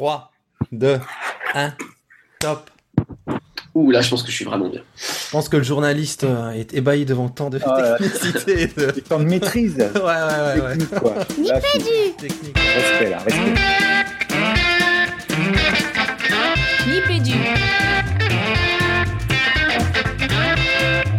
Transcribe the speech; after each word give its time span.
3, 0.00 0.32
2, 0.72 0.98
1, 1.54 1.72
top. 2.38 2.70
Ouh, 3.74 3.90
là, 3.90 4.00
je 4.00 4.08
pense 4.08 4.22
que 4.22 4.30
je 4.30 4.34
suis 4.36 4.46
vraiment 4.46 4.70
bien. 4.70 4.80
Je 4.96 5.30
pense 5.30 5.50
que 5.50 5.58
le 5.58 5.62
journaliste 5.62 6.24
euh, 6.24 6.52
est 6.52 6.72
ébahi 6.72 7.04
devant 7.04 7.28
tant 7.28 7.50
de 7.50 7.60
Ah, 7.62 7.96
technicité. 7.98 8.66
De... 8.68 8.90
Tant 9.10 9.18
de 9.18 9.24
maîtrise. 9.24 9.76
Ouais, 9.76 10.00
ouais, 10.00 10.00
ouais. 10.00 10.60
ouais. 10.62 10.76
Technique, 10.78 11.00
quoi. 11.00 11.14
Là, 11.16 11.60
Technique. 11.60 12.56
Respect, 12.56 13.10
là, 13.10 13.18
respect. 13.18 13.54
Nipédu. 16.88 17.34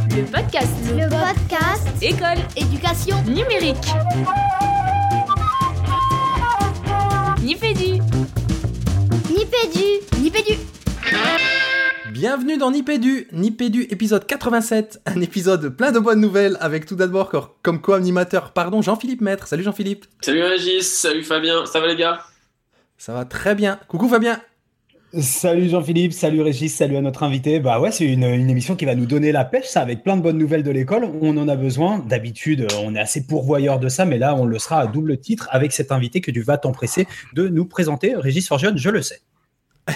Le 0.09 0.23
podcast. 0.23 0.71
Le 0.89 1.07
podcast 1.07 1.87
École. 2.01 2.43
éducation 2.55 3.21
Numérique. 3.27 3.77
Nipédu. 7.43 8.01
Nipédu 9.61 10.23
Nipédu 10.23 10.53
Bienvenue 12.11 12.57
dans 12.57 12.71
Nipédu, 12.71 13.27
Nipédu 13.31 13.83
épisode 13.91 14.25
87, 14.25 15.01
un 15.05 15.21
épisode 15.21 15.69
plein 15.69 15.91
de 15.91 15.99
bonnes 15.99 16.19
nouvelles 16.19 16.57
avec 16.61 16.87
tout 16.87 16.95
d'abord 16.95 17.29
comme 17.61 17.79
co-animateur, 17.79 18.53
pardon, 18.53 18.81
Jean-Philippe 18.81 19.21
Maître. 19.21 19.47
Salut 19.47 19.61
Jean-Philippe. 19.61 20.05
Salut 20.21 20.41
Régis, 20.41 20.91
salut 20.91 21.23
Fabien, 21.23 21.65
ça 21.67 21.79
va 21.79 21.87
les 21.87 21.95
gars? 21.95 22.21
Ça 22.97 23.13
va 23.13 23.23
très 23.25 23.53
bien. 23.53 23.79
Coucou 23.87 24.07
Fabien. 24.07 24.41
Salut 25.19 25.69
Jean-Philippe, 25.69 26.13
salut 26.13 26.41
Régis, 26.41 26.73
salut 26.73 26.97
à 26.97 27.01
notre 27.01 27.21
invité. 27.21 27.59
Bah 27.59 27.79
ouais, 27.79 27.91
c'est 27.91 28.05
une, 28.05 28.23
une 28.23 28.49
émission 28.49 28.75
qui 28.75 28.85
va 28.85 28.95
nous 28.95 29.05
donner 29.05 29.31
la 29.31 29.45
pêche, 29.45 29.67
ça, 29.67 29.81
avec 29.81 30.03
plein 30.03 30.17
de 30.17 30.23
bonnes 30.23 30.39
nouvelles 30.39 30.63
de 30.63 30.71
l'école. 30.71 31.03
On 31.21 31.37
en 31.37 31.47
a 31.47 31.55
besoin. 31.55 31.99
D'habitude, 31.99 32.65
on 32.83 32.95
est 32.95 32.99
assez 32.99 33.27
pourvoyeur 33.27 33.79
de 33.79 33.89
ça, 33.89 34.05
mais 34.05 34.17
là, 34.17 34.33
on 34.35 34.45
le 34.45 34.57
sera 34.57 34.79
à 34.79 34.87
double 34.87 35.19
titre 35.19 35.49
avec 35.51 35.71
cet 35.71 35.91
invité 35.91 36.19
que 36.19 36.31
tu 36.31 36.41
vas 36.41 36.57
t'empresser 36.57 37.05
de 37.33 37.47
nous 37.47 37.65
présenter. 37.65 38.15
Régis 38.15 38.47
Forgione, 38.47 38.77
je 38.77 38.89
le 38.89 39.03
sais. 39.03 39.21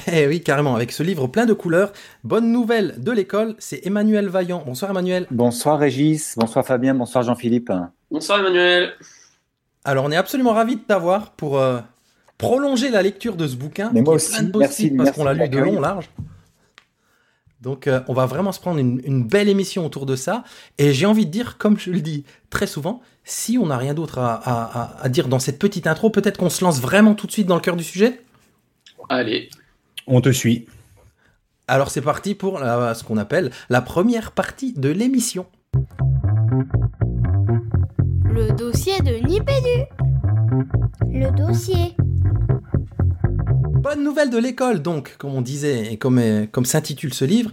Eh 0.07 0.27
oui, 0.27 0.41
carrément, 0.41 0.75
avec 0.75 0.91
ce 0.91 1.03
livre 1.03 1.27
plein 1.27 1.45
de 1.45 1.53
couleurs. 1.53 1.91
Bonne 2.23 2.51
nouvelle 2.51 2.95
de 2.97 3.11
l'école, 3.11 3.55
c'est 3.59 3.85
Emmanuel 3.85 4.27
Vaillant. 4.27 4.63
Bonsoir 4.65 4.91
Emmanuel. 4.91 5.27
Bonsoir 5.31 5.79
Régis, 5.79 6.35
bonsoir 6.37 6.65
Fabien, 6.65 6.93
bonsoir 6.95 7.23
Jean-Philippe. 7.23 7.71
Bonsoir 8.11 8.39
Emmanuel. 8.39 8.93
Alors 9.83 10.05
on 10.05 10.11
est 10.11 10.15
absolument 10.15 10.53
ravis 10.53 10.75
de 10.77 10.81
t'avoir 10.81 11.31
pour 11.31 11.59
euh, 11.59 11.79
prolonger 12.37 12.89
la 12.89 13.01
lecture 13.01 13.35
de 13.35 13.47
ce 13.47 13.55
bouquin. 13.55 13.91
Mais 13.93 14.01
moi 14.01 14.17
qui 14.17 14.25
est 14.25 14.29
plein 14.29 14.39
aussi, 14.39 14.51
de 14.51 14.57
merci, 14.57 14.89
parce 14.91 15.11
qu'on 15.11 15.23
l'a 15.23 15.33
lu 15.33 15.47
de 15.49 15.57
long, 15.59 15.79
large. 15.79 16.09
Donc 17.61 17.87
euh, 17.87 18.01
on 18.07 18.13
va 18.13 18.25
vraiment 18.25 18.51
se 18.51 18.59
prendre 18.59 18.79
une, 18.79 19.01
une 19.05 19.23
belle 19.25 19.49
émission 19.49 19.85
autour 19.85 20.05
de 20.05 20.15
ça. 20.15 20.43
Et 20.77 20.93
j'ai 20.93 21.05
envie 21.05 21.25
de 21.25 21.31
dire, 21.31 21.57
comme 21.57 21.77
je 21.79 21.91
le 21.91 22.01
dis 22.01 22.25
très 22.49 22.67
souvent, 22.67 23.01
si 23.23 23.57
on 23.57 23.67
n'a 23.67 23.77
rien 23.77 23.93
d'autre 23.93 24.19
à, 24.19 24.33
à- 24.35 24.81
à- 24.81 25.03
à 25.03 25.09
dire 25.09 25.27
dans 25.27 25.39
cette 25.39 25.59
petite 25.59 25.87
intro, 25.87 26.09
peut-être 26.09 26.37
qu'on 26.37 26.49
se 26.49 26.63
lance 26.63 26.79
vraiment 26.79 27.13
tout 27.15 27.27
de 27.27 27.31
suite 27.31 27.47
dans 27.47 27.55
le 27.55 27.61
cœur 27.61 27.75
du 27.75 27.83
sujet? 27.83 28.21
Allez, 29.09 29.49
On 30.07 30.21
te 30.21 30.31
suit. 30.31 30.67
Alors 31.67 31.89
c'est 31.89 32.01
parti 32.01 32.35
pour 32.35 32.59
la- 32.59 32.93
ce 32.93 33.03
qu'on 33.03 33.17
appelle 33.17 33.51
la 33.69 33.81
première 33.81 34.31
partie 34.31 34.73
de 34.73 34.89
l'émission. 34.89 35.47
Le 38.25 38.51
dossier 38.53 38.99
de 39.01 39.15
Nipédu 39.27 39.85
Le 41.11 41.31
dossier 41.35 41.95
Bonne 43.81 44.03
nouvelle 44.03 44.29
de 44.31 44.37
l'école, 44.37 44.81
donc, 44.81 45.15
comme 45.17 45.35
on 45.35 45.41
disait 45.41 45.93
et 45.93 45.97
comme, 45.97 46.19
comme 46.51 46.65
s'intitule 46.65 47.13
ce 47.13 47.23
livre. 47.25 47.51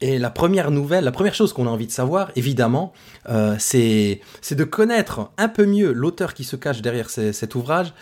Et 0.00 0.18
la 0.18 0.30
première 0.30 0.70
nouvelle, 0.70 1.04
la 1.04 1.12
première 1.12 1.34
chose 1.34 1.52
qu'on 1.52 1.66
a 1.66 1.70
envie 1.70 1.86
de 1.86 1.92
savoir, 1.92 2.30
évidemment, 2.36 2.92
euh, 3.28 3.56
c'est 3.58 4.20
c'est 4.40 4.54
de 4.54 4.64
connaître 4.64 5.30
un 5.36 5.48
peu 5.48 5.66
mieux 5.66 5.92
l'auteur 5.92 6.32
qui 6.34 6.44
se 6.44 6.56
cache 6.56 6.80
derrière 6.82 7.10
ces- 7.10 7.32
cet 7.34 7.54
ouvrage, 7.54 7.92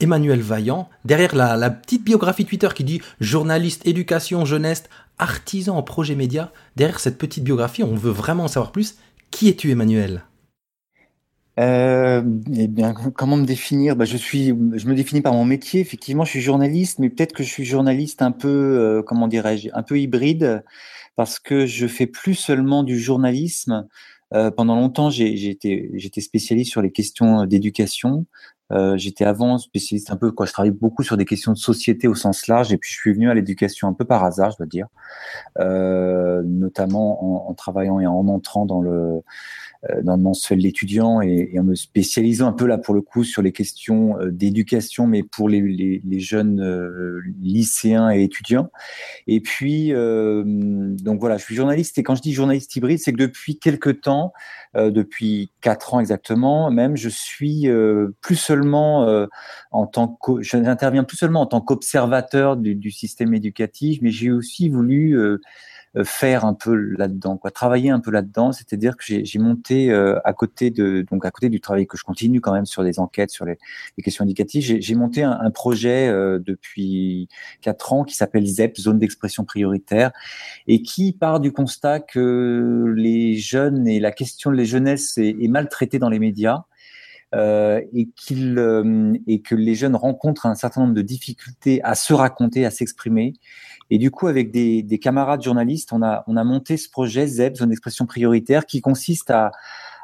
Emmanuel 0.00 0.40
Vaillant, 0.40 0.88
derrière 1.04 1.34
la, 1.34 1.70
petite 1.70 2.04
biographie 2.04 2.44
Twitter 2.44 2.68
qui 2.74 2.84
dit 2.84 3.00
journaliste, 3.20 3.86
éducation, 3.86 4.44
jeunesse, 4.44 4.84
artisan 5.18 5.76
en 5.76 5.82
projet 5.82 6.14
média. 6.14 6.52
Derrière 6.76 7.00
cette 7.00 7.18
petite 7.18 7.44
biographie, 7.44 7.84
on 7.84 7.94
veut 7.94 8.10
vraiment 8.10 8.44
en 8.44 8.48
savoir 8.48 8.72
plus. 8.72 8.96
Qui 9.30 9.48
es-tu, 9.48 9.70
Emmanuel? 9.70 10.24
Euh, 11.60 12.22
eh 12.56 12.66
bien, 12.66 12.94
comment 12.94 13.36
me 13.36 13.44
définir? 13.44 13.94
Bah, 13.94 14.04
je, 14.04 14.16
suis, 14.16 14.46
je 14.48 14.86
me 14.86 14.94
définis 14.94 15.20
par 15.20 15.34
mon 15.34 15.44
métier. 15.44 15.80
Effectivement, 15.80 16.24
je 16.24 16.30
suis 16.30 16.40
journaliste, 16.40 16.98
mais 16.98 17.10
peut-être 17.10 17.32
que 17.32 17.42
je 17.42 17.48
suis 17.48 17.64
journaliste 17.64 18.22
un 18.22 18.32
peu, 18.32 18.48
euh, 18.48 19.02
comment 19.02 19.28
dirais-je, 19.28 19.68
un 19.74 19.82
peu 19.82 19.98
hybride, 19.98 20.64
parce 21.14 21.38
que 21.38 21.66
je 21.66 21.86
fais 21.86 22.06
plus 22.06 22.34
seulement 22.34 22.82
du 22.82 22.98
journalisme. 22.98 23.86
Euh, 24.34 24.50
pendant 24.50 24.76
longtemps, 24.76 25.10
j'étais 25.10 26.20
spécialiste 26.20 26.70
sur 26.70 26.80
les 26.80 26.90
questions 26.90 27.44
d'éducation. 27.44 28.26
Euh, 28.72 28.96
j'étais 28.96 29.24
avant 29.24 29.58
spécialiste 29.58 30.10
un 30.10 30.16
peu, 30.16 30.32
quoi. 30.32 30.46
Je 30.46 30.52
travaillais 30.52 30.74
beaucoup 30.74 31.02
sur 31.02 31.16
des 31.16 31.24
questions 31.24 31.52
de 31.52 31.58
société 31.58 32.08
au 32.08 32.14
sens 32.14 32.46
large, 32.46 32.72
et 32.72 32.78
puis 32.78 32.90
je 32.90 32.96
suis 32.96 33.12
venu 33.12 33.30
à 33.30 33.34
l'éducation 33.34 33.88
un 33.88 33.92
peu 33.92 34.04
par 34.04 34.24
hasard, 34.24 34.50
je 34.52 34.56
dois 34.56 34.66
dire, 34.66 34.86
euh, 35.58 36.42
notamment 36.44 37.46
en, 37.46 37.50
en 37.50 37.54
travaillant 37.54 38.00
et 38.00 38.06
en 38.06 38.28
entrant 38.28 38.66
dans 38.66 38.80
le 38.80 39.22
dans 40.04 40.16
le 40.16 40.22
mensuel 40.22 40.62
d'étudiants 40.62 41.20
et, 41.22 41.50
et 41.52 41.58
en 41.58 41.64
me 41.64 41.74
spécialisant 41.74 42.46
un 42.46 42.52
peu 42.52 42.66
là 42.66 42.78
pour 42.78 42.94
le 42.94 43.00
coup 43.00 43.24
sur 43.24 43.42
les 43.42 43.52
questions 43.52 44.18
euh, 44.20 44.30
d'éducation, 44.30 45.06
mais 45.06 45.22
pour 45.22 45.48
les, 45.48 45.60
les, 45.60 46.00
les 46.04 46.20
jeunes 46.20 46.60
euh, 46.60 47.20
lycéens 47.40 48.10
et 48.10 48.22
étudiants. 48.22 48.70
Et 49.26 49.40
puis, 49.40 49.92
euh, 49.92 50.42
donc 50.44 51.20
voilà, 51.20 51.36
je 51.36 51.44
suis 51.44 51.54
journaliste 51.54 51.98
et 51.98 52.02
quand 52.02 52.14
je 52.14 52.22
dis 52.22 52.32
journaliste 52.32 52.74
hybride, 52.76 52.98
c'est 52.98 53.12
que 53.12 53.18
depuis 53.18 53.58
quelques 53.58 54.00
temps, 54.02 54.32
depuis 54.74 55.50
quatre 55.60 55.92
ans 55.92 56.00
exactement, 56.00 56.70
même, 56.70 56.96
je 56.96 57.10
suis 57.10 57.68
plus 58.22 58.36
seulement 58.36 59.26
en 59.70 59.86
tant 59.86 60.08
que, 60.08 60.40
je 60.40 60.56
n'interviens 60.56 61.04
plus 61.04 61.18
seulement 61.18 61.42
en 61.42 61.46
tant 61.46 61.60
qu'observateur 61.60 62.56
du, 62.56 62.74
du 62.74 62.90
système 62.90 63.34
éducatif, 63.34 63.98
mais 64.00 64.10
j'ai 64.10 64.30
aussi 64.30 64.70
voulu 64.70 65.18
faire 66.04 66.44
un 66.44 66.54
peu 66.54 66.74
là-dedans, 66.74 67.36
quoi, 67.36 67.50
travailler 67.50 67.90
un 67.90 68.00
peu 68.00 68.10
là-dedans. 68.10 68.52
C'est-à-dire 68.52 68.96
que 68.96 69.04
j'ai 69.06 69.38
monté 69.38 69.90
euh, 69.90 70.18
à 70.24 70.32
côté 70.32 70.70
de, 70.70 71.04
donc 71.10 71.26
à 71.26 71.30
côté 71.30 71.48
du 71.48 71.60
travail 71.60 71.86
que 71.86 71.98
je 71.98 72.04
continue 72.04 72.40
quand 72.40 72.52
même 72.52 72.66
sur 72.66 72.82
des 72.82 72.98
enquêtes 72.98 73.30
sur 73.30 73.44
les, 73.44 73.58
les 73.96 74.02
questions 74.02 74.24
éducatives, 74.24 74.80
j'ai 74.80 74.94
monté 74.94 75.22
un, 75.22 75.38
un 75.38 75.50
projet 75.50 76.08
euh, 76.08 76.38
depuis 76.38 77.28
quatre 77.60 77.92
ans 77.92 78.04
qui 78.04 78.14
s'appelle 78.14 78.46
ZEP, 78.46 78.78
zone 78.78 78.98
d'expression 78.98 79.44
prioritaire, 79.44 80.12
et 80.66 80.82
qui 80.82 81.12
part 81.12 81.40
du 81.40 81.52
constat 81.52 82.00
que 82.00 82.92
les 82.96 83.36
jeunes 83.36 83.86
et 83.86 84.00
la 84.00 84.12
question 84.12 84.50
de 84.50 84.56
les 84.56 84.64
jeunesses 84.64 85.18
est, 85.18 85.36
est 85.40 85.48
mal 85.48 85.68
traitée 85.68 85.98
dans 85.98 86.08
les 86.08 86.18
médias. 86.18 86.64
Euh, 87.34 87.80
et, 87.94 88.10
qu'il, 88.10 88.58
euh, 88.58 89.14
et 89.26 89.40
que 89.40 89.54
les 89.54 89.74
jeunes 89.74 89.96
rencontrent 89.96 90.44
un 90.44 90.54
certain 90.54 90.82
nombre 90.82 90.92
de 90.92 91.00
difficultés 91.00 91.82
à 91.82 91.94
se 91.94 92.12
raconter, 92.12 92.66
à 92.66 92.70
s'exprimer, 92.70 93.32
et 93.88 93.96
du 93.96 94.10
coup, 94.10 94.26
avec 94.26 94.50
des, 94.50 94.82
des 94.82 94.98
camarades 94.98 95.42
journalistes, 95.42 95.94
on 95.94 96.02
a, 96.02 96.24
on 96.26 96.36
a 96.36 96.44
monté 96.44 96.76
ce 96.76 96.90
projet 96.90 97.26
ZEP, 97.26 97.56
zone 97.56 97.70
d'expression 97.70 98.04
prioritaire, 98.04 98.66
qui 98.66 98.82
consiste 98.82 99.30
à, 99.30 99.50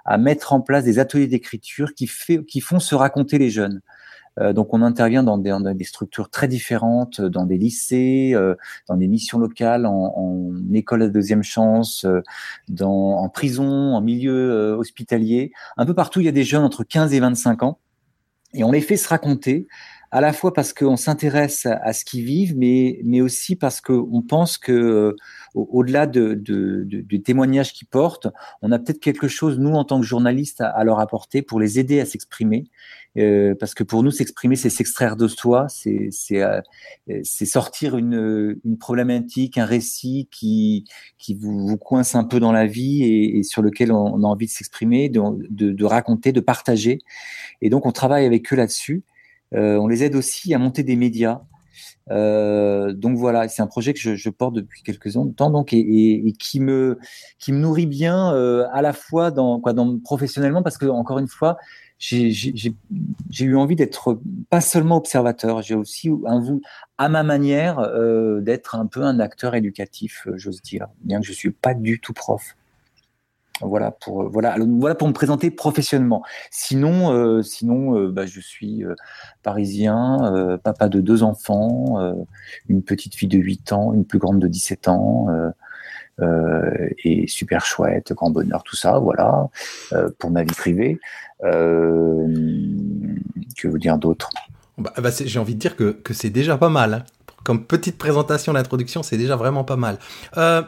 à 0.06 0.16
mettre 0.16 0.54
en 0.54 0.62
place 0.62 0.84
des 0.84 0.98
ateliers 0.98 1.26
d'écriture 1.26 1.94
qui, 1.94 2.06
fait, 2.06 2.44
qui 2.44 2.60
font 2.60 2.80
se 2.80 2.94
raconter 2.94 3.36
les 3.36 3.50
jeunes. 3.50 3.82
Euh, 4.40 4.52
donc, 4.52 4.72
on 4.72 4.82
intervient 4.82 5.22
dans 5.22 5.38
des, 5.38 5.84
structures 5.84 6.30
très 6.30 6.48
différentes, 6.48 7.20
dans 7.20 7.44
des 7.44 7.58
lycées, 7.58 8.32
euh, 8.34 8.54
dans 8.88 8.96
des 8.96 9.08
missions 9.08 9.38
locales, 9.38 9.86
en, 9.86 10.14
en 10.16 10.52
école 10.72 11.02
à 11.02 11.08
deuxième 11.08 11.42
chance, 11.42 12.04
euh, 12.04 12.22
dans, 12.68 13.18
en 13.18 13.28
prison, 13.28 13.94
en 13.94 14.00
milieu 14.00 14.76
hospitalier. 14.78 15.52
Un 15.76 15.86
peu 15.86 15.94
partout, 15.94 16.20
il 16.20 16.26
y 16.26 16.28
a 16.28 16.32
des 16.32 16.44
jeunes 16.44 16.64
entre 16.64 16.84
15 16.84 17.14
et 17.14 17.20
25 17.20 17.62
ans. 17.62 17.78
Et 18.54 18.64
on 18.64 18.72
les 18.72 18.80
fait 18.80 18.96
se 18.96 19.08
raconter 19.08 19.66
à 20.10 20.20
la 20.20 20.32
fois 20.32 20.54
parce 20.54 20.72
qu'on 20.72 20.96
s'intéresse 20.96 21.66
à, 21.66 21.92
ce 21.92 22.04
qu'ils 22.04 22.24
vivent, 22.24 22.56
mais, 22.56 23.00
mais 23.04 23.20
aussi 23.20 23.56
parce 23.56 23.80
qu'on 23.80 24.22
pense 24.22 24.56
que 24.56 24.72
euh, 24.72 25.16
au-delà 25.54 26.06
de, 26.06 26.34
de, 26.34 26.84
de, 26.84 27.00
du 27.00 27.22
témoignage 27.22 27.74
qu'ils 27.74 27.88
portent, 27.88 28.28
on 28.62 28.72
a 28.72 28.78
peut-être 28.78 29.00
quelque 29.00 29.28
chose, 29.28 29.58
nous, 29.58 29.74
en 29.74 29.84
tant 29.84 30.00
que 30.00 30.06
journalistes, 30.06 30.62
à, 30.62 30.82
leur 30.84 31.00
apporter 31.00 31.42
pour 31.42 31.60
les 31.60 31.78
aider 31.78 32.00
à 32.00 32.06
s'exprimer. 32.06 32.64
Euh, 33.18 33.54
parce 33.58 33.74
que 33.74 33.82
pour 33.82 34.02
nous, 34.02 34.10
s'exprimer, 34.10 34.56
c'est 34.56 34.70
s'extraire 34.70 35.16
de 35.16 35.28
soi, 35.28 35.66
c'est 35.68 36.10
euh, 36.32 36.60
sortir 37.24 37.96
une, 37.96 38.58
une 38.64 38.78
problématique, 38.78 39.58
un 39.58 39.64
récit 39.64 40.28
qui, 40.30 40.84
qui 41.18 41.34
vous, 41.34 41.66
vous 41.66 41.76
coince 41.76 42.14
un 42.14 42.24
peu 42.24 42.40
dans 42.40 42.52
la 42.52 42.66
vie 42.66 43.02
et, 43.02 43.38
et 43.38 43.42
sur 43.42 43.60
lequel 43.60 43.92
on, 43.92 44.14
on, 44.14 44.22
a 44.22 44.26
envie 44.26 44.46
de 44.46 44.52
s'exprimer, 44.52 45.08
de, 45.08 45.20
de 45.50 45.84
raconter, 45.84 46.32
de 46.32 46.40
partager. 46.40 47.00
Et 47.60 47.68
donc, 47.68 47.84
on 47.84 47.92
travaille 47.92 48.24
avec 48.24 48.50
eux 48.52 48.56
là-dessus. 48.56 49.02
Euh, 49.54 49.76
on 49.76 49.86
les 49.86 50.04
aide 50.04 50.14
aussi 50.14 50.54
à 50.54 50.58
monter 50.58 50.82
des 50.82 50.96
médias. 50.96 51.40
Euh, 52.10 52.92
donc 52.92 53.18
voilà, 53.18 53.48
c'est 53.48 53.62
un 53.62 53.66
projet 53.66 53.92
que 53.92 54.00
je, 54.00 54.30
porte 54.30 54.54
depuis 54.54 54.82
quelques 54.82 55.12
temps, 55.36 55.50
donc 55.50 55.72
et, 55.72 55.78
et, 55.78 56.32
qui 56.32 56.58
me 56.58 56.98
qui 57.38 57.52
me 57.52 57.58
nourrit 57.58 57.86
bien 57.86 58.32
euh, 58.32 58.66
à 58.72 58.80
la 58.80 58.94
fois 58.94 59.30
dans 59.30 59.60
quoi, 59.60 59.74
dans 59.74 59.98
professionnellement 59.98 60.62
parce 60.62 60.78
que 60.78 60.86
encore 60.86 61.18
une 61.18 61.28
fois, 61.28 61.58
j'ai 61.98 62.32
eu 63.40 63.56
envie 63.56 63.76
d'être 63.76 64.20
pas 64.48 64.60
seulement 64.60 64.96
observateur, 64.96 65.62
j'ai 65.62 65.74
aussi 65.74 66.10
un 66.26 66.42
à 66.96 67.08
ma 67.08 67.22
manière 67.22 67.86
d'être 68.40 68.74
un 68.76 68.86
peu 68.86 69.02
un 69.02 69.20
acteur 69.20 69.54
éducatif, 69.54 70.26
j'ose 70.36 70.62
dire, 70.62 70.86
bien 71.02 71.20
que 71.20 71.26
je 71.26 71.32
suis 71.32 71.50
pas 71.50 71.74
du 71.74 72.00
tout 72.00 72.14
prof. 72.14 72.56
Voilà 73.60 73.90
pour 73.90 74.28
voilà 74.30 74.56
voilà 74.78 74.94
pour 74.94 75.08
me 75.08 75.12
présenter 75.12 75.50
professionnellement. 75.50 76.22
Sinon 76.50 77.42
sinon 77.42 78.08
bah, 78.10 78.26
je 78.26 78.40
suis 78.40 78.84
parisien, 79.42 80.58
papa 80.62 80.88
de 80.88 81.00
deux 81.00 81.22
enfants, 81.22 82.14
une 82.68 82.82
petite 82.82 83.14
fille 83.14 83.28
de 83.28 83.38
8 83.38 83.72
ans, 83.72 83.92
une 83.92 84.04
plus 84.04 84.18
grande 84.18 84.38
de 84.38 84.48
17 84.48 84.88
ans. 84.88 85.26
et 87.04 87.26
super 87.26 87.64
chouette, 87.64 88.12
grand 88.12 88.30
bonheur, 88.30 88.62
tout 88.62 88.76
ça, 88.76 88.98
voilà, 88.98 89.48
pour 90.18 90.30
ma 90.30 90.42
vie 90.44 90.54
privée. 90.54 91.00
que 93.58 93.68
vous 93.68 93.78
dire 93.78 93.98
d'autre? 93.98 94.30
Bah, 94.78 94.92
bah 94.96 95.10
J'ai 95.10 95.38
envie 95.38 95.54
de 95.54 95.60
dire 95.60 95.76
que, 95.76 95.90
que 95.90 96.14
c'est 96.14 96.30
déjà 96.30 96.56
pas 96.56 96.68
mal. 96.68 96.94
Hein. 96.94 97.04
Comme 97.44 97.64
petite 97.64 97.98
présentation 97.98 98.52
d'introduction, 98.52 99.02
c'est 99.02 99.16
déjà 99.16 99.36
vraiment 99.36 99.64
pas 99.64 99.76
mal. 99.76 99.98
Euh, 100.36 100.62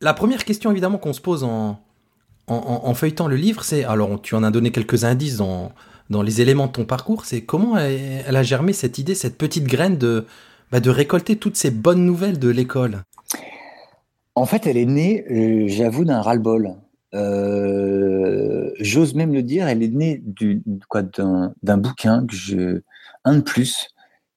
la 0.00 0.14
première 0.14 0.44
question 0.44 0.70
évidemment 0.70 0.98
qu'on 0.98 1.12
se 1.12 1.20
pose 1.20 1.44
en, 1.44 1.83
en, 2.46 2.94
feuilletant 2.94 3.26
le 3.26 3.36
livre, 3.36 3.64
c'est, 3.64 3.84
alors 3.84 4.20
tu 4.20 4.34
en 4.34 4.42
as 4.42 4.50
donné 4.50 4.70
quelques 4.70 5.04
indices 5.04 5.36
dans, 5.36 5.72
dans 6.10 6.22
les 6.22 6.40
éléments 6.40 6.66
de 6.66 6.72
ton 6.72 6.84
parcours, 6.84 7.24
c'est 7.24 7.42
comment 7.42 7.78
elle, 7.78 8.36
a 8.36 8.42
germé 8.42 8.72
cette 8.72 8.98
idée, 8.98 9.14
cette 9.14 9.38
petite 9.38 9.64
graine 9.64 9.96
de, 9.96 10.26
bah, 10.70 10.80
de 10.80 10.90
récolter 10.90 11.36
toutes 11.36 11.56
ces 11.56 11.70
bonnes 11.70 12.04
nouvelles 12.04 12.38
de 12.38 12.48
l'école? 12.48 13.02
En 14.34 14.46
fait, 14.46 14.66
elle 14.66 14.76
est 14.76 14.84
née, 14.84 15.24
euh, 15.30 15.68
j'avoue, 15.68 16.04
d'un 16.04 16.20
ras-le-bol. 16.20 16.74
Euh, 17.14 18.70
j'ose 18.80 19.14
même 19.14 19.32
le 19.32 19.42
dire, 19.42 19.68
elle 19.68 19.82
est 19.82 19.88
née 19.88 20.20
du, 20.24 20.62
d'un, 21.62 21.78
bouquin 21.78 22.26
que 22.26 22.34
je, 22.34 22.80
un 23.24 23.36
de 23.36 23.42
plus 23.42 23.88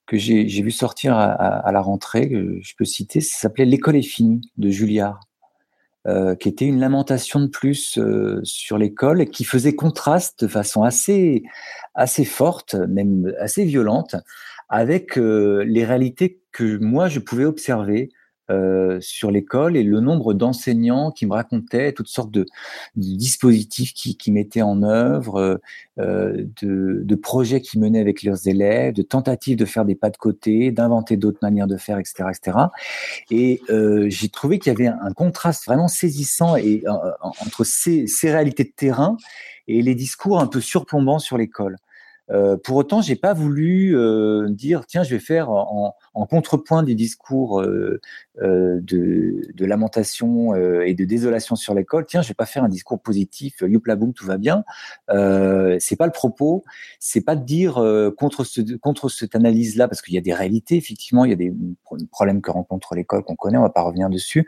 que 0.06 0.18
j'ai, 0.18 0.46
vu 0.46 0.72
sortir 0.72 1.18
à, 1.18 1.70
la 1.72 1.82
rentrée, 1.82 2.30
que 2.30 2.60
je 2.62 2.74
peux 2.78 2.86
citer, 2.86 3.20
ça 3.20 3.40
s'appelait 3.40 3.66
L'école 3.66 3.98
est 3.98 4.02
finie 4.02 4.40
de 4.58 4.70
Julliard. 4.70 5.20
Euh, 6.08 6.36
qui 6.36 6.48
était 6.48 6.64
une 6.64 6.80
lamentation 6.80 7.42
de 7.42 7.48
plus 7.48 7.98
euh, 7.98 8.40
sur 8.44 8.78
l'école 8.78 9.20
et 9.20 9.28
qui 9.28 9.44
faisait 9.44 9.76
contraste 9.76 10.46
de 10.46 10.48
façon 10.48 10.84
assez, 10.84 11.44
assez 11.96 12.24
forte, 12.24 12.76
même 12.76 13.34
assez 13.42 13.66
violente, 13.66 14.16
avec 14.70 15.18
euh, 15.18 15.66
les 15.68 15.84
réalités 15.84 16.40
que 16.54 16.78
moi 16.78 17.10
je 17.10 17.20
pouvais 17.20 17.44
observer 17.44 18.10
euh, 18.50 19.00
sur 19.02 19.32
l'école 19.32 19.76
et 19.78 19.84
le 19.84 20.00
nombre 20.00 20.34
d'enseignants 20.34 21.12
qui 21.12 21.26
me 21.26 21.34
racontaient 21.34 21.92
toutes 21.92 22.08
sortes 22.08 22.32
de, 22.32 22.46
dispositifs 22.96 23.94
qui, 23.94 24.18
qui, 24.18 24.32
mettaient 24.32 24.62
en 24.62 24.84
œuvre, 24.84 25.60
euh, 26.00 26.46
de, 26.62 27.02
de, 27.04 27.16
projets 27.16 27.60
qui 27.60 27.80
menaient 27.80 28.00
avec 28.00 28.22
leurs 28.24 28.48
élèves, 28.48 28.94
de 28.94 29.02
tentatives 29.02 29.58
de 29.58 29.66
faire 29.66 29.84
des 29.84 29.96
pas 29.96 30.12
de 30.12 30.18
côté, 30.18 30.72
d'inventer 30.72 31.18
d'autres 31.18 31.40
manières 31.42 31.68
de 31.68 31.78
faire, 31.78 31.98
etc., 31.98 32.30
etc. 32.30 32.58
Et 33.32 33.62
euh, 33.70 34.06
j'ai 34.10 34.30
trouvé 34.30 34.60
qu'il 34.60 34.72
y 34.72 34.76
avait 34.76 34.88
un, 34.88 35.12
contraste 35.14 35.66
vraiment 35.66 35.88
saisissant 35.88 36.56
et 36.56 36.84
euh, 36.86 36.92
entre 37.22 37.64
ces, 37.64 38.06
ces 38.06 38.32
réalités 38.32 38.64
de 38.64 38.74
terrain 38.76 39.18
et 39.68 39.82
les 39.82 39.96
discours 39.96 40.40
un 40.40 40.48
peu 40.48 40.62
surplombants 40.62 41.20
sur 41.20 41.38
l'école. 41.38 41.78
Euh, 42.30 42.58
pour 42.58 42.76
autant, 42.76 43.02
j'ai 43.02 43.16
pas 43.16 43.34
voulu 43.34 43.98
euh, 43.98 44.50
dire 44.50 44.86
tiens, 44.86 45.04
je 45.04 45.12
vais 45.12 45.20
faire 45.20 45.50
en, 45.50 45.96
contrepoint 46.30 46.84
des 46.84 46.96
discours 46.96 47.62
euh, 47.62 48.02
de, 48.36 49.66
lamentation 49.66 50.56
et 50.56 50.94
de 50.94 51.06
désolation 51.06 51.56
sur 51.56 51.74
l'école. 51.74 52.06
Tiens, 52.06 52.22
je 52.22 52.30
vais 52.30 52.34
pas 52.34 52.46
faire 52.46 52.64
un 52.64 52.70
discours 52.70 53.02
positif, 53.02 53.62
youpla 53.62 53.96
boum, 53.96 54.14
tout 54.14 54.26
va 54.26 54.38
bien. 54.38 54.64
C'est 55.10 55.96
pas 55.96 56.06
le 56.06 56.12
propos. 56.12 56.64
C'est 57.00 57.22
pas 57.22 57.36
de 57.36 57.44
dire 57.44 57.76
contre 58.18 58.44
ce, 58.44 58.76
contre 58.78 59.10
cette 59.10 59.36
analyse-là, 59.36 59.88
parce 59.88 60.02
qu'il 60.02 60.16
y 60.16 60.18
a 60.18 60.22
des 60.22 60.34
réalités. 60.34 60.76
Effectivement, 60.76 61.26
il 61.26 61.30
y 61.30 61.34
a 61.34 61.38
des 61.38 61.54
problèmes 62.12 62.42
que 62.42 62.52
rencontre 62.52 62.96
l'école 62.96 63.24
qu'on 63.24 63.36
connaît. 63.36 63.58
On 63.58 63.62
va 63.62 63.70
pas 63.70 63.84
revenir 63.84 64.10
dessus, 64.10 64.46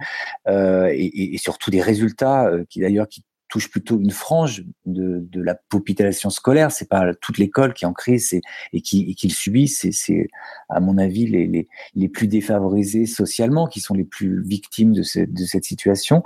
et, 0.48 1.34
et, 1.36 1.38
surtout 1.38 1.72
des 1.72 1.81
résultats 1.81 2.50
qui 2.70 2.80
d'ailleurs 2.81 3.08
qui 3.08 3.24
touche 3.50 3.69
plutôt 3.69 4.00
une 4.00 4.12
frange 4.12 4.63
de, 4.86 5.19
de 5.19 5.42
la 5.42 5.56
population 5.56 6.30
scolaire. 6.30 6.72
C'est 6.72 6.88
pas 6.88 7.13
toute 7.16 7.38
l'école 7.38 7.74
qui 7.74 7.84
est 7.84 7.88
en 7.88 7.94
crise 7.94 8.40
et, 8.74 8.81
qui, 8.81 9.10
et 9.10 9.16
qui 9.16 9.28
le 9.28 9.34
subit. 9.34 9.68
C'est, 9.68 10.30
à 10.69 10.80
mon 10.80 10.98
avis, 10.98 11.28
les, 11.28 11.48
les, 11.48 11.68
les, 11.96 12.10
plus 12.10 12.28
défavorisés 12.28 13.06
socialement 13.06 13.68
qui 13.68 13.80
sont 13.80 13.94
les 13.94 14.04
plus 14.06 14.44
victimes 14.44 14.94
de, 14.94 15.01
de 15.01 15.46
cette 15.46 15.66
situation. 15.66 16.24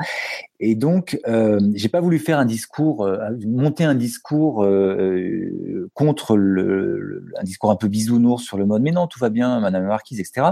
Et 0.59 0.75
donc, 0.75 1.19
euh, 1.27 1.59
j'ai 1.73 1.89
pas 1.89 2.01
voulu 2.01 2.19
faire 2.19 2.39
un 2.39 2.45
discours, 2.45 3.05
euh, 3.05 3.29
monter 3.45 3.83
un 3.83 3.95
discours 3.95 4.63
euh, 4.63 5.89
contre 5.93 6.37
le, 6.37 7.25
un 7.37 7.43
discours 7.43 7.71
un 7.71 7.75
peu 7.75 7.87
bisounours 7.87 8.43
sur 8.43 8.57
le 8.57 8.65
mode. 8.65 8.81
Mais 8.81 8.91
non, 8.91 9.07
tout 9.07 9.19
va 9.19 9.29
bien, 9.29 9.59
Madame 9.59 9.83
la 9.83 9.89
Marquise, 9.89 10.19
etc. 10.19 10.51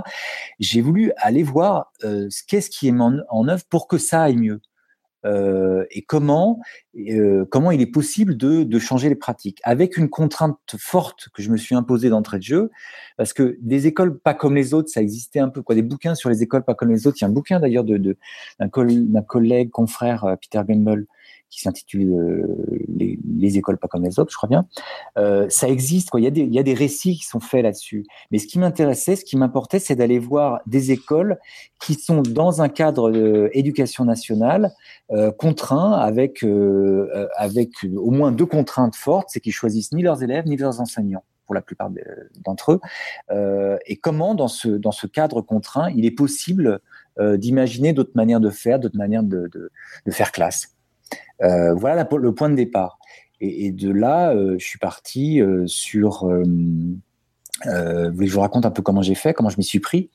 J'ai 0.59 0.81
voulu 0.81 1.11
aller 1.17 1.43
voir 1.43 1.91
euh, 2.03 2.29
qu'est-ce 2.47 2.69
qui 2.69 2.87
est 2.87 2.91
en, 2.91 3.19
en 3.29 3.47
œuvre 3.47 3.63
pour 3.69 3.87
que 3.87 3.97
ça 3.97 4.23
aille 4.23 4.37
mieux. 4.37 4.61
Euh, 5.25 5.85
et 5.91 6.01
comment 6.01 6.59
euh, 6.97 7.45
comment 7.49 7.71
il 7.71 7.79
est 7.79 7.91
possible 7.91 8.35
de, 8.35 8.63
de, 8.63 8.79
changer 8.79 9.07
les 9.09 9.15
pratiques? 9.15 9.59
Avec 9.63 9.97
une 9.97 10.09
contrainte 10.09 10.57
forte 10.77 11.29
que 11.33 11.41
je 11.41 11.51
me 11.51 11.57
suis 11.57 11.75
imposée 11.75 12.09
d'entrée 12.09 12.37
de 12.37 12.43
jeu 12.43 12.71
parce 13.17 13.33
que 13.33 13.57
des 13.61 13.87
écoles 13.87 14.19
pas 14.19 14.33
comme 14.33 14.55
les 14.55 14.73
autres 14.73 14.89
ça 14.89 15.01
existait 15.01 15.39
un 15.39 15.49
peu 15.49 15.61
quoi. 15.61 15.75
Des 15.75 15.83
bouquins 15.83 16.15
sur 16.15 16.29
les 16.29 16.41
écoles 16.41 16.63
pas 16.63 16.73
comme 16.73 16.89
les 16.89 17.05
autres. 17.05 17.17
Il 17.19 17.21
y 17.21 17.25
a 17.25 17.27
un 17.27 17.31
bouquin 17.31 17.59
d'ailleurs 17.59 17.83
de 17.83 17.97
d'un 17.97 18.67
de, 18.67 19.21
collègue 19.27 19.69
confrère 19.69 20.25
euh, 20.25 20.35
Peter 20.35 20.61
Gamble 20.67 21.05
qui 21.51 21.61
s'intitule 21.61 22.13
euh, 22.13 22.47
les, 22.87 23.19
les, 23.37 23.57
écoles 23.57 23.77
pas 23.77 23.87
comme 23.87 24.03
les 24.03 24.19
autres, 24.19 24.31
je 24.31 24.37
crois 24.37 24.49
bien. 24.49 24.65
Euh, 25.17 25.47
ça 25.49 25.67
existe, 25.67 26.09
quoi. 26.09 26.19
Il 26.19 26.23
y, 26.23 26.59
a 26.59 26.63
des, 26.63 26.73
récits 26.73 27.17
qui 27.17 27.25
sont 27.25 27.39
faits 27.39 27.63
là-dessus. 27.63 28.05
Mais 28.31 28.39
ce 28.39 28.47
qui 28.47 28.57
m'intéressait, 28.57 29.15
ce 29.15 29.25
qui 29.25 29.37
m'importait, 29.37 29.79
c'est 29.79 29.95
d'aller 29.95 30.17
voir 30.17 30.61
des 30.65 30.91
écoles 30.91 31.37
qui 31.79 31.95
sont 31.95 32.21
dans 32.21 32.61
un 32.61 32.69
cadre 32.69 33.11
d'éducation 33.11 34.05
nationale 34.05 34.71
euh, 35.11 35.31
contraint 35.31 35.91
avec, 35.91 36.43
euh, 36.43 37.27
avec 37.35 37.69
au 37.83 38.11
moins 38.11 38.31
deux 38.31 38.45
contraintes 38.45 38.95
fortes, 38.95 39.27
c'est 39.29 39.41
qu'ils 39.41 39.53
choisissent 39.53 39.91
ni 39.91 40.01
leurs 40.01 40.23
élèves 40.23 40.45
ni 40.47 40.55
leurs 40.55 40.79
enseignants 40.79 41.23
pour 41.51 41.55
la 41.55 41.61
plupart 41.61 41.91
d'entre 42.45 42.71
eux. 42.71 42.79
Euh, 43.29 43.77
et 43.85 43.97
comment, 43.97 44.35
dans 44.35 44.47
ce, 44.47 44.69
dans 44.69 44.93
ce 44.93 45.05
cadre 45.05 45.41
contraint, 45.41 45.89
il 45.89 46.05
est 46.05 46.11
possible 46.11 46.79
euh, 47.19 47.35
d'imaginer 47.35 47.91
d'autres 47.91 48.15
manières 48.15 48.39
de 48.39 48.49
faire, 48.49 48.79
d'autres 48.79 48.97
manières 48.97 49.21
de, 49.21 49.69
faire 50.11 50.31
classe. 50.31 50.77
Euh, 51.43 51.73
voilà 51.73 52.07
le 52.11 52.33
point 52.33 52.49
de 52.49 52.55
départ. 52.55 52.99
Et, 53.39 53.71
de 53.71 53.91
là, 53.91 54.35
euh, 54.35 54.55
je 54.59 54.65
suis 54.65 54.77
parti 54.77 55.41
euh, 55.41 55.65
sur. 55.65 56.29
je 57.65 58.33
vous 58.33 58.39
raconte 58.39 58.65
un 58.65 58.71
peu 58.71 58.83
comment 58.83 59.01
j'ai 59.01 59.15
fait, 59.15 59.33
comment 59.33 59.49
je 59.49 59.57
m'y 59.57 59.63
suis 59.63 59.79
pris 59.79 60.11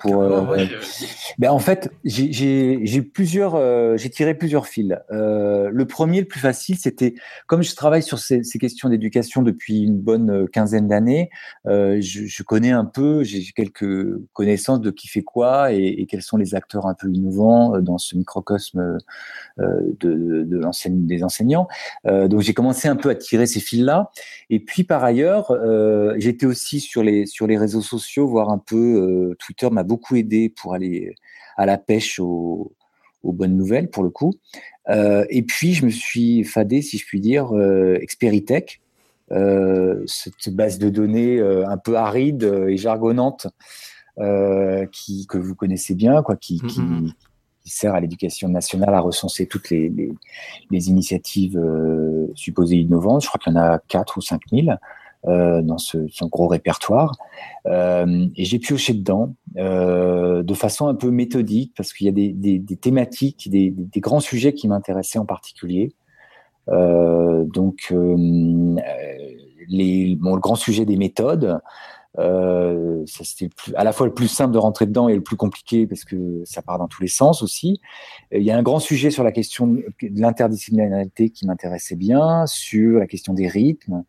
pour, 0.00 0.22
euh, 0.22 0.56
ben 1.38 1.50
en 1.50 1.58
fait, 1.58 1.90
j'ai 2.04 3.02
plusieurs, 3.02 3.54
euh, 3.54 3.96
j'ai 3.96 4.10
tiré 4.10 4.34
plusieurs 4.34 4.66
fils. 4.66 4.96
Euh, 5.10 5.70
le 5.72 5.86
premier, 5.86 6.20
le 6.20 6.26
plus 6.26 6.40
facile, 6.40 6.76
c'était 6.76 7.14
comme 7.46 7.62
je 7.62 7.74
travaille 7.74 8.02
sur 8.02 8.18
ces, 8.18 8.42
ces 8.42 8.58
questions 8.58 8.88
d'éducation 8.88 9.42
depuis 9.42 9.82
une 9.82 9.98
bonne 9.98 10.30
euh, 10.30 10.46
quinzaine 10.46 10.88
d'années, 10.88 11.30
euh, 11.66 11.98
je, 12.00 12.26
je, 12.26 12.42
connais 12.42 12.70
un 12.70 12.84
peu, 12.84 13.22
j'ai 13.22 13.42
quelques 13.52 14.18
connaissances 14.32 14.80
de 14.80 14.90
qui 14.90 15.08
fait 15.08 15.22
quoi 15.22 15.72
et, 15.72 15.84
et, 15.84 16.06
quels 16.06 16.22
sont 16.22 16.36
les 16.36 16.54
acteurs 16.54 16.86
un 16.86 16.94
peu 16.94 17.08
innovants 17.12 17.78
dans 17.80 17.98
ce 17.98 18.16
microcosme 18.16 18.98
de, 19.58 19.94
de, 20.00 20.42
de 20.44 20.60
des 21.06 21.22
enseignants. 21.22 21.68
donc 22.04 22.40
j'ai 22.40 22.54
commencé 22.54 22.88
un 22.88 22.96
peu 22.96 23.10
à 23.10 23.14
tirer 23.14 23.46
ces 23.46 23.60
fils-là. 23.60 24.10
Et 24.48 24.60
puis 24.60 24.84
par 24.84 25.04
ailleurs, 25.04 25.54
j'étais 26.16 26.46
aussi 26.46 26.80
sur 26.80 27.02
les 27.02 27.26
sur 27.26 27.46
les 27.46 27.58
réseaux 27.58 27.82
sociaux, 27.82 28.26
voir 28.26 28.50
un 28.50 28.58
peu 28.58 29.36
Twitter 29.38 29.59
m'a 29.68 29.82
beaucoup 29.82 30.16
aidé 30.16 30.48
pour 30.48 30.74
aller 30.74 31.14
à 31.56 31.66
la 31.66 31.76
pêche 31.76 32.18
aux, 32.18 32.72
bonnes 33.22 33.56
nouvelles, 33.56 33.90
pour 33.90 34.02
le 34.02 34.10
coup. 34.10 34.32
Euh, 34.88 35.26
et 35.28 35.42
puis, 35.42 35.74
je 35.74 35.84
me 35.84 35.90
suis 35.90 36.44
fadé, 36.44 36.80
si 36.80 36.96
je 36.96 37.04
puis 37.04 37.20
dire, 37.20 37.54
euh, 37.54 37.98
Experitech, 38.00 38.80
euh, 39.30 40.02
cette 40.06 40.56
base 40.56 40.78
de 40.78 40.88
données 40.88 41.40
un 41.40 41.76
peu 41.76 41.96
aride 41.96 42.42
et 42.68 42.76
jargonnante 42.76 43.46
qui, 44.16 45.26
que 45.26 45.38
vous 45.38 45.54
connaissez 45.54 45.94
bien, 45.94 46.22
quoi, 46.22 46.36
qui, 46.36 46.60
qui, 46.60 46.80
mm-hmm. 46.80 47.12
sert 47.64 47.94
à 47.94 48.00
l'éducation 48.00 48.48
nationale 48.48 48.94
à 48.94 49.00
recenser 49.00 49.46
toutes 49.46 49.70
les, 49.70 49.92
les, 50.70 50.88
initiatives 50.88 51.60
supposées 52.34 52.76
innovantes. 52.76 53.22
Je 53.22 53.28
crois 53.28 53.38
qu'il 53.38 53.52
y 53.52 53.56
en 53.56 53.60
a 53.60 53.78
4 53.78 54.16
ou 54.16 54.20
5 54.20 54.40
000. 54.50 54.68
Euh, 55.28 55.60
dans 55.60 55.76
son 55.76 56.08
gros 56.28 56.46
répertoire. 56.46 57.14
Euh, 57.66 58.26
et 58.36 58.46
j'ai 58.46 58.58
pioché 58.58 58.94
dedans 58.94 59.34
euh, 59.58 60.42
de 60.42 60.54
façon 60.54 60.86
un 60.86 60.94
peu 60.94 61.10
méthodique 61.10 61.74
parce 61.76 61.92
qu'il 61.92 62.06
y 62.06 62.08
a 62.08 62.12
des, 62.12 62.76
thématiques, 62.76 63.50
des, 63.50 63.74
grands 63.96 64.20
sujets 64.20 64.54
qui 64.54 64.66
m'intéressaient 64.66 65.18
en 65.18 65.26
particulier. 65.26 65.92
Donc, 66.68 67.92
le 67.92 68.36
grand 70.36 70.54
sujet 70.54 70.86
des 70.86 70.96
méthodes, 70.96 71.60
c'était 73.04 73.50
à 73.74 73.84
la 73.84 73.92
fois 73.92 74.06
le 74.06 74.14
plus 74.14 74.28
simple 74.28 74.54
de 74.54 74.58
rentrer 74.58 74.86
dedans 74.86 75.10
et 75.10 75.14
le 75.14 75.22
plus 75.22 75.36
compliqué 75.36 75.86
parce 75.86 76.06
que 76.06 76.40
ça 76.46 76.62
part 76.62 76.78
dans 76.78 76.88
tous 76.88 77.02
les 77.02 77.08
sens 77.08 77.42
aussi. 77.42 77.82
Il 78.32 78.42
y 78.42 78.50
a 78.50 78.56
un 78.56 78.62
grand 78.62 78.78
sujet 78.78 79.10
sur 79.10 79.22
la 79.22 79.32
question 79.32 79.66
de 79.66 79.84
l'interdisciplinarité 80.00 81.28
qui 81.28 81.46
m'intéressait 81.46 81.96
bien, 81.96 82.46
sur 82.46 83.00
la 83.00 83.06
question 83.06 83.34
des 83.34 83.48
rythmes, 83.48 84.04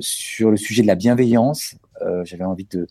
sur 0.00 0.50
le 0.50 0.56
sujet 0.56 0.82
de 0.82 0.86
la 0.86 0.94
bienveillance. 0.94 1.76
Euh, 2.02 2.24
j'avais 2.24 2.44
envie 2.44 2.66
de, 2.70 2.86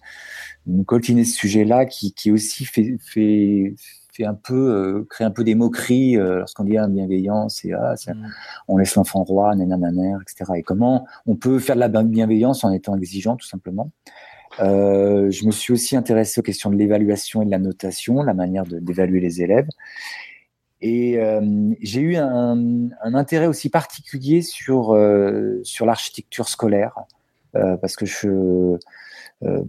de 0.65 0.83
coltiner 0.83 1.23
ce 1.23 1.35
sujet-là 1.37 1.85
qui, 1.85 2.13
qui 2.13 2.29
aussi 2.31 2.65
fait, 2.65 2.97
fait, 2.99 3.73
fait 4.11 4.25
un 4.25 4.33
peu 4.33 4.53
euh, 4.55 5.07
crée 5.09 5.23
un 5.23 5.31
peu 5.31 5.43
des 5.45 5.55
moqueries 5.55 6.17
euh, 6.17 6.39
lorsqu'on 6.39 6.63
dit 6.65 6.77
ah, 6.77 6.87
bienveillance 6.87 7.63
et 7.63 7.71
ah, 7.73 7.95
ça- 7.95 8.13
Mm. 8.13 8.27
on 8.67 8.77
laisse 8.77 8.95
l'enfant 8.95 9.23
roi, 9.23 9.55
nanana, 9.55 10.19
etc. 10.21 10.51
Et 10.57 10.63
comment 10.63 11.05
on 11.25 11.35
peut 11.35 11.59
faire 11.59 11.75
de 11.75 11.79
la 11.81 11.87
bienveillance 11.89 12.63
en 12.65 12.71
étant 12.73 12.97
exigeant, 12.97 13.35
tout 13.37 13.47
simplement. 13.47 13.91
Euh, 14.59 15.29
je 15.29 15.45
me 15.45 15.51
suis 15.51 15.71
aussi 15.73 15.95
intéressé 15.95 16.39
aux 16.39 16.43
questions 16.43 16.69
de 16.71 16.75
l'évaluation 16.75 17.41
et 17.43 17.45
de 17.45 17.51
la 17.51 17.59
notation, 17.59 18.23
la 18.23 18.33
manière 18.33 18.65
d'évaluer 18.65 19.19
les 19.19 19.41
élèves. 19.41 19.67
Et 20.81 21.19
euh, 21.19 21.41
j'ai 21.81 22.01
eu 22.01 22.15
un, 22.17 22.89
intérêt 23.01 23.47
aussi 23.47 23.69
particulier 23.69 24.41
sur, 24.41 24.93
euh, 24.93 25.59
sur 25.63 25.85
l'architecture 25.85 26.47
scolaire, 26.47 26.93
euh, 27.55 27.77
parce 27.77 27.95
que 27.95 28.05
je, 28.05 28.77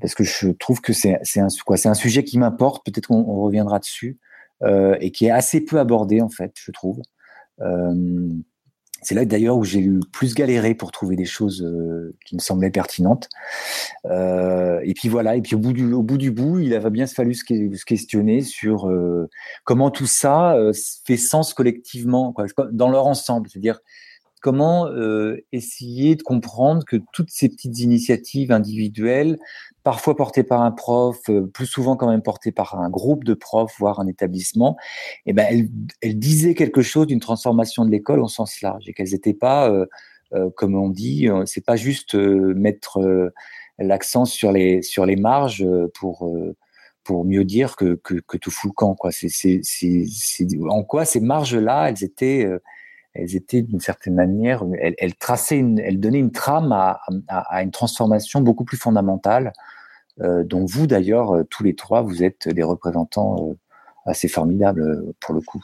parce 0.01 0.15
que 0.15 0.25
je 0.25 0.49
trouve 0.49 0.81
que 0.81 0.93
c'est 0.93 1.19
un, 1.37 1.47
un 1.47 1.95
sujet 1.95 2.25
qui 2.25 2.39
m'importe, 2.39 2.85
peut-être 2.85 3.07
qu'on 3.07 3.25
on 3.27 3.41
reviendra 3.41 3.79
dessus, 3.79 4.19
et 5.01 5.13
qui 5.13 5.27
est 5.27 5.31
assez 5.31 5.61
peu 5.61 5.79
abordé, 5.79 6.21
en 6.21 6.29
fait, 6.29 6.53
je 6.57 6.73
trouve. 6.73 7.01
C'est 9.03 9.15
là 9.15 9.25
d'ailleurs 9.25 9.57
où 9.57 9.65
j'ai 9.65 9.81
eu 9.81 10.01
plus 10.13 10.35
galéré 10.35 10.75
pour 10.75 10.91
trouver 10.91 11.17
des 11.17 11.25
choses 11.25 11.63
euh, 11.63 12.15
qui 12.27 12.35
me 12.35 12.41
semblaient 12.41 12.71
pertinentes. 12.71 13.29
Euh, 14.07 14.81
et 14.85 14.95
puis 14.95 15.09
voilà, 15.09 15.37
et 15.37 15.43
puis 15.43 15.55
au 15.55 15.59
bout 15.59 15.73
du, 15.73 16.31
bout, 16.31 16.59
il 16.59 16.75
avait 16.75 16.91
bien 16.91 17.07
fallu 17.07 17.35
se, 17.35 17.45
que- 17.45 17.75
se 17.77 17.85
questionner 17.85 18.43
sur 18.43 18.89
euh, 18.89 19.29
comment 19.65 19.91
tout 19.91 20.07
ça 20.07 20.57
fait 21.07 21.17
sens 21.17 21.55
collectivement, 21.55 22.35
dans 22.73 22.91
leur 22.91 23.07
ensemble. 23.07 23.49
C'est-à-dire 23.49 23.81
comment 24.41 24.89
essayer 25.53 26.15
de 26.15 26.23
comprendre 26.23 26.85
que 26.85 26.97
toutes 27.13 27.31
ces 27.31 27.49
petites 27.49 27.81
initiatives 27.81 28.53
individuelles, 28.53 29.39
parfois 29.89 30.15
portées 30.15 30.43
par 30.43 30.61
un 30.61 30.71
prof, 30.71 31.19
euh, 31.31 31.47
plus 31.47 31.65
souvent 31.65 31.97
quand 31.97 32.11
même 32.11 32.21
portées 32.21 32.53
par 32.53 32.79
un 32.79 32.91
groupe 32.91 33.25
de 33.25 33.33
profs, 33.33 33.75
voire 33.79 34.01
un 34.01 34.07
établissement, 34.07 34.77
eh 35.25 35.33
ben, 35.33 35.67
elles 36.03 36.19
disaient 36.19 36.55
quelque 36.55 36.83
chose 36.83 37.07
d'une 37.07 37.21
transformation 37.21 37.87
de 37.87 37.91
l'école 37.91 38.21
au 38.21 38.29
sens 38.29 38.61
large 38.61 38.87
et 38.87 38.93
qu'elles 38.93 39.13
n'étaient 39.13 39.33
pas, 39.33 39.71
euh, 39.71 39.87
euh, 40.35 40.51
comme 40.55 40.75
on 40.75 40.91
dit, 40.91 41.27
c'est 41.47 41.65
pas 41.65 41.77
juste 41.77 42.15
mettre 42.15 43.33
l'accent 43.79 44.27
sur 44.27 44.53
les 44.53 44.83
sur 44.83 45.07
les 45.07 45.17
marges 45.17 45.67
pour 45.95 46.31
pour 47.03 47.25
mieux 47.25 47.45
dire 47.45 47.75
que, 47.75 47.95
que, 47.95 48.37
tout 48.37 48.51
fout 48.51 48.73
le 48.73 48.75
camp 48.75 48.95
quoi. 48.95 49.11
C'est 49.11 49.31
c'est 49.31 49.63
c'est 49.63 50.47
en 50.69 50.83
quoi 50.85 51.07
ces 51.07 51.21
marges 51.21 51.57
là, 51.57 51.89
elles 51.89 52.05
étaient 52.05 52.47
elles 53.15 53.37
étaient 53.37 53.63
d'une 53.63 53.81
certaine 53.81 54.17
manière, 54.17 54.63
elles, 54.79 54.95
elles 54.99 55.15
une, 55.51 55.79
elles 55.79 55.99
donnaient 55.99 56.19
une 56.19 56.31
trame 56.31 56.73
à, 56.73 57.01
à, 57.27 57.63
une 57.63 57.71
transformation 57.71 58.43
beaucoup 58.43 58.65
plus 58.65 58.77
fondamentale, 58.77 59.55
dont 60.45 60.65
vous 60.65 60.87
d'ailleurs, 60.87 61.33
euh, 61.37 61.43
tous 61.49 61.63
les 61.65 61.75
trois, 61.75 62.03
vous 62.03 62.23
êtes 62.23 62.49
des 62.49 62.63
représentants 62.63 63.51
euh, 63.51 63.55
assez 64.07 64.29
formidables 64.29 64.83
euh, 64.83 65.15
pour 65.21 65.35
le 65.35 65.41
coup. 65.41 65.63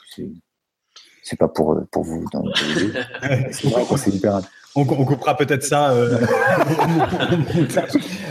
C'est, 1.23 1.38
pas 1.38 1.49
pour, 1.49 1.73
euh, 1.73 1.88
pour 1.90 2.04
vous. 2.04 2.25
euh, 2.34 2.40
c'est 3.50 4.11
hyper 4.14 4.40
On, 4.76 4.82
on 4.82 5.04
coupera 5.04 5.37
peut-être 5.37 5.62
ça. 5.64 5.90
euh. 5.92 6.18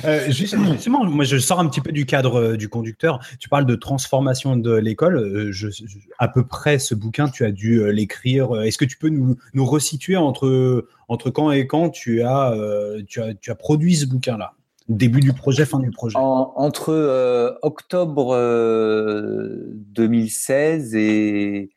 Euh, 0.05 0.29
justement, 0.29 1.05
moi, 1.05 1.23
je 1.23 1.37
sors 1.37 1.61
un 1.61 1.67
petit 1.69 1.79
peu 1.79 1.93
du 1.93 2.05
cadre 2.05 2.35
euh, 2.35 2.57
du 2.57 2.67
conducteur. 2.67 3.19
Tu 3.39 3.47
parles 3.47 3.65
de 3.65 3.75
transformation 3.75 4.57
de 4.57 4.73
l'école. 4.75 5.15
Euh, 5.17 5.51
je- 5.53 5.69
je- 5.69 5.85
à 6.19 6.27
peu 6.27 6.45
près, 6.45 6.77
ce 6.77 6.93
bouquin, 6.93 7.29
tu 7.29 7.45
as 7.45 7.51
dû 7.51 7.77
euh, 7.79 7.87
l'écrire. 7.91 8.61
Est-ce 8.61 8.77
que 8.77 8.83
tu 8.83 8.97
peux 8.97 9.07
nous, 9.07 9.37
nous 9.53 9.65
resituer 9.65 10.17
entre, 10.17 10.87
entre 11.07 11.29
quand 11.29 11.51
et 11.51 11.67
quand 11.67 11.89
tu 11.89 12.21
as, 12.21 12.51
euh, 12.51 13.01
tu 13.07 13.21
as, 13.21 13.33
tu 13.33 13.49
as 13.49 13.55
produit 13.55 13.95
ce 13.95 14.05
bouquin-là? 14.05 14.51
Début 14.89 15.19
du 15.21 15.33
projet, 15.33 15.65
fin 15.65 15.79
du 15.79 15.91
projet. 15.91 16.17
En- 16.17 16.53
entre 16.55 16.89
euh, 16.91 17.51
octobre 17.61 18.33
euh, 18.35 19.71
2016 19.95 20.95
et, 20.95 21.69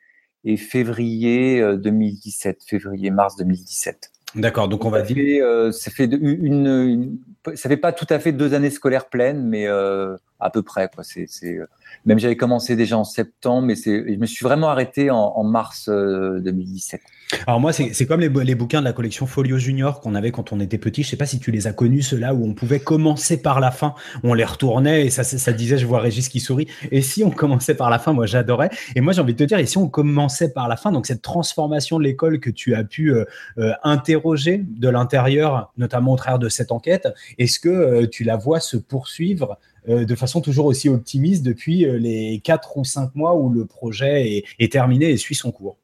et 0.44 0.56
février 0.56 1.60
euh, 1.60 1.76
2017, 1.76 2.62
février-mars 2.66 3.36
2017. 3.36 4.10
D'accord, 4.34 4.68
donc 4.68 4.84
on 4.84 4.90
va 4.90 4.98
ça 5.00 5.06
dire. 5.06 5.16
fait, 5.16 5.40
euh, 5.40 5.72
ça 5.72 5.90
fait 5.90 6.08
de- 6.08 6.18
une, 6.18 6.66
une- 6.66 7.18
ça 7.56 7.68
fait 7.68 7.76
pas 7.76 7.92
tout 7.92 8.06
à 8.10 8.18
fait 8.18 8.32
deux 8.32 8.52
années 8.54 8.70
scolaires 8.70 9.08
pleines, 9.08 9.46
mais 9.46 9.66
euh, 9.66 10.16
à 10.40 10.50
peu 10.50 10.62
près 10.62 10.90
quoi. 10.94 11.04
C'est, 11.04 11.26
c'est 11.28 11.54
euh, 11.56 11.66
même 12.04 12.18
j'avais 12.18 12.36
commencé 12.36 12.76
déjà 12.76 12.98
en 12.98 13.04
septembre, 13.04 13.66
mais 13.68 13.76
c'est, 13.76 14.12
je 14.12 14.18
me 14.18 14.26
suis 14.26 14.44
vraiment 14.44 14.68
arrêté 14.68 15.10
en, 15.10 15.16
en 15.18 15.44
mars 15.44 15.88
euh, 15.88 16.40
2017. 16.40 17.00
Alors 17.46 17.60
moi, 17.60 17.72
c'est 17.72 18.06
comme 18.06 18.20
les, 18.20 18.54
bouquins 18.54 18.80
de 18.80 18.84
la 18.84 18.92
collection 18.92 19.26
Folio 19.26 19.58
Junior 19.58 20.00
qu'on 20.00 20.14
avait 20.14 20.30
quand 20.30 20.52
on 20.52 20.60
était 20.60 20.78
petit. 20.78 21.02
Je 21.02 21.08
sais 21.08 21.16
pas 21.16 21.26
si 21.26 21.40
tu 21.40 21.50
les 21.50 21.66
as 21.66 21.72
connus, 21.72 22.02
ceux-là 22.02 22.34
où 22.34 22.46
on 22.46 22.54
pouvait 22.54 22.78
commencer 22.78 23.42
par 23.42 23.58
la 23.58 23.72
fin. 23.72 23.94
On 24.22 24.32
les 24.32 24.44
retournait 24.44 25.06
et 25.06 25.10
ça, 25.10 25.52
disait, 25.52 25.78
je 25.78 25.86
vois 25.86 26.00
Régis 26.00 26.28
qui 26.28 26.38
sourit. 26.38 26.68
Et 26.92 27.02
si 27.02 27.24
on 27.24 27.30
commençait 27.30 27.74
par 27.74 27.90
la 27.90 27.98
fin, 27.98 28.12
moi 28.12 28.26
j'adorais. 28.26 28.70
Et 28.94 29.00
moi 29.00 29.12
j'ai 29.12 29.20
envie 29.20 29.34
de 29.34 29.38
te 29.38 29.44
dire, 29.44 29.58
et 29.58 29.66
si 29.66 29.76
on 29.76 29.88
commençait 29.88 30.52
par 30.52 30.68
la 30.68 30.76
fin, 30.76 30.92
donc 30.92 31.06
cette 31.06 31.22
transformation 31.22 31.98
de 31.98 32.04
l'école 32.04 32.38
que 32.38 32.50
tu 32.50 32.74
as 32.74 32.84
pu 32.84 33.12
euh, 33.12 33.24
euh, 33.58 33.72
interroger 33.82 34.62
de 34.64 34.88
l'intérieur, 34.88 35.72
notamment 35.76 36.12
au 36.12 36.16
travers 36.16 36.38
de 36.38 36.48
cette 36.48 36.70
enquête, 36.70 37.08
est-ce 37.38 37.58
que 37.58 37.68
euh, 37.68 38.06
tu 38.06 38.22
la 38.22 38.36
vois 38.36 38.60
se 38.60 38.76
poursuivre 38.76 39.58
de 39.88 40.16
façon 40.16 40.40
toujours 40.40 40.66
aussi 40.66 40.88
optimiste 40.88 41.44
depuis 41.44 41.86
les 42.00 42.40
quatre 42.42 42.76
ou 42.76 42.84
cinq 42.84 43.14
mois 43.14 43.36
où 43.36 43.50
le 43.50 43.66
projet 43.66 44.42
est 44.58 44.72
terminé 44.72 45.10
et 45.10 45.16
suit 45.16 45.36
son 45.36 45.52
cours? 45.52 45.76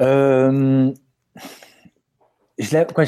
Euh, 0.00 0.92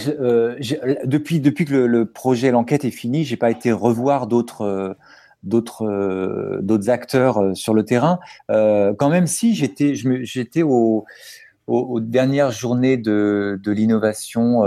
euh, 0.08 0.56
depuis, 1.04 1.40
que 1.64 1.74
le, 1.74 1.86
projet, 2.06 2.50
l'enquête 2.50 2.84
est 2.84 2.90
fini, 2.90 3.24
j'ai 3.24 3.36
pas 3.36 3.50
été 3.50 3.70
revoir 3.72 4.26
d'autres 4.26 4.62
euh, 4.62 4.94
d'autres 5.44 6.58
d'autres 6.62 6.90
acteurs 6.90 7.56
sur 7.56 7.72
le 7.74 7.84
terrain. 7.84 8.18
Quand 8.48 9.08
même, 9.08 9.28
si 9.28 9.54
j'étais 9.54 9.94
j'étais 9.94 10.62
au, 10.62 11.04
au- 11.68 11.80
aux 11.80 12.00
dernières 12.00 12.50
journées 12.50 12.96
de, 12.96 13.60
de 13.62 13.70
l'innovation 13.72 14.62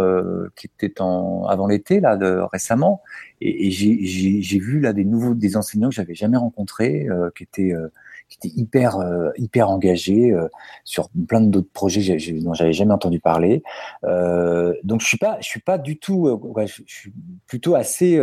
qui 0.55 0.67
était 0.67 1.01
en 1.01 1.45
avant 1.47 1.67
l'été 1.67 1.99
là 1.99 2.17
récemment, 2.51 3.01
et, 3.41 3.71
j'ai- 3.71 4.59
vu 4.59 4.79
là 4.79 4.93
des 4.93 5.03
nouveaux 5.05 5.33
des 5.33 5.57
enseignants 5.57 5.89
que 5.89 5.95
j'avais 5.95 6.15
jamais 6.15 6.37
rencontrés, 6.37 7.07
qui 7.35 7.43
étaient 7.43 7.73
qui 8.29 8.37
étaient 8.37 8.55
hyper 8.59 8.97
euh, 8.97 9.31
hyper 9.37 9.69
engagés 9.69 10.31
euh, 10.31 10.47
sur 10.83 11.09
plein 11.27 11.41
d'autres 11.41 11.71
projets 11.71 12.01
j'ai- 12.01 12.19
j'ai- 12.19 12.39
dont 12.39 12.53
j'avais 12.53 12.73
jamais 12.73 12.93
entendu 12.93 13.19
parler. 13.19 13.63
Euh, 14.03 14.73
donc 14.83 15.01
je 15.01 15.07
suis 15.07 15.17
pas 15.17 15.37
je 15.41 15.47
suis 15.47 15.59
pas 15.59 15.77
du 15.77 15.97
tout 15.97 16.39
je, 16.65 16.81
suis 16.85 17.13
plutôt 17.47 17.75
assez 17.75 18.19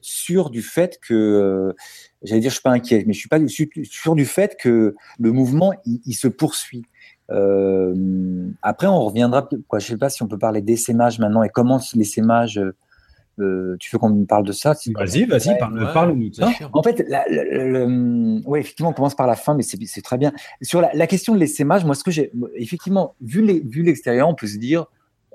sûr 0.00 0.50
du 0.50 0.62
fait 0.62 0.98
que 1.00 1.74
j'allais 2.22 2.40
dire 2.40 2.50
je 2.50 2.56
suis 2.56 2.62
pas 2.62 2.70
inquiet 2.70 3.04
mais 3.06 3.12
je 3.12 3.18
suis 3.18 3.28
pas 3.28 3.38
sûr 3.46 4.14
du 4.14 4.26
fait 4.26 4.56
que 4.56 4.94
le 5.18 5.32
mouvement 5.32 5.72
il, 5.84 6.14
se 6.14 6.28
poursuit. 6.28 6.82
Après 7.28 8.86
on 8.86 9.04
reviendra 9.04 9.48
quoi 9.68 9.78
je 9.78 9.86
sais 9.86 9.96
pas 9.96 10.10
si 10.10 10.22
on 10.22 10.26
peut 10.26 10.38
parler 10.38 10.62
d'essaimage 10.62 11.18
maintenant 11.18 11.42
et 11.42 11.48
comment 11.48 11.80
l'essaimage 11.94 12.60
euh, 13.40 13.76
tu 13.80 13.90
veux 13.92 13.98
qu'on 13.98 14.24
parle 14.24 14.44
de 14.44 14.52
ça 14.52 14.74
Vas-y, 14.94 15.24
vas-y, 15.24 15.48
Ouais, 15.50 15.58
parle- 15.58 15.78
ouais, 15.78 16.30
de 16.30 16.34
ça. 16.34 16.48
en 16.72 16.82
fait, 16.82 17.04
la, 17.08 17.24
la- 17.30 17.44
la- 17.44 17.64
le- 17.86 18.40
ouais, 18.46 18.60
effectivement, 18.60 18.90
on 18.90 18.94
commence 18.94 19.14
par 19.14 19.26
la 19.26 19.36
fin, 19.36 19.54
mais 19.54 19.62
c'est 19.62 20.02
très 20.02 20.18
bien. 20.18 20.32
Sur 20.62 20.80
la, 20.80 20.90
la 20.94 21.06
question 21.06 21.34
de 21.34 21.40
l'essaimage, 21.40 21.84
moi, 21.84 21.94
ce 21.94 22.04
que 22.04 22.10
j'ai, 22.10 22.32
effectivement, 22.56 23.14
vu 23.20 23.42
l'extérieur, 23.82 24.28
on 24.28 24.34
peut 24.34 24.46
se 24.46 24.58
dire 24.58 24.86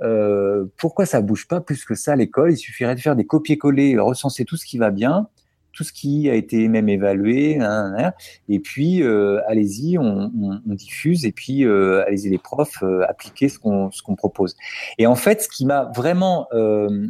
euh, 0.02 0.66
pourquoi 0.78 1.06
ça 1.06 1.22
bouge 1.22 1.48
pas 1.48 1.62
plus 1.62 1.86
que 1.86 1.94
ça 1.96 2.14
à 2.14 2.16
l'école? 2.16 2.52
Il 2.52 2.58
suffirait 2.58 2.96
de 2.96 3.00
faire 3.00 3.16
des 3.16 3.26
copier-coller, 3.26 3.98
recenser 4.00 4.44
tout 4.44 4.58
ce 4.58 4.66
qui 4.66 4.78
va 4.78 4.90
bien, 4.92 5.28
tout 5.74 5.84
ce 5.84 5.92
qui 5.92 6.30
a 6.30 6.36
été 6.36 6.68
même 6.68 6.88
évalué, 6.88 7.60
hein, 7.60 7.94
hein, 7.98 8.14
et 8.48 8.60
puis 8.60 9.02
euh, 9.02 9.42
allez-y, 9.48 9.98
on, 9.98 10.32
diffuse, 10.66 11.26
et 11.26 11.32
puis 11.32 11.66
euh, 11.66 12.06
allez-y 12.06 12.30
les 12.30 12.38
profs, 12.38 12.84
euh, 12.84 13.04
appliquez 13.10 13.50
ce 13.50 13.60
qu'on 13.60 13.92
ce 13.92 14.04
propose. 14.16 14.56
Et 15.00 15.08
en 15.08 15.16
fait, 15.16 15.42
ce 15.42 15.50
qui 15.50 15.66
m'a 15.66 15.92
vraiment 15.96 16.48
euh, 16.54 17.08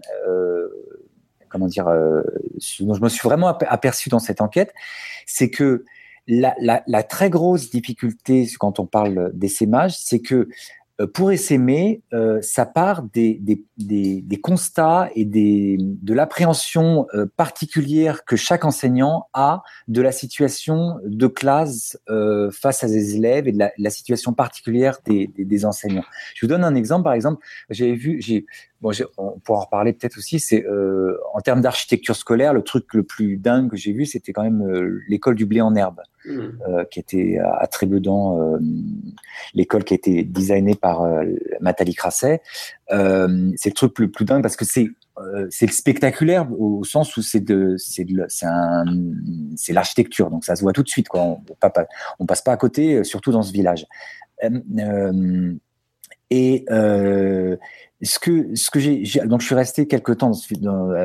comment 1.50 1.68
dire, 1.68 1.86
dont 1.86 2.94
je 2.96 3.02
me 3.02 3.10
suis 3.10 3.22
vraiment 3.22 3.50
aper- 3.52 3.68
aperçu 3.68 4.10
dans 4.10 4.20
cette 4.20 4.42
enquête, 4.42 4.74
c'est 5.28 5.50
que 5.52 5.86
la, 6.28 6.56
la, 6.88 7.04
très 7.04 7.30
grosse 7.30 7.70
difficulté 7.70 8.48
quand 8.58 8.80
on 8.80 8.86
parle 8.86 9.32
d'essaimage, 9.34 9.98
c'est 9.98 10.20
que 10.20 10.48
pour 11.14 11.32
essaimer, 11.32 12.02
euh, 12.14 12.40
ça 12.42 12.66
part 12.66 13.04
des, 13.04 13.40
des, 13.42 13.64
des, 13.78 14.22
des 14.22 14.40
constats 14.40 15.10
et 15.16 15.26
des, 15.26 15.78
de 15.80 16.14
l'appréhension 16.14 17.08
euh, 17.14 17.26
particulière 17.36 18.26
que 18.26 18.36
chaque 18.36 18.64
enseignant 18.64 19.28
a 19.34 19.64
de 19.88 20.02
la 20.02 20.12
situation 20.12 21.00
de 21.04 21.28
classe 21.28 21.98
euh, 22.10 22.52
face 22.52 22.84
à 22.84 22.88
ses 22.88 23.16
élèves 23.16 23.48
et 23.48 23.52
de 23.52 23.60
la, 23.60 23.72
la 23.78 23.90
situation 23.90 24.34
particulière 24.34 25.00
des 25.06 25.66
enseignants. 25.66 26.06
Je 26.36 26.46
vous 26.46 26.50
donne 26.50 26.64
un 26.64 26.76
exemple. 26.76 27.04
Par 27.04 27.14
exemple, 27.14 27.44
j'avais 27.70 27.96
vu, 27.96 28.22
j'ai 28.22 28.46
bon, 28.84 28.92
on 29.18 29.40
pourra 29.40 29.60
en 29.60 29.62
reparler 29.64 29.94
peut-être 29.94 30.18
aussi, 30.18 30.40
c'est 30.40 30.64
euh, 30.66 31.18
en 31.34 31.40
termes 31.40 31.62
d'architecture 31.62 32.16
scolaire, 32.16 32.54
le 32.54 32.62
truc 32.62 32.94
le 32.94 33.04
plus 33.04 33.38
dingue 33.38 33.72
que 33.72 33.78
j'ai 33.78 33.94
vu, 33.94 34.06
c'était 34.06 34.34
quand 34.34 34.44
même 34.44 34.62
euh, 34.62 35.00
l'école 35.08 35.36
du 35.36 35.46
blé 35.46 35.62
en 35.62 35.74
herbe, 35.76 36.02
Hmm. 36.26 36.52
euh, 36.70 36.86
qui 36.86 37.02
était 37.02 37.38
à, 37.38 37.54
à 37.56 37.68
Trébedant, 37.68 38.40
euh, 38.40 38.58
l'école 39.54 39.84
qui 39.84 39.94
a 39.94 39.96
été 39.96 40.24
designée 40.24 40.76
par 40.76 41.06
Nathalie 41.60 41.96
Crasset. 41.96 42.42
C'est 42.90 43.70
le 43.70 43.74
truc 43.74 44.00
le 44.00 44.10
plus 44.10 44.24
dingue 44.24 44.42
parce 44.42 44.56
que 44.56 44.64
c'est 44.64 44.88
c'est 45.50 45.70
spectaculaire 45.70 46.48
au 46.58 46.84
sens 46.86 47.18
où 47.18 47.22
c'est 47.22 47.42
de, 47.42 47.76
c'est 47.78 48.08
c'est 49.58 49.74
l'architecture, 49.74 50.30
donc 50.30 50.46
ça 50.46 50.56
se 50.56 50.62
voit 50.62 50.72
tout 50.72 50.84
de 50.84 50.88
suite. 50.88 51.10
Quoi. 51.10 51.22
On, 51.22 51.42
on 52.20 52.26
passe 52.26 52.42
pas 52.42 52.54
à 52.54 52.58
côté, 52.58 53.04
surtout 53.04 53.32
dans 53.34 53.44
ce 53.44 53.52
village. 53.52 53.86
Euh, 56.72 57.58
et 58.02 58.06
ce 58.06 58.20
que, 58.20 58.54
ce 58.56 58.70
que 58.70 58.80
j'ai, 58.80 59.04
donc 59.26 59.42
je 59.42 59.46
suis 59.46 59.56
resté 59.56 59.88
quelques 59.88 60.18
temps 60.18 60.34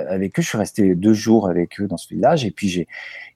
avec 0.09 0.39
eux. 0.39 0.43
Je 0.43 0.49
suis 0.49 0.59
resté 0.59 0.95
deux 0.95 1.15
jours 1.15 1.49
avec 1.49 1.81
eux 1.81 1.87
dans 1.87 1.97
ce 1.97 2.09
village, 2.09 2.45
et 2.45 2.51
puis 2.51 2.69
j'ai, 2.69 2.89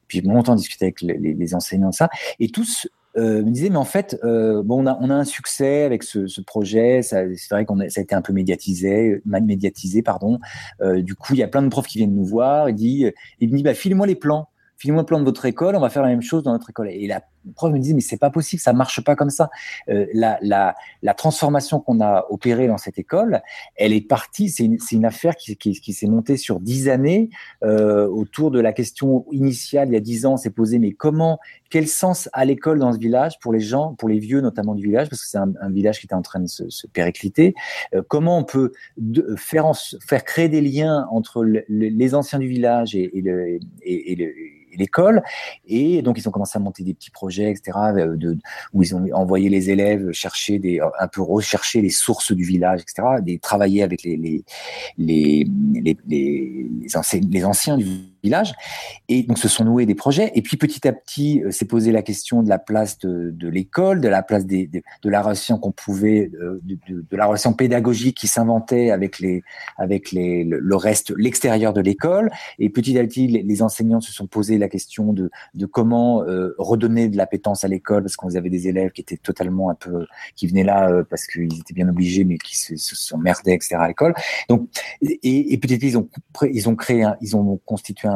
puis 0.08 0.20
longtemps 0.20 0.56
discuté 0.56 0.86
avec 0.86 1.00
les, 1.02 1.16
les, 1.16 1.54
enseignants 1.54 1.90
de 1.90 1.94
ça. 1.94 2.10
Et 2.40 2.48
tous 2.48 2.88
euh, 3.16 3.42
me 3.42 3.50
disait 3.50 3.68
mais 3.68 3.76
en 3.76 3.84
fait 3.84 4.18
euh, 4.24 4.62
bon 4.62 4.82
on 4.82 4.86
a 4.86 4.96
on 5.02 5.10
a 5.10 5.14
un 5.14 5.24
succès 5.24 5.82
avec 5.82 6.02
ce, 6.02 6.40
projet 6.40 7.02
c'est 7.02 7.36
vrai 7.50 7.66
qu'on 7.66 7.76
ça 7.90 8.00
a 8.00 8.02
été 8.02 8.14
un 8.14 8.22
peu 8.22 8.32
médiatisé 8.32 9.20
mal 9.26 9.44
médiatisé 9.44 10.00
pardon 10.00 10.38
euh, 10.80 11.02
du 11.02 11.14
coup 11.14 11.34
il 11.34 11.40
y 11.40 11.42
a 11.42 11.48
plein 11.48 11.60
de 11.60 11.68
profs 11.68 11.88
qui 11.88 11.98
viennent 11.98 12.14
nous 12.14 12.24
voir 12.24 12.70
il 12.70 12.74
dit 12.74 13.04
il 13.38 13.50
me 13.50 13.56
dit 13.58 13.62
bah 13.62 13.74
filez-moi 13.74 14.06
les 14.06 14.14
plans 14.14 14.48
filez-moi 14.78 15.02
le 15.02 15.06
plan 15.06 15.20
de 15.20 15.26
votre 15.26 15.44
école 15.44 15.76
on 15.76 15.80
va 15.80 15.90
faire 15.90 16.02
la 16.02 16.08
même 16.08 16.22
chose 16.22 16.42
dans 16.42 16.52
notre 16.52 16.70
école 16.70 16.88
et 16.88 17.06
la 17.06 17.22
prof 17.54 17.72
me 17.72 17.78
disait 17.78 17.94
mais 17.94 18.00
c'est 18.00 18.18
pas 18.18 18.30
possible, 18.30 18.60
ça 18.60 18.72
marche 18.72 19.02
pas 19.02 19.16
comme 19.16 19.30
ça. 19.30 19.50
Euh, 19.88 20.06
la, 20.14 20.38
la, 20.42 21.14
transformation 21.14 21.80
qu'on 21.80 22.00
a 22.00 22.24
opérée 22.30 22.66
dans 22.66 22.78
cette 22.78 22.98
école, 22.98 23.42
elle 23.76 23.92
est 23.92 24.06
partie, 24.06 24.48
c'est 24.48 24.64
une, 24.64 24.78
une, 24.90 25.04
affaire 25.04 25.36
qui, 25.36 25.56
qui, 25.56 25.92
s'est 25.92 26.06
montée 26.06 26.36
sur 26.36 26.58
dix 26.58 26.88
années 26.88 27.28
euh, 27.62 28.08
autour 28.08 28.50
de 28.50 28.60
la 28.60 28.72
question 28.72 29.26
initiale. 29.30 29.88
Il 29.88 29.94
y 29.94 29.96
a 29.96 30.00
dix 30.00 30.26
ans, 30.26 30.34
on 30.34 30.36
s'est 30.36 30.50
posé 30.50 30.78
mais 30.78 30.92
comment, 30.92 31.38
quel 31.70 31.86
sens 31.86 32.28
a 32.32 32.44
l'école 32.44 32.78
dans 32.78 32.92
ce 32.92 32.98
village 32.98 33.38
pour 33.40 33.52
les 33.52 33.60
gens, 33.60 33.94
pour 33.94 34.08
les 34.08 34.18
vieux 34.18 34.40
notamment 34.40 34.74
du 34.74 34.84
village, 34.84 35.08
parce 35.08 35.22
que 35.22 35.28
c'est 35.28 35.38
un, 35.38 35.70
village 35.70 36.00
qui 36.00 36.06
était 36.06 36.14
en 36.14 36.22
train 36.22 36.40
de 36.40 36.48
se, 36.48 36.68
se 36.68 36.86
péricliter. 36.86 37.54
Euh, 37.94 38.02
comment 38.06 38.38
on 38.38 38.44
peut 38.44 38.72
faire 39.36 39.70
faire 40.00 40.24
créer 40.24 40.48
des 40.48 40.60
liens 40.60 41.06
entre 41.10 41.44
le, 41.44 41.64
les 41.68 42.14
anciens 42.14 42.38
du 42.38 42.48
village 42.48 42.94
et, 42.94 43.16
et 43.16 43.20
le, 43.20 43.58
et, 43.82 44.12
et 44.12 44.16
le 44.16 44.32
l'école? 44.76 45.22
Et 45.66 46.02
donc, 46.02 46.18
ils 46.18 46.28
ont 46.28 46.32
commencé 46.32 46.56
à 46.56 46.60
monter 46.60 46.84
des 46.84 46.94
petits 46.94 47.10
projets, 47.10 47.31
etc., 47.40 47.78
euh, 47.96 48.16
de, 48.16 48.38
où 48.72 48.82
ils 48.82 48.94
ont 48.94 49.06
envoyé 49.12 49.48
les 49.48 49.70
élèves 49.70 50.12
chercher 50.12 50.58
des, 50.58 50.80
un 50.80 51.08
peu 51.08 51.22
rechercher 51.22 51.80
les 51.80 51.90
sources 51.90 52.32
du 52.32 52.44
village, 52.44 52.82
etc., 52.82 53.08
des, 53.22 53.38
travailler 53.38 53.82
avec 53.82 54.02
les, 54.02 54.16
les, 54.16 54.44
les, 54.98 55.46
les, 55.74 55.96
les, 56.06 56.66
les 57.30 57.44
anciens 57.44 57.76
du 57.76 58.11
village. 58.22 58.52
Et 59.08 59.22
donc, 59.24 59.38
se 59.38 59.48
sont 59.48 59.64
noués 59.64 59.86
des 59.86 59.94
projets. 59.94 60.30
Et 60.34 60.42
puis, 60.42 60.56
petit 60.56 60.86
à 60.86 60.92
petit, 60.92 61.42
euh, 61.42 61.50
s'est 61.50 61.64
posé 61.64 61.92
la 61.92 62.02
question 62.02 62.42
de 62.42 62.48
la 62.48 62.58
place 62.58 62.98
de, 62.98 63.48
l'école, 63.48 64.00
de 64.00 64.08
la 64.08 64.22
place 64.22 64.46
de, 64.46 64.68
la 65.04 65.22
relation 65.22 65.58
qu'on 65.58 65.72
pouvait, 65.72 66.30
euh, 66.40 66.60
de, 66.62 67.16
la 67.16 67.26
relation 67.26 67.52
pédagogique 67.52 68.16
qui 68.16 68.28
s'inventait 68.28 68.90
avec 68.90 69.18
les, 69.18 69.42
avec 69.76 70.12
les, 70.12 70.44
le, 70.44 70.76
reste, 70.76 71.12
l'extérieur 71.16 71.72
de 71.72 71.80
l'école. 71.80 72.30
Et 72.58 72.70
petit 72.70 72.98
à 72.98 73.04
petit, 73.04 73.26
les, 73.26 73.62
enseignants 73.62 74.00
se 74.00 74.12
sont 74.12 74.26
posés 74.26 74.58
la 74.58 74.68
question 74.68 75.12
de, 75.12 75.30
comment 75.66 76.22
euh, 76.24 76.54
redonner 76.58 77.08
de 77.08 77.16
l'appétence 77.16 77.64
à 77.64 77.68
l'école, 77.68 78.02
parce 78.02 78.16
qu'on 78.16 78.34
avait 78.34 78.50
des 78.50 78.68
élèves 78.68 78.90
qui 78.92 79.02
étaient 79.02 79.16
totalement 79.16 79.70
un 79.70 79.74
peu, 79.74 80.06
qui 80.36 80.46
venaient 80.46 80.64
là 80.64 81.02
parce 81.08 81.26
qu'ils 81.26 81.60
étaient 81.60 81.74
bien 81.74 81.88
obligés, 81.88 82.24
mais 82.24 82.38
qui 82.38 82.56
se, 82.56 82.76
se 82.76 82.96
sont 82.96 83.18
merdés, 83.18 83.52
etc. 83.52 83.76
à 83.78 83.88
l'école. 83.88 84.14
Donc, 84.48 84.68
et, 85.02 85.52
et 85.52 85.58
petit 85.58 85.74
à 85.74 85.76
petit, 85.78 85.88
ils 86.52 86.68
ont, 86.68 86.76
créé, 86.76 87.02
un, 87.02 87.16
ils 87.20 87.36
ont 87.36 87.60
constitué 87.64 88.08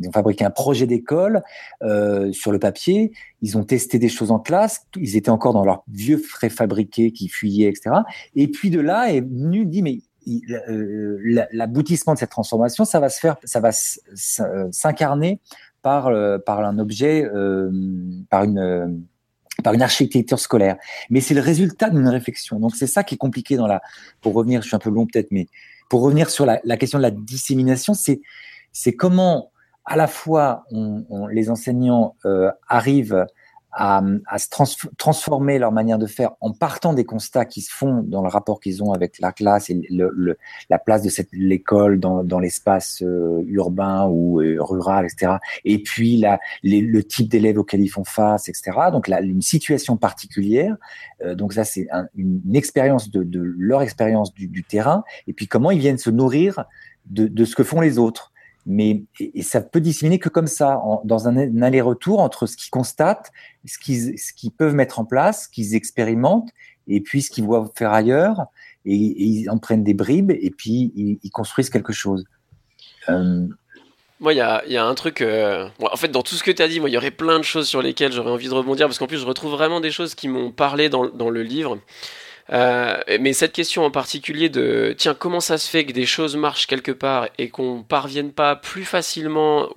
ils 0.00 0.08
ont 0.08 0.12
fabriqué 0.12 0.44
un 0.44 0.50
projet 0.50 0.86
d'école 0.86 1.42
euh, 1.82 2.32
sur 2.32 2.52
le 2.52 2.58
papier. 2.58 3.12
Ils 3.42 3.56
ont 3.56 3.64
testé 3.64 3.98
des 3.98 4.08
choses 4.08 4.30
en 4.30 4.38
classe. 4.38 4.86
Ils 4.96 5.16
étaient 5.16 5.30
encore 5.30 5.52
dans 5.52 5.64
leurs 5.64 5.84
vieux 5.88 6.18
frais 6.18 6.50
fabriqués 6.50 7.12
qui 7.12 7.28
fuyaient, 7.28 7.68
etc. 7.68 7.96
Et 8.34 8.48
puis 8.48 8.70
de 8.70 8.80
là 8.80 9.12
est 9.12 9.20
venu 9.20 9.66
dit 9.66 9.82
mais 9.82 10.00
euh, 10.28 11.46
l'aboutissement 11.52 12.14
de 12.14 12.18
cette 12.18 12.30
transformation, 12.30 12.84
ça 12.84 13.00
va 13.00 13.08
se 13.08 13.18
faire, 13.18 13.36
ça 13.44 13.60
va 13.60 13.70
s'incarner 13.72 15.40
par 15.82 16.08
euh, 16.08 16.38
par 16.38 16.60
un 16.60 16.78
objet, 16.78 17.24
euh, 17.24 17.70
par 18.28 18.44
une 18.44 19.06
par 19.64 19.72
une 19.72 19.82
architecture 19.82 20.38
scolaire. 20.38 20.76
Mais 21.08 21.20
c'est 21.20 21.34
le 21.34 21.40
résultat 21.40 21.90
d'une 21.90 22.08
réflexion. 22.08 22.60
Donc 22.60 22.76
c'est 22.76 22.86
ça 22.86 23.02
qui 23.02 23.14
est 23.14 23.18
compliqué 23.18 23.56
dans 23.56 23.66
la. 23.66 23.80
Pour 24.20 24.34
revenir, 24.34 24.62
je 24.62 24.68
suis 24.68 24.76
un 24.76 24.80
peu 24.80 24.90
long 24.90 25.06
peut-être, 25.06 25.30
mais 25.30 25.48
pour 25.88 26.02
revenir 26.02 26.30
sur 26.30 26.44
la, 26.44 26.60
la 26.64 26.76
question 26.76 26.98
de 26.98 27.02
la 27.02 27.10
dissémination, 27.10 27.94
c'est 27.94 28.20
c'est 28.72 28.94
comment 28.94 29.50
à 29.84 29.96
la 29.96 30.06
fois 30.06 30.64
les 31.30 31.50
enseignants 31.50 32.14
euh, 32.24 32.50
arrivent 32.68 33.26
à, 33.72 34.02
se 34.36 34.48
trans 34.48 34.64
transformer 34.98 35.60
leur 35.60 35.70
manière 35.70 35.98
de 35.98 36.06
faire 36.06 36.32
en 36.40 36.52
partant 36.52 36.92
des 36.92 37.04
constats 37.04 37.44
qui 37.44 37.60
se 37.60 37.72
font 37.72 38.02
dans 38.02 38.20
le 38.20 38.28
rapport 38.28 38.60
qu'ils 38.60 38.82
ont 38.82 38.92
avec 38.92 39.20
la 39.20 39.30
classe 39.30 39.70
et 39.70 39.80
la 40.68 40.78
place 40.78 41.02
de 41.02 41.10
l'école 41.32 42.00
dans, 42.00 42.24
dans 42.24 42.40
l'espace 42.40 43.00
euh, 43.02 43.44
urbain 43.46 44.08
ou 44.08 44.40
euh, 44.40 44.56
rural, 44.58 45.06
etc. 45.06 45.34
Et 45.64 45.80
puis 45.82 46.24
le 46.64 47.02
type 47.02 47.28
d'élèves 47.28 47.58
auxquels 47.58 47.80
ils 47.80 47.88
font 47.88 48.02
face, 48.02 48.48
etc. 48.48 48.72
Donc 48.90 49.08
une 49.08 49.42
situation 49.42 49.96
particulière. 49.96 50.76
Donc 51.36 51.52
ça, 51.52 51.62
c'est 51.62 51.86
un, 51.92 52.08
une, 52.16 52.56
expérience 52.56 53.08
de, 53.10 53.40
leur 53.40 53.82
expérience 53.82 54.34
du, 54.34 54.64
terrain. 54.64 55.04
Et 55.28 55.32
puis 55.32 55.46
comment 55.46 55.70
ils 55.70 55.78
viennent 55.78 55.98
se 55.98 56.10
nourrir 56.10 56.64
de 57.06 57.44
ce 57.44 57.54
que 57.54 57.62
font 57.62 57.80
les 57.80 57.98
autres 57.98 58.29
mais 58.66 59.02
et 59.18 59.42
ça 59.42 59.60
peut 59.60 59.80
disséminer 59.80 60.18
que 60.18 60.28
comme 60.28 60.46
ça, 60.46 60.80
dans 61.04 61.28
un, 61.28 61.62
aller-retour 61.62 62.20
entre 62.20 62.46
ce 62.46 62.56
qu'ils 62.56 62.70
constatent, 62.70 63.32
ce 63.64 63.78
qu'ils 63.78 64.14
qu'ils 64.36 64.52
peuvent 64.52 64.74
mettre 64.74 64.98
en 64.98 65.04
place, 65.04 65.44
ce 65.44 65.48
qu'ils 65.48 65.74
expérimentent, 65.74 66.50
et 66.88 67.00
puis 67.00 67.22
ce 67.22 67.30
qu'ils 67.30 67.44
voient 67.44 67.70
faire 67.76 67.92
ailleurs, 67.92 68.46
et, 68.84 68.94
ils 68.94 69.50
en 69.50 69.58
prennent 69.58 69.84
des 69.84 69.94
bribes, 69.94 70.30
et 70.30 70.50
puis 70.50 70.92
ils, 70.94 71.18
ils 71.22 71.30
construisent 71.30 71.70
quelque 71.70 71.92
chose. 71.92 72.24
Euh... 73.08 73.46
Moi, 74.20 74.34
il 74.34 74.36
y 74.36 74.42
a, 74.42 74.62
y 74.66 74.76
a, 74.76 74.84
un 74.84 74.94
truc. 74.94 75.22
Euh... 75.22 75.68
en 75.80 75.96
fait, 75.96 76.08
dans 76.08 76.22
tout 76.22 76.34
ce 76.34 76.42
que 76.42 76.50
tu 76.50 76.60
as 76.60 76.68
dit, 76.68 76.78
moi, 76.78 76.90
il 76.90 76.92
y 76.92 76.98
aurait 76.98 77.10
plein 77.10 77.38
de 77.38 77.44
choses 77.44 77.66
sur 77.66 77.80
lesquelles 77.80 78.12
j'aurais 78.12 78.30
envie 78.30 78.48
de 78.48 78.54
rebondir, 78.54 78.86
parce 78.86 78.98
qu'en 78.98 79.06
plus, 79.06 79.18
je 79.18 79.26
retrouve 79.26 79.52
vraiment 79.52 79.80
des 79.80 79.90
choses 79.90 80.14
qui 80.14 80.28
m'ont 80.28 80.52
parlé 80.52 80.90
dans, 80.90 81.08
dans 81.08 81.30
le 81.30 81.42
livre. 81.42 81.78
Euh, 82.52 82.96
mais 83.20 83.32
cette 83.32 83.52
question 83.52 83.84
en 83.84 83.90
particulier 83.90 84.48
de 84.48 84.94
tiens 84.98 85.14
comment 85.14 85.40
ça 85.40 85.56
se 85.56 85.68
fait 85.70 85.84
que 85.84 85.92
des 85.92 86.06
choses 86.06 86.36
marchent 86.36 86.66
quelque 86.66 86.90
part 86.90 87.28
et 87.38 87.48
qu'on 87.48 87.82
parvienne 87.82 88.32
pas 88.32 88.56
plus 88.56 88.84
facilement 88.84 89.68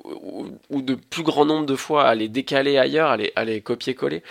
ou, 0.70 0.82
de 0.82 0.96
plus 0.96 1.24
grand 1.24 1.46
nombre 1.46 1.66
de 1.66 1.76
fois 1.76 2.06
à 2.06 2.16
les 2.16 2.30
décaler 2.30 2.78
ailleurs, 2.78 3.12
à 3.36 3.46
les, 3.46 3.62
copier-coller. 3.62 4.24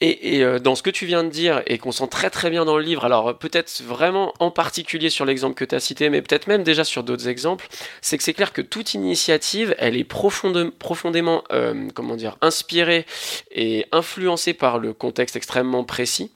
Et, 0.00 0.44
euh, 0.44 0.60
dans 0.60 0.76
ce 0.76 0.82
que 0.84 0.90
tu 0.90 1.06
viens 1.06 1.24
de 1.24 1.28
dire 1.28 1.60
et 1.66 1.78
qu'on 1.78 1.90
sent 1.90 2.06
très 2.08 2.30
très 2.30 2.50
bien 2.50 2.64
dans 2.64 2.76
le 2.76 2.84
livre, 2.84 3.04
alors 3.04 3.36
peut-être 3.36 3.82
vraiment 3.82 4.32
en 4.38 4.52
particulier 4.52 5.10
sur 5.10 5.24
l'exemple 5.24 5.54
que 5.54 5.64
tu 5.64 5.74
as 5.74 5.80
cité, 5.80 6.08
mais 6.08 6.22
peut-être 6.22 6.46
même 6.46 6.62
déjà 6.62 6.84
sur 6.84 7.02
d'autres 7.02 7.26
exemples, 7.26 7.66
c'est 8.00 8.16
que 8.16 8.22
c'est 8.22 8.32
clair 8.32 8.52
que 8.52 8.62
toute 8.62 8.94
initiative, 8.94 9.74
elle 9.78 9.96
est 9.96 10.04
profonde, 10.04 10.72
profondément, 10.78 11.42
euh, 11.50 11.88
comment 11.94 12.14
dire, 12.14 12.36
inspirée 12.42 13.06
et 13.50 13.86
influencée 13.90 14.54
par 14.54 14.78
le 14.78 14.92
contexte 14.92 15.34
extrêmement 15.34 15.82
précis. 15.82 16.30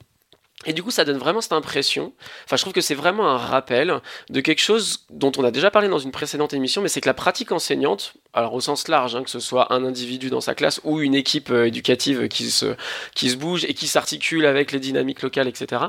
Et 0.65 0.73
du 0.73 0.83
coup, 0.83 0.91
ça 0.91 1.05
donne 1.05 1.17
vraiment 1.17 1.41
cette 1.41 1.53
impression. 1.53 2.13
Enfin, 2.45 2.55
je 2.55 2.61
trouve 2.61 2.73
que 2.73 2.81
c'est 2.81 2.95
vraiment 2.95 3.29
un 3.29 3.37
rappel 3.37 3.99
de 4.29 4.41
quelque 4.41 4.61
chose 4.61 5.05
dont 5.09 5.31
on 5.37 5.43
a 5.43 5.51
déjà 5.51 5.71
parlé 5.71 5.87
dans 5.87 5.99
une 5.99 6.11
précédente 6.11 6.53
émission, 6.53 6.81
mais 6.81 6.87
c'est 6.87 7.01
que 7.01 7.09
la 7.09 7.13
pratique 7.13 7.51
enseignante, 7.51 8.13
alors 8.33 8.53
au 8.53 8.61
sens 8.61 8.87
large, 8.87 9.15
hein, 9.15 9.23
que 9.23 9.29
ce 9.29 9.39
soit 9.39 9.73
un 9.73 9.83
individu 9.83 10.29
dans 10.29 10.41
sa 10.41 10.55
classe 10.55 10.81
ou 10.83 11.01
une 11.01 11.15
équipe 11.15 11.49
euh, 11.51 11.67
éducative 11.67 12.27
qui 12.27 12.49
se, 12.49 12.75
qui 13.15 13.29
se 13.29 13.35
bouge 13.35 13.65
et 13.65 13.73
qui 13.73 13.87
s'articule 13.87 14.45
avec 14.45 14.71
les 14.71 14.79
dynamiques 14.79 15.21
locales, 15.21 15.47
etc. 15.47 15.83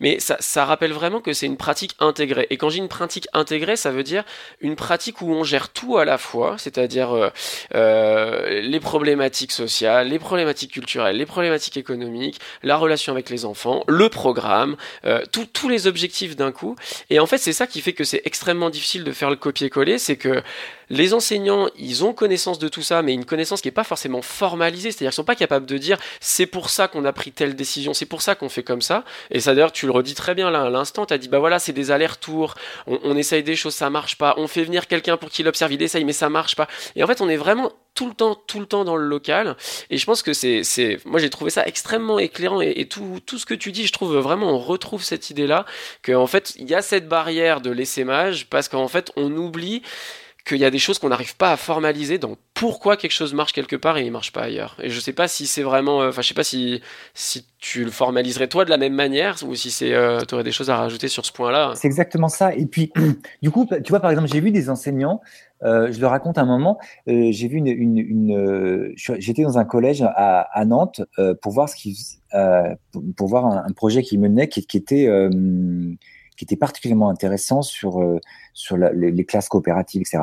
Mais 0.00 0.18
ça, 0.20 0.64
rappelle 0.64 0.92
vraiment 0.92 1.20
que 1.20 1.32
c'est 1.32 1.46
une 1.46 1.56
pratique 1.56 1.94
intégrée. 1.98 2.46
Et 2.50 2.56
quand 2.56 2.68
j'ai 2.68 2.78
une 2.78 2.88
pratique 2.88 3.26
intégrée, 3.32 3.76
ça 3.76 3.90
veut 3.90 4.02
dire 4.02 4.24
une 4.60 4.76
pratique 4.76 5.22
où 5.22 5.32
on 5.32 5.44
gère 5.44 5.70
tout 5.70 5.98
à 5.98 6.04
la 6.04 6.18
fois, 6.18 6.56
c'est-à-dire 6.58 7.12
euh, 7.12 7.30
euh, 7.74 8.60
les 8.60 8.80
problématiques 8.80 9.52
sociales, 9.52 10.08
les 10.08 10.18
problématiques 10.18 10.72
culturelles, 10.72 11.16
les 11.16 11.26
problématiques 11.26 11.76
économiques, 11.76 12.38
la 12.62 12.76
relation 12.76 13.12
avec 13.12 13.30
les 13.30 13.44
enfants, 13.44 13.84
le 13.88 14.08
programme, 14.18 14.76
euh, 15.04 15.22
tous 15.52 15.68
les 15.68 15.86
objectifs 15.86 16.34
d'un 16.34 16.50
coup. 16.50 16.74
Et 17.08 17.20
en 17.20 17.26
fait, 17.26 17.38
c'est 17.38 17.52
ça 17.52 17.68
qui 17.68 17.80
fait 17.80 17.92
que 17.92 18.02
c'est 18.02 18.22
extrêmement 18.24 18.68
difficile 18.68 19.04
de 19.04 19.12
faire 19.12 19.30
le 19.30 19.36
copier-coller, 19.36 19.96
c'est 19.98 20.16
que 20.16 20.42
les 20.90 21.14
enseignants, 21.14 21.68
ils 21.78 22.04
ont 22.04 22.12
connaissance 22.12 22.58
de 22.58 22.66
tout 22.66 22.82
ça, 22.82 23.00
mais 23.02 23.14
une 23.14 23.24
connaissance 23.24 23.60
qui 23.60 23.68
n'est 23.68 23.78
pas 23.82 23.84
forcément 23.84 24.22
formalisée, 24.22 24.90
c'est-à-dire 24.90 25.10
qu'ils 25.10 25.16
sont 25.16 25.24
pas 25.24 25.36
capables 25.36 25.66
de 25.66 25.78
dire 25.78 25.98
c'est 26.18 26.46
pour 26.46 26.68
ça 26.68 26.88
qu'on 26.88 27.04
a 27.04 27.12
pris 27.12 27.30
telle 27.30 27.54
décision, 27.54 27.94
c'est 27.94 28.06
pour 28.06 28.22
ça 28.22 28.34
qu'on 28.34 28.48
fait 28.48 28.64
comme 28.64 28.82
ça. 28.82 29.04
Et 29.30 29.38
ça 29.38 29.54
d'ailleurs, 29.54 29.72
tu 29.72 29.86
le 29.86 29.92
redis 29.92 30.14
très 30.14 30.34
bien 30.34 30.50
là 30.50 30.62
à 30.62 30.70
l'instant, 30.70 31.06
tu 31.06 31.14
as 31.14 31.18
dit 31.18 31.28
bah 31.28 31.38
voilà, 31.38 31.60
c'est 31.60 31.72
des 31.72 31.92
allers-retours, 31.92 32.54
on, 32.88 32.98
on, 33.04 33.16
essaye 33.16 33.44
des 33.44 33.54
choses, 33.54 33.74
ça 33.74 33.88
marche 33.88 34.18
pas, 34.18 34.34
on 34.36 34.48
fait 34.48 34.64
venir 34.64 34.88
quelqu'un 34.88 35.16
pour 35.16 35.30
qu'il 35.30 35.46
observe, 35.46 35.72
il 35.72 35.82
essaye, 35.82 36.04
mais 36.04 36.12
ça 36.12 36.28
marche 36.28 36.56
pas. 36.56 36.66
Et 36.96 37.04
en 37.04 37.06
fait, 37.06 37.20
on 37.20 37.28
est 37.28 37.36
vraiment 37.36 37.72
tout 37.98 38.06
le 38.06 38.14
temps, 38.14 38.36
tout 38.46 38.60
le 38.60 38.66
temps 38.66 38.84
dans 38.84 38.94
le 38.94 39.04
local. 39.04 39.56
Et 39.90 39.98
je 39.98 40.06
pense 40.06 40.22
que 40.22 40.32
c'est, 40.32 40.62
c'est, 40.62 41.00
moi 41.04 41.18
j'ai 41.18 41.30
trouvé 41.30 41.50
ça 41.50 41.66
extrêmement 41.66 42.20
éclairant 42.20 42.60
et, 42.60 42.86
tout, 42.86 43.18
tout 43.26 43.38
ce 43.38 43.44
que 43.44 43.54
tu 43.54 43.72
dis, 43.72 43.88
je 43.88 43.92
trouve 43.92 44.16
vraiment 44.18 44.52
on 44.52 44.58
retrouve 44.58 45.02
cette 45.02 45.30
idée-là, 45.30 45.66
qu'en 46.04 46.28
fait 46.28 46.54
il 46.60 46.70
y 46.70 46.76
a 46.76 46.82
cette 46.82 47.08
barrière 47.08 47.60
de 47.60 47.72
l'essaimage 47.72 48.48
parce 48.50 48.68
qu'en 48.68 48.86
fait 48.86 49.10
on 49.16 49.36
oublie 49.36 49.82
qu'il 50.44 50.58
y 50.58 50.64
a 50.64 50.70
des 50.70 50.78
choses 50.78 51.00
qu'on 51.00 51.08
n'arrive 51.08 51.36
pas 51.36 51.50
à 51.50 51.56
formaliser 51.56 52.18
dans 52.18 52.36
pourquoi 52.54 52.96
quelque 52.96 53.12
chose 53.12 53.34
marche 53.34 53.52
quelque 53.52 53.74
part 53.74 53.98
et 53.98 54.06
il 54.06 54.12
marche 54.12 54.32
pas 54.32 54.42
ailleurs. 54.42 54.76
Et 54.80 54.90
je 54.90 55.00
sais 55.00 55.12
pas 55.12 55.26
si 55.26 55.48
c'est 55.48 55.62
vraiment, 55.62 56.02
euh, 56.02 56.10
enfin 56.10 56.22
je 56.22 56.28
sais 56.28 56.34
pas 56.34 56.44
si 56.44 56.80
si 57.14 57.46
tu 57.58 57.84
le 57.84 57.90
formaliserais 57.90 58.46
toi 58.46 58.64
de 58.64 58.70
la 58.70 58.78
même 58.78 58.94
manière 58.94 59.36
ou 59.44 59.56
si 59.56 59.72
c'est, 59.72 59.92
euh, 59.92 60.20
tu 60.20 60.36
aurais 60.36 60.44
des 60.44 60.52
choses 60.52 60.70
à 60.70 60.76
rajouter 60.76 61.08
sur 61.08 61.26
ce 61.26 61.32
point-là. 61.32 61.72
C'est 61.74 61.88
exactement 61.88 62.28
ça. 62.28 62.54
Et 62.54 62.66
puis 62.66 62.92
du 63.42 63.50
coup, 63.50 63.68
tu 63.84 63.90
vois 63.90 64.00
par 64.00 64.10
exemple, 64.10 64.28
j'ai 64.32 64.40
vu 64.40 64.52
des 64.52 64.70
enseignants. 64.70 65.20
Euh, 65.62 65.92
je 65.92 66.00
le 66.00 66.06
raconte 66.06 66.38
un 66.38 66.44
moment. 66.44 66.78
Euh, 67.08 67.28
j'ai 67.30 67.48
vu 67.48 67.58
une, 67.58 68.32
euh, 68.32 68.92
j'étais 68.96 69.42
dans 69.42 69.58
un 69.58 69.64
collège 69.64 70.02
à, 70.02 70.64
Nantes 70.64 71.02
pour 71.42 71.52
voir 71.52 71.70
un, 73.46 73.72
projet 73.72 74.02
qui 74.02 74.18
menait 74.18 74.48
qui, 74.48 74.64
qui 74.66 74.76
était 74.78 76.56
particulièrement 76.56 77.10
intéressant 77.10 77.62
sur 77.62 78.00
les, 78.76 79.24
classes 79.24 79.48
coopératives, 79.48 80.02
etc. 80.02 80.22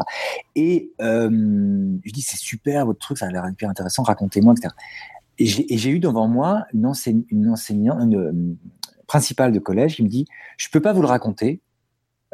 Et 0.55 0.91
je 0.99 2.11
dis 2.11 2.21
c'est 2.21 2.37
super 2.37 2.85
votre 2.85 2.99
truc, 2.99 3.17
ça 3.17 3.27
a 3.27 3.31
l'air 3.31 3.47
hyper 3.49 3.69
intéressant, 3.69 4.03
racontez-moi, 4.03 4.53
etc. 4.57 4.73
Et 5.37 5.45
j'ai 5.77 5.89
eu 5.89 5.99
devant 5.99 6.27
moi 6.27 6.65
une, 6.73 6.85
enseignante, 6.85 7.99
une, 8.01 8.57
principale 9.07 9.51
de 9.51 9.59
collège 9.59 9.97
qui 9.97 10.03
me 10.03 10.07
dit 10.07 10.25
je 10.57 10.69
peux 10.69 10.81
pas 10.81 10.93
vous 10.93 11.01
le 11.01 11.07
raconter. 11.07 11.61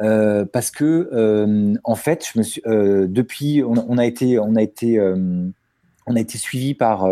Euh, 0.02 0.44
parce 0.44 0.70
que 0.70 1.08
euh, 1.12 1.74
en 1.84 1.94
fait, 1.94 2.26
je 2.32 2.38
me 2.38 2.42
suis, 2.42 2.62
euh, 2.66 3.06
depuis, 3.08 3.62
on, 3.64 3.98
a 3.98 4.06
été, 4.06 4.38
on 4.38 4.56
a 4.56 4.62
été 4.62 5.00
on 6.08 6.16
a 6.16 6.20
été 6.20 6.36
suivi 6.36 6.74
par 6.74 7.08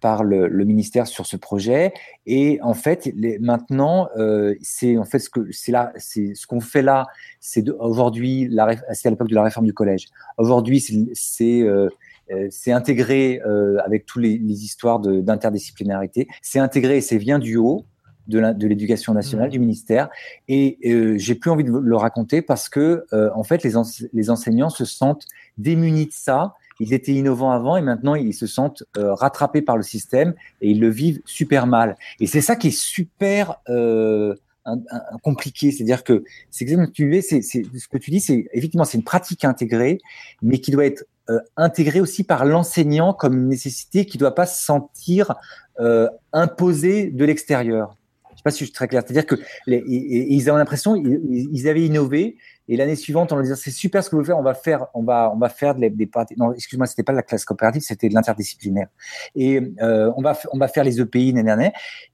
par 0.00 0.24
le, 0.24 0.48
ministère 0.64 1.06
sur 1.06 1.24
ce 1.26 1.36
projet. 1.36 1.92
Et 2.26 2.58
en 2.62 2.74
fait 2.74 3.12
maintenant 3.40 4.08
c'est 4.60 4.98
en 4.98 5.04
fait 5.04 5.20
ce 5.20 5.30
que 5.30 5.52
c'est 5.52 5.70
là 5.70 5.92
c'est 5.96 6.34
ce 6.34 6.46
qu'on 6.48 6.60
fait 6.60 6.82
là 6.82 7.06
c'est 7.38 7.68
aujourd'hui 7.70 8.52
c'est 8.92 9.06
à 9.06 9.10
l'époque 9.10 9.28
de 9.28 9.36
la 9.36 9.44
réforme 9.44 9.66
du 9.66 9.72
collège. 9.72 10.08
Aujourd'hui 10.36 10.80
c'est 11.14 11.64
c'est 12.50 12.72
intégré 12.72 13.40
avec 13.84 14.04
tous 14.04 14.18
les, 14.18 14.36
les 14.36 14.64
histoires 14.64 14.98
d'interdisciplinarité. 14.98 16.26
C'est 16.42 16.58
intégré 16.58 16.96
et 16.96 17.00
c'est 17.00 17.18
vient 17.18 17.38
du 17.38 17.56
haut 17.56 17.84
de 18.28 18.66
l'éducation 18.66 19.14
nationale, 19.14 19.48
mmh. 19.48 19.52
du 19.52 19.58
ministère. 19.58 20.08
Et 20.48 20.78
euh, 20.86 21.16
j'ai 21.18 21.34
plus 21.34 21.50
envie 21.50 21.64
de 21.64 21.72
le 21.72 21.96
raconter 21.96 22.42
parce 22.42 22.68
que, 22.68 23.04
euh, 23.12 23.30
en 23.34 23.42
fait, 23.42 23.62
les, 23.62 23.76
ense 23.76 24.04
les 24.12 24.30
enseignants 24.30 24.70
se 24.70 24.84
sentent 24.84 25.26
démunis 25.56 26.06
de 26.06 26.12
ça 26.12 26.54
ils 26.80 26.92
étaient 26.92 27.12
innovants 27.12 27.50
avant 27.50 27.76
et 27.76 27.82
maintenant 27.82 28.14
ils 28.14 28.34
se 28.34 28.46
sentent 28.46 28.84
euh, 28.96 29.14
rattrapés 29.14 29.62
par 29.62 29.76
le 29.76 29.82
système 29.82 30.34
et 30.60 30.70
ils 30.70 30.80
le 30.80 30.88
vivent 30.88 31.20
super 31.24 31.66
mal. 31.66 31.96
Et 32.20 32.26
c'est 32.26 32.40
ça 32.40 32.56
qui 32.56 32.68
est 32.68 32.78
super 32.78 33.56
euh, 33.68 34.34
un, 34.64 34.76
un, 34.90 35.18
compliqué, 35.22 35.72
c'est-à-dire 35.72 36.04
que 36.04 36.24
c'est 36.50 36.64
exactement 36.64 36.86
ce 36.86 37.88
que 37.88 37.98
tu 37.98 38.10
dis, 38.10 38.20
c'est 38.20 38.46
effectivement 38.52 38.84
c'est 38.84 38.98
une 38.98 39.04
pratique 39.04 39.44
intégrée, 39.44 39.98
mais 40.42 40.60
qui 40.60 40.70
doit 40.70 40.84
être 40.84 41.04
euh, 41.30 41.40
intégrée 41.58 42.00
aussi 42.00 42.24
par 42.24 42.46
l'enseignant 42.46 43.12
comme 43.12 43.34
une 43.34 43.48
nécessité 43.48 44.06
qui 44.06 44.16
ne 44.16 44.20
doit 44.20 44.34
pas 44.34 44.46
se 44.46 44.64
sentir 44.64 45.34
euh, 45.78 46.08
imposée 46.32 47.10
de 47.10 47.24
l'extérieur. 47.26 47.97
Je 48.38 48.42
sais 48.42 48.44
pas 48.44 48.50
si 48.52 48.60
je 48.60 48.64
suis 48.66 48.72
très 48.72 48.86
clair. 48.86 49.02
C'est-à-dire 49.04 49.26
que 49.26 49.34
les, 49.66 49.82
ils 49.84 50.48
avaient 50.48 50.58
l'impression 50.58 50.94
ils, 50.94 51.48
ils 51.52 51.68
avaient 51.68 51.84
innové, 51.84 52.36
et 52.68 52.76
l'année 52.76 52.94
suivante, 52.94 53.32
on 53.32 53.34
leur 53.34 53.42
disait 53.42 53.56
c'est 53.56 53.72
super 53.72 54.04
ce 54.04 54.10
que 54.10 54.14
vous 54.14 54.22
faites, 54.22 54.34
on 54.36 54.42
va 54.42 54.54
faire, 54.54 54.86
on 54.94 55.02
va, 55.02 55.32
on 55.34 55.38
va 55.38 55.48
faire 55.48 55.74
des, 55.74 55.90
des 55.90 56.08
non, 56.36 56.52
excuse-moi, 56.52 56.86
c'était 56.86 57.02
pas 57.02 57.12
la 57.12 57.24
classe 57.24 57.44
coopérative, 57.44 57.82
c'était 57.82 58.08
de 58.08 58.14
l'interdisciplinaire. 58.14 58.86
Et 59.34 59.60
euh, 59.82 60.12
on 60.16 60.22
va, 60.22 60.38
on 60.52 60.58
va 60.58 60.68
faire 60.68 60.84
les 60.84 61.00
EPI 61.00 61.32
l'année 61.32 61.42
dernière. 61.42 61.72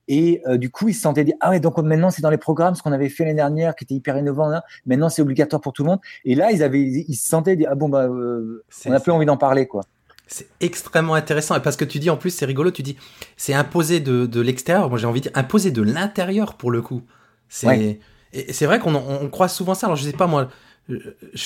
Et 0.08 0.40
euh, 0.46 0.56
du 0.56 0.70
coup, 0.70 0.88
ils 0.88 0.94
se 0.94 1.02
sentaient 1.02 1.24
dire 1.24 1.34
ah 1.40 1.50
ouais, 1.50 1.60
donc 1.60 1.76
maintenant 1.76 2.08
c'est 2.08 2.22
dans 2.22 2.30
les 2.30 2.38
programmes 2.38 2.74
ce 2.74 2.82
qu'on 2.82 2.92
avait 2.92 3.10
fait 3.10 3.24
l'année 3.24 3.36
dernière 3.36 3.74
qui 3.74 3.84
était 3.84 3.94
hyper 3.94 4.16
innovant. 4.16 4.50
Hein. 4.50 4.62
Maintenant 4.86 5.10
c'est 5.10 5.20
obligatoire 5.20 5.60
pour 5.60 5.74
tout 5.74 5.82
le 5.82 5.90
monde. 5.90 6.00
Et 6.24 6.34
là, 6.34 6.52
ils 6.52 6.62
avaient, 6.62 6.80
ils 6.80 7.16
se 7.16 7.28
sentaient 7.28 7.56
dire 7.56 7.68
ah 7.70 7.74
bon 7.74 7.90
bah, 7.90 8.04
euh, 8.04 8.64
on 8.86 8.90
n'a 8.90 9.00
plus 9.00 9.12
envie 9.12 9.26
d'en 9.26 9.36
parler 9.36 9.66
quoi. 9.66 9.82
C'est 10.26 10.48
extrêmement 10.60 11.14
intéressant 11.14 11.54
et 11.56 11.60
parce 11.60 11.76
que 11.76 11.84
tu 11.84 11.98
dis 11.98 12.08
en 12.08 12.16
plus 12.16 12.30
c'est 12.30 12.46
rigolo, 12.46 12.70
tu 12.70 12.82
dis 12.82 12.96
c'est 13.36 13.54
imposé 13.54 14.00
de, 14.00 14.26
de 14.26 14.40
l'extérieur. 14.40 14.88
Moi 14.88 14.98
j'ai 14.98 15.06
envie 15.06 15.20
de 15.20 15.28
dire 15.28 15.36
imposé 15.36 15.70
de 15.70 15.82
l'intérieur 15.82 16.54
pour 16.54 16.70
le 16.70 16.80
coup. 16.80 17.02
C'est 17.48 17.66
ouais. 17.66 18.00
Et 18.32 18.52
c'est 18.52 18.66
vrai 18.66 18.80
qu'on 18.80 18.94
on 18.94 19.28
croit 19.28 19.48
souvent 19.48 19.74
ça. 19.74 19.86
Alors 19.86 19.96
je 19.96 20.04
sais 20.04 20.12
pas 20.12 20.26
moi, 20.26 20.48
je 20.88 20.98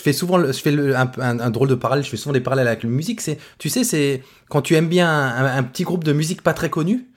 fais 0.03 0.13
souvent, 0.13 0.45
je 0.45 0.53
fais 0.53 0.73
le, 0.73 0.97
un, 0.97 1.11
un, 1.19 1.39
un, 1.39 1.51
drôle 1.51 1.69
de 1.69 1.75
parallèle. 1.75 2.05
Je 2.05 2.11
fais 2.11 2.17
souvent 2.17 2.33
des 2.33 2.41
parallèles 2.41 2.67
avec 2.67 2.83
la 2.83 2.89
musique. 2.89 3.21
C'est, 3.21 3.39
tu 3.59 3.69
sais, 3.69 3.85
c'est 3.85 4.23
quand 4.49 4.63
tu 4.63 4.75
aimes 4.75 4.89
bien 4.89 5.09
un, 5.09 5.59
un, 5.59 5.63
petit 5.63 5.85
groupe 5.85 6.03
de 6.03 6.13
musique 6.13 6.43
pas 6.43 6.55
très 6.55 6.71
connu. 6.71 7.09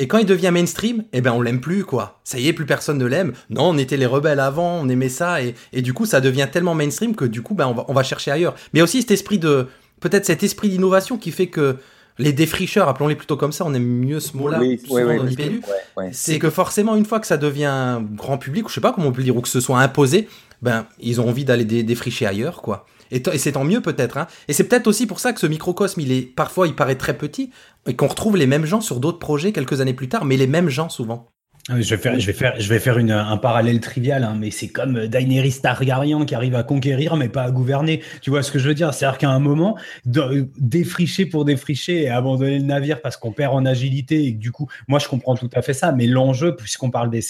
Et 0.00 0.06
quand 0.06 0.18
il 0.18 0.26
devient 0.26 0.50
mainstream, 0.52 1.04
eh 1.12 1.20
ben 1.20 1.32
on 1.32 1.42
l'aime 1.42 1.60
plus 1.60 1.84
quoi. 1.84 2.20
Ça 2.22 2.38
y 2.38 2.46
est, 2.46 2.52
plus 2.52 2.66
personne 2.66 2.98
ne 2.98 3.04
l'aime. 3.04 3.32
Non, 3.50 3.70
on 3.70 3.78
était 3.78 3.96
les 3.96 4.06
rebelles 4.06 4.38
avant, 4.38 4.80
on 4.80 4.88
aimait 4.88 5.08
ça 5.08 5.42
et, 5.42 5.56
et 5.72 5.82
du 5.82 5.92
coup 5.92 6.06
ça 6.06 6.20
devient 6.20 6.46
tellement 6.50 6.76
mainstream 6.76 7.16
que 7.16 7.24
du 7.24 7.42
coup 7.42 7.54
ben 7.54 7.66
on 7.66 7.74
va, 7.74 7.84
on 7.88 7.92
va 7.92 8.04
chercher 8.04 8.30
ailleurs. 8.30 8.54
Mais 8.72 8.80
aussi 8.80 9.00
cet 9.00 9.10
esprit 9.10 9.40
de 9.40 9.66
peut-être 10.00 10.24
cet 10.24 10.42
esprit 10.42 10.68
d'innovation 10.68 11.18
qui 11.18 11.30
fait 11.30 11.48
que 11.48 11.76
les 12.18 12.32
défricheurs, 12.32 12.88
appelons-les 12.88 13.14
plutôt 13.14 13.36
comme 13.36 13.52
ça, 13.52 13.64
on 13.64 13.72
aime 13.74 13.84
mieux 13.84 14.20
ce 14.20 14.36
mot-là, 14.36 14.58
oui, 14.58 14.80
oui, 14.90 16.08
c'est 16.12 16.38
que 16.38 16.50
forcément, 16.50 16.96
une 16.96 17.04
fois 17.04 17.20
que 17.20 17.26
ça 17.26 17.36
devient 17.36 18.00
grand 18.14 18.38
public, 18.38 18.66
ou 18.66 18.68
je 18.68 18.74
sais 18.74 18.80
pas 18.80 18.92
comment 18.92 19.08
on 19.08 19.12
peut 19.12 19.22
dire, 19.22 19.36
ou 19.36 19.40
que 19.40 19.48
ce 19.48 19.60
soit 19.60 19.78
imposé, 19.80 20.28
ben, 20.60 20.86
ils 20.98 21.20
ont 21.20 21.28
envie 21.28 21.44
d'aller 21.44 21.64
dé 21.64 21.82
défricher 21.84 22.26
ailleurs, 22.26 22.60
quoi. 22.60 22.86
Et, 23.10 23.22
et 23.32 23.38
c'est 23.38 23.52
tant 23.52 23.64
mieux 23.64 23.80
peut-être. 23.80 24.18
Hein. 24.18 24.26
Et 24.48 24.52
c'est 24.52 24.64
peut-être 24.64 24.86
aussi 24.86 25.06
pour 25.06 25.20
ça 25.20 25.32
que 25.32 25.40
ce 25.40 25.46
microcosme, 25.46 26.00
il 26.00 26.12
est 26.12 26.22
parfois, 26.22 26.66
il 26.66 26.74
paraît 26.74 26.96
très 26.96 27.16
petit, 27.16 27.50
et 27.86 27.94
qu'on 27.94 28.08
retrouve 28.08 28.36
les 28.36 28.46
mêmes 28.46 28.66
gens 28.66 28.80
sur 28.80 28.98
d'autres 28.98 29.20
projets 29.20 29.52
quelques 29.52 29.80
années 29.80 29.94
plus 29.94 30.08
tard, 30.08 30.24
mais 30.24 30.36
les 30.36 30.48
mêmes 30.48 30.68
gens 30.68 30.88
souvent. 30.88 31.30
Ah 31.70 31.80
je 31.80 31.94
vais 31.94 32.00
faire, 32.00 32.18
je 32.18 32.26
vais 32.26 32.32
faire, 32.32 32.54
je 32.58 32.68
vais 32.68 32.78
faire 32.78 32.98
une, 32.98 33.10
un 33.10 33.36
parallèle 33.36 33.80
trivial, 33.80 34.24
hein, 34.24 34.36
mais 34.38 34.50
c'est 34.50 34.68
comme 34.68 35.06
Daenerys 35.06 35.60
Targaryen 35.62 36.24
qui 36.24 36.34
arrive 36.34 36.54
à 36.54 36.62
conquérir 36.62 37.16
mais 37.16 37.28
pas 37.28 37.44
à 37.44 37.50
gouverner. 37.50 38.02
Tu 38.20 38.30
vois 38.30 38.42
ce 38.42 38.52
que 38.52 38.58
je 38.58 38.68
veux 38.68 38.74
dire? 38.74 38.92
C'est-à-dire 38.92 39.18
qu'à 39.18 39.30
un 39.30 39.38
moment, 39.38 39.76
de, 40.04 40.48
défricher 40.58 41.26
pour 41.26 41.44
défricher 41.44 42.02
et 42.02 42.08
abandonner 42.10 42.58
le 42.58 42.64
navire 42.64 43.00
parce 43.00 43.16
qu'on 43.16 43.32
perd 43.32 43.54
en 43.54 43.64
agilité 43.64 44.24
et 44.24 44.34
que 44.34 44.38
du 44.38 44.52
coup, 44.52 44.68
moi 44.88 44.98
je 44.98 45.08
comprends 45.08 45.36
tout 45.36 45.50
à 45.54 45.62
fait 45.62 45.72
ça, 45.72 45.92
mais 45.92 46.06
l'enjeu, 46.06 46.54
puisqu'on 46.54 46.90
parle 46.90 47.10
des 47.10 47.22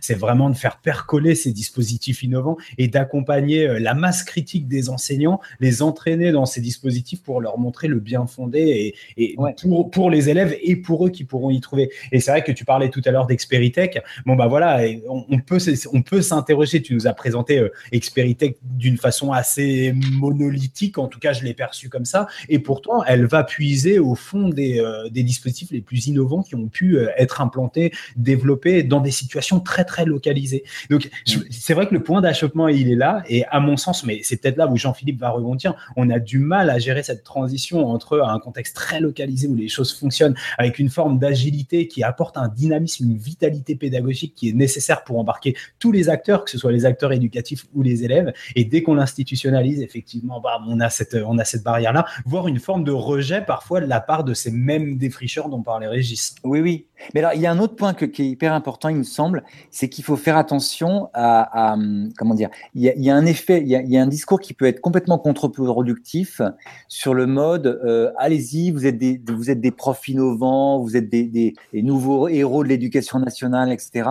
c'est 0.00 0.14
vraiment 0.14 0.50
de 0.50 0.56
faire 0.56 0.78
percoler 0.78 1.34
ces 1.34 1.52
dispositifs 1.52 2.22
innovants 2.22 2.56
et 2.78 2.88
d'accompagner 2.88 3.68
euh, 3.68 3.78
la 3.78 3.94
masse 3.94 4.24
critique 4.24 4.66
des 4.66 4.88
enseignants, 4.88 5.40
les 5.60 5.82
entraîner 5.82 6.32
dans 6.32 6.46
ces 6.46 6.60
dispositifs 6.60 7.22
pour 7.22 7.40
leur 7.40 7.58
montrer 7.58 7.86
le 7.86 8.00
bien 8.00 8.26
fondé 8.26 8.94
et, 9.16 9.22
et 9.22 9.34
ouais. 9.38 9.54
pour, 9.62 9.90
pour 9.90 10.10
les 10.10 10.28
élèves 10.28 10.56
et 10.62 10.76
pour 10.76 11.06
eux 11.06 11.10
qui 11.10 11.24
pourront 11.24 11.50
y 11.50 11.60
trouver. 11.60 11.90
Et 12.10 12.20
c'est 12.20 12.32
vrai 12.32 12.42
que 12.42 12.52
tu 12.52 12.64
parlais 12.64 12.90
tout 12.90 13.02
à 13.04 13.10
l'heure 13.10 13.26
d'expérience 13.26 13.46
Experitech. 13.76 14.02
Bon 14.24 14.36
bah 14.36 14.46
voilà, 14.46 14.80
on, 15.08 15.24
on 15.28 15.38
peut 15.38 15.58
on 15.92 16.02
peut 16.02 16.22
s'interroger. 16.22 16.82
Tu 16.82 16.94
nous 16.94 17.06
as 17.06 17.12
présenté 17.12 17.58
euh, 17.58 17.68
Experitech 17.92 18.56
d'une 18.62 18.96
façon 18.96 19.32
assez 19.32 19.92
monolithique, 20.12 20.98
en 20.98 21.08
tout 21.08 21.18
cas 21.18 21.32
je 21.32 21.44
l'ai 21.44 21.54
perçu 21.54 21.88
comme 21.88 22.04
ça. 22.04 22.26
Et 22.48 22.58
pourtant, 22.58 23.04
elle 23.04 23.26
va 23.26 23.44
puiser 23.44 23.98
au 23.98 24.14
fond 24.14 24.48
des, 24.48 24.80
euh, 24.80 25.08
des 25.10 25.22
dispositifs 25.22 25.70
les 25.70 25.80
plus 25.80 26.06
innovants 26.06 26.42
qui 26.42 26.54
ont 26.54 26.68
pu 26.68 26.98
euh, 26.98 27.08
être 27.16 27.40
implantés, 27.40 27.92
développés 28.16 28.82
dans 28.82 29.00
des 29.00 29.10
situations 29.10 29.60
très 29.60 29.84
très 29.84 30.04
localisées. 30.04 30.64
Donc 30.90 31.10
c'est 31.50 31.74
vrai 31.74 31.86
que 31.88 31.94
le 31.94 32.02
point 32.02 32.20
d'achoppement 32.20 32.68
il 32.68 32.90
est 32.90 32.96
là. 32.96 33.22
Et 33.28 33.44
à 33.46 33.60
mon 33.60 33.76
sens, 33.76 34.04
mais 34.04 34.20
c'est 34.22 34.40
peut-être 34.40 34.56
là 34.56 34.66
où 34.66 34.76
Jean-Philippe 34.76 35.20
va 35.20 35.30
rebondir, 35.30 35.74
on 35.96 36.10
a 36.10 36.18
du 36.18 36.38
mal 36.38 36.70
à 36.70 36.78
gérer 36.78 37.02
cette 37.02 37.24
transition 37.24 37.86
entre 37.86 38.20
un 38.20 38.38
contexte 38.38 38.76
très 38.76 39.00
localisé 39.00 39.48
où 39.48 39.54
les 39.54 39.68
choses 39.68 39.92
fonctionnent 39.92 40.36
avec 40.58 40.78
une 40.78 40.90
forme 40.90 41.18
d'agilité 41.18 41.88
qui 41.88 42.02
apporte 42.02 42.36
un 42.36 42.48
dynamisme, 42.48 43.10
une 43.10 43.16
vitalité 43.16 43.65
pédagogique 43.74 44.34
qui 44.34 44.48
est 44.50 44.52
nécessaire 44.52 45.04
pour 45.04 45.18
embarquer 45.18 45.56
tous 45.78 45.92
les 45.92 46.08
acteurs, 46.08 46.44
que 46.44 46.50
ce 46.50 46.58
soit 46.58 46.72
les 46.72 46.84
acteurs 46.84 47.12
éducatifs 47.12 47.64
ou 47.74 47.82
les 47.82 48.04
élèves. 48.04 48.32
Et 48.54 48.64
dès 48.64 48.82
qu'on 48.82 48.94
l'institutionnalise, 48.94 49.82
effectivement, 49.82 50.40
bah, 50.40 50.60
on 50.66 50.80
a 50.80 50.90
cette, 50.90 51.16
on 51.26 51.38
a 51.38 51.44
cette 51.44 51.62
barrière-là, 51.62 52.06
voire 52.24 52.48
une 52.48 52.58
forme 52.58 52.84
de 52.84 52.92
rejet 52.92 53.42
parfois 53.42 53.80
de 53.80 53.86
la 53.86 54.00
part 54.00 54.24
de 54.24 54.34
ces 54.34 54.50
mêmes 54.50 54.96
défricheurs 54.96 55.48
dont 55.48 55.62
parlait 55.62 55.88
Régis. 55.88 56.34
Oui, 56.44 56.60
oui. 56.60 56.86
Mais 57.14 57.20
alors, 57.20 57.32
il 57.34 57.40
y 57.40 57.46
a 57.46 57.50
un 57.50 57.58
autre 57.58 57.76
point 57.76 57.94
qui 57.94 58.22
est 58.22 58.26
hyper 58.26 58.52
important, 58.52 58.88
il 58.88 58.96
me 58.96 59.02
semble, 59.02 59.44
c'est 59.70 59.88
qu'il 59.88 60.04
faut 60.04 60.16
faire 60.16 60.36
attention 60.36 61.08
à, 61.14 61.76
comment 62.16 62.34
dire, 62.34 62.50
il 62.74 62.82
y, 62.82 63.10
a, 63.10 63.14
un 63.14 63.26
effet, 63.26 63.60
il 63.60 63.68
y 63.68 63.96
a, 63.96 64.02
un 64.02 64.06
discours 64.06 64.40
qui 64.40 64.54
peut 64.54 64.66
être 64.66 64.80
complètement 64.80 65.18
contre-productif 65.18 66.40
sur 66.88 67.14
le 67.14 67.26
mode, 67.26 67.80
euh, 67.84 68.12
allez-y, 68.18 68.70
vous 68.70 68.86
êtes 68.86 68.98
des, 68.98 69.20
vous 69.28 69.50
êtes 69.50 69.60
des 69.60 69.70
profs 69.70 70.08
innovants, 70.08 70.78
vous 70.80 70.96
êtes 70.96 71.08
des 71.08 71.54
nouveaux 71.72 72.28
héros 72.28 72.64
de 72.64 72.68
l'éducation 72.68 73.18
nationale, 73.18 73.70
etc., 73.72 74.08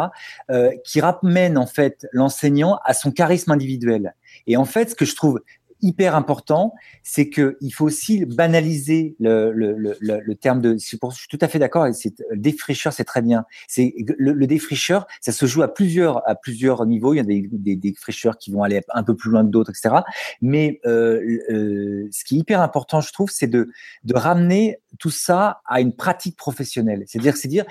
euh, 0.51 0.71
qui 0.83 1.01
ramène 1.01 1.57
en 1.57 1.65
fait 1.65 2.07
l'enseignant 2.11 2.79
à 2.85 2.93
son 2.93 3.11
charisme 3.11 3.51
individuel. 3.51 4.15
Et 4.47 4.57
en 4.57 4.65
fait, 4.65 4.91
ce 4.91 4.95
que 4.95 5.05
je 5.05 5.15
trouve 5.15 5.41
hyper 5.81 6.15
important, 6.15 6.73
c'est 7.03 7.29
que 7.29 7.57
il 7.61 7.71
faut 7.71 7.85
aussi 7.85 8.25
banaliser 8.25 9.15
le, 9.19 9.51
le, 9.51 9.75
le, 9.77 9.95
le 9.99 10.35
terme 10.35 10.61
de. 10.61 10.77
Je 10.77 10.85
suis 10.85 10.97
tout 11.29 11.37
à 11.41 11.47
fait 11.47 11.59
d'accord. 11.59 11.87
C'est 11.93 12.15
défricheur, 12.33 12.93
c'est 12.93 13.03
très 13.03 13.21
bien. 13.21 13.45
C'est 13.67 13.93
le, 14.17 14.45
défricheur, 14.47 15.07
ça 15.21 15.31
se 15.31 15.45
joue 15.45 15.63
à 15.63 15.73
plusieurs 15.73 16.27
à 16.27 16.35
plusieurs 16.35 16.85
niveaux. 16.85 17.13
Il 17.13 17.17
y 17.17 17.19
a 17.19 17.23
des, 17.23 17.47
des, 17.51 17.75
défricheurs 17.75 18.37
qui 18.37 18.51
vont 18.51 18.63
aller 18.63 18.81
un 18.89 19.03
peu 19.03 19.15
plus 19.15 19.29
loin 19.29 19.43
que 19.45 19.49
d'autres, 19.49 19.71
etc. 19.71 20.03
Mais 20.41 20.79
euh, 20.85 21.21
euh, 21.49 22.07
ce 22.11 22.23
qui 22.23 22.35
est 22.35 22.39
hyper 22.39 22.61
important, 22.61 23.01
je 23.01 23.11
trouve, 23.11 23.29
c'est 23.29 23.47
de 23.47 23.69
de 24.03 24.15
ramener 24.15 24.79
tout 24.99 25.09
ça 25.09 25.61
à 25.65 25.81
une 25.81 25.93
pratique 25.93 26.37
professionnelle. 26.37 27.03
C'est-à-dire, 27.07 27.35
c'est 27.37 27.47
dire, 27.47 27.65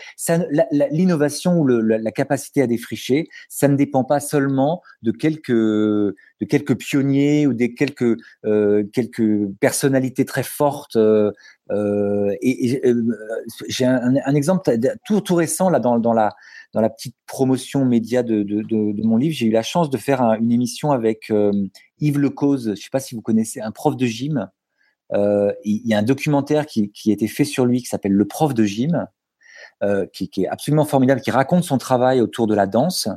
l'innovation 0.90 1.58
ou 1.58 1.64
le, 1.64 1.80
la, 1.80 2.12
capacité 2.12 2.62
à 2.62 2.66
défricher, 2.66 3.28
ça 3.48 3.68
ne 3.68 3.76
dépend 3.76 4.04
pas 4.04 4.20
seulement 4.20 4.82
de 5.02 5.10
quelques 5.10 5.50
de 5.50 6.46
quelques 6.48 6.76
pionniers 6.76 7.46
ou 7.46 7.54
des 7.54 7.74
quelques 7.74 7.93
euh, 8.02 8.84
quelques 8.92 9.48
personnalités 9.60 10.24
très 10.24 10.42
fortes. 10.42 10.96
Euh, 10.96 11.32
euh 11.70 12.34
et, 12.40 12.82
j'ai 13.68 13.84
un, 13.84 14.34
exemple 14.34 14.76
tout, 15.06 15.34
récent 15.34 15.70
là 15.70 15.80
dans, 15.80 16.12
la 16.12 16.34
dans 16.72 16.80
la 16.80 16.90
petite 16.90 17.16
promotion 17.26 17.84
média 17.84 18.22
de, 18.22 18.44
mon 19.04 19.16
livre, 19.16 19.34
j'ai 19.34 19.46
eu 19.46 19.50
la 19.50 19.62
chance 19.62 19.90
de 19.90 19.96
faire 19.96 20.22
une 20.22 20.52
émission 20.52 20.92
avec 20.92 21.30
euh, 21.30 21.52
Yves 22.00 22.18
Lecause. 22.18 22.64
Je 22.64 22.70
ne 22.70 22.76
sais 22.76 22.90
pas 22.90 23.00
si 23.00 23.14
vous 23.14 23.22
connaissez, 23.22 23.60
un 23.60 23.70
prof 23.70 23.96
de 23.96 24.06
gym. 24.06 24.48
Il 25.12 25.86
y 25.86 25.94
a 25.94 25.98
un 25.98 26.02
documentaire 26.02 26.66
qui, 26.66 26.90
a 27.06 27.12
été 27.12 27.28
fait 27.28 27.44
sur 27.44 27.66
lui 27.66 27.80
qui 27.80 27.86
s'appelle 27.86 28.12
Le 28.12 28.24
prof 28.24 28.52
de 28.54 28.64
gym, 28.64 29.06
euh, 29.82 30.06
qui, 30.12 30.30
est 30.36 30.48
absolument 30.48 30.84
formidable, 30.84 31.20
qui 31.20 31.30
raconte 31.30 31.64
son 31.64 31.78
travail 31.78 32.20
autour 32.20 32.46
de 32.46 32.54
la 32.54 32.66
danse. 32.66 33.08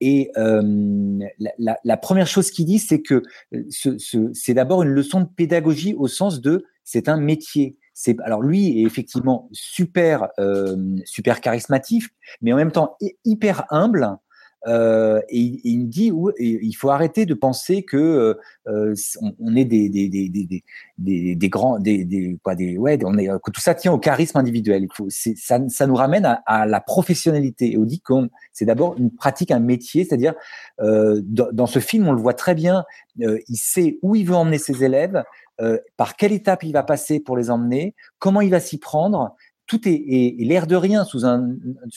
Et 0.00 0.30
euh, 0.36 1.18
la, 1.58 1.96
première 1.96 2.28
chose 2.28 2.50
qu'il 2.50 2.66
dit, 2.66 2.78
c'est 2.78 3.02
que 3.02 3.22
ce, 3.68 3.96
c'est 4.32 4.54
d'abord 4.54 4.82
une 4.82 4.90
leçon 4.90 5.20
de 5.20 5.26
pédagogie 5.26 5.94
au 5.94 6.06
sens 6.06 6.40
de 6.40 6.64
c'est 6.84 7.08
un 7.08 7.18
métier 7.18 7.76
alors 8.24 8.42
lui 8.42 8.80
est 8.80 8.84
effectivement 8.84 9.48
super 9.52 10.28
euh, 10.38 10.76
super 11.04 11.40
charismatique, 11.40 12.04
mais 12.40 12.52
en 12.52 12.56
même 12.56 12.72
temps 12.72 12.96
hyper 13.24 13.64
humble. 13.70 14.16
Euh, 14.66 15.20
et, 15.28 15.60
il 15.64 15.80
me 15.80 15.86
dit 15.86 16.10
où 16.10 16.30
il 16.38 16.72
faut 16.72 16.90
arrêter 16.90 17.26
de 17.26 17.34
penser 17.34 17.84
que 17.84 18.36
euh, 18.66 18.94
on, 19.38 19.54
est 19.54 19.64
des 19.64 19.88
des, 19.88 20.08
des, 20.08 20.28
des, 20.28 20.64
des, 20.98 21.34
des 21.36 21.48
grands 21.48 21.78
des, 21.78 22.04
des 22.04 22.36
quoi 22.42 22.56
des 22.56 22.76
ouais 22.76 22.98
on 23.04 23.16
est 23.18 23.28
que 23.28 23.50
tout 23.52 23.60
ça 23.60 23.74
tient 23.74 23.92
au 23.92 23.98
charisme 23.98 24.36
individuel. 24.36 24.82
Il 24.82 24.88
faut 24.92 25.08
ça 25.10 25.60
ça 25.68 25.86
nous 25.86 25.94
ramène 25.94 26.24
à, 26.24 26.42
à 26.46 26.66
la 26.66 26.80
professionnalité. 26.80 27.72
Et 27.72 27.78
on 27.78 27.84
dit 27.84 28.00
qu'on 28.00 28.28
c'est 28.52 28.64
d'abord 28.64 28.96
une 28.98 29.10
pratique 29.10 29.50
un 29.50 29.60
métier, 29.60 30.04
c'est-à-dire 30.04 30.34
euh, 30.80 31.20
dans, 31.24 31.48
dans, 31.52 31.66
ce 31.66 31.78
film 31.78 32.08
on 32.08 32.12
le 32.12 32.20
voit 32.20 32.34
très 32.34 32.54
bien. 32.54 32.84
Euh, 33.22 33.38
il 33.48 33.56
sait 33.56 33.98
où 34.02 34.14
il 34.14 34.26
veut 34.26 34.34
emmener 34.34 34.58
ses 34.58 34.84
élèves, 34.84 35.22
euh, 35.60 35.78
par 35.96 36.16
quelle 36.16 36.32
étape 36.32 36.62
il 36.62 36.72
va 36.72 36.84
passer 36.84 37.18
pour 37.18 37.36
les 37.36 37.50
emmener, 37.50 37.94
comment 38.18 38.40
il 38.40 38.50
va 38.50 38.60
s'y 38.60 38.78
prendre. 38.78 39.34
Tout 39.68 39.88
est, 39.88 39.92
et, 39.92 40.44
l'air 40.44 40.66
de 40.66 40.74
rien 40.74 41.04
sous 41.04 41.24
un 41.24 41.54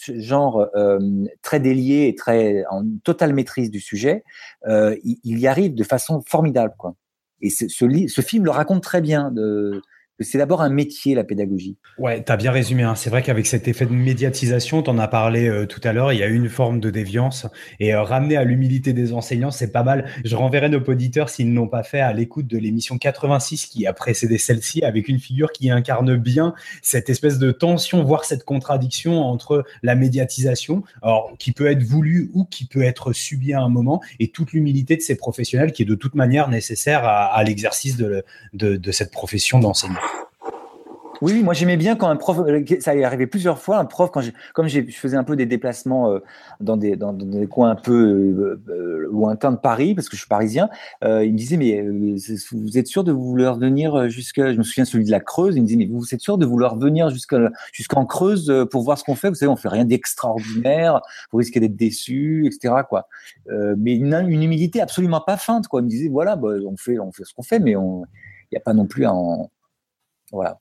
genre 0.07 0.67
euh, 0.75 0.99
très 1.41 1.59
délié 1.59 2.07
et 2.07 2.15
très 2.15 2.63
en 2.69 2.83
totale 3.03 3.33
maîtrise 3.33 3.71
du 3.71 3.79
sujet, 3.79 4.23
euh, 4.67 4.95
il, 5.03 5.39
y 5.39 5.47
arrive 5.47 5.73
de 5.73 5.83
façon 5.83 6.21
formidable, 6.27 6.75
quoi. 6.77 6.95
Et 7.41 7.49
ce, 7.49 7.67
ce, 7.67 8.07
ce 8.07 8.21
film 8.21 8.45
le 8.45 8.51
raconte 8.51 8.83
très 8.83 9.01
bien 9.01 9.31
de, 9.31 9.81
c'est 10.21 10.37
d'abord 10.37 10.61
un 10.61 10.69
métier, 10.69 11.15
la 11.15 11.23
pédagogie. 11.23 11.77
Ouais, 11.97 12.23
tu 12.23 12.31
as 12.31 12.37
bien 12.37 12.51
résumé. 12.51 12.83
Hein. 12.83 12.95
C'est 12.95 13.09
vrai 13.09 13.21
qu'avec 13.21 13.45
cet 13.45 13.67
effet 13.67 13.85
de 13.85 13.91
médiatisation, 13.91 14.83
tu 14.83 14.89
en 14.89 14.97
as 14.97 15.07
parlé 15.07 15.47
euh, 15.47 15.65
tout 15.65 15.81
à 15.83 15.93
l'heure, 15.93 16.13
il 16.13 16.19
y 16.19 16.23
a 16.23 16.27
une 16.27 16.49
forme 16.49 16.79
de 16.79 16.89
déviance. 16.89 17.47
Et 17.79 17.93
euh, 17.93 18.03
ramener 18.03 18.37
à 18.37 18.43
l'humilité 18.43 18.93
des 18.93 19.13
enseignants, 19.13 19.51
c'est 19.51 19.71
pas 19.71 19.83
mal. 19.83 20.05
Je 20.25 20.35
renverrai 20.35 20.69
nos 20.69 20.79
auditeurs, 20.79 21.29
s'ils 21.29 21.53
n'ont 21.53 21.67
pas 21.67 21.83
fait, 21.83 21.99
à 21.99 22.13
l'écoute 22.13 22.47
de 22.47 22.57
l'émission 22.57 22.97
86 22.97 23.67
qui 23.67 23.85
a 23.87 23.93
précédé 23.93 24.37
celle-ci, 24.37 24.83
avec 24.83 25.07
une 25.07 25.19
figure 25.19 25.51
qui 25.51 25.69
incarne 25.69 26.15
bien 26.15 26.53
cette 26.81 27.09
espèce 27.09 27.39
de 27.39 27.51
tension, 27.51 28.03
voire 28.03 28.25
cette 28.25 28.43
contradiction 28.43 29.21
entre 29.21 29.63
la 29.83 29.95
médiatisation, 29.95 30.83
alors, 31.01 31.33
qui 31.39 31.51
peut 31.51 31.67
être 31.67 31.83
voulue 31.83 32.31
ou 32.33 32.45
qui 32.45 32.65
peut 32.65 32.83
être 32.83 33.13
subie 33.13 33.53
à 33.53 33.61
un 33.61 33.69
moment, 33.69 34.01
et 34.19 34.29
toute 34.29 34.53
l'humilité 34.53 34.95
de 34.95 35.01
ces 35.01 35.15
professionnels 35.15 35.71
qui 35.71 35.83
est 35.83 35.85
de 35.85 35.95
toute 35.95 36.15
manière 36.15 36.49
nécessaire 36.49 37.05
à, 37.05 37.43
l'exercice 37.43 37.97
de, 37.97 38.23
de 38.53 38.91
cette 38.91 39.11
profession 39.11 39.59
d'enseignant. 39.59 39.99
Oui, 41.21 41.43
moi 41.43 41.53
j'aimais 41.53 41.77
bien 41.77 41.95
quand 41.95 42.07
un 42.07 42.15
prof, 42.15 42.39
euh, 42.39 42.63
ça 42.79 42.95
est 42.95 43.03
arrivé 43.03 43.27
plusieurs 43.27 43.59
fois, 43.59 43.77
un 43.77 43.85
prof, 43.85 44.09
quand 44.11 44.23
comme 44.55 44.67
je 44.67 44.81
faisais 44.89 45.17
un 45.17 45.23
peu 45.23 45.35
des 45.35 45.45
déplacements 45.45 46.11
euh, 46.11 46.19
dans, 46.59 46.77
des, 46.77 46.95
dans, 46.95 47.13
des 47.13 47.45
coins 47.45 47.69
un 47.69 47.75
peu 47.75 48.57
euh, 48.67 49.07
lointains 49.11 49.51
de 49.51 49.57
Paris, 49.57 49.93
parce 49.93 50.09
que 50.09 50.15
je 50.15 50.21
suis 50.21 50.27
parisien, 50.27 50.69
il 51.03 51.31
me 51.31 51.37
disait, 51.37 51.57
mais 51.57 51.85
vous 52.51 52.77
êtes 52.77 52.87
sûr 52.87 53.03
de 53.03 53.11
vouloir 53.11 53.59
venir 53.59 54.09
jusqu'à, 54.09 54.51
je 54.51 54.57
me 54.57 54.63
souviens 54.63 54.85
celui 54.85 55.05
de 55.05 55.11
la 55.11 55.19
Creuse, 55.19 55.55
il 55.55 55.61
me 55.61 55.67
disait, 55.67 55.77
mais 55.77 55.85
vous 55.85 56.13
êtes 56.13 56.21
sûr 56.21 56.39
de 56.39 56.45
vouloir 56.45 56.75
venir 56.75 57.09
jusqu'en 57.09 58.05
Creuse 58.05 58.51
pour 58.71 58.81
voir 58.81 58.97
ce 58.97 59.03
qu'on 59.03 59.15
fait? 59.15 59.29
Vous 59.29 59.35
savez, 59.35 59.51
on 59.51 59.55
fait 59.55 59.69
rien 59.69 59.85
d'extraordinaire, 59.85 61.01
vous 61.31 61.37
risquez 61.37 61.59
d'être 61.59 61.75
déçu, 61.75 62.47
etc. 62.47 62.73
Quoi. 62.89 63.07
mais 63.77 63.95
une, 63.95 64.13
humilité 64.41 64.81
absolument 64.81 65.21
pas 65.21 65.37
feinte, 65.37 65.67
quoi. 65.67 65.81
Il 65.81 65.85
me 65.85 65.89
disait, 65.89 66.09
voilà, 66.09 66.35
bah, 66.35 66.49
on, 66.65 66.77
fait, 66.77 66.97
on 66.97 67.11
fait 67.11 67.25
ce 67.25 67.33
qu'on 67.33 67.43
fait, 67.43 67.59
mais 67.59 67.71
il 67.71 68.05
n'y 68.51 68.57
a 68.57 68.61
pas 68.61 68.73
non 68.73 68.87
plus 68.87 69.05
en... 69.05 69.51
Voilà. 70.31 70.59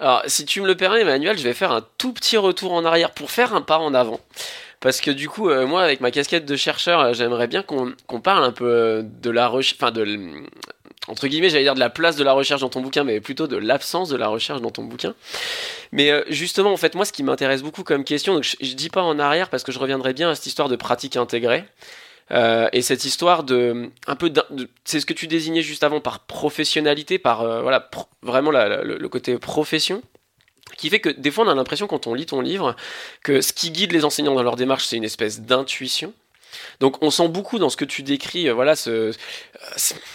Alors, 0.00 0.22
si 0.26 0.44
tu 0.44 0.60
me 0.60 0.66
le 0.66 0.76
permets, 0.76 1.02
Emmanuel, 1.02 1.38
je 1.38 1.44
vais 1.44 1.54
faire 1.54 1.72
un 1.72 1.84
tout 1.98 2.12
petit 2.12 2.36
retour 2.36 2.72
en 2.72 2.84
arrière 2.84 3.12
pour 3.12 3.30
faire 3.30 3.54
un 3.54 3.62
pas 3.62 3.78
en 3.78 3.94
avant. 3.94 4.20
Parce 4.80 5.00
que 5.00 5.10
du 5.10 5.28
coup, 5.28 5.48
euh, 5.48 5.66
moi, 5.66 5.82
avec 5.82 6.00
ma 6.00 6.10
casquette 6.10 6.44
de 6.44 6.56
chercheur, 6.56 7.00
euh, 7.00 7.12
j'aimerais 7.14 7.46
bien 7.46 7.62
qu'on 7.62 8.20
parle 8.20 8.44
un 8.44 8.52
peu 8.52 8.66
euh, 8.66 9.02
de 9.02 9.30
la 9.30 9.48
recherche, 9.48 9.78
enfin 9.80 9.92
de 9.92 10.04
entre 11.06 11.26
guillemets, 11.26 11.48
j'allais 11.50 11.64
dire 11.64 11.74
de 11.74 11.80
la 11.80 11.90
place 11.90 12.16
de 12.16 12.24
la 12.24 12.32
recherche 12.32 12.62
dans 12.62 12.70
ton 12.70 12.80
bouquin, 12.80 13.04
mais 13.04 13.20
plutôt 13.20 13.46
de 13.46 13.56
l'absence 13.56 14.08
de 14.08 14.16
la 14.16 14.28
recherche 14.28 14.62
dans 14.62 14.70
ton 14.70 14.84
bouquin. 14.84 15.14
Mais 15.92 16.12
justement, 16.28 16.72
en 16.72 16.78
fait, 16.78 16.94
moi, 16.94 17.04
ce 17.04 17.12
qui 17.12 17.22
m'intéresse 17.22 17.62
beaucoup 17.62 17.82
comme 17.82 18.04
question, 18.04 18.34
donc 18.34 18.42
je, 18.42 18.56
je, 18.60 18.72
dis 18.74 18.88
pas 18.88 19.02
en 19.02 19.18
arrière 19.18 19.50
parce 19.50 19.64
que 19.64 19.72
je 19.72 19.78
reviendrai 19.78 20.14
bien 20.14 20.30
à 20.30 20.34
cette 20.34 20.46
histoire 20.46 20.70
de 20.70 20.76
pratique 20.76 21.16
intégrée. 21.16 21.64
Euh, 22.30 22.68
et 22.72 22.80
cette 22.80 23.04
histoire 23.04 23.44
de 23.44 23.90
un 24.06 24.16
peu 24.16 24.32
c'est 24.84 24.98
ce 24.98 25.04
que 25.04 25.12
tu 25.12 25.26
désignais 25.26 25.60
juste 25.60 25.84
avant 25.84 26.00
par 26.00 26.20
professionnalité 26.20 27.18
par 27.18 27.42
euh, 27.42 27.60
voilà 27.60 27.90
vraiment 28.22 28.50
le, 28.50 29.08
côté 29.08 29.36
profession 29.38 30.02
qui 30.78 30.88
fait 30.88 31.00
que 31.00 31.10
des 31.10 31.30
fois 31.30 31.44
on 31.44 31.48
a 31.50 31.54
l'impression 31.54 31.86
quand 31.86 32.06
on 32.06 32.14
lit 32.14 32.24
ton 32.24 32.40
livre 32.40 32.76
que 33.22 33.42
ce 33.42 33.52
qui 33.52 33.70
guide 33.70 33.92
les 33.92 34.06
enseignants 34.06 34.34
dans 34.34 34.42
leur 34.42 34.56
démarche 34.56 34.86
c'est 34.86 34.96
une 34.96 35.04
espèce 35.04 35.42
d'intuition 35.42 36.14
donc 36.80 37.02
on 37.02 37.10
sent 37.10 37.28
beaucoup 37.28 37.58
dans 37.58 37.68
ce 37.68 37.76
que 37.76 37.84
tu 37.84 38.02
décris, 38.02 38.48
euh, 38.48 38.54
voilà, 38.54 38.76
ce, 38.76 38.90
euh, 38.90 39.12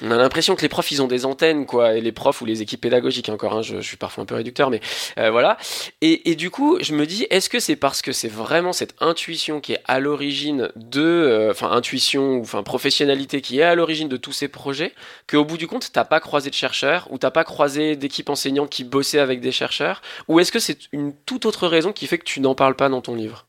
on 0.02 0.12
a 0.12 0.18
l'impression 0.18 0.56
que 0.56 0.62
les 0.62 0.70
profs 0.70 0.92
ils 0.92 1.02
ont 1.02 1.08
des 1.08 1.26
antennes 1.26 1.66
quoi, 1.66 1.96
et 1.96 2.02
les 2.02 2.12
profs 2.12 2.42
ou 2.42 2.46
les 2.46 2.62
équipes 2.62 2.82
pédagogiques 2.82 3.30
encore, 3.30 3.54
hein, 3.54 3.62
je, 3.62 3.80
suis 3.82 3.98
parfois 3.98 4.24
un 4.24 4.26
peu 4.26 4.36
réducteur, 4.36 4.70
mais 4.70 4.82
euh, 5.18 5.32
voilà. 5.32 5.58
Et, 6.02 6.36
du 6.36 6.50
coup, 6.50 6.78
je 6.80 6.94
me 6.94 7.06
dis, 7.06 7.26
est-ce 7.30 7.50
que 7.50 7.60
c'est 7.60 7.76
parce 7.76 8.02
que 8.02 8.12
c'est 8.12 8.30
vraiment 8.30 8.72
cette 8.72 8.96
intuition 9.02 9.60
qui 9.60 9.74
est 9.74 9.82
à 9.86 10.00
l'origine 10.00 10.70
de, 10.76 11.48
enfin 11.52 11.72
intuition 11.72 12.36
ou 12.36 12.42
enfin 12.42 12.64
professionnalité 12.64 13.42
qui 13.42 13.60
est 13.60 13.64
à 13.64 13.76
l'origine 13.76 14.08
de 14.08 14.18
tous 14.18 14.32
ces 14.32 14.48
projets, 14.48 14.94
qu'au 15.30 15.44
bout 15.44 15.58
du 15.58 15.68
compte 15.68 15.92
t'as 15.92 16.06
pas 16.06 16.20
croisé 16.20 16.50
de 16.50 16.56
chercheurs 16.56 17.08
ou 17.12 17.18
t'as 17.18 17.32
pas 17.32 17.44
croisé 17.44 17.96
d'équipes 17.96 18.30
enseignantes 18.30 18.70
qui 18.70 18.84
bossaient 18.84 19.20
avec 19.20 19.42
des 19.42 19.52
chercheurs, 19.52 20.02
ou 20.28 20.40
est-ce 20.40 20.52
que 20.52 20.60
c'est 20.60 20.80
une 20.92 21.14
toute 21.26 21.46
autre 21.46 21.68
raison 21.68 21.92
qui 21.92 22.08
fait 22.08 22.18
que 22.18 22.24
tu 22.24 22.40
n'en 22.40 22.56
parles 22.56 22.76
pas 22.76 22.90
dans 22.90 23.02
ton 23.02 23.16
livre? 23.16 23.49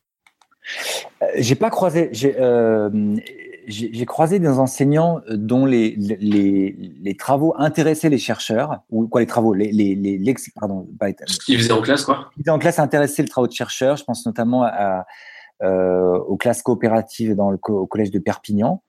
j'ai 1.37 1.55
pas 1.55 1.69
croisé. 1.69 2.09
J'ai 2.11 2.35
euh, 2.39 3.15
croisé 4.07 4.39
des 4.39 4.47
enseignants 4.47 5.21
dont 5.29 5.65
les, 5.65 5.95
les, 5.97 6.75
les, 7.01 7.15
travaux 7.15 7.53
intéressaient 7.57 8.09
les 8.09 8.17
chercheurs 8.17 8.81
ou 8.89 9.07
quoi 9.07 9.21
les 9.21 9.27
travaux 9.27 9.53
les 9.53 9.71
les, 9.71 9.95
les 9.95 10.35
pardon 10.55 10.87
ce 11.27 11.39
qu'ils 11.39 11.59
faisaient 11.59 11.71
en 11.71 11.81
classe 11.81 12.03
quoi. 12.03 12.31
Ils 12.37 12.41
faisaient 12.41 12.51
en 12.51 12.59
classe 12.59 12.79
intéressaient 12.79 13.21
le 13.21 13.29
travaux 13.29 13.47
de 13.47 13.53
chercheurs. 13.53 13.97
Je 13.97 14.03
pense 14.03 14.25
notamment 14.25 14.63
à, 14.63 15.05
euh, 15.63 16.17
aux 16.17 16.37
classes 16.37 16.63
coopératives 16.63 17.35
dans 17.35 17.51
le 17.51 17.59
au 17.67 17.85
collège 17.85 18.11
de 18.11 18.19
Perpignan. 18.19 18.81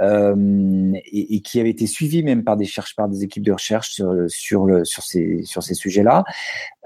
Euh, 0.00 0.92
et, 1.12 1.42
qui 1.42 1.60
avait 1.60 1.70
été 1.70 1.86
suivi 1.86 2.22
même 2.22 2.42
par 2.42 2.56
des 2.56 2.64
chercheurs, 2.64 2.94
par 2.96 3.08
des 3.08 3.22
équipes 3.22 3.42
de 3.42 3.52
recherche 3.52 3.90
sur, 3.90 4.14
sur, 4.28 4.66
sur 4.84 5.02
ces, 5.02 5.42
sur 5.42 5.62
ces 5.62 5.74
sujets-là. 5.74 6.24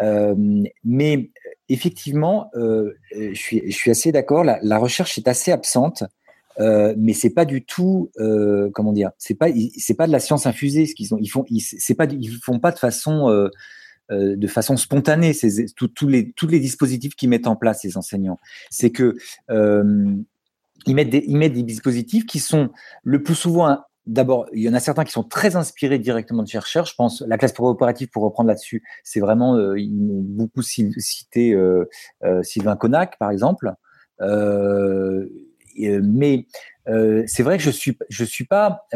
Euh, 0.00 0.34
mais 0.82 1.30
effectivement, 1.68 2.50
euh, 2.56 2.94
je, 3.12 3.34
suis, 3.34 3.62
je 3.70 3.76
suis 3.76 3.90
assez 3.92 4.10
d'accord. 4.10 4.42
La, 4.42 4.78
recherche 4.78 5.16
est 5.16 5.28
assez 5.28 5.52
absente, 5.52 6.02
mais 6.58 7.12
c'est 7.12 7.30
pas 7.30 7.44
du 7.44 7.64
tout, 7.64 8.10
comment 8.74 8.92
dire, 8.92 9.10
c'est 9.18 9.34
pas, 9.34 9.48
c'est 9.78 9.94
pas 9.94 10.06
de 10.06 10.12
la 10.12 10.20
science 10.20 10.46
infusée 10.46 10.86
ce 10.86 10.94
qu'ils 10.94 11.14
ont. 11.14 11.18
Ils 11.20 11.28
font, 11.28 11.44
c'est 11.60 11.94
pas, 11.94 12.06
ils 12.06 12.38
font 12.42 12.58
pas 12.58 12.72
de 12.72 12.78
façon, 12.78 13.48
de 14.10 14.46
façon 14.48 14.76
spontanée. 14.76 15.32
Les, 16.08 16.32
tous 16.32 16.48
les 16.48 16.60
dispositifs 16.60 17.14
qu'ils 17.14 17.28
mettent 17.28 17.46
en 17.46 17.56
place, 17.56 17.82
ces 17.82 17.96
enseignants, 17.96 18.40
c'est 18.70 18.90
que 18.90 19.16
ils 20.86 20.94
mettent 20.94 21.10
des, 21.10 21.24
ils 21.26 21.36
mettent 21.36 21.52
des 21.52 21.62
dispositifs 21.62 22.26
qui 22.26 22.38
sont 22.38 22.70
le 23.02 23.22
plus 23.22 23.34
souvent 23.34 23.78
D'abord, 24.06 24.46
il 24.52 24.62
y 24.62 24.68
en 24.68 24.74
a 24.74 24.80
certains 24.80 25.04
qui 25.04 25.12
sont 25.12 25.22
très 25.22 25.56
inspirés 25.56 25.98
directement 25.98 26.42
de 26.42 26.48
chercheurs. 26.48 26.84
Je 26.84 26.94
pense 26.94 27.22
la 27.22 27.38
classe 27.38 27.54
coopérative, 27.54 28.08
pour 28.08 28.22
reprendre 28.22 28.48
là-dessus, 28.48 28.82
c'est 29.02 29.20
vraiment, 29.20 29.56
euh, 29.56 29.80
ils 29.80 29.94
m'ont 29.94 30.20
beaucoup 30.20 30.60
cité 30.60 31.54
euh, 31.54 31.88
euh, 32.22 32.42
Sylvain 32.42 32.76
Connac, 32.76 33.16
par 33.18 33.30
exemple. 33.30 33.72
Euh, 34.20 35.26
mais 35.76 36.46
c'est 37.26 37.42
vrai 37.42 37.56
que 37.56 37.62
je 37.62 37.70
suis, 37.70 37.96
je 38.10 38.24
suis 38.24 38.44
pas. 38.44 38.86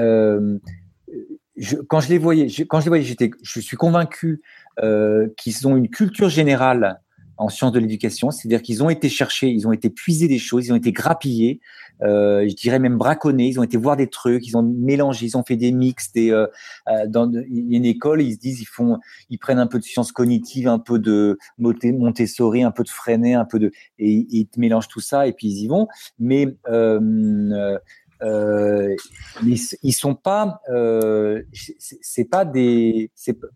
Je, 1.57 1.77
quand 1.89 2.01
je 2.01 2.09
les 2.11 2.19
voyais, 2.19 2.49
je, 2.49 2.63
quand 2.63 2.81
je 2.81 2.85
les 2.85 2.91
voyais, 2.91 3.05
j'étais, 3.05 3.31
je 3.43 3.61
suis 3.61 3.79
convaincu 3.79 4.43
qu'ils 4.77 5.67
ont 5.67 5.77
une 5.77 5.89
culture 5.89 6.29
générale 6.29 7.01
en 7.39 7.49
sciences 7.49 7.73
de 7.73 7.79
l'éducation, 7.79 8.31
c'est-à-dire 8.31 8.63
qu'ils 8.63 8.83
ont 8.83 8.91
été 8.91 9.09
chercher, 9.09 9.49
ils 9.49 9.67
ont 9.67 9.73
été 9.73 9.91
puiser 9.91 10.27
des 10.29 10.39
choses, 10.39 10.67
ils 10.67 10.73
ont 10.73 10.77
été 10.77 10.93
grappillés, 10.93 11.61
euh, 12.03 12.47
je 12.49 12.55
dirais 12.55 12.79
même 12.79 12.99
braconnés, 12.99 13.47
ils 13.47 13.61
ont 13.61 13.63
été 13.63 13.77
voir 13.77 13.97
des 13.97 14.09
trucs, 14.09 14.47
ils 14.47 14.57
ont 14.57 14.63
mélangé, 14.63 15.27
ils 15.27 15.37
ont 15.37 15.45
fait 15.45 15.57
des 15.57 15.73
mix, 15.73 16.13
des 16.13 16.31
euh, 16.31 16.47
euh 16.89 17.07
dans 17.07 17.31
une 17.33 17.85
école, 17.85 18.23
ils 18.23 18.35
se 18.35 18.39
disent, 18.39 18.61
ils 18.61 18.67
font, 18.67 18.99
ils 19.31 19.39
prennent 19.39 19.59
un 19.59 19.67
peu 19.67 19.79
de 19.79 19.85
sciences 19.85 20.13
cognitives, 20.13 20.69
un 20.69 20.79
peu 20.79 20.99
de 20.99 21.39
Montessori, 21.59 22.63
un 22.63 22.71
peu 22.73 22.83
de 22.83 22.91
Freinet, 22.91 23.35
un 23.35 23.45
peu 23.45 23.59
de, 23.59 23.73
et, 23.99 24.13
et 24.13 24.27
ils 24.31 24.49
mélangent 24.57 24.89
tout 24.89 25.01
ça 25.01 25.27
et 25.27 25.33
puis 25.33 25.49
ils 25.49 25.65
y 25.65 25.69
vont. 25.69 25.89
Mais 26.19 26.57
euh, 26.69 27.79
euh, 28.23 28.97
ils, 29.45 29.93
sont 29.93 30.15
pas, 30.15 30.61
euh, 30.71 31.43
c'est 31.53 32.25
pas 32.25 32.45
des, 32.45 33.11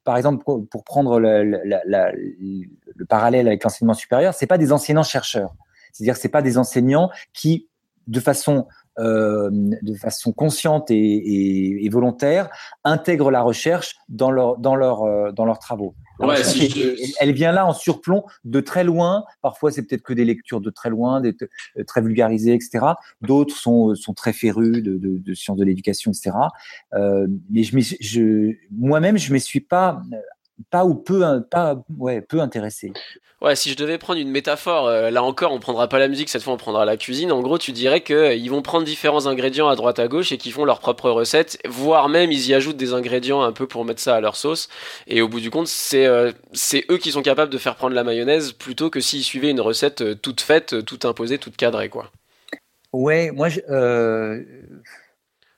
par 0.04 0.16
exemple 0.16 0.44
pour, 0.44 0.84
prendre 0.84 1.18
le, 1.18 1.42
le 1.44 3.04
parallèle 3.06 3.48
avec 3.48 3.64
l'enseignement 3.64 3.94
supérieur, 3.94 4.34
c'est 4.34 4.46
pas 4.46 4.58
des 4.58 4.72
enseignants 4.72 5.02
chercheurs. 5.02 5.54
C'est-à-dire 5.92 6.16
c'est 6.16 6.28
pas 6.28 6.42
des 6.42 6.58
enseignants 6.58 7.10
qui, 7.32 7.68
de 8.06 8.20
façon 8.20 8.66
euh, 8.98 9.48
de 9.50 9.94
façon 9.94 10.32
consciente 10.32 10.90
et, 10.90 11.84
et, 11.84 11.88
volontaire, 11.88 12.50
intègrent 12.84 13.30
la 13.30 13.42
recherche 13.42 13.96
dans 14.08 14.30
leur 14.30 14.58
dans 14.58 14.76
leur 14.76 15.32
dans 15.32 15.44
leurs 15.44 15.58
travaux. 15.58 15.94
Ouais, 16.22 16.42
Elle 17.20 17.32
vient 17.32 17.52
là 17.52 17.66
en 17.66 17.72
surplomb 17.72 18.24
de 18.44 18.60
très 18.60 18.84
loin. 18.84 19.24
Parfois, 19.40 19.70
c'est 19.70 19.82
peut-être 19.82 20.02
que 20.02 20.12
des 20.12 20.24
lectures 20.24 20.60
de 20.60 20.70
très 20.70 20.90
loin, 20.90 21.20
des, 21.20 21.34
euh, 21.78 21.84
très 21.84 22.00
vulgarisées, 22.00 22.54
etc. 22.54 22.86
D'autres 23.20 23.56
sont, 23.56 23.90
euh, 23.90 23.94
sont 23.94 24.14
très 24.14 24.32
férus 24.32 24.82
de, 24.82 24.96
de, 24.98 25.18
de 25.18 25.34
sciences 25.34 25.58
de 25.58 25.64
l'éducation, 25.64 26.12
etc. 26.12 26.36
Euh, 26.94 27.26
mais 27.50 27.62
je, 27.62 27.96
je 28.00 28.54
moi-même, 28.70 29.18
je 29.18 29.28
ne 29.28 29.34
me 29.34 29.38
suis 29.38 29.60
pas 29.60 30.02
pas 30.70 30.84
ou 30.84 30.94
peu, 30.94 31.24
pas, 31.50 31.76
ouais, 31.98 32.20
peu 32.20 32.40
intéressé. 32.40 32.92
Ouais, 33.42 33.56
si 33.56 33.70
je 33.70 33.76
devais 33.76 33.98
prendre 33.98 34.20
une 34.20 34.30
métaphore, 34.30 34.86
euh, 34.86 35.10
là 35.10 35.24
encore, 35.24 35.50
on 35.50 35.58
prendra 35.58 35.88
pas 35.88 35.98
la 35.98 36.06
musique, 36.06 36.28
cette 36.28 36.44
fois 36.44 36.52
on 36.52 36.56
prendra 36.56 36.84
la 36.84 36.96
cuisine. 36.96 37.32
En 37.32 37.40
gros, 37.40 37.58
tu 37.58 37.72
dirais 37.72 38.00
qu'ils 38.00 38.14
euh, 38.16 38.50
vont 38.50 38.62
prendre 38.62 38.84
différents 38.86 39.26
ingrédients 39.26 39.68
à 39.68 39.74
droite 39.74 39.98
à 39.98 40.06
gauche 40.06 40.30
et 40.30 40.38
qu'ils 40.38 40.52
font 40.52 40.64
leur 40.64 40.78
propre 40.78 41.10
recette, 41.10 41.58
voire 41.68 42.08
même 42.08 42.30
ils 42.30 42.48
y 42.48 42.54
ajoutent 42.54 42.76
des 42.76 42.92
ingrédients 42.94 43.42
un 43.42 43.50
peu 43.50 43.66
pour 43.66 43.84
mettre 43.84 44.00
ça 44.00 44.14
à 44.14 44.20
leur 44.20 44.36
sauce. 44.36 44.68
Et 45.08 45.22
au 45.22 45.28
bout 45.28 45.40
du 45.40 45.50
compte, 45.50 45.66
c'est 45.66 46.06
euh, 46.06 46.30
c'est 46.52 46.84
eux 46.88 46.98
qui 46.98 47.10
sont 47.10 47.22
capables 47.22 47.50
de 47.50 47.58
faire 47.58 47.74
prendre 47.74 47.96
la 47.96 48.04
mayonnaise 48.04 48.52
plutôt 48.52 48.90
que 48.90 49.00
s'ils 49.00 49.24
suivaient 49.24 49.50
une 49.50 49.60
recette 49.60 50.22
toute 50.22 50.40
faite, 50.40 50.84
toute 50.84 51.04
imposée, 51.04 51.38
toute 51.38 51.56
cadrée, 51.56 51.88
quoi. 51.88 52.12
Ouais, 52.92 53.32
moi, 53.32 53.48
je, 53.48 53.60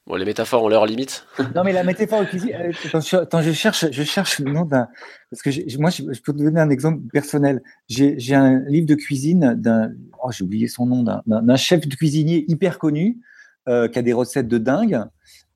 Bon, 0.06 0.16
les 0.16 0.26
métaphores 0.26 0.62
ont 0.62 0.68
leur 0.68 0.84
limite. 0.84 1.26
non, 1.54 1.64
mais 1.64 1.72
la 1.72 1.82
métaphore 1.82 2.26
cuisine. 2.26 2.52
Euh, 2.52 3.20
attends, 3.20 3.40
je 3.40 3.52
cherche, 3.52 3.90
je 3.90 4.02
cherche 4.02 4.38
le 4.38 4.52
nom 4.52 4.66
d'un. 4.66 4.88
Parce 5.30 5.42
que 5.42 5.78
moi, 5.78 5.88
je, 5.88 6.02
peux 6.02 6.32
te 6.34 6.42
donner 6.42 6.60
un 6.60 6.68
exemple 6.68 7.00
personnel. 7.10 7.62
J'ai 7.88 8.34
un 8.34 8.60
livre 8.68 8.86
de 8.86 8.94
cuisine 8.94 9.54
d'un. 9.54 9.92
Oh, 10.22 10.30
j'ai 10.30 10.44
oublié 10.44 10.68
son 10.68 10.84
nom 10.84 11.02
d'un 11.26 11.56
chef 11.56 11.88
de 11.88 11.94
cuisinier 11.94 12.44
hyper 12.48 12.78
connu 12.78 13.18
euh, 13.66 13.88
qui 13.88 13.98
a 13.98 14.02
des 14.02 14.12
recettes 14.12 14.48
de 14.48 14.58
dingue. 14.58 15.00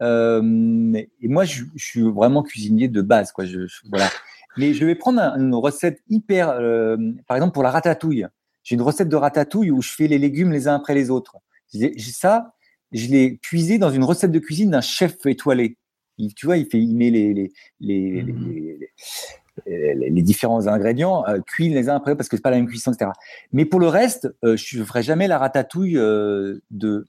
Euh, 0.00 0.92
et 0.94 1.28
moi, 1.28 1.44
je, 1.44 1.64
je, 1.76 1.84
suis 1.84 2.02
vraiment 2.02 2.42
cuisinier 2.42 2.88
de 2.88 3.02
base, 3.02 3.32
quoi. 3.32 3.44
Je, 3.44 3.66
voilà. 3.90 4.08
Mais 4.56 4.72
je 4.72 4.87
vais 4.87 4.94
prendre 4.94 5.20
une 5.37 5.54
recette 5.54 6.00
hyper. 6.08 6.48
Euh, 6.48 6.96
par 7.26 7.37
exemple, 7.37 7.52
pour 7.52 7.62
la 7.62 7.70
ratatouille. 7.70 8.26
J'ai 8.62 8.76
une 8.76 8.82
recette 8.82 9.08
de 9.08 9.16
ratatouille 9.16 9.70
où 9.70 9.82
je 9.82 9.90
fais 9.92 10.06
les 10.06 10.18
légumes 10.18 10.52
les 10.52 10.68
uns 10.68 10.74
après 10.74 10.94
les 10.94 11.11
autres. 11.11 11.37
J'ai 11.72 11.92
ça 11.98 12.54
je 12.92 13.09
l'ai 13.09 13.38
puisé 13.42 13.79
dans 13.79 13.90
une 13.90 14.05
recette 14.05 14.33
de 14.33 14.38
cuisine 14.38 14.70
d'un 14.70 14.81
chef 14.81 15.14
étoilé. 15.27 15.77
Il, 16.18 16.35
tu 16.35 16.46
vois, 16.46 16.57
il, 16.57 16.66
fait, 16.66 16.79
il 16.79 16.96
met 16.96 17.11
les, 17.11 17.33
les, 17.33 17.53
les, 17.81 18.22
les, 18.22 20.11
les 20.11 20.22
différents 20.22 20.66
ingrédients 20.66 21.24
euh, 21.29 21.40
cuits 21.40 21.68
les 21.68 21.88
uns 21.88 21.96
après 21.96 22.16
parce 22.16 22.29
que 22.29 22.37
c'est 22.37 22.42
pas 22.42 22.51
la 22.51 22.57
même 22.57 22.66
cuisson, 22.66 22.92
etc. 22.92 23.11
Mais 23.53 23.64
pour 23.64 23.81
le 23.81 23.88
reste, 23.88 24.29
euh, 24.44 24.57
je 24.57 24.79
ne 24.79 24.85
ferai 24.85 25.03
jamais 25.03 25.29
la 25.29 25.38
ratatouille 25.38 25.96
euh, 25.96 26.61
de 26.70 27.07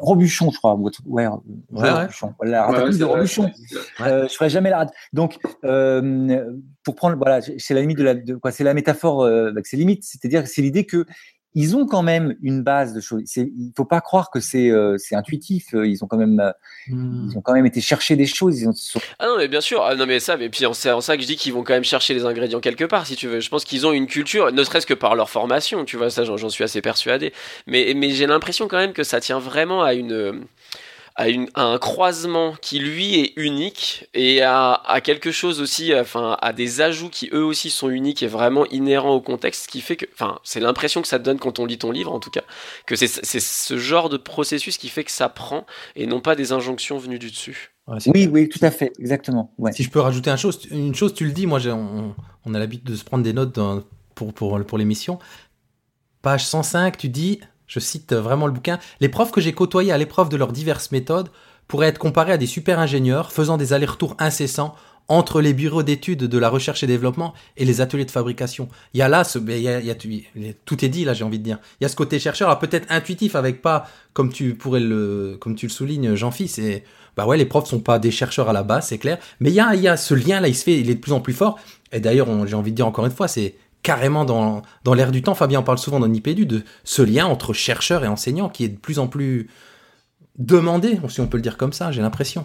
Robuchon, 0.00 0.50
je 0.52 0.58
crois. 0.58 0.74
Ouais, 1.06 1.26
ouais, 1.26 1.90
Robuchon. 1.90 2.34
La 2.42 2.66
ratatouille 2.66 2.98
de 2.98 3.04
Robuchon. 3.04 3.50
Je 3.98 4.28
ferai 4.28 4.48
jamais 4.48 4.70
la. 4.70 4.86
Donc, 5.12 5.38
pour 6.84 6.94
prendre, 6.94 7.16
voilà, 7.16 7.40
c'est 7.40 7.74
la 7.74 7.80
limite 7.80 7.98
de 7.98 8.04
la, 8.04 8.14
c'est 8.52 8.64
la 8.64 8.74
métaphore, 8.74 9.28
c'est 9.64 9.76
limite, 9.76 10.04
c'est-à-dire 10.04 10.46
c'est 10.46 10.62
l'idée 10.62 10.84
que 10.84 11.04
ils 11.54 11.76
ont 11.76 11.86
quand 11.86 12.02
même 12.02 12.36
une 12.42 12.62
base 12.62 12.92
de 12.92 13.00
choses. 13.00 13.22
Il 13.36 13.72
faut 13.76 13.84
pas 13.84 14.00
croire 14.00 14.30
que 14.30 14.38
c'est 14.40 14.70
euh, 14.70 14.96
intuitif. 15.12 15.68
Ils 15.72 16.04
ont 16.04 16.06
quand 16.06 16.16
même 16.16 16.40
euh, 16.40 16.52
hmm. 16.88 17.28
ils 17.30 17.38
ont 17.38 17.40
quand 17.40 17.54
même 17.54 17.66
été 17.66 17.80
chercher 17.80 18.16
des 18.16 18.26
choses. 18.26 18.60
Ils 18.60 18.68
ont... 18.68 18.74
Ah 19.18 19.26
non 19.26 19.36
mais 19.38 19.48
bien 19.48 19.60
sûr. 19.60 19.82
Ah 19.82 19.94
non 19.94 20.06
mais 20.06 20.20
ça. 20.20 20.36
Mais 20.36 20.50
puis 20.50 20.64
c'est 20.74 20.90
en 20.90 21.00
ça 21.00 21.16
que 21.16 21.22
je 21.22 21.26
dis 21.26 21.36
qu'ils 21.36 21.52
vont 21.52 21.64
quand 21.64 21.72
même 21.72 21.84
chercher 21.84 22.14
les 22.14 22.24
ingrédients 22.24 22.60
quelque 22.60 22.84
part. 22.84 23.06
Si 23.06 23.16
tu 23.16 23.28
veux, 23.28 23.40
je 23.40 23.48
pense 23.48 23.64
qu'ils 23.64 23.86
ont 23.86 23.92
une 23.92 24.06
culture, 24.06 24.52
ne 24.52 24.62
serait-ce 24.62 24.86
que 24.86 24.94
par 24.94 25.14
leur 25.14 25.30
formation. 25.30 25.84
Tu 25.84 25.96
vois 25.96 26.10
ça, 26.10 26.24
j'en 26.24 26.48
suis 26.48 26.64
assez 26.64 26.82
persuadé. 26.82 27.32
Mais 27.66 27.92
mais 27.96 28.10
j'ai 28.10 28.26
l'impression 28.26 28.68
quand 28.68 28.78
même 28.78 28.92
que 28.92 29.02
ça 29.02 29.20
tient 29.20 29.38
vraiment 29.38 29.82
à 29.82 29.94
une 29.94 30.44
à, 31.18 31.26
un 31.56 31.78
croisement 31.78 32.54
qui 32.62 32.78
lui 32.78 33.18
est 33.18 33.32
unique 33.36 34.08
et 34.14 34.40
à, 34.42 35.00
quelque 35.02 35.32
chose 35.32 35.60
aussi, 35.60 35.92
enfin 35.94 36.38
à 36.40 36.52
des 36.52 36.80
ajouts 36.80 37.10
qui 37.10 37.28
eux 37.32 37.44
aussi 37.44 37.70
sont 37.70 37.90
uniques 37.90 38.22
et 38.22 38.28
vraiment 38.28 38.64
inhérents 38.66 39.14
au 39.14 39.20
contexte, 39.20 39.64
ce 39.64 39.68
qui 39.68 39.80
fait 39.80 39.96
que, 39.96 40.06
enfin 40.14 40.38
c'est 40.44 40.60
l'impression 40.60 41.02
que 41.02 41.08
ça 41.08 41.18
te 41.18 41.24
donne 41.24 41.38
quand 41.38 41.58
on 41.58 41.66
lit 41.66 41.78
ton 41.78 41.90
livre 41.90 42.12
en 42.12 42.20
tout 42.20 42.30
cas, 42.30 42.44
que 42.86 42.94
c'est 42.94 43.08
ce 43.08 43.78
genre 43.78 44.08
de 44.08 44.16
processus 44.16 44.78
qui 44.78 44.88
fait 44.88 45.04
que 45.04 45.10
ça 45.10 45.28
prend 45.28 45.66
et 45.96 46.06
non 46.06 46.20
pas 46.20 46.36
des 46.36 46.52
injonctions 46.52 46.98
venues 46.98 47.18
du 47.18 47.30
dessus. 47.30 47.72
oui, 48.14 48.28
oui, 48.30 48.48
tout 48.48 48.60
à 48.62 48.70
fait, 48.70 48.92
exactement. 48.98 49.52
Si 49.72 49.82
je 49.82 49.90
peux 49.90 50.00
rajouter 50.00 50.30
une 50.30 50.36
chose, 50.36 50.60
une 50.70 50.94
chose, 50.94 51.14
tu 51.14 51.24
le 51.24 51.32
dis, 51.32 51.46
moi 51.46 51.58
on, 51.66 52.14
on 52.44 52.54
a 52.54 52.58
l'habitude 52.60 52.86
de 52.86 52.96
se 52.96 53.04
prendre 53.04 53.24
des 53.24 53.32
notes 53.32 53.58
pour, 54.14 54.32
pour, 54.32 54.64
pour 54.64 54.78
l'émission. 54.78 55.18
Page 56.22 56.46
105, 56.46 56.96
tu 56.96 57.08
dis 57.08 57.40
je 57.68 57.78
cite 57.78 58.12
vraiment 58.12 58.46
le 58.46 58.52
bouquin, 58.52 58.78
les 59.00 59.08
profs 59.08 59.30
que 59.30 59.40
j'ai 59.40 59.52
côtoyés 59.52 59.92
à 59.92 59.98
l'épreuve 59.98 60.28
de 60.28 60.36
leurs 60.36 60.52
diverses 60.52 60.90
méthodes 60.90 61.30
pourraient 61.68 61.88
être 61.88 61.98
comparés 61.98 62.32
à 62.32 62.38
des 62.38 62.46
super 62.46 62.80
ingénieurs 62.80 63.30
faisant 63.30 63.58
des 63.58 63.72
allers-retours 63.72 64.16
incessants 64.18 64.74
entre 65.08 65.40
les 65.40 65.54
bureaux 65.54 65.82
d'études 65.82 66.24
de 66.24 66.38
la 66.38 66.50
recherche 66.50 66.82
et 66.82 66.86
développement 66.86 67.32
et 67.56 67.64
les 67.64 67.80
ateliers 67.80 68.04
de 68.04 68.10
fabrication. 68.10 68.68
Il 68.92 68.98
y 68.98 69.02
a 69.02 69.08
là, 69.08 69.24
ce, 69.24 69.38
tout 70.66 70.84
est 70.84 70.88
dit 70.88 71.04
là, 71.04 71.14
j'ai 71.14 71.24
envie 71.24 71.38
de 71.38 71.44
dire. 71.44 71.58
Il 71.80 71.84
y 71.84 71.86
a 71.86 71.88
ce 71.88 71.96
côté 71.96 72.18
chercheur, 72.18 72.56
peut-être 72.58 72.86
intuitif, 72.90 73.34
avec 73.34 73.62
pas, 73.62 73.88
comme 74.12 74.30
tu 74.30 74.54
pourrais 74.54 74.80
le, 74.80 75.38
comme 75.40 75.54
tu 75.54 75.66
le 75.66 75.72
soulignes, 75.72 76.14
c'est, 76.46 76.84
bah 77.16 77.26
ouais, 77.26 77.38
les 77.38 77.46
profs 77.46 77.68
sont 77.68 77.80
pas 77.80 77.98
des 77.98 78.10
chercheurs 78.10 78.50
à 78.50 78.52
la 78.52 78.62
base, 78.62 78.88
c'est 78.88 78.98
clair. 78.98 79.18
Mais 79.40 79.50
il 79.50 79.54
y 79.54 79.60
a, 79.60 79.74
il 79.74 79.80
y 79.80 79.88
a 79.88 79.96
ce 79.96 80.14
lien 80.14 80.40
là, 80.40 80.48
il 80.48 80.54
se 80.54 80.64
fait, 80.64 80.78
il 80.78 80.90
est 80.90 80.94
de 80.94 81.00
plus 81.00 81.12
en 81.12 81.20
plus 81.20 81.32
fort. 81.32 81.58
Et 81.90 82.00
d'ailleurs, 82.00 82.46
j'ai 82.46 82.54
envie 82.54 82.72
de 82.72 82.76
dire 82.76 82.86
encore 82.86 83.06
une 83.06 83.12
fois, 83.12 83.28
c'est 83.28 83.54
carrément 83.88 84.26
dans, 84.26 84.60
dans 84.84 84.92
l'air 84.92 85.10
du 85.10 85.22
temps. 85.22 85.34
Fabien 85.34 85.62
parle 85.62 85.78
souvent 85.78 85.98
dans 85.98 86.08
Nipédu 86.08 86.44
de 86.44 86.62
ce 86.84 87.00
lien 87.00 87.24
entre 87.24 87.54
chercheurs 87.54 88.04
et 88.04 88.06
enseignants 88.06 88.50
qui 88.50 88.64
est 88.64 88.68
de 88.68 88.76
plus 88.76 88.98
en 88.98 89.06
plus 89.06 89.48
demandé, 90.36 91.00
si 91.08 91.22
on 91.22 91.26
peut 91.26 91.38
le 91.38 91.42
dire 91.42 91.56
comme 91.56 91.72
ça, 91.72 91.90
j'ai 91.90 92.02
l'impression. 92.02 92.44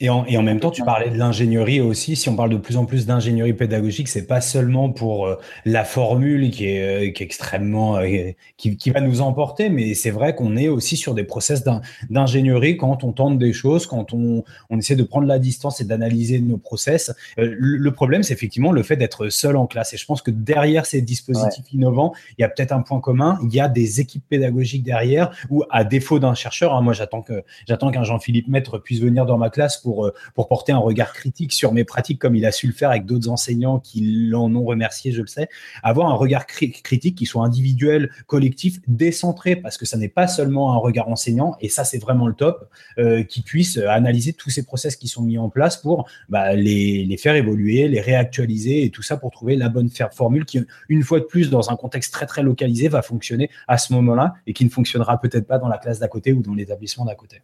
Et 0.00 0.10
en, 0.10 0.24
et 0.26 0.36
en, 0.36 0.42
même 0.42 0.60
temps, 0.60 0.70
tu 0.70 0.84
parlais 0.84 1.10
de 1.10 1.18
l'ingénierie 1.18 1.80
aussi. 1.80 2.14
Si 2.14 2.28
on 2.28 2.36
parle 2.36 2.50
de 2.50 2.56
plus 2.56 2.76
en 2.76 2.84
plus 2.84 3.04
d'ingénierie 3.04 3.52
pédagogique, 3.52 4.06
c'est 4.06 4.28
pas 4.28 4.40
seulement 4.40 4.90
pour 4.90 5.26
euh, 5.26 5.36
la 5.64 5.84
formule 5.84 6.52
qui 6.52 6.66
est, 6.66 7.08
euh, 7.08 7.10
qui 7.10 7.24
est 7.24 7.26
extrêmement, 7.26 7.96
euh, 7.96 8.30
qui, 8.56 8.76
qui, 8.76 8.90
va 8.90 9.00
nous 9.00 9.20
emporter, 9.20 9.70
mais 9.70 9.94
c'est 9.94 10.12
vrai 10.12 10.36
qu'on 10.36 10.56
est 10.56 10.68
aussi 10.68 10.96
sur 10.96 11.14
des 11.14 11.24
process 11.24 11.64
d'ingénierie 12.10 12.76
quand 12.76 13.02
on 13.02 13.10
tente 13.10 13.38
des 13.38 13.52
choses, 13.52 13.86
quand 13.86 14.14
on, 14.14 14.44
on 14.70 14.78
essaie 14.78 14.94
de 14.94 15.02
prendre 15.02 15.26
la 15.26 15.40
distance 15.40 15.80
et 15.80 15.84
d'analyser 15.84 16.38
nos 16.38 16.58
process. 16.58 17.12
le 17.36 17.90
problème, 17.90 18.22
c'est 18.22 18.34
effectivement 18.34 18.70
le 18.70 18.84
fait 18.84 18.96
d'être 18.96 19.28
seul 19.30 19.56
en 19.56 19.66
classe. 19.66 19.94
Et 19.94 19.96
je 19.96 20.06
pense 20.06 20.22
que 20.22 20.30
derrière 20.30 20.86
ces 20.86 21.02
dispositifs 21.02 21.72
innovants, 21.72 22.12
il 22.38 22.42
y 22.42 22.44
a 22.44 22.48
peut-être 22.48 22.72
un 22.72 22.82
point 22.82 23.00
commun. 23.00 23.38
Il 23.42 23.52
y 23.52 23.58
a 23.58 23.68
des 23.68 24.00
équipes 24.00 24.24
pédagogiques 24.28 24.84
derrière, 24.84 25.30
ou 25.50 25.64
à 25.70 25.82
défaut 25.82 26.20
d'un 26.20 26.34
chercheur, 26.34 26.74
hein, 26.74 26.82
moi 26.82 26.92
j'attends 26.92 27.22
que 27.22 27.42
j'attends 27.66 27.90
qu'un 27.90 28.04
Jean-Philippe 28.04 28.46
Maître 28.46 28.78
puisse 28.78 29.00
venir 29.00 29.26
dans 29.26 29.38
ma 29.38 29.50
classe 29.50 29.78
pour, 29.78 29.87
euh, 30.06 30.14
pour 30.34 30.48
porter 30.48 30.72
un 30.72 30.78
regard 30.78 31.12
critique 31.12 31.52
sur 31.52 31.72
mes 31.72 31.84
pratiques 31.84 32.18
comme 32.18 32.36
il 32.36 32.46
a 32.46 32.52
su 32.52 32.66
le 32.66 32.72
faire 32.72 32.90
avec 32.90 33.06
d'autres 33.06 33.28
enseignants 33.28 33.78
qui 33.78 34.28
l'en 34.30 34.54
ont 34.54 34.64
remercié, 34.64 35.12
je 35.12 35.20
le 35.20 35.26
sais. 35.26 35.48
Avoir 35.82 36.08
un 36.08 36.14
regard 36.14 36.46
critique 36.46 37.16
qui 37.16 37.26
soit 37.26 37.44
individuel, 37.44 38.10
collectif, 38.26 38.78
décentré, 38.86 39.56
parce 39.56 39.76
que 39.76 39.86
ça 39.86 39.96
n'est 39.96 40.08
pas 40.08 40.28
seulement 40.28 40.72
un 40.72 40.76
regard 40.76 41.08
enseignant, 41.08 41.56
et 41.60 41.68
ça 41.68 41.84
c'est 41.84 41.98
vraiment 41.98 42.26
le 42.26 42.34
top, 42.34 42.68
euh, 42.98 43.22
qui 43.22 43.42
puisse 43.42 43.78
analyser 43.78 44.32
tous 44.32 44.50
ces 44.50 44.64
process 44.64 44.96
qui 44.96 45.08
sont 45.08 45.22
mis 45.22 45.38
en 45.38 45.48
place 45.48 45.76
pour 45.76 46.08
bah, 46.28 46.54
les, 46.54 47.04
les 47.04 47.16
faire 47.16 47.34
évoluer, 47.34 47.88
les 47.88 48.00
réactualiser 48.00 48.84
et 48.84 48.90
tout 48.90 49.02
ça 49.02 49.16
pour 49.16 49.30
trouver 49.30 49.56
la 49.56 49.68
bonne 49.68 49.90
formule 50.12 50.44
qui, 50.44 50.60
une 50.88 51.02
fois 51.02 51.20
de 51.20 51.24
plus, 51.24 51.50
dans 51.50 51.70
un 51.70 51.76
contexte 51.76 52.12
très 52.12 52.26
très 52.26 52.42
localisé, 52.42 52.88
va 52.88 53.02
fonctionner 53.02 53.50
à 53.66 53.78
ce 53.78 53.92
moment-là 53.92 54.34
et 54.46 54.52
qui 54.52 54.64
ne 54.64 54.70
fonctionnera 54.70 55.20
peut-être 55.20 55.46
pas 55.46 55.58
dans 55.58 55.68
la 55.68 55.78
classe 55.78 55.98
d'à 55.98 56.08
côté 56.08 56.32
ou 56.32 56.42
dans 56.42 56.54
l'établissement 56.54 57.04
d'à 57.04 57.14
côté. 57.14 57.42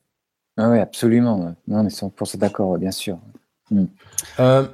Ah 0.57 0.71
oui, 0.71 0.79
absolument. 0.79 1.55
Non, 1.69 1.79
on 1.79 1.87
est 1.87 1.89
100% 1.89 2.39
d'accord, 2.39 2.79
bien 2.79 2.91
sûr. 2.91 3.19
Hmm. 3.71 3.87
Euh, 4.41 4.67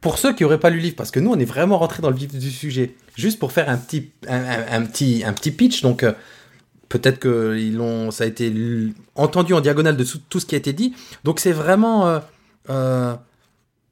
pour 0.00 0.18
ceux 0.18 0.34
qui 0.34 0.44
n'auraient 0.44 0.60
pas 0.60 0.70
lu 0.70 0.76
le 0.76 0.82
livre, 0.82 0.96
parce 0.96 1.10
que 1.10 1.20
nous, 1.20 1.30
on 1.30 1.38
est 1.38 1.44
vraiment 1.44 1.78
rentré 1.78 2.02
dans 2.02 2.10
le 2.10 2.16
vif 2.16 2.32
du 2.32 2.50
sujet, 2.50 2.94
juste 3.16 3.38
pour 3.38 3.52
faire 3.52 3.68
un 3.68 3.76
petit, 3.76 4.12
un, 4.28 4.82
petit, 4.86 5.24
un 5.26 5.32
petit 5.32 5.50
pitch, 5.50 5.82
donc 5.82 6.02
euh, 6.02 6.12
peut-être 6.88 7.18
que 7.18 7.56
ils 7.58 7.80
ont, 7.80 8.10
ça 8.10 8.24
a 8.24 8.26
été 8.26 8.52
entendu 9.14 9.52
en 9.52 9.60
diagonale 9.60 9.96
de 9.96 10.04
tout 10.04 10.40
ce 10.40 10.46
qui 10.46 10.54
a 10.54 10.58
été 10.58 10.72
dit. 10.72 10.94
Donc 11.24 11.40
c'est 11.40 11.52
vraiment 11.52 12.20
euh, 12.70 13.14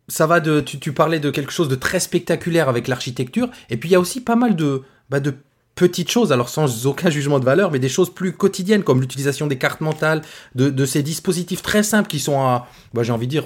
ça 0.08 0.26
va 0.26 0.40
de, 0.40 0.60
tu, 0.60 0.92
parlais 0.92 1.20
de 1.20 1.30
quelque 1.30 1.52
chose 1.52 1.68
de 1.68 1.74
très 1.74 2.00
spectaculaire 2.00 2.68
avec 2.68 2.88
l'architecture, 2.88 3.50
et 3.68 3.76
puis 3.76 3.90
il 3.90 3.92
y 3.92 3.94
a 3.94 4.00
aussi 4.00 4.22
pas 4.22 4.36
mal 4.36 4.56
de, 4.56 4.82
bah 5.10 5.20
de 5.20 5.34
petites 5.78 6.10
choses, 6.10 6.32
alors 6.32 6.48
sans 6.48 6.86
aucun 6.86 7.08
jugement 7.08 7.38
de 7.38 7.44
valeur, 7.44 7.70
mais 7.70 7.78
des 7.78 7.88
choses 7.88 8.12
plus 8.12 8.32
quotidiennes, 8.32 8.82
comme 8.82 9.00
l'utilisation 9.00 9.46
des 9.46 9.58
cartes 9.58 9.80
mentales, 9.80 10.22
de, 10.56 10.84
ces 10.84 11.02
dispositifs 11.02 11.62
très 11.62 11.84
simples 11.84 12.08
qui 12.08 12.18
sont, 12.18 12.60
bah, 12.92 13.02
j'ai 13.02 13.12
envie 13.12 13.26
de 13.26 13.30
dire, 13.30 13.44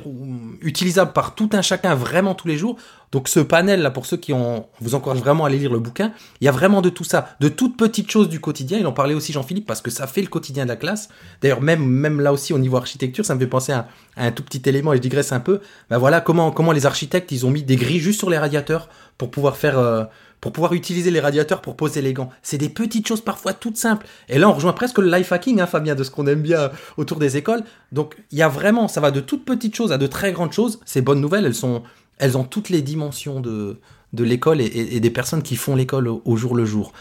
utilisables 0.62 1.12
par 1.12 1.34
tout 1.34 1.50
un 1.52 1.62
chacun 1.62 1.94
vraiment 1.94 2.34
tous 2.34 2.48
les 2.48 2.56
jours. 2.56 2.76
Donc 3.12 3.28
ce 3.28 3.40
panel 3.40 3.82
là, 3.82 3.90
pour 3.90 4.06
ceux 4.06 4.16
qui 4.16 4.32
ont, 4.32 4.66
vous 4.80 4.94
encourage 4.94 5.18
vraiment 5.18 5.44
à 5.44 5.48
aller 5.48 5.59
lire 5.59 5.72
le 5.72 5.78
bouquin, 5.78 6.12
il 6.40 6.46
y 6.46 6.48
a 6.48 6.52
vraiment 6.52 6.80
de 6.80 6.88
tout 6.88 7.04
ça, 7.04 7.36
de 7.40 7.48
toutes 7.48 7.76
petites 7.76 8.11
choses 8.11 8.30
du 8.30 8.40
quotidien. 8.40 8.78
Il 8.78 8.86
en 8.86 8.92
parlait 8.92 9.12
aussi 9.12 9.32
Jean-Philippe 9.34 9.66
parce 9.66 9.82
que 9.82 9.90
ça 9.90 10.06
fait 10.06 10.22
le 10.22 10.28
quotidien 10.28 10.64
de 10.64 10.70
la 10.70 10.76
classe. 10.76 11.11
D'ailleurs 11.42 11.61
même 11.61 11.84
même 11.84 12.20
là 12.22 12.32
aussi 12.32 12.54
au 12.54 12.59
niveau 12.59 12.78
architecture, 12.78 13.26
ça 13.26 13.34
me 13.34 13.40
fait 13.40 13.46
penser 13.46 13.72
à, 13.72 13.86
un 14.16 14.32
tout 14.32 14.42
petit 14.42 14.62
élément 14.66 14.94
et 14.94 14.96
je 14.96 15.02
digresse 15.02 15.32
un 15.32 15.40
peu. 15.40 15.61
Ben 15.90 15.98
voilà 15.98 16.22
comment 16.22 16.50
comment 16.52 16.72
les 16.72 16.86
architectes 16.86 17.30
ils 17.32 17.44
ont 17.44 17.50
mis 17.50 17.62
des 17.62 17.76
grilles 17.76 18.00
juste 18.00 18.18
sur 18.18 18.30
les 18.30 18.38
radiateurs 18.38 18.88
pour 19.18 19.30
pouvoir 19.30 19.59
faire 19.59 19.78
euh, 19.78 20.04
pour 20.43 20.53
pouvoir 20.53 20.72
utiliser 20.74 21.12
les 21.12 21.20
radiateurs 21.20 21.62
pour 21.62 21.76
poser 21.76 22.03
les 22.03 22.12
gants. 22.12 22.28
C'est 22.43 22.59
des 22.59 22.68
petites 22.68 23.07
choses 23.07 23.20
parfois 23.20 23.55
toutes 23.55 23.76
simples. 23.76 24.07
Et 24.28 24.40
là, 24.40 24.49
on 24.49 24.53
rejoint 24.53 24.72
presque 24.72 24.99
le 24.99 25.09
life 25.09 25.30
hacking, 25.30 25.61
hein, 25.61 25.66
Fabien, 25.66 25.95
de 25.95 26.03
ce 26.03 26.11
qu'on 26.11 26.26
aime 26.26 26.43
bien 26.43 26.72
autour 26.97 27.20
des 27.20 27.36
écoles. 27.36 27.62
Donc, 27.93 28.16
il 28.32 28.38
y 28.38 28.43
a 28.43 28.49
vraiment, 28.49 28.88
ça 28.88 29.01
va 29.01 29.12
de 29.12 29.20
toutes 29.20 29.45
petites 29.45 29.76
choses 29.76 29.93
à 29.93 29.99
de 29.99 30.07
très 30.09 30.32
grandes 30.32 30.53
choses. 30.53 30.80
Ces 30.84 31.01
bonnes 31.01 31.20
nouvelles, 31.20 31.47
elles 31.47 31.55
sont, 31.55 31.84
elles 32.18 32.36
ont 32.36 32.43
toutes 32.43 32.70
les 32.70 32.82
dimensions 32.82 33.40
de, 33.40 33.78
de 34.12 34.24
l'école 34.24 34.61
et, 34.61 34.99
des 34.99 35.11
personnes 35.11 35.45
qui 35.45 35.55
font 35.55 35.76
l'école 35.76 36.09
au, 36.09 36.36
jour 36.36 36.57
le 36.57 36.64
jour. 36.64 36.93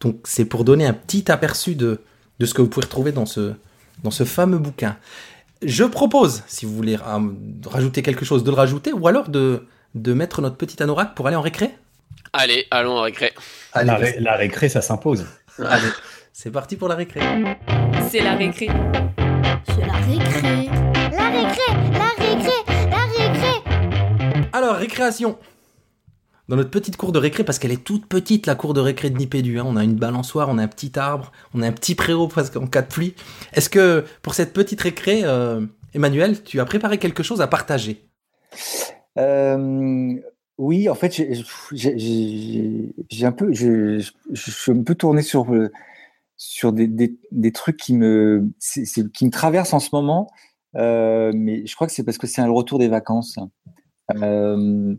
Donc, 0.00 0.16
c'est 0.24 0.44
pour 0.44 0.64
donner 0.64 0.84
un 0.84 0.92
petit 0.92 1.30
aperçu 1.30 1.76
de, 1.76 2.00
de 2.40 2.46
ce 2.46 2.52
que 2.52 2.62
vous 2.62 2.68
pouvez 2.68 2.86
retrouver 2.86 3.12
dans 3.12 3.26
ce, 3.26 3.52
dans 4.02 4.10
ce 4.10 4.24
fameux 4.24 4.58
bouquin. 4.58 4.96
Je 5.62 5.84
propose, 5.84 6.42
si 6.48 6.66
vous 6.66 6.74
voulez 6.74 6.98
rajouter 7.64 8.02
quelque 8.02 8.24
chose, 8.24 8.42
de 8.42 8.50
le 8.50 8.56
rajouter 8.56 8.92
ou 8.92 9.06
alors 9.06 9.28
de, 9.28 9.66
de 9.94 10.12
mettre 10.14 10.42
notre 10.42 10.56
petit 10.56 10.82
anorak 10.82 11.14
pour 11.14 11.28
aller 11.28 11.36
en 11.36 11.42
récré. 11.42 11.76
Allez, 12.32 12.66
allons 12.70 12.98
en 12.98 13.02
récré. 13.02 13.32
la, 13.74 14.36
récré, 14.36 14.68
ça 14.68 14.82
s'impose. 14.82 15.26
Allez, 15.58 15.88
c'est 16.32 16.50
parti 16.50 16.76
pour 16.76 16.88
la 16.88 16.94
récré. 16.94 17.20
C'est 18.10 18.20
la 18.20 18.34
récré. 18.34 18.68
C'est 19.66 19.86
la 19.86 19.94
récré. 19.94 20.68
La 21.12 21.30
récré, 21.30 21.62
la 21.92 22.24
récré, 22.24 22.52
la 22.90 23.24
récré. 23.24 24.48
Alors, 24.52 24.76
récréation. 24.76 25.38
Dans 26.48 26.56
notre 26.56 26.70
petite 26.70 26.96
cour 26.96 27.12
de 27.12 27.18
récré, 27.18 27.44
parce 27.44 27.58
qu'elle 27.58 27.72
est 27.72 27.84
toute 27.84 28.06
petite, 28.06 28.46
la 28.46 28.54
cour 28.54 28.72
de 28.72 28.80
récré 28.80 29.10
de 29.10 29.18
Nipédu. 29.18 29.58
Hein. 29.58 29.64
On 29.66 29.76
a 29.76 29.84
une 29.84 29.96
balançoire, 29.96 30.48
on 30.48 30.56
a 30.56 30.62
un 30.62 30.68
petit 30.68 30.98
arbre, 30.98 31.30
on 31.54 31.60
a 31.60 31.66
un 31.66 31.72
petit 31.72 31.94
préau 31.94 32.28
parce 32.34 32.50
qu'en 32.50 32.66
cas 32.66 32.82
de 32.82 32.88
pluie. 32.88 33.14
Est-ce 33.52 33.68
que 33.68 34.04
pour 34.22 34.34
cette 34.34 34.52
petite 34.54 34.80
récré, 34.80 35.22
euh, 35.24 35.60
Emmanuel, 35.92 36.42
tu 36.42 36.60
as 36.60 36.64
préparé 36.64 36.98
quelque 36.98 37.22
chose 37.22 37.42
à 37.42 37.46
partager? 37.46 38.08
Euh, 39.18 40.14
oui, 40.58 40.88
en 40.88 40.94
fait, 40.96 41.12
j'ai 41.72 43.24
un 43.24 43.32
peu, 43.32 43.52
je, 43.52 44.10
suis 44.34 44.72
un 44.72 44.82
peu 44.82 44.96
tourné 44.96 45.22
sur 45.22 45.54
euh, 45.54 45.70
sur 46.36 46.72
des, 46.72 46.88
des, 46.88 47.52
trucs 47.52 47.76
qui 47.76 47.94
me 47.94 48.50
qui 49.14 49.24
me 49.24 49.30
traversent 49.30 49.72
en 49.72 49.78
ce 49.78 49.90
moment, 49.92 50.28
euh, 50.74 51.30
mais 51.32 51.64
je 51.64 51.74
crois 51.76 51.86
que 51.86 51.92
c'est 51.92 52.02
parce 52.02 52.18
que 52.18 52.26
c'est 52.26 52.42
un 52.42 52.50
retour 52.50 52.80
des 52.80 52.88
vacances. 52.88 53.38
Euh, 54.16 54.96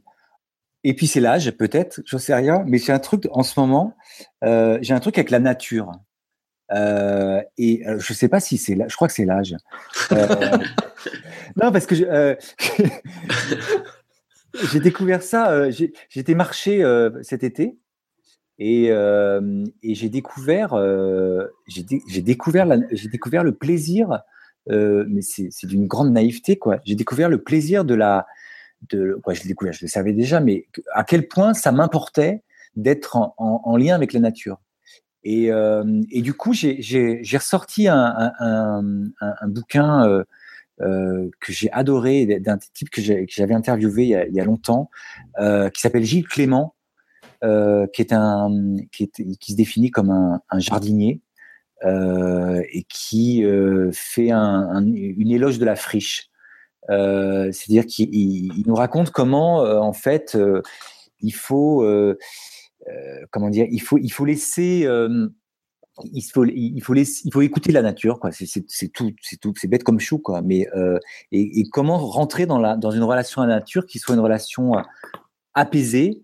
et 0.86 0.94
puis 0.94 1.08
c'est 1.08 1.20
l'âge, 1.20 1.52
peut-être, 1.52 2.02
je 2.06 2.18
sais 2.18 2.34
rien, 2.34 2.64
mais 2.66 2.78
j'ai 2.78 2.94
un 2.94 3.00
truc 3.00 3.28
en 3.32 3.44
ce 3.44 3.60
moment, 3.60 3.98
j'ai 4.42 4.94
un 4.94 5.00
truc 5.02 5.18
avec 5.18 5.30
la 5.30 5.40
nature. 5.40 5.92
et 6.72 7.84
je 7.98 8.14
sais 8.14 8.30
pas 8.30 8.40
si 8.40 8.58
c'est 8.58 8.76
là, 8.76 8.86
je 8.88 8.96
crois 8.96 9.10
que 9.10 9.14
c'est 9.14 9.26
l'âge. 9.26 9.58
non, 10.12 11.72
parce 11.74 11.86
que 11.86 11.96
je, 11.96 12.06
j'ai 14.54 14.80
découvert 14.80 15.24
ça. 15.24 15.52
Euh, 15.52 15.72
J'étais 16.10 16.36
marché 16.36 16.84
euh, 16.84 17.12
cet 17.24 17.44
été 17.44 17.78
et, 18.58 18.92
euh, 18.92 19.66
j'ai 19.84 20.10
découvert, 20.10 20.76
j'ai 21.68 22.22
découvert, 22.22 22.68
découvert 23.12 23.44
le 23.44 23.54
plaisir, 23.54 24.22
mais 24.68 25.22
c'est 25.22 25.66
d'une 25.66 25.88
grande 25.88 26.12
naïveté 26.12 26.58
quoi. 26.58 26.80
J'ai 26.84 26.96
découvert 26.96 27.30
le 27.30 27.42
plaisir 27.42 27.86
de 27.86 27.94
la, 27.94 28.28
de, 28.90 29.20
quoi, 29.24 29.34
je 29.34 29.82
le 29.82 29.88
savais 29.88 30.14
déjà, 30.14 30.42
mais 30.42 30.68
à 30.94 31.04
quel 31.06 31.28
point 31.28 31.54
ça 31.54 31.72
m'importait 31.72 32.44
d'être 32.76 33.16
en, 33.16 33.34
en, 33.38 33.78
lien 33.78 33.96
avec 33.96 34.12
la 34.12 34.20
nature. 34.20 34.60
Et, 35.24 35.52
du 36.22 36.34
coup, 36.34 36.52
j'ai 36.52 37.22
ressorti 37.34 37.88
un 37.88 38.84
bouquin 39.48 40.26
euh, 40.82 41.30
que 41.42 41.52
j'ai 41.52 41.70
adoré 41.74 42.26
d'un 42.40 42.58
type 42.58 42.90
que 42.90 43.02
j'avais 43.02 43.54
interviewé 43.54 44.04
il 44.30 44.34
y, 44.34 44.40
a, 44.40 44.46
longtemps, 44.46 44.90
euh, 45.40 45.70
qui 45.70 45.82
s'appelle 45.82 46.06
Gilles 46.06 46.28
Clément, 46.28 46.76
euh, 47.44 47.86
qui 47.88 48.02
est 48.02 48.14
un 48.14 48.50
qui, 48.92 49.10
se 49.42 49.56
définit 49.56 49.92
comme 49.92 50.10
un, 50.10 50.60
jardinier 50.60 51.22
et 51.84 52.86
qui 52.88 53.44
fait 53.92 54.32
un, 54.32 54.70
un, 54.72 54.86
une 54.94 55.32
éloge 55.32 55.60
de 55.60 55.66
la 55.66 55.76
friche. 55.76 56.30
C'est-à-dire 56.88 57.86
qu'il 57.86 58.14
il 58.14 58.64
nous 58.66 58.76
raconte 58.76 59.12
comment 59.12 59.58
en 59.58 59.94
fait 59.94 60.38
il 61.20 61.34
faut 61.34 61.86
comment 63.32 63.50
dire 63.50 63.68
il 63.70 63.82
faut 63.82 63.98
il 63.98 64.10
faut 64.10 64.26
laisser 64.26 64.88
il 66.12 66.22
faut, 66.22 66.46
il 66.46 66.82
faut, 66.82 67.42
écouter 67.42 67.72
la 67.72 67.82
nature, 67.82 68.20
quoi. 68.20 68.32
C'est 68.32 68.92
tout, 68.94 69.12
c'est 69.22 69.38
tout, 69.38 69.54
c'est 69.56 69.68
bête 69.68 69.84
comme 69.84 70.00
chou, 70.00 70.20
quoi. 70.20 70.42
Mais 70.42 70.68
euh, 70.76 71.00
et, 71.32 71.64
comment 71.70 71.98
rentrer 71.98 72.46
dans 72.46 72.60
la 72.60 72.76
dans 72.76 72.92
une 72.92 73.04
relation 73.04 73.42
à 73.42 73.48
la 73.48 73.56
nature 73.56 73.86
qui 73.86 74.00
soit 74.00 74.16
une 74.16 74.22
relation 74.22 74.78
euh, 74.78 74.82
apaisée, 75.54 76.24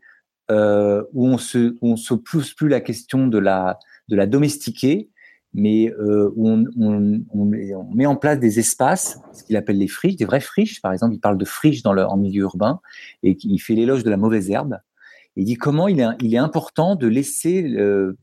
euh, 0.52 1.04
où 1.14 1.28
on 1.28 1.38
se 1.38 1.76
où 1.82 1.94
on 1.94 1.96
se 1.98 2.14
pousse 2.14 2.54
plus 2.54 2.70
la 2.70 2.82
question 2.82 3.28
de 3.28 3.38
la 3.38 3.80
de 4.10 4.16
la 4.16 4.28
domestiquer, 4.28 5.10
mais 5.54 5.92
où 6.36 6.50
on, 6.78 7.46
met, 7.46 8.06
en 8.06 8.16
place 8.16 8.40
des 8.40 8.60
espaces, 8.60 9.20
ce 9.34 9.44
qu'il 9.44 9.56
appelle 9.56 9.78
les 9.78 9.88
friches, 9.88 10.16
des 10.16 10.26
vraies 10.26 10.42
friches. 10.42 10.82
Par 10.82 10.92
exemple, 10.94 11.16
il 11.16 11.20
parle 11.20 11.38
de 11.38 11.46
friches 11.46 11.82
dans 11.82 11.94
le 11.94 12.06
en 12.06 12.18
milieu 12.18 12.44
urbain 12.44 12.82
et 13.24 13.38
il 13.42 13.60
fait 13.60 13.74
l'éloge 13.74 14.04
de 14.04 14.10
la 14.10 14.18
mauvaise 14.18 14.50
herbe. 14.50 14.78
Il 15.36 15.46
dit 15.46 15.56
comment 15.56 15.88
il 15.88 16.00
est, 16.00 16.08
il 16.22 16.34
est 16.34 16.40
important 16.40 16.96
de 16.96 17.08
laisser 17.08 17.64
euh, 17.64 18.18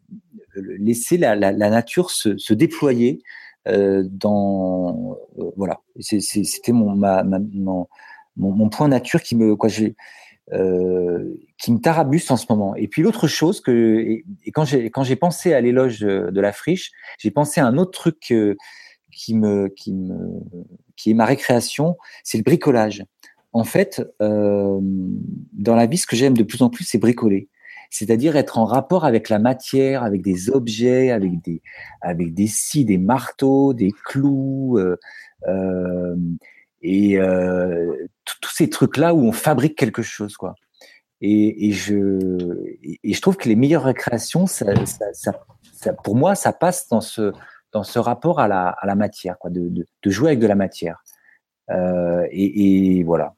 laisser 0.55 1.19
la, 1.19 1.35
la, 1.37 1.53
la 1.53 1.71
nature 1.71 2.11
se, 2.11 2.37
se 2.39 2.55
déployer 2.55 3.23
euh, 3.69 4.03
dans 4.11 5.19
euh, 5.39 5.51
voilà. 5.57 5.81
C'était 6.01 6.73
mon, 6.73 6.97
ma, 6.97 7.23
mon, 7.23 7.87
mon, 8.37 8.69
point 8.69 8.89
nature 8.89 9.23
qui 9.23 9.37
me 9.37 9.55
quoi 9.55 9.69
euh, 10.53 11.35
qui 11.59 11.73
me 11.73 11.79
tarabuste 11.79 12.33
en 12.33 12.37
ce 12.37 12.47
moment. 12.51 12.75
Et 12.75 12.89
puis 12.89 13.03
l'autre 13.03 13.29
chose 13.29 13.61
que 13.61 14.21
et, 14.45 14.51
quand 14.53 14.65
j'ai 14.65 14.91
quand 14.91 15.05
j'ai 15.05 15.15
pensé 15.15 15.55
à 15.55 15.61
l'éloge 15.61 16.01
de, 16.01 16.41
la 16.41 16.53
friche, 16.53 16.91
j'ai 17.19 17.31
pensé 17.31 17.61
à 17.61 17.67
un 17.67 17.79
autre 17.79 17.93
truc 17.93 18.35
qui 19.13 19.35
me 19.35 19.69
qui 19.69 19.93
me 19.93 20.41
qui 20.97 21.13
est 21.13 21.15
ma 21.15 21.25
récréation, 21.25 21.97
c'est 22.25 22.39
le 22.39 22.45
bricolage. 22.45 23.05
En 23.53 23.65
fait, 23.65 24.03
euh, 24.21 24.79
dans 25.53 25.75
la 25.75 25.87
vie, 25.87 25.99
ce 25.99 26.07
que 26.07 26.17
j'aime 26.17 26.37
de 26.37 26.43
plus 26.43 26.63
en 26.63 26.71
plus, 26.71 26.85
c'est 26.85 26.99
bricoler 26.99 27.49
c'est-à-dire 27.93 28.37
être 28.37 28.59
en 28.59 28.65
rapport 28.65 29.05
avec 29.05 29.29
la 29.29 29.39
matière, 29.39 30.03
avec 30.03 30.23
des 30.23 30.49
objets, 30.49 31.11
avec 31.11 31.43
des, 31.43 31.61
avec 32.01 32.33
des 32.33 32.47
scies, 32.47 32.87
des 32.87 32.97
marteaux, 32.97 33.75
des 33.75 33.93
clous, 34.07 34.79
euh, 34.79 34.99
euh, 35.47 36.17
et 36.81 37.19
tous 38.25 38.51
ces 38.51 38.71
trucs-là 38.71 39.15
où 39.15 39.21
on 39.21 39.33
fabrique 39.33 39.77
quelque 39.77 40.03
chose, 40.03 40.37
quoi. 40.37 40.55
Et, 41.21 41.71
je, 41.71 42.19
et 43.05 43.13
je 43.13 43.21
trouve 43.21 43.37
que 43.37 43.49
les 43.49 43.55
meilleures 43.55 43.85
récréations, 43.85 44.47
pour 46.03 46.17
moi, 46.17 46.35
ça 46.35 46.53
passe 46.53 46.89
dans 46.89 47.01
ce, 47.03 47.33
dans 47.73 47.85
ce 47.85 47.99
rapport 48.01 48.41
à 48.41 48.49
la, 48.49 48.71
à 48.71 48.87
la 48.87 48.97
matière, 48.97 49.39
quoi, 49.39 49.51
de, 49.51 49.69
de, 49.69 50.11
jouer 50.11 50.31
avec 50.31 50.41
de 50.41 50.49
la 50.49 50.57
matière. 50.57 51.05
Et, 51.69 53.05
voilà. 53.05 53.35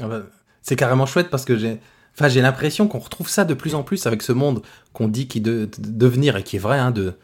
Ah 0.00 0.08
bah, 0.08 0.22
c'est 0.62 0.76
carrément 0.76 1.06
chouette 1.06 1.30
parce 1.30 1.44
que 1.44 1.56
j'ai 1.56 1.78
Enfin, 2.16 2.28
l'impression 2.40 2.86
qu'on 2.86 3.00
retrouve 3.00 3.28
ça 3.28 3.44
de 3.44 3.54
plus 3.54 3.74
en 3.74 3.82
plus 3.82 4.06
avec 4.06 4.22
ce 4.22 4.32
monde 4.32 4.62
qu'on 4.92 5.08
dit 5.08 5.26
qui 5.26 5.40
de, 5.40 5.68
devenir 5.78 6.36
et 6.36 6.44
qui 6.44 6.56
est 6.56 6.60
vrai, 6.60 6.78
hein, 6.78 6.92
de, 6.92 7.14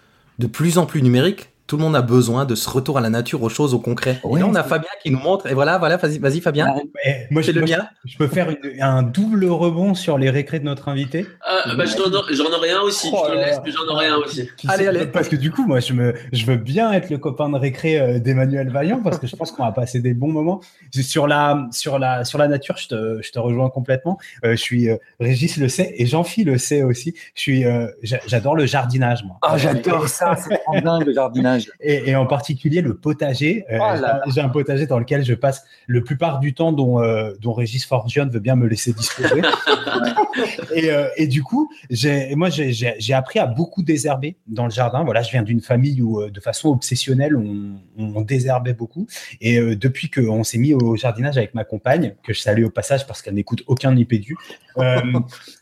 de 0.40 0.46
plus 0.46 0.78
en 0.78 0.86
plus 0.86 1.02
numérique 1.02 1.49
tout 1.70 1.76
le 1.76 1.84
monde 1.84 1.94
a 1.94 2.02
besoin 2.02 2.46
de 2.46 2.56
ce 2.56 2.68
retour 2.68 2.98
à 2.98 3.00
la 3.00 3.10
nature, 3.10 3.44
aux 3.44 3.48
choses, 3.48 3.74
au 3.74 3.78
concret. 3.78 4.20
et 4.24 4.38
là, 4.40 4.44
on 4.48 4.56
a 4.56 4.64
Fabien 4.64 4.88
qui 5.04 5.12
nous 5.12 5.20
montre. 5.20 5.46
Et 5.46 5.54
voilà, 5.54 5.78
voilà, 5.78 5.98
vas-y, 5.98 6.18
vas 6.18 6.28
Fabien. 6.40 6.66
Ah, 6.68 7.10
moi, 7.30 7.42
je, 7.42 7.52
le 7.52 7.60
mien. 7.60 7.86
Je 8.04 8.18
peux 8.18 8.26
faire 8.26 8.52
un 8.80 9.04
double 9.04 9.44
rebond 9.44 9.94
sur 9.94 10.18
les 10.18 10.30
récrés 10.30 10.58
de 10.58 10.64
notre 10.64 10.88
invité. 10.88 11.28
Ah, 11.46 11.76
bah, 11.76 11.84
j'en 11.84 12.52
aurai 12.52 12.72
un 12.72 12.80
aussi. 12.80 13.08
je 13.08 13.30
te 13.30 13.36
laisse, 13.36 13.60
j'en 13.66 13.94
aurai 13.94 14.08
un 14.08 14.16
aussi. 14.16 14.48
Allez, 14.66 14.88
allez. 14.88 15.06
Parce 15.06 15.28
que 15.28 15.36
du 15.36 15.52
coup, 15.52 15.64
moi, 15.64 15.78
je, 15.78 15.92
me, 15.92 16.12
je 16.32 16.44
veux 16.44 16.56
bien 16.56 16.90
être 16.90 17.08
le 17.08 17.18
copain 17.18 17.48
de 17.48 17.56
récré 17.56 18.00
euh, 18.00 18.18
d'Emmanuel 18.18 18.70
Vaillant 18.70 19.00
parce 19.00 19.20
que 19.20 19.28
je 19.28 19.36
pense 19.36 19.52
qu'on 19.52 19.64
va 19.64 19.70
passer 19.70 20.00
des 20.00 20.12
bons 20.12 20.32
moments. 20.32 20.60
Sur 20.90 21.28
la, 21.28 21.68
sur 21.70 22.00
la, 22.00 22.24
sur 22.24 22.38
la 22.38 22.48
nature, 22.48 22.78
je 22.78 22.88
te, 22.88 23.22
je 23.22 23.30
te 23.30 23.38
rejoins 23.38 23.70
complètement. 23.70 24.18
Euh, 24.44 24.56
je 24.56 24.60
suis, 24.60 24.88
euh, 24.88 24.96
Régis 25.20 25.56
le 25.56 25.68
sait 25.68 25.94
et 25.98 26.06
Jean-Philippe 26.06 26.48
le 26.48 26.58
sait 26.58 26.82
aussi. 26.82 27.14
Je 27.36 27.40
suis, 27.40 27.64
j'adore 28.26 28.56
le 28.56 28.66
jardinage, 28.66 29.22
moi. 29.22 29.36
Ah, 29.42 29.56
j'adore 29.56 30.08
ça. 30.08 30.34
Rend 30.70 30.80
dingue 30.80 31.06
le 31.06 31.12
jardinage. 31.12 31.70
Et, 31.80 32.14
en 32.14 32.26
particulier 32.26 32.80
le 32.80 32.96
potager. 32.96 33.64
Euh, 33.70 33.78
oh 33.80 34.30
j'ai 34.32 34.40
un 34.40 34.48
potager 34.48 34.86
dans 34.86 34.98
lequel 34.98 35.24
je 35.24 35.34
passe 35.34 35.64
le 35.86 36.02
plupart 36.02 36.40
du 36.40 36.54
temps 36.54 36.72
dont, 36.72 37.00
euh, 37.00 37.32
dont 37.40 37.52
Régis 37.52 37.84
Forgione 37.84 38.30
veut 38.30 38.40
bien 38.40 38.56
me 38.56 38.66
laisser 38.66 38.92
disposer. 38.92 39.42
et, 40.74 40.90
euh, 40.90 41.08
et, 41.16 41.26
du 41.26 41.42
coup, 41.42 41.70
moi, 42.36 42.48
j'ai 42.50 43.14
appris 43.14 43.38
à 43.38 43.46
beaucoup 43.46 43.82
désherber 43.82 44.36
dans 44.46 44.64
le 44.64 44.70
jardin. 44.70 45.04
Voilà, 45.04 45.22
je 45.22 45.30
viens 45.30 45.42
d'une 45.42 45.60
famille 45.60 46.02
où, 46.02 46.24
de 46.28 46.40
façon 46.40 46.70
obsessionnelle, 46.70 47.36
on, 47.36 47.76
on 47.98 48.20
désherbait 48.20 48.74
beaucoup. 48.74 49.06
Et 49.40 49.60
depuis 49.76 50.10
qu'on 50.10 50.44
s'est 50.44 50.58
mis 50.58 50.74
au 50.74 50.96
jardinage 50.96 51.36
avec 51.36 51.54
ma 51.54 51.64
compagne, 51.64 52.14
que 52.22 52.32
je 52.32 52.40
salue 52.40 52.64
au 52.64 52.70
passage 52.70 53.06
parce 53.06 53.22
qu'elle 53.22 53.34
n'écoute 53.34 53.62
aucun 53.66 53.96
ipédu, 53.96 54.36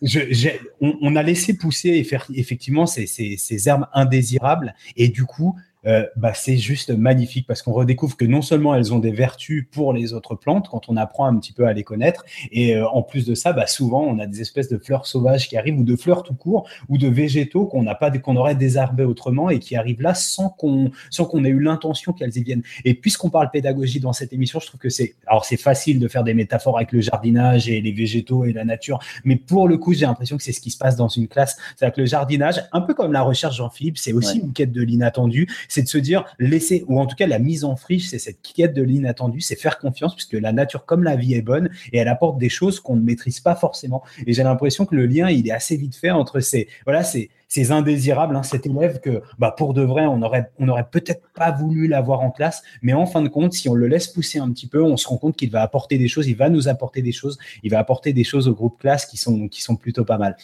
je, 0.03 0.51
on, 0.81 0.95
on, 1.01 1.17
a 1.17 1.23
laissé 1.23 1.57
pousser 1.57 1.89
et 1.91 2.05
faire 2.05 2.27
effectivement 2.35 2.87
ces, 2.87 3.07
ces, 3.07 3.37
ces 3.37 3.69
herbes 3.69 3.87
indésirables. 3.93 4.75
Et 4.99 5.09
du 5.09 5.25
coup, 5.25 5.57
euh, 5.87 6.07
bah, 6.17 6.35
c'est 6.35 6.57
juste 6.57 6.91
magnifique 6.91 7.47
parce 7.47 7.63
qu'on 7.63 7.73
redécouvre 7.73 8.17
que 8.17 8.25
non 8.25 8.43
seulement 8.43 8.75
elles 8.75 8.93
ont 8.93 8.99
des 8.99 9.13
vertus 9.13 9.67
pour 9.71 9.93
les 9.93 10.13
autres 10.13 10.35
plantes 10.35 10.69
quand 10.69 10.89
on 10.89 10.97
apprend 10.97 11.27
un 11.27 11.37
petit 11.39 11.53
peu 11.53 11.67
à 11.67 11.73
les 11.73 11.85
connaître, 11.85 12.25
et 12.51 12.77
euh, 12.77 12.89
en 12.89 13.03
plus 13.03 13.27
de 13.27 13.35
ça, 13.35 13.53
bah, 13.53 13.67
souvent 13.67 14.03
on 14.03 14.19
a 14.19 14.27
des 14.27 14.41
espèces 14.41 14.69
de 14.69 14.79
fleurs 14.79 15.07
sauvages 15.07 15.49
qui 15.49 15.57
arrivent 15.57 15.79
ou 15.79 15.85
de 15.85 15.97
fleurs 15.97 16.23
tout 16.23 16.35
court 16.35 16.69
ou 16.89 16.99
de 16.99 17.09
végétaux 17.09 17.67
qu'on 17.67 17.83
n'a 17.83 17.95
pas, 17.95 18.11
qu'on 18.11 18.37
aurait 18.37 18.55
désherbés 18.55 19.05
autrement 19.05 19.51
et 19.51 19.59
qui 19.59 19.77
arrivent 19.77 20.03
là 20.03 20.15
sans 20.15 20.49
qu'on 20.49 20.91
sans 21.11 21.25
qu'on 21.25 21.45
ait 21.45 21.51
eu 21.51 21.61
l'intention 21.61 22.13
qu'elles 22.13 22.37
y 22.37 22.43
viennent. 22.43 22.63
Et 22.85 22.95
puisqu'on 22.95 23.31
parle 23.31 23.51
pédagogie 23.51 24.01
dans 24.01 24.13
cette 24.13 24.33
émission, 24.33 24.61
je 24.61 24.67
trouve 24.67 24.81
que 24.81 24.91
c'est 24.91 25.15
alors 25.27 25.45
c'est 25.45 25.57
facile 25.57 26.01
de 26.01 26.09
faire 26.09 26.25
des 26.25 26.35
métaphores 26.35 26.77
avec 26.77 26.93
le 26.93 27.01
jardinage 27.01 27.69
et 27.69 27.81
les 27.81 27.93
végétaux 27.93 28.45
et 28.45 28.53
la 28.53 28.65
nature, 28.65 28.99
mais 29.25 29.37
pour 29.37 29.69
le 29.69 29.79
coup 29.79 29.93
j'ai 29.93 30.07
l'impression 30.07 30.37
que 30.37 30.43
c'est 30.43 30.53
ce 30.53 30.61
qui 30.61 30.71
se 30.71 30.79
passe 30.79 30.97
dans 30.97 31.09
une 31.09 31.29
classe, 31.29 31.57
c'est-à-dire 31.77 31.95
que 31.95 32.01
le 32.01 32.07
jardinage, 32.07 32.63
un 32.73 32.81
peu 32.81 32.95
comme 32.95 33.13
la 33.13 33.23
recherche 33.23 33.57
Jean-Philippe, 33.57 33.99
c'est 33.99 34.13
aussi 34.13 34.39
une 34.39 34.53
quête 34.53 34.73
de 34.73 34.83
l'inattendu 34.83 35.49
c'est 35.79 35.85
de 35.85 35.89
se 35.89 35.99
dire 35.99 36.25
laisser, 36.41 36.85
ou 36.89 36.99
en 36.99 37.07
tout 37.07 37.15
cas 37.15 37.29
la 37.29 37.39
mise 37.39 37.65
en 37.65 37.77
friche, 37.77 38.09
c'est 38.09 38.19
cette 38.19 38.43
quête 38.43 38.75
de 38.75 38.83
l'inattendu, 38.83 39.41
c'est 39.41 39.55
faire 39.55 39.79
confiance, 39.79 40.17
puisque 40.17 40.33
la 40.33 40.53
nature 40.53 40.85
comme 40.85 41.05
la 41.05 41.15
vie 41.15 41.35
est 41.35 41.43
bonne 41.43 41.71
et 41.93 41.99
elle 41.99 42.09
apporte 42.09 42.37
des 42.39 42.49
choses 42.49 42.81
qu'on 42.81 42.97
ne 42.97 43.03
maîtrise 43.03 43.39
pas 43.39 43.55
forcément. 43.55 44.03
Et 44.27 44.33
j'ai 44.33 44.43
l'impression 44.43 44.87
que 44.87 44.97
le 44.97 45.07
lien, 45.07 45.31
il 45.31 45.47
est 45.47 45.53
assez 45.53 45.77
vite 45.77 45.95
fait 45.95 46.11
entre 46.11 46.41
ces, 46.41 46.67
voilà, 46.85 47.05
ces, 47.05 47.31
ces 47.47 47.71
indésirables, 47.71 48.35
hein, 48.35 48.43
cet 48.43 48.67
élève 48.67 48.99
que, 48.99 49.23
bah, 49.39 49.55
pour 49.57 49.73
de 49.73 49.83
vrai, 49.83 50.07
on 50.07 50.21
aurait, 50.23 50.51
on 50.59 50.69
aurait 50.69 50.89
peut-être 50.91 51.23
pas 51.37 51.53
voulu 51.53 51.87
l'avoir 51.87 52.23
en 52.23 52.33
classe, 52.33 52.65
mais 52.83 52.93
en 52.93 53.07
fin 53.07 53.23
de 53.23 53.29
compte, 53.29 53.53
si 53.53 53.69
on 53.69 53.75
le 53.75 53.87
laisse 53.87 54.09
pousser 54.09 54.41
un 54.41 54.51
petit 54.51 54.67
peu, 54.67 54.83
on 54.83 54.97
se 54.97 55.07
rend 55.07 55.17
compte 55.17 55.37
qu'il 55.37 55.51
va 55.51 55.63
apporter 55.63 55.97
des 55.97 56.09
choses, 56.09 56.27
il 56.27 56.37
va 56.37 56.51
nous 56.51 56.67
apporter 56.67 57.03
des 57.03 57.13
choses, 57.13 57.39
il 57.63 57.71
va 57.71 57.79
apporter 57.79 58.13
des 58.13 58.25
choses 58.25 58.49
au 58.49 58.53
groupe 58.53 58.81
classe 58.81 59.07
qui 59.07 59.17
sont, 59.17 59.47
qui 59.47 59.63
sont 59.63 59.77
plutôt 59.77 60.05
pas 60.05 60.19
mal. 60.19 60.37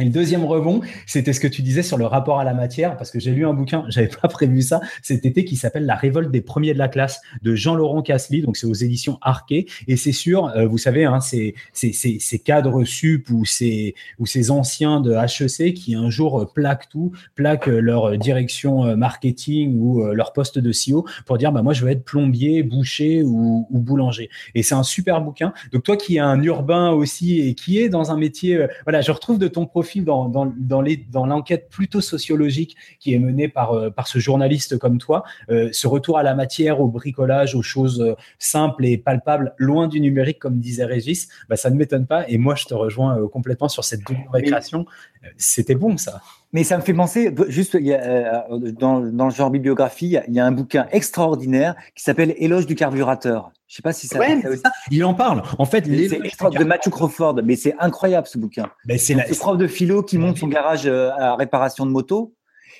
Le 0.00 0.08
deuxième 0.08 0.44
rebond, 0.44 0.80
c'était 1.06 1.34
ce 1.34 1.40
que 1.40 1.46
tu 1.46 1.60
disais 1.60 1.82
sur 1.82 1.98
le 1.98 2.06
rapport 2.06 2.40
à 2.40 2.44
la 2.44 2.54
matière, 2.54 2.96
parce 2.96 3.10
que 3.10 3.20
j'ai 3.20 3.32
lu 3.32 3.46
un 3.46 3.52
bouquin, 3.52 3.84
j'avais 3.88 4.08
pas 4.08 4.28
prévu 4.28 4.62
ça 4.62 4.80
cet 5.02 5.26
été, 5.26 5.44
qui 5.44 5.56
s'appelle 5.56 5.84
La 5.84 5.94
révolte 5.94 6.30
des 6.30 6.40
premiers 6.40 6.72
de 6.72 6.78
la 6.78 6.88
classe 6.88 7.20
de 7.42 7.54
Jean-Laurent 7.54 8.00
Casely, 8.00 8.40
donc 8.40 8.56
c'est 8.56 8.66
aux 8.66 8.72
éditions 8.72 9.18
Arquet, 9.20 9.66
et 9.88 9.96
c'est 9.96 10.12
sûr, 10.12 10.46
euh, 10.56 10.66
vous 10.66 10.78
savez, 10.78 11.04
hein, 11.04 11.20
c'est 11.20 11.54
ces 11.74 12.38
cadres 12.38 12.84
sup 12.84 13.28
ou 13.30 13.44
ces 13.44 13.94
ou 14.18 14.26
ces 14.26 14.50
anciens 14.50 15.00
de 15.00 15.12
HEC 15.12 15.74
qui 15.74 15.94
un 15.94 16.08
jour 16.08 16.40
euh, 16.40 16.46
plaquent 16.46 16.88
tout, 16.88 17.12
plaquent 17.34 17.68
euh, 17.68 17.80
leur 17.80 18.16
direction 18.16 18.96
marketing 18.96 19.78
ou 19.78 20.02
leur 20.12 20.32
poste 20.32 20.58
de 20.58 20.70
CEO 20.70 21.06
pour 21.26 21.38
dire 21.38 21.52
bah 21.52 21.62
moi 21.62 21.72
je 21.72 21.84
veux 21.84 21.90
être 21.90 22.04
plombier, 22.04 22.62
boucher 22.62 23.22
ou, 23.22 23.66
ou 23.70 23.78
boulanger. 23.80 24.30
Et 24.54 24.62
c'est 24.62 24.74
un 24.74 24.82
super 24.82 25.20
bouquin. 25.20 25.52
Donc 25.72 25.82
toi 25.82 25.96
qui 25.96 26.16
es 26.16 26.20
un 26.20 26.42
urbain 26.42 26.90
aussi 26.90 27.40
et 27.40 27.54
qui 27.54 27.78
est 27.78 27.88
dans 27.88 28.10
un 28.10 28.16
métier, 28.16 28.66
voilà, 28.84 29.00
je 29.00 29.12
retrouve 29.12 29.38
de 29.38 29.48
ton 29.48 29.66
profil 29.66 29.89
dans, 29.98 30.28
dans, 30.28 30.54
dans 30.56 31.26
l'enquête 31.26 31.68
plutôt 31.70 32.00
sociologique 32.00 32.76
qui 32.98 33.14
est 33.14 33.18
menée 33.18 33.48
par, 33.48 33.72
euh, 33.72 33.90
par 33.90 34.06
ce 34.06 34.18
journaliste 34.18 34.78
comme 34.78 34.98
toi, 34.98 35.24
euh, 35.50 35.68
ce 35.72 35.86
retour 35.86 36.18
à 36.18 36.22
la 36.22 36.34
matière, 36.34 36.80
au 36.80 36.88
bricolage, 36.88 37.54
aux 37.54 37.62
choses 37.62 38.00
euh, 38.00 38.14
simples 38.38 38.84
et 38.86 38.96
palpables, 38.96 39.54
loin 39.58 39.88
du 39.88 40.00
numérique, 40.00 40.38
comme 40.38 40.58
disait 40.58 40.84
Régis, 40.84 41.28
bah, 41.48 41.56
ça 41.56 41.70
ne 41.70 41.76
m'étonne 41.76 42.06
pas. 42.06 42.28
Et 42.28 42.38
moi, 42.38 42.54
je 42.54 42.64
te 42.64 42.74
rejoins 42.74 43.26
complètement 43.28 43.68
sur 43.68 43.84
cette 43.84 44.02
double 44.06 44.24
récréation. 44.32 44.86
C'était 45.36 45.74
bon, 45.74 45.96
ça. 45.96 46.22
Mais 46.52 46.64
ça 46.64 46.76
me 46.76 46.82
fait 46.82 46.94
penser, 46.94 47.32
juste 47.48 47.76
dans, 47.76 49.00
dans 49.00 49.24
le 49.26 49.30
genre 49.30 49.50
bibliographie, 49.50 50.16
il 50.26 50.34
y 50.34 50.40
a 50.40 50.46
un 50.46 50.50
bouquin 50.50 50.86
extraordinaire 50.90 51.76
qui 51.94 52.02
s'appelle 52.02 52.34
Éloge 52.38 52.66
du 52.66 52.74
carburateur. 52.74 53.52
Je 53.68 53.76
sais 53.76 53.82
pas 53.82 53.92
si 53.92 54.08
ça. 54.08 54.18
Ouais, 54.18 54.42
il 54.90 55.04
en 55.04 55.14
parle. 55.14 55.42
En 55.58 55.64
fait, 55.64 55.84
c'est 55.84 56.18
de 56.18 56.64
Matthew 56.64 56.90
Crawford, 56.90 57.40
mais 57.44 57.54
c'est 57.54 57.74
incroyable 57.78 58.26
ce 58.26 58.36
bouquin. 58.36 58.68
Ben, 58.84 58.98
c'est 58.98 59.14
la... 59.14 59.24
prof 59.24 59.56
de 59.56 59.68
philo 59.68 60.02
qui 60.02 60.18
monte 60.18 60.38
son 60.38 60.48
garage 60.48 60.86
euh, 60.86 61.10
à 61.10 61.36
réparation 61.36 61.86
de 61.86 61.92
moto 61.92 62.34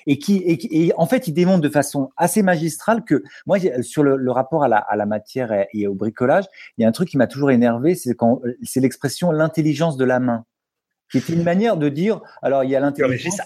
et 0.07 0.17
qui 0.17 0.43
et, 0.45 0.91
en 0.97 1.05
fait 1.05 1.27
il 1.27 1.33
démontre 1.33 1.61
de 1.61 1.69
façon 1.69 2.09
assez 2.17 2.41
magistrale 2.41 3.03
que 3.03 3.23
moi 3.45 3.57
sur 3.81 4.03
le, 4.03 4.31
rapport 4.31 4.63
à 4.63 4.67
la, 4.67 4.77
à 4.77 4.95
la, 4.95 5.05
matière 5.05 5.65
et, 5.73 5.87
au 5.87 5.93
bricolage, 5.93 6.45
il 6.77 6.81
y 6.81 6.85
a 6.85 6.87
un 6.87 6.91
truc 6.91 7.09
qui 7.09 7.17
m'a 7.17 7.27
toujours 7.27 7.51
énervé, 7.51 7.95
c'est 7.95 8.15
quand 8.15 8.41
c'est 8.63 8.79
l'expression 8.79 9.31
l'intelligence 9.31 9.97
de 9.97 10.05
la 10.05 10.19
main 10.19 10.45
qui 11.11 11.19
une 11.33 11.43
manière 11.43 11.77
de 11.77 11.89
dire, 11.89 12.21
alors 12.41 12.63
il 12.63 12.69
y 12.69 12.75
a 12.75 12.79
l'intelligence, 12.79 13.39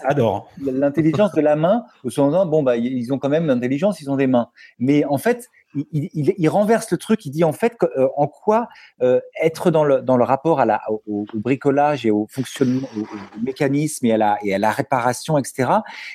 l'intelligence 0.60 1.32
de 1.32 1.40
la 1.40 1.56
main, 1.56 1.84
au 2.04 2.10
sens 2.10 2.32
bon 2.48 2.62
bah 2.62 2.76
ils 2.76 3.12
ont 3.12 3.18
quand 3.18 3.28
même 3.28 3.46
l'intelligence, 3.46 4.00
ils 4.00 4.10
ont 4.10 4.16
des 4.16 4.26
mains, 4.26 4.50
mais 4.78 5.04
en 5.04 5.18
fait 5.18 5.50
il, 5.92 6.48
renverse 6.48 6.90
le 6.90 6.96
truc. 6.96 7.26
Il 7.26 7.30
dit 7.30 7.44
en 7.44 7.52
fait 7.52 7.76
euh, 7.82 8.08
en 8.16 8.26
quoi 8.26 8.68
euh, 9.02 9.20
être 9.42 9.70
dans 9.70 9.84
le, 9.84 10.00
dans 10.00 10.16
le 10.16 10.24
rapport 10.24 10.60
à 10.60 10.64
la, 10.64 10.80
au, 11.06 11.26
bricolage 11.34 12.06
et 12.06 12.10
au 12.10 12.26
fonctionnement, 12.30 12.88
au, 12.96 13.06
mécanisme 13.42 14.06
et 14.06 14.12
à 14.12 14.16
la, 14.16 14.38
et 14.42 14.54
à 14.54 14.58
la 14.58 14.70
réparation, 14.70 15.38
etc. 15.38 15.70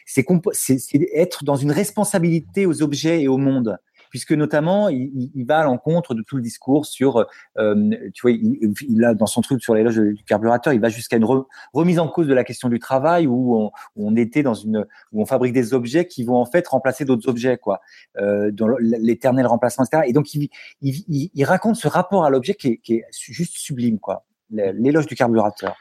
C'est 0.05 0.25
être 1.13 1.43
dans 1.43 1.55
une 1.55 1.71
responsabilité 1.71 2.65
aux 2.65 2.81
objets 2.81 3.21
et 3.21 3.27
au 3.27 3.37
monde 3.37 3.77
puisque 4.11 4.33
notamment 4.33 4.89
il, 4.89 5.31
il 5.33 5.45
va 5.45 5.59
à 5.59 5.63
l'encontre 5.63 6.13
de 6.13 6.21
tout 6.21 6.35
le 6.35 6.43
discours 6.43 6.85
sur, 6.85 7.25
euh, 7.57 7.89
tu 8.13 8.21
vois, 8.21 8.31
il, 8.31 8.73
il, 8.87 9.03
a 9.03 9.15
dans 9.15 9.25
son 9.25 9.41
truc 9.41 9.63
sur 9.63 9.73
l'éloge 9.73 9.97
du 9.97 10.23
carburateur, 10.23 10.73
il 10.73 10.79
va 10.79 10.89
jusqu'à 10.89 11.17
une 11.17 11.25
remise 11.73 11.97
en 11.97 12.07
cause 12.07 12.27
de 12.27 12.33
la 12.33 12.43
question 12.43 12.69
du 12.69 12.77
travail 12.77 13.25
où 13.25 13.55
on, 13.55 13.71
où 13.95 14.07
on, 14.07 14.15
était 14.15 14.43
dans 14.43 14.53
une, 14.53 14.85
où 15.11 15.21
on 15.21 15.25
fabrique 15.25 15.53
des 15.53 15.73
objets 15.73 16.05
qui 16.05 16.23
vont 16.23 16.35
en 16.35 16.45
fait 16.45 16.67
remplacer 16.67 17.05
d'autres 17.05 17.27
objets, 17.29 17.57
quoi, 17.57 17.81
euh, 18.17 18.51
dans 18.51 18.67
l'éternel 18.79 19.47
remplacement, 19.47 19.85
etc. 19.85 20.03
Et 20.07 20.13
donc 20.13 20.33
il, 20.33 20.49
il, 20.81 21.43
raconte 21.45 21.77
ce 21.77 21.87
rapport 21.87 22.25
à 22.25 22.29
l'objet 22.29 22.53
qui, 22.53 22.79
qui 22.79 22.95
est 22.95 23.05
juste 23.11 23.55
sublime, 23.55 23.99
quoi, 23.99 24.25
l'éloge 24.51 25.07
du 25.07 25.15
carburateur. 25.15 25.75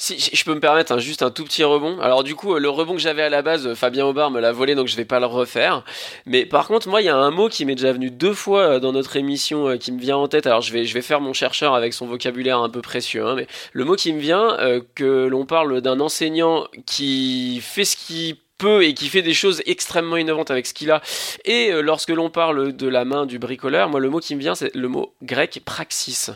Si 0.00 0.16
je 0.32 0.44
peux 0.44 0.54
me 0.54 0.60
permettre 0.60 0.98
juste 0.98 1.20
un 1.20 1.30
tout 1.30 1.44
petit 1.44 1.62
rebond. 1.62 2.00
Alors 2.00 2.24
du 2.24 2.34
coup, 2.34 2.54
le 2.54 2.70
rebond 2.70 2.94
que 2.94 3.00
j'avais 3.00 3.20
à 3.20 3.28
la 3.28 3.42
base, 3.42 3.66
euh, 3.66 3.74
Fabien 3.74 4.06
Aubard 4.06 4.30
me 4.30 4.40
l'a 4.40 4.50
volé, 4.50 4.74
donc 4.74 4.88
je 4.88 4.96
vais 4.96 5.04
pas 5.04 5.20
le 5.20 5.26
refaire. 5.26 5.84
Mais 6.24 6.46
par 6.46 6.68
contre, 6.68 6.88
moi, 6.88 7.02
il 7.02 7.04
y 7.04 7.10
a 7.10 7.16
un 7.16 7.30
mot 7.30 7.50
qui 7.50 7.66
m'est 7.66 7.74
déjà 7.74 7.92
venu 7.92 8.10
deux 8.10 8.32
fois 8.32 8.62
euh, 8.62 8.80
dans 8.80 8.92
notre 8.92 9.16
émission 9.16 9.68
euh, 9.68 9.76
qui 9.76 9.92
me 9.92 10.00
vient 10.00 10.16
en 10.16 10.26
tête. 10.26 10.46
Alors 10.46 10.62
je 10.62 10.72
vais, 10.72 10.86
je 10.86 10.94
vais 10.94 11.02
faire 11.02 11.20
mon 11.20 11.34
chercheur 11.34 11.74
avec 11.74 11.92
son 11.92 12.06
vocabulaire 12.06 12.60
un 12.60 12.70
peu 12.70 12.80
précieux. 12.80 13.26
Hein, 13.26 13.34
mais 13.36 13.46
le 13.74 13.84
mot 13.84 13.94
qui 13.94 14.14
me 14.14 14.20
vient, 14.20 14.56
que 14.94 15.26
l'on 15.26 15.44
parle 15.44 15.82
d'un 15.82 16.00
enseignant 16.00 16.66
qui 16.86 17.60
fait 17.62 17.84
ce 17.84 17.94
qu'il 17.94 18.36
peut 18.56 18.84
et 18.84 18.94
qui 18.94 19.08
fait 19.08 19.20
des 19.20 19.34
choses 19.34 19.62
extrêmement 19.66 20.16
innovantes 20.16 20.50
avec 20.50 20.66
ce 20.66 20.72
qu'il 20.72 20.90
a. 20.90 21.02
Et 21.44 21.72
lorsque 21.82 22.10
l'on 22.10 22.30
parle 22.30 22.74
de 22.74 22.88
la 22.88 23.04
main 23.04 23.26
du 23.26 23.38
bricoleur, 23.38 23.90
moi 23.90 24.00
le 24.00 24.08
mot 24.08 24.20
qui 24.20 24.34
me 24.34 24.40
vient 24.40 24.54
c'est 24.54 24.74
le 24.74 24.88
mot 24.88 25.14
grec 25.22 25.60
praxis 25.64 26.30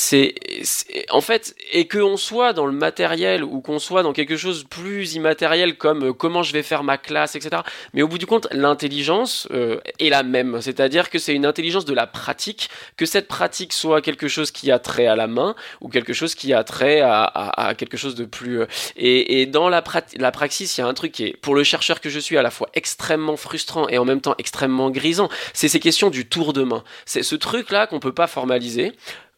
c'est 0.00 0.32
en 1.10 1.20
fait 1.20 1.56
et 1.72 1.88
que 1.88 1.98
on 1.98 2.16
soit 2.16 2.52
dans 2.52 2.66
le 2.66 2.72
matériel 2.72 3.42
ou 3.42 3.60
qu'on 3.60 3.80
soit 3.80 4.04
dans 4.04 4.12
quelque 4.12 4.36
chose 4.36 4.62
plus 4.62 5.14
immatériel 5.14 5.76
comme 5.76 6.10
euh, 6.10 6.12
comment 6.12 6.44
je 6.44 6.52
vais 6.52 6.62
faire 6.62 6.84
ma 6.84 6.98
classe, 6.98 7.34
etc. 7.34 7.62
Mais 7.94 8.02
au 8.02 8.06
bout 8.06 8.18
du 8.18 8.24
compte, 8.24 8.46
l'intelligence 8.52 9.48
euh, 9.50 9.80
est 9.98 10.08
la 10.08 10.22
même, 10.22 10.60
c'est-à-dire 10.60 11.10
que 11.10 11.18
c'est 11.18 11.34
une 11.34 11.44
intelligence 11.44 11.84
de 11.84 11.94
la 11.94 12.06
pratique, 12.06 12.70
que 12.96 13.06
cette 13.06 13.26
pratique 13.26 13.72
soit 13.72 14.00
quelque 14.00 14.28
chose 14.28 14.52
qui 14.52 14.70
a 14.70 14.78
trait 14.78 15.08
à 15.08 15.16
la 15.16 15.26
main 15.26 15.56
ou 15.80 15.88
quelque 15.88 16.12
chose 16.12 16.36
qui 16.36 16.52
a 16.52 16.62
trait 16.62 17.00
à, 17.00 17.74
quelque 17.76 17.96
chose 17.96 18.14
de 18.14 18.24
plus. 18.24 18.60
Euh, 18.60 18.66
et, 18.94 19.46
dans 19.46 19.68
la, 19.68 19.82
la 20.16 20.30
praxis, 20.30 20.78
il 20.78 20.80
y 20.80 20.84
a 20.84 20.86
un 20.86 20.94
truc 20.94 21.10
qui 21.10 21.24
est 21.24 21.36
pour 21.36 21.56
le 21.56 21.64
chercheur 21.64 22.00
que 22.00 22.08
je 22.08 22.20
suis 22.20 22.38
à 22.38 22.42
la 22.42 22.52
fois 22.52 22.68
extrêmement 22.74 23.36
frustrant 23.36 23.88
et 23.88 23.98
en 23.98 24.04
même 24.04 24.20
temps 24.20 24.36
extrêmement 24.38 24.90
grisant. 24.90 25.28
C'est 25.54 25.68
ces 25.68 25.80
questions 25.80 26.08
du 26.08 26.28
tour 26.28 26.52
de 26.52 26.62
main. 26.62 26.84
C'est 27.04 27.24
ce 27.24 27.34
truc 27.34 27.72
là 27.72 27.88
qu'on 27.88 27.98
peut 27.98 28.14
pas 28.14 28.28
formaliser 28.28 28.92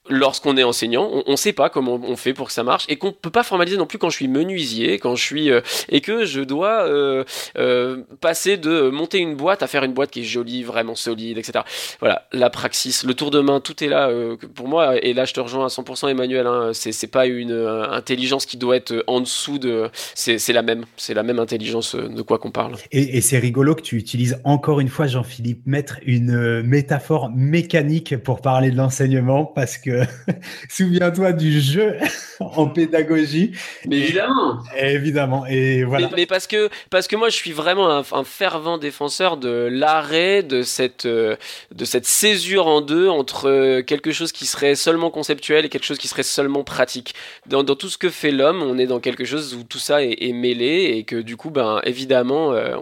lorsqu'on 0.09 0.57
est 0.57 0.65
enseignant, 0.65 1.09
on 1.27 1.31
ne 1.31 1.37
sait 1.37 1.53
pas 1.53 1.69
comment 1.69 2.01
on 2.03 2.17
fait 2.17 2.33
pour 2.33 2.47
que 2.47 2.53
ça 2.53 2.63
marche 2.63 2.85
et 2.89 2.97
qu'on 2.97 3.13
peut 3.13 3.31
pas 3.31 3.43
formaliser 3.43 3.77
non 3.77 3.87
plus 3.87 3.99
quand 3.99 4.09
je 4.09 4.17
suis 4.17 4.29
menuisier, 4.29 4.99
quand 4.99 5.15
je 5.15 5.23
suis 5.23 5.51
euh, 5.51 5.61
et 5.91 6.01
que 6.01 6.25
je 6.25 6.41
dois 6.41 6.87
euh, 6.87 7.25
euh, 7.59 8.03
passer 8.21 8.57
de 8.57 8.89
monter 8.89 9.19
une 9.19 9.35
boîte 9.35 9.63
à 9.63 9.67
faire 9.67 9.85
une 9.85 9.93
boîte 9.93 10.11
qui 10.11 10.21
est 10.21 10.25
jolie, 10.25 10.63
vraiment 10.63 10.95
solide, 10.95 11.37
etc. 11.39 11.65
Voilà, 12.01 12.27
la 12.33 12.49
praxis, 12.49 13.05
le 13.05 13.15
tour 13.15 13.31
de 13.31 13.41
main, 13.41 13.61
tout 13.61 13.85
est 13.85 13.89
là 13.89 14.11
pour 14.55 14.69
moi. 14.69 14.97
Et 15.05 15.13
là, 15.13 15.25
je 15.25 15.35
te 15.35 15.41
rejoins 15.41 15.67
à 15.67 15.69
100%, 15.69 16.09
Emmanuel. 16.11 16.47
Hein, 16.47 16.71
c'est 16.73 17.11
pas 17.11 17.27
une 17.27 17.53
intelligence 17.53 18.47
qui 18.47 18.57
doit 18.57 18.77
être 18.77 19.05
en 19.07 19.21
dessous 19.21 19.59
de. 19.59 19.91
C'est 20.15 20.53
la 20.53 20.63
même, 20.63 20.85
c'est 20.97 21.15
la 21.15 21.23
même 21.23 21.39
intelligence 21.39 21.95
de 21.95 22.23
quoi 22.23 22.39
qu'on 22.39 22.51
parle. 22.51 22.77
Et 22.91 23.21
c'est 23.21 23.39
rigolo 23.39 23.75
que 23.75 23.83
tu 23.83 23.97
utilises 23.97 24.41
encore 24.45 24.81
une 24.81 24.89
fois, 24.89 25.07
Jean-Philippe, 25.07 25.67
mettre 25.67 25.99
une 26.05 26.63
métaphore 26.63 27.31
mécanique 27.31 28.17
pour 28.17 28.41
parler 28.41 28.71
de 28.71 28.77
l'enseignement 28.77 29.45
parce 29.45 29.79
que 29.79 29.90
que 29.91 30.33
souviens-toi 30.69 31.33
du 31.33 31.61
jeu 31.61 31.97
en 32.41 32.67
pédagogie. 32.67 33.53
Mais 33.87 33.99
évidemment. 33.99 34.59
évidemment. 34.79 35.47
Et 35.47 35.85
voilà. 35.85 36.11
Mais, 36.15 36.27
parce 36.27 36.47
que 36.47 36.69
parce 36.91 37.09
que 37.09 37.17
moi 37.17 37.29
je 37.29 37.37
suis 37.37 37.53
vraiment 37.53 37.91
un, 37.91 38.25
fervent 38.25 38.79
défenseur 38.79 39.37
de 39.37 39.69
l'arrêt 39.71 40.43
de 40.43 40.63
cette 40.63 41.07
euh, 41.07 41.37
de 41.75 41.85
cette 41.85 42.07
césure 42.07 42.67
en 42.67 42.81
deux 42.81 43.09
entre 43.09 43.81
quelque 43.83 44.13
chose 44.13 44.33
qui 44.33 44.47
serait 44.47 44.75
seulement 44.75 45.11
conceptuel 45.11 45.65
et 45.65 45.69
quelque 45.69 45.87
chose 45.87 45.99
qui 45.99 46.09
serait 46.09 46.23
seulement 46.23 46.65
pratique. 46.65 47.15
Dans, 47.47 47.63
dans 47.63 47.77
tout 47.77 47.89
ce 47.89 47.99
que 47.99 48.11
fait 48.11 48.31
l'homme, 48.31 48.63
on 48.63 48.79
est 48.79 48.87
dans 48.87 49.01
quelque 49.01 49.25
chose 49.25 49.55
où 49.55 49.65
tout 49.65 49.79
ça 49.79 50.03
est, 50.03 50.31
mêlé 50.33 50.95
et 50.97 51.05
que 51.05 51.17
du 51.17 51.37
coup 51.37 51.51
ben 51.51 51.81
évidemment 51.85 52.53
euh, 52.53 52.77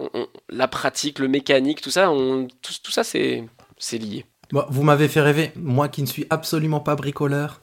la 0.49 0.67
pratique, 0.67 1.19
le 1.19 1.27
mécanique, 1.27 1.81
tout 1.81 1.89
ça, 1.89 2.11
on, 2.11 2.47
tout, 2.61 2.73
tout 2.83 2.91
ça 2.91 3.03
c'est 3.03 3.43
c'est 3.77 3.97
lié 3.97 4.25
vous 4.51 4.83
m'avez 4.83 5.07
fait 5.07 5.21
rêver, 5.21 5.51
moi 5.55 5.89
qui 5.89 6.01
ne 6.01 6.07
suis 6.07 6.25
absolument 6.29 6.79
pas 6.79 6.95
bricoleur, 6.95 7.61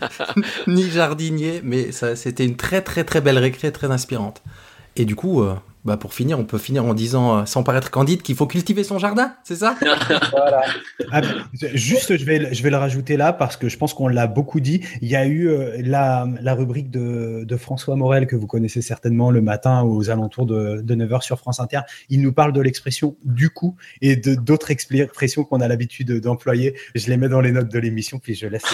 ni 0.66 0.90
jardinier, 0.90 1.62
mais 1.64 1.92
c'était 1.92 2.44
une 2.44 2.56
très 2.56 2.82
très 2.82 3.04
très 3.04 3.20
belle 3.20 3.38
récré, 3.38 3.72
très 3.72 3.90
inspirante. 3.90 4.42
Et 4.96 5.04
du 5.04 5.16
coup, 5.16 5.42
euh, 5.42 5.54
bah 5.84 5.96
pour 5.96 6.12
finir, 6.12 6.38
on 6.38 6.44
peut 6.44 6.58
finir 6.58 6.84
en 6.84 6.92
disant, 6.92 7.38
euh, 7.38 7.44
sans 7.46 7.62
paraître 7.62 7.90
candide, 7.90 8.22
qu'il 8.22 8.34
faut 8.34 8.46
cultiver 8.46 8.84
son 8.84 8.98
jardin, 8.98 9.34
c'est 9.44 9.56
ça? 9.56 9.76
Voilà. 10.30 10.62
Ah, 11.10 11.20
juste, 11.74 12.16
je 12.16 12.24
vais, 12.24 12.52
je 12.52 12.62
vais 12.62 12.70
le 12.70 12.76
rajouter 12.76 13.16
là 13.16 13.32
parce 13.32 13.56
que 13.56 13.68
je 13.68 13.76
pense 13.76 13.94
qu'on 13.94 14.08
l'a 14.08 14.26
beaucoup 14.26 14.60
dit. 14.60 14.82
Il 15.00 15.08
y 15.08 15.16
a 15.16 15.26
eu 15.26 15.48
euh, 15.48 15.76
la, 15.82 16.26
la, 16.40 16.54
rubrique 16.54 16.90
de, 16.90 17.44
de, 17.44 17.56
François 17.56 17.96
Morel 17.96 18.26
que 18.26 18.36
vous 18.36 18.46
connaissez 18.46 18.82
certainement 18.82 19.30
le 19.30 19.40
matin 19.40 19.82
aux 19.82 20.10
alentours 20.10 20.46
de, 20.46 20.80
de 20.82 20.94
9h 20.94 21.22
sur 21.22 21.38
France 21.38 21.60
Inter. 21.60 21.80
Il 22.08 22.20
nous 22.22 22.32
parle 22.32 22.52
de 22.52 22.60
l'expression 22.60 23.16
du 23.24 23.50
coup 23.50 23.76
et 24.02 24.16
de 24.16 24.34
d'autres 24.34 24.70
expressions 24.70 25.44
qu'on 25.44 25.60
a 25.60 25.68
l'habitude 25.68 26.20
d'employer. 26.20 26.76
Je 26.94 27.08
les 27.08 27.16
mets 27.16 27.28
dans 27.28 27.40
les 27.40 27.52
notes 27.52 27.70
de 27.70 27.78
l'émission 27.78 28.18
puis 28.18 28.34
je 28.34 28.46
laisse 28.46 28.64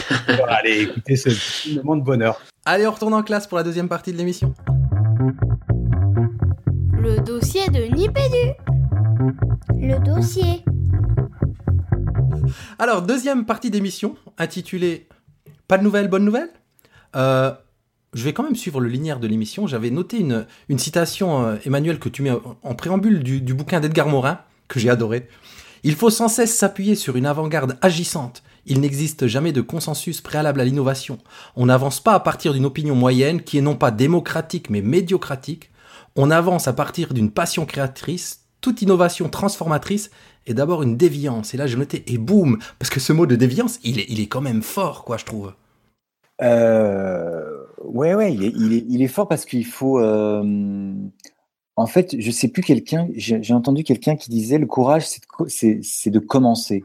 aller 0.48 0.82
écouter 0.82 1.16
ce 1.16 1.74
moment 1.76 1.96
de 1.96 2.02
bonheur. 2.02 2.40
Allez, 2.64 2.86
on 2.86 2.92
retourne 2.92 3.14
en 3.14 3.22
classe 3.22 3.46
pour 3.46 3.58
la 3.58 3.64
deuxième 3.64 3.88
partie 3.88 4.12
de 4.12 4.18
l'émission 4.18 4.54
le 7.06 7.20
dossier 7.20 7.68
de 7.68 7.84
Nipédu. 7.94 8.50
Le 9.76 10.04
dossier. 10.04 10.64
Alors, 12.80 13.02
deuxième 13.02 13.46
partie 13.46 13.70
d'émission, 13.70 14.16
intitulée 14.38 15.06
Pas 15.68 15.78
de 15.78 15.84
nouvelles, 15.84 16.08
bonnes 16.08 16.24
nouvelles? 16.24 16.50
Euh, 17.14 17.52
Je 18.12 18.24
vais 18.24 18.32
quand 18.32 18.42
même 18.42 18.56
suivre 18.56 18.80
le 18.80 18.88
linéaire 18.88 19.20
de 19.20 19.28
l'émission. 19.28 19.68
J'avais 19.68 19.90
noté 19.90 20.18
une, 20.18 20.46
citation, 20.78 21.46
euh, 21.46 21.56
Emmanuel, 21.64 22.00
que 22.00 22.08
tu 22.08 22.22
mets 22.22 22.32
en 22.32 22.74
préambule 22.74 23.22
du, 23.22 23.40
du 23.40 23.54
bouquin 23.54 23.78
d'Edgar 23.78 24.08
Morin, 24.08 24.40
que 24.66 24.80
j'ai 24.80 24.90
adoré. 24.90 25.28
Il 25.84 25.94
faut 25.94 26.10
sans 26.10 26.26
cesse 26.26 26.56
s'appuyer 26.56 26.96
sur 26.96 27.16
une 27.16 27.26
avant-garde 27.26 27.78
agissante. 27.82 28.42
Il 28.64 28.80
n'existe 28.80 29.28
jamais 29.28 29.52
de 29.52 29.60
consensus 29.60 30.20
préalable 30.20 30.60
à 30.60 30.64
l'innovation. 30.64 31.18
On 31.54 31.66
n'avance 31.66 32.00
pas 32.00 32.14
à 32.14 32.20
partir 32.20 32.52
d'une 32.52 32.66
opinion 32.66 32.96
moyenne 32.96 33.42
qui 33.42 33.58
est 33.58 33.62
non 33.62 33.76
pas 33.76 33.92
démocratique 33.92 34.70
mais 34.70 34.82
médiocratique. 34.82 35.70
On 36.16 36.30
avance 36.30 36.66
à 36.66 36.72
partir 36.72 37.12
d'une 37.12 37.30
passion 37.30 37.66
créatrice, 37.66 38.46
toute 38.60 38.82
innovation 38.82 39.28
transformatrice 39.28 40.10
est 40.46 40.54
d'abord 40.54 40.82
une 40.82 40.96
déviance. 40.96 41.54
Et 41.54 41.56
là, 41.56 41.66
je 41.66 41.76
noté, 41.76 42.04
et 42.12 42.18
boum, 42.18 42.58
parce 42.78 42.90
que 42.90 43.00
ce 43.00 43.12
mot 43.12 43.26
de 43.26 43.36
déviance, 43.36 43.78
il 43.84 43.98
est, 44.00 44.06
il 44.08 44.20
est 44.20 44.26
quand 44.26 44.40
même 44.40 44.62
fort, 44.62 45.04
quoi, 45.04 45.18
je 45.18 45.24
trouve. 45.24 45.52
Euh, 46.42 47.64
ouais, 47.84 48.14
ouais, 48.14 48.32
il 48.34 49.02
est, 49.02 49.08
fort 49.08 49.28
parce 49.28 49.44
qu'il 49.44 49.64
faut. 49.64 50.00
Euh, 50.00 50.92
en 51.76 51.86
fait, 51.86 52.16
je 52.18 52.30
sais 52.30 52.48
plus 52.48 52.62
quelqu'un, 52.62 53.08
j'ai 53.14 53.54
entendu 53.54 53.84
quelqu'un 53.84 54.16
qui 54.16 54.30
disait 54.30 54.58
le 54.58 54.66
courage, 54.66 55.06
c'est 55.06 56.10
de, 56.10 56.18
commencer. 56.18 56.84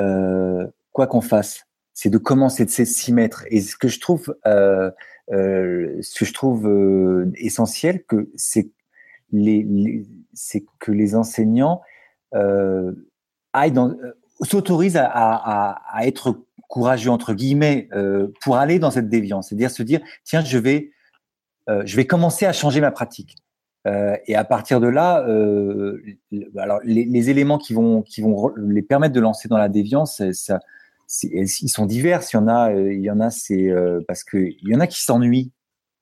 Euh, 0.00 0.66
quoi 0.92 1.06
qu'on 1.06 1.20
fasse, 1.20 1.66
c'est 1.92 2.10
de 2.10 2.18
commencer, 2.18 2.64
de 2.64 2.70
s'y 2.70 3.12
mettre. 3.12 3.44
Et 3.50 3.60
ce 3.60 3.76
que 3.76 3.88
je 3.88 4.00
trouve 4.00 4.34
euh, 4.46 4.90
ce 5.30 6.18
que 6.18 6.24
je 6.24 6.32
trouve 6.32 6.66
euh, 6.66 7.30
essentiel, 7.36 8.04
c'est 8.36 8.70
que 9.30 10.92
les 10.92 11.14
enseignants 11.14 11.82
euh, 12.34 12.92
s'autorisent 14.42 15.00
à, 15.00 15.80
être 16.02 16.44
courageux 16.68 17.10
entre 17.10 17.34
guillemets 17.34 17.88
pour 18.42 18.56
aller 18.56 18.78
dans 18.78 18.90
cette 18.90 19.08
déviance, 19.08 19.48
c'est-à-dire 19.48 19.70
se 19.70 19.82
dire 19.82 20.00
tiens 20.24 20.44
je 20.44 20.58
vais 20.58 20.92
je 21.66 21.96
vais 21.96 22.06
commencer 22.06 22.46
à 22.46 22.52
changer 22.52 22.80
ma 22.80 22.90
pratique. 22.90 23.36
et 23.84 24.34
à 24.34 24.44
partir 24.44 24.80
de 24.80 24.88
là, 24.88 25.24
alors 26.56 26.80
les, 26.84 27.04
les, 27.04 27.30
éléments 27.30 27.58
qui 27.58 27.74
vont 27.74 28.02
qui 28.02 28.20
vont 28.20 28.52
les 28.56 28.82
permettre 28.82 29.14
de 29.14 29.20
lancer 29.20 29.48
dans 29.48 29.58
la 29.58 29.68
déviance, 29.68 30.22
ça, 30.32 30.60
ils 31.22 31.48
sont 31.48 31.86
divers. 31.86 32.22
Il 32.32 32.36
y 32.36 32.38
en 32.38 32.48
a, 32.48 32.72
euh, 32.72 32.92
il 32.92 33.02
y 33.02 33.10
en 33.10 33.20
a, 33.20 33.30
c'est 33.30 33.70
euh, 33.70 34.00
parce 34.06 34.24
que 34.24 34.36
il 34.36 34.68
y 34.68 34.74
en 34.74 34.80
a 34.80 34.86
qui 34.86 35.02
s'ennuient, 35.02 35.52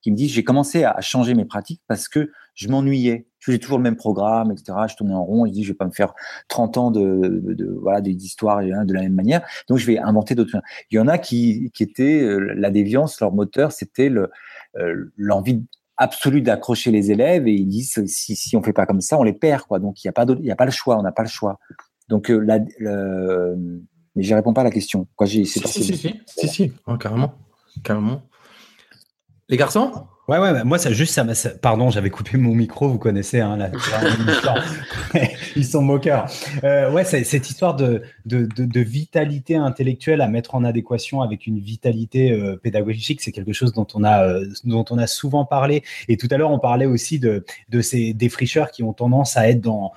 qui 0.03 0.11
me 0.11 0.17
disent 0.17 0.33
j'ai 0.33 0.45
commencé 0.45 0.85
à 0.85 1.01
changer 1.01 1.35
mes 1.35 1.45
pratiques 1.45 1.83
parce 1.87 2.09
que 2.09 2.31
je 2.55 2.69
m'ennuyais. 2.69 3.27
Je 3.39 3.53
faisais 3.53 3.59
toujours 3.59 3.79
le 3.79 3.85
même 3.85 3.97
programme, 3.97 4.51
etc. 4.51 4.77
Je 4.89 4.97
tournais 4.97 5.15
en 5.15 5.25
rond. 5.25 5.47
Je 5.47 5.53
dis 5.53 5.63
je 5.63 5.69
vais 5.69 5.77
pas 5.77 5.87
me 5.87 5.93
faire 5.93 6.15
30 6.49 6.79
ans 6.79 6.91
de, 6.91 7.41
de, 7.41 7.55
de 7.55 7.79
voilà 7.81 8.01
d'histoire 8.01 8.63
de 8.63 8.93
la 8.93 9.03
même 9.03 9.15
manière. 9.15 9.47
Donc 9.69 9.79
je 9.79 9.87
vais 9.87 9.99
inventer 9.99 10.35
d'autres. 10.35 10.61
Il 10.91 10.97
y 10.97 10.99
en 10.99 11.07
a 11.07 11.19
qui 11.19 11.71
qui 11.73 11.83
étaient 11.83 12.23
euh, 12.23 12.55
la 12.57 12.71
déviance, 12.71 13.21
leur 13.21 13.33
moteur, 13.33 13.73
c'était 13.73 14.09
le 14.09 14.31
l'envie 15.17 15.65
absolue 15.97 16.43
d'accrocher 16.43 16.91
les 16.91 17.11
élèves 17.11 17.49
et 17.49 17.55
ils 17.55 17.67
disent 17.67 18.05
si 18.07 18.37
si 18.37 18.57
on 18.57 18.63
fait 18.63 18.75
pas 18.75 18.85
comme 18.85 19.01
ça, 19.01 19.19
on 19.19 19.23
les 19.23 19.33
perd 19.33 19.63
quoi. 19.63 19.79
Donc 19.79 20.03
il 20.03 20.09
y 20.09 20.11
a 20.11 20.13
pas 20.13 20.27
il 20.29 20.45
y 20.45 20.51
a 20.51 20.57
pas 20.57 20.67
le 20.67 20.71
choix, 20.71 20.99
on 20.99 21.03
n'a 21.03 21.13
pas 21.13 21.23
le 21.23 21.29
choix. 21.29 21.59
Donc 22.09 22.29
la, 22.29 22.59
mais 24.17 24.23
je 24.23 24.35
réponds 24.35 24.55
pas 24.55 24.63
à 24.63 24.65
la 24.65 24.71
question. 24.71 25.07
Quoi, 25.15 25.27
si, 25.27 25.47
si, 25.47 25.61
si, 25.61 25.85
si, 25.85 26.15
si, 26.27 26.49
si. 26.49 26.73
Oh, 26.87 26.97
carrément. 26.97 27.35
carrément. 27.85 28.23
Les 29.49 29.57
garçons? 29.57 29.93
Ouais, 30.29 30.39
ouais, 30.41 30.65
moi, 30.65 30.77
ça 30.77 30.91
juste, 30.93 31.13
ça, 31.15 31.51
pardon, 31.63 31.91
j'avais 31.91 32.11
coupé 32.11 32.37
mon 32.37 32.53
micro, 32.53 32.89
vous 32.89 32.99
connaissez, 32.99 33.39
hein, 33.39 33.71
ils 35.57 35.65
sont 35.65 35.83
moqueurs. 35.83 36.27
Euh, 36.65 36.91
ouais, 36.91 37.05
cette 37.05 37.49
histoire 37.49 37.77
de, 37.77 38.03
de, 38.25 38.45
de, 38.45 38.81
vitalité 38.81 39.55
intellectuelle 39.55 40.21
à 40.21 40.27
mettre 40.27 40.57
en 40.57 40.65
adéquation 40.65 41.23
avec 41.23 41.47
une 41.47 41.61
vitalité 41.61 42.33
euh, 42.33 42.57
pédagogique, 42.57 43.21
c'est 43.21 43.31
quelque 43.31 43.53
chose 43.53 43.73
dont 43.73 43.87
on 43.95 44.03
a, 44.03 44.25
euh, 44.25 44.47
dont 44.65 44.85
on 44.91 44.99
a 44.99 45.07
souvent 45.07 45.45
parlé. 45.45 45.85
Et 46.09 46.17
tout 46.17 46.27
à 46.33 46.39
l'heure, 46.39 46.51
on 46.51 46.59
parlait 46.59 46.87
aussi 46.87 47.21
de, 47.21 47.45
de 47.69 47.81
ces 47.81 48.13
défricheurs 48.13 48.73
qui 48.73 48.83
ont 48.83 48.93
tendance 48.93 49.37
à 49.37 49.49
être 49.49 49.61
dans, 49.61 49.93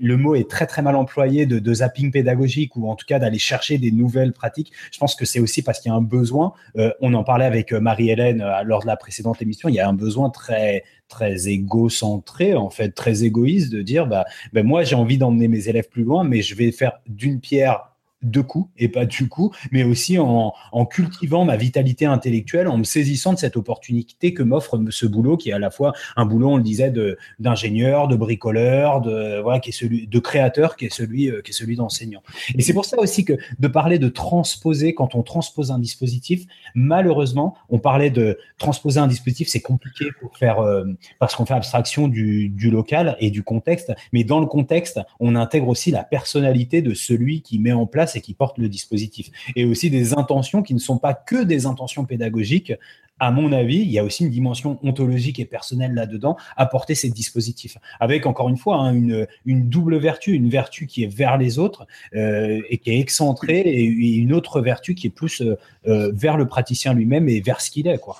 le 0.00 0.16
mot 0.16 0.34
est 0.34 0.48
très 0.48 0.66
très 0.66 0.80
mal 0.80 0.96
employé, 0.96 1.44
de 1.44 1.74
zapping 1.74 2.10
pédagogique 2.10 2.76
ou 2.76 2.88
en 2.88 2.96
tout 2.96 3.04
cas 3.06 3.18
d'aller 3.18 3.38
chercher 3.38 3.76
des 3.76 3.92
nouvelles 3.92 4.32
pratiques. 4.32 4.72
Je 4.90 4.98
pense 4.98 5.14
que 5.14 5.26
c'est 5.26 5.40
aussi 5.40 5.60
parce 5.60 5.80
qu'il 5.80 5.90
y 5.90 5.94
a 5.94 5.98
un 5.98 6.00
besoin. 6.00 6.54
on 7.02 7.12
en 7.12 7.24
parlait 7.24 7.44
avec 7.44 7.74
Marie-Hélène 7.74 8.42
lors 8.64 8.80
de 8.80 8.86
la 8.86 8.96
précédente 8.96 9.42
émission 9.42 9.65
il 9.68 9.74
y 9.74 9.80
a 9.80 9.88
un 9.88 9.94
besoin 9.94 10.30
très 10.30 10.84
très 11.08 11.48
égocentré, 11.48 12.54
en 12.54 12.70
fait, 12.70 12.90
très 12.90 13.24
égoïste 13.24 13.72
de 13.72 13.82
dire, 13.82 14.06
bah, 14.06 14.24
ben 14.52 14.66
moi 14.66 14.82
j'ai 14.82 14.96
envie 14.96 15.18
d'emmener 15.18 15.48
mes 15.48 15.68
élèves 15.68 15.88
plus 15.88 16.02
loin, 16.02 16.24
mais 16.24 16.42
je 16.42 16.54
vais 16.54 16.72
faire 16.72 17.00
d'une 17.06 17.40
pierre 17.40 17.95
de 18.30 18.40
coups 18.40 18.70
et 18.76 18.88
pas 18.88 19.06
du 19.06 19.28
coup, 19.28 19.52
mais 19.70 19.84
aussi 19.84 20.18
en, 20.18 20.52
cultivant 20.90 21.44
ma 21.44 21.56
vitalité 21.56 22.06
intellectuelle, 22.06 22.68
en 22.68 22.78
me 22.78 22.84
saisissant 22.84 23.32
de 23.32 23.38
cette 23.38 23.56
opportunité 23.56 24.34
que 24.34 24.42
m'offre 24.42 24.78
ce 24.90 25.06
boulot 25.06 25.36
qui 25.36 25.50
est 25.50 25.52
à 25.52 25.58
la 25.58 25.70
fois 25.70 25.92
un 26.16 26.26
boulot, 26.26 26.50
on 26.50 26.56
le 26.56 26.62
disait, 26.62 26.92
d'ingénieur, 27.38 28.08
de, 28.08 28.16
bricoleur, 28.16 29.00
de 29.00 29.40
voilà, 29.40 29.60
qui 29.60 29.70
est 29.70 29.72
celui 29.72 30.06
de 30.06 30.18
créateur, 30.18 30.76
qui 30.76 30.86
est 30.86 30.92
celui 30.92 31.30
euh, 31.30 31.42
qui 31.42 31.50
est 31.50 31.54
celui 31.54 31.76
d'enseignant. 31.76 32.22
Et 32.56 32.62
c'est 32.62 32.72
pour 32.72 32.84
ça 32.84 32.98
aussi 32.98 33.24
que 33.24 33.34
de 33.58 33.68
parler 33.68 33.98
de 33.98 34.08
transposer 34.08 34.94
quand 34.94 35.14
on 35.14 35.22
transpose 35.22 35.70
un 35.70 35.78
dispositif, 35.78 36.44
malheureusement, 36.74 37.56
on 37.68 37.78
parlait 37.78 38.10
de 38.10 38.38
transposer 38.58 39.00
un 39.00 39.06
dispositif, 39.06 39.48
c'est 39.48 39.60
compliqué 39.60 40.06
pour 40.20 40.36
faire 40.36 40.60
euh, 40.60 40.84
parce 41.18 41.34
qu'on 41.34 41.46
fait 41.46 41.54
abstraction 41.54 42.08
du 42.08 42.70
local 42.70 43.16
et 43.20 43.30
du 43.30 43.42
contexte, 43.42 43.92
mais 44.12 44.24
dans 44.24 44.40
le 44.40 44.46
contexte, 44.46 45.00
on 45.20 45.36
intègre 45.36 45.68
aussi 45.68 45.90
la 45.90 46.04
personnalité 46.04 46.82
de 46.82 46.94
celui 46.94 47.42
qui 47.42 47.58
met 47.58 47.72
en 47.72 47.86
place 47.86 48.15
et 48.16 48.20
qui 48.20 48.34
porte 48.34 48.58
le 48.58 48.68
dispositif. 48.68 49.30
Et 49.54 49.64
aussi 49.64 49.90
des 49.90 50.14
intentions 50.14 50.62
qui 50.62 50.74
ne 50.74 50.78
sont 50.78 50.98
pas 50.98 51.14
que 51.14 51.42
des 51.42 51.66
intentions 51.66 52.04
pédagogiques. 52.04 52.72
À 53.18 53.30
mon 53.30 53.50
avis, 53.52 53.78
il 53.78 53.90
y 53.90 53.98
a 53.98 54.04
aussi 54.04 54.24
une 54.24 54.30
dimension 54.30 54.78
ontologique 54.82 55.38
et 55.38 55.46
personnelle 55.46 55.94
là-dedans 55.94 56.36
à 56.56 56.66
porter 56.66 56.94
ces 56.94 57.08
dispositifs. 57.08 57.78
Avec, 57.98 58.26
encore 58.26 58.50
une 58.50 58.58
fois, 58.58 58.76
hein, 58.76 58.92
une, 58.92 59.26
une, 59.46 59.70
double 59.70 59.96
vertu, 59.96 60.32
une 60.32 60.50
vertu 60.50 60.86
qui 60.86 61.04
est 61.04 61.06
vers 61.06 61.38
les 61.38 61.58
autres 61.58 61.86
euh, 62.14 62.60
et 62.68 62.76
qui 62.76 62.90
est 62.90 63.00
excentrée, 63.00 63.60
et 63.60 63.84
une 63.84 64.34
autre 64.34 64.60
vertu 64.60 64.94
qui 64.94 65.06
est 65.06 65.10
plus 65.10 65.40
euh, 65.40 65.56
euh, 65.86 66.12
vers 66.14 66.36
le 66.36 66.46
praticien 66.46 66.92
lui-même 66.92 67.28
et 67.30 67.40
vers 67.40 67.62
ce 67.62 67.70
qu'il 67.70 67.88
est. 67.88 67.98
Quoi. 67.98 68.18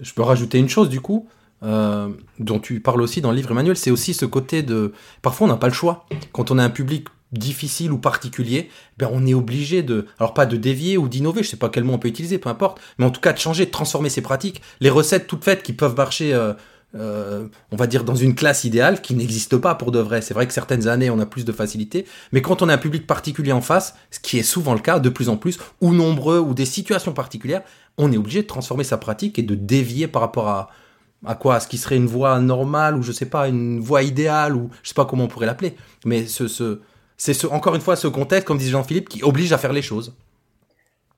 Je 0.00 0.12
peux 0.12 0.22
rajouter 0.22 0.58
une 0.58 0.68
chose, 0.68 0.88
du 0.88 1.00
coup. 1.00 1.28
dont 1.62 2.60
tu 2.60 2.80
parles 2.80 3.00
aussi 3.00 3.20
dans 3.20 3.30
le 3.30 3.36
livre 3.36 3.52
Emmanuel, 3.52 3.76
c'est 3.76 3.92
aussi 3.92 4.12
ce 4.12 4.26
côté 4.26 4.62
de... 4.62 4.92
Parfois, 5.22 5.46
on 5.46 5.50
n'a 5.50 5.56
pas 5.56 5.68
le 5.68 5.72
choix. 5.72 6.06
Quand 6.32 6.50
on 6.50 6.58
a 6.58 6.64
un 6.64 6.70
public 6.70 7.06
difficile 7.32 7.92
ou 7.92 7.98
particulier, 7.98 8.70
ben 8.96 9.08
on 9.12 9.26
est 9.26 9.34
obligé 9.34 9.82
de, 9.82 10.06
alors 10.18 10.34
pas 10.34 10.46
de 10.46 10.56
dévier 10.56 10.96
ou 10.96 11.08
d'innover, 11.08 11.42
je 11.42 11.48
sais 11.50 11.56
pas 11.56 11.68
quel 11.68 11.84
mot 11.84 11.94
on 11.94 11.98
peut 11.98 12.08
utiliser, 12.08 12.38
peu 12.38 12.48
importe, 12.48 12.80
mais 12.98 13.04
en 13.04 13.10
tout 13.10 13.20
cas 13.20 13.32
de 13.32 13.38
changer, 13.38 13.66
de 13.66 13.70
transformer 13.70 14.08
ses 14.08 14.22
pratiques. 14.22 14.62
Les 14.80 14.90
recettes 14.90 15.26
toutes 15.26 15.44
faites 15.44 15.62
qui 15.62 15.72
peuvent 15.72 15.96
marcher 15.96 16.32
euh, 16.32 16.54
euh, 16.94 17.46
on 17.70 17.76
va 17.76 17.86
dire 17.86 18.02
dans 18.02 18.14
une 18.14 18.34
classe 18.34 18.64
idéale 18.64 19.02
qui 19.02 19.14
n'existe 19.14 19.58
pas 19.58 19.74
pour 19.74 19.92
de 19.92 19.98
vrai. 19.98 20.22
C'est 20.22 20.32
vrai 20.32 20.46
que 20.46 20.54
certaines 20.54 20.88
années 20.88 21.10
on 21.10 21.18
a 21.18 21.26
plus 21.26 21.44
de 21.44 21.52
facilité, 21.52 22.06
mais 22.32 22.40
quand 22.40 22.62
on 22.62 22.68
a 22.68 22.74
un 22.74 22.78
public 22.78 23.06
particulier 23.06 23.52
en 23.52 23.60
face, 23.60 23.94
ce 24.10 24.20
qui 24.20 24.38
est 24.38 24.42
souvent 24.42 24.72
le 24.72 24.80
cas 24.80 24.98
de 24.98 25.08
plus 25.10 25.28
en 25.28 25.36
plus, 25.36 25.58
ou 25.82 25.92
nombreux, 25.92 26.38
ou 26.38 26.54
des 26.54 26.64
situations 26.64 27.12
particulières, 27.12 27.62
on 27.98 28.10
est 28.10 28.16
obligé 28.16 28.42
de 28.42 28.46
transformer 28.46 28.84
sa 28.84 28.96
pratique 28.96 29.38
et 29.38 29.42
de 29.42 29.54
dévier 29.54 30.08
par 30.08 30.22
rapport 30.22 30.48
à 30.48 30.70
à 31.26 31.34
quoi? 31.34 31.56
À 31.56 31.60
ce 31.60 31.66
qui 31.66 31.78
serait 31.78 31.96
une 31.96 32.06
voie 32.06 32.38
normale 32.38 32.96
ou 32.96 33.02
je 33.02 33.12
sais 33.12 33.26
pas 33.26 33.48
une 33.48 33.80
voie 33.80 34.02
idéale 34.02 34.54
ou 34.54 34.70
je 34.84 34.90
sais 34.90 34.94
pas 34.94 35.04
comment 35.04 35.24
on 35.24 35.28
pourrait 35.28 35.46
l'appeler. 35.46 35.74
Mais 36.04 36.26
ce, 36.26 36.46
ce 36.46 36.80
c'est 37.18 37.34
ce, 37.34 37.46
encore 37.46 37.74
une 37.74 37.80
fois 37.80 37.96
ce 37.96 38.08
contexte, 38.08 38.46
comme 38.46 38.58
disait 38.58 38.70
Jean-Philippe, 38.70 39.08
qui 39.08 39.22
oblige 39.22 39.52
à 39.52 39.58
faire 39.58 39.72
les 39.72 39.82
choses. 39.82 40.14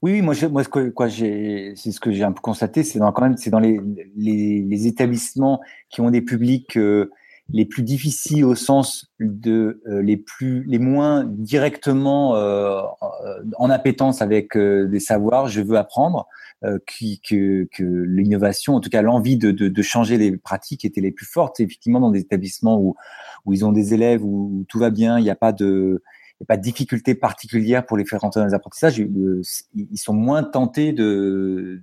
Oui, 0.02 0.22
moi, 0.22 0.34
moi, 0.50 0.64
quoi, 0.64 1.08
j'ai, 1.08 1.74
c'est 1.76 1.92
ce 1.92 2.00
que 2.00 2.10
j'ai 2.10 2.24
un 2.24 2.32
peu 2.32 2.40
constaté, 2.40 2.82
c'est 2.82 2.98
dans 2.98 3.12
quand 3.12 3.22
même, 3.22 3.36
c'est 3.36 3.50
dans 3.50 3.60
les, 3.60 3.78
les, 4.16 4.62
les, 4.62 4.86
établissements 4.86 5.60
qui 5.90 6.00
ont 6.00 6.10
des 6.10 6.22
publics 6.22 6.78
euh, 6.78 7.10
les 7.52 7.66
plus 7.66 7.82
difficiles 7.82 8.46
au 8.46 8.54
sens 8.54 9.12
de 9.20 9.82
euh, 9.86 10.00
les 10.00 10.16
plus, 10.16 10.64
les 10.64 10.78
moins 10.78 11.24
directement 11.26 12.34
euh, 12.36 12.80
en 13.58 13.68
appétence 13.68 14.22
avec 14.22 14.56
des 14.56 15.00
savoirs. 15.00 15.48
Je 15.48 15.60
veux 15.60 15.76
apprendre. 15.76 16.26
Qui, 16.86 17.20
que, 17.20 17.68
l'innovation, 17.82 18.74
en 18.74 18.80
tout 18.80 18.90
cas 18.90 19.00
l'envie 19.00 19.38
de, 19.38 19.82
changer 19.82 20.18
les 20.18 20.36
pratiques 20.36 20.84
était 20.84 21.00
les 21.00 21.10
plus 21.10 21.26
fortes. 21.26 21.58
Effectivement, 21.60 22.00
dans 22.00 22.10
des 22.10 22.20
établissements 22.20 22.78
où, 22.78 22.96
ils 23.52 23.64
ont 23.64 23.72
des 23.72 23.94
élèves 23.94 24.22
où, 24.22 24.64
tout 24.68 24.78
va 24.78 24.90
bien, 24.90 25.18
il 25.18 25.22
n'y 25.22 25.30
a 25.30 25.36
pas 25.36 25.52
de 25.52 26.02
n'y 26.40 26.44
a 26.44 26.46
pas 26.46 26.56
de 26.56 26.62
difficulté 26.62 27.14
particulière 27.14 27.84
pour 27.84 27.96
les 27.96 28.04
faire 28.04 28.20
rentrer 28.20 28.40
dans 28.40 28.46
les 28.46 28.54
apprentissages, 28.54 28.98
ils 28.98 29.98
sont 29.98 30.14
moins 30.14 30.42
tentés 30.42 30.92
de, 30.92 31.82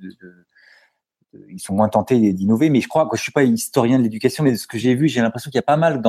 ils 1.50 1.60
sont 1.60 1.74
moins 1.74 1.90
tentés 1.90 2.34
d'innover. 2.34 2.70
Mais 2.70 2.82
je 2.82 2.88
crois, 2.88 3.08
que 3.08 3.18
je 3.18 3.22
suis 3.22 3.32
pas 3.32 3.44
historien 3.44 3.98
de 3.98 4.04
l'éducation, 4.04 4.44
mais 4.44 4.52
de 4.52 4.58
ce 4.58 4.68
que 4.68 4.78
j'ai 4.78 4.96
vu, 4.96 5.08
j'ai 5.08 5.22
l'impression 5.22 5.52
qu'il 5.52 5.58
y 5.58 5.60
a 5.60 5.64
pas 5.64 5.78
mal 5.78 6.02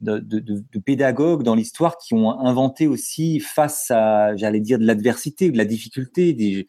de, 0.00 0.78
pédagogues 0.84 1.42
dans 1.42 1.54
l'histoire 1.54 1.96
qui 1.98 2.14
ont 2.14 2.38
inventé 2.40 2.86
aussi 2.86 3.40
face 3.40 3.90
à, 3.90 4.36
j'allais 4.36 4.60
dire, 4.60 4.78
de 4.78 4.84
l'adversité, 4.86 5.50
de 5.50 5.58
la 5.58 5.64
difficulté, 5.64 6.32
des, 6.32 6.68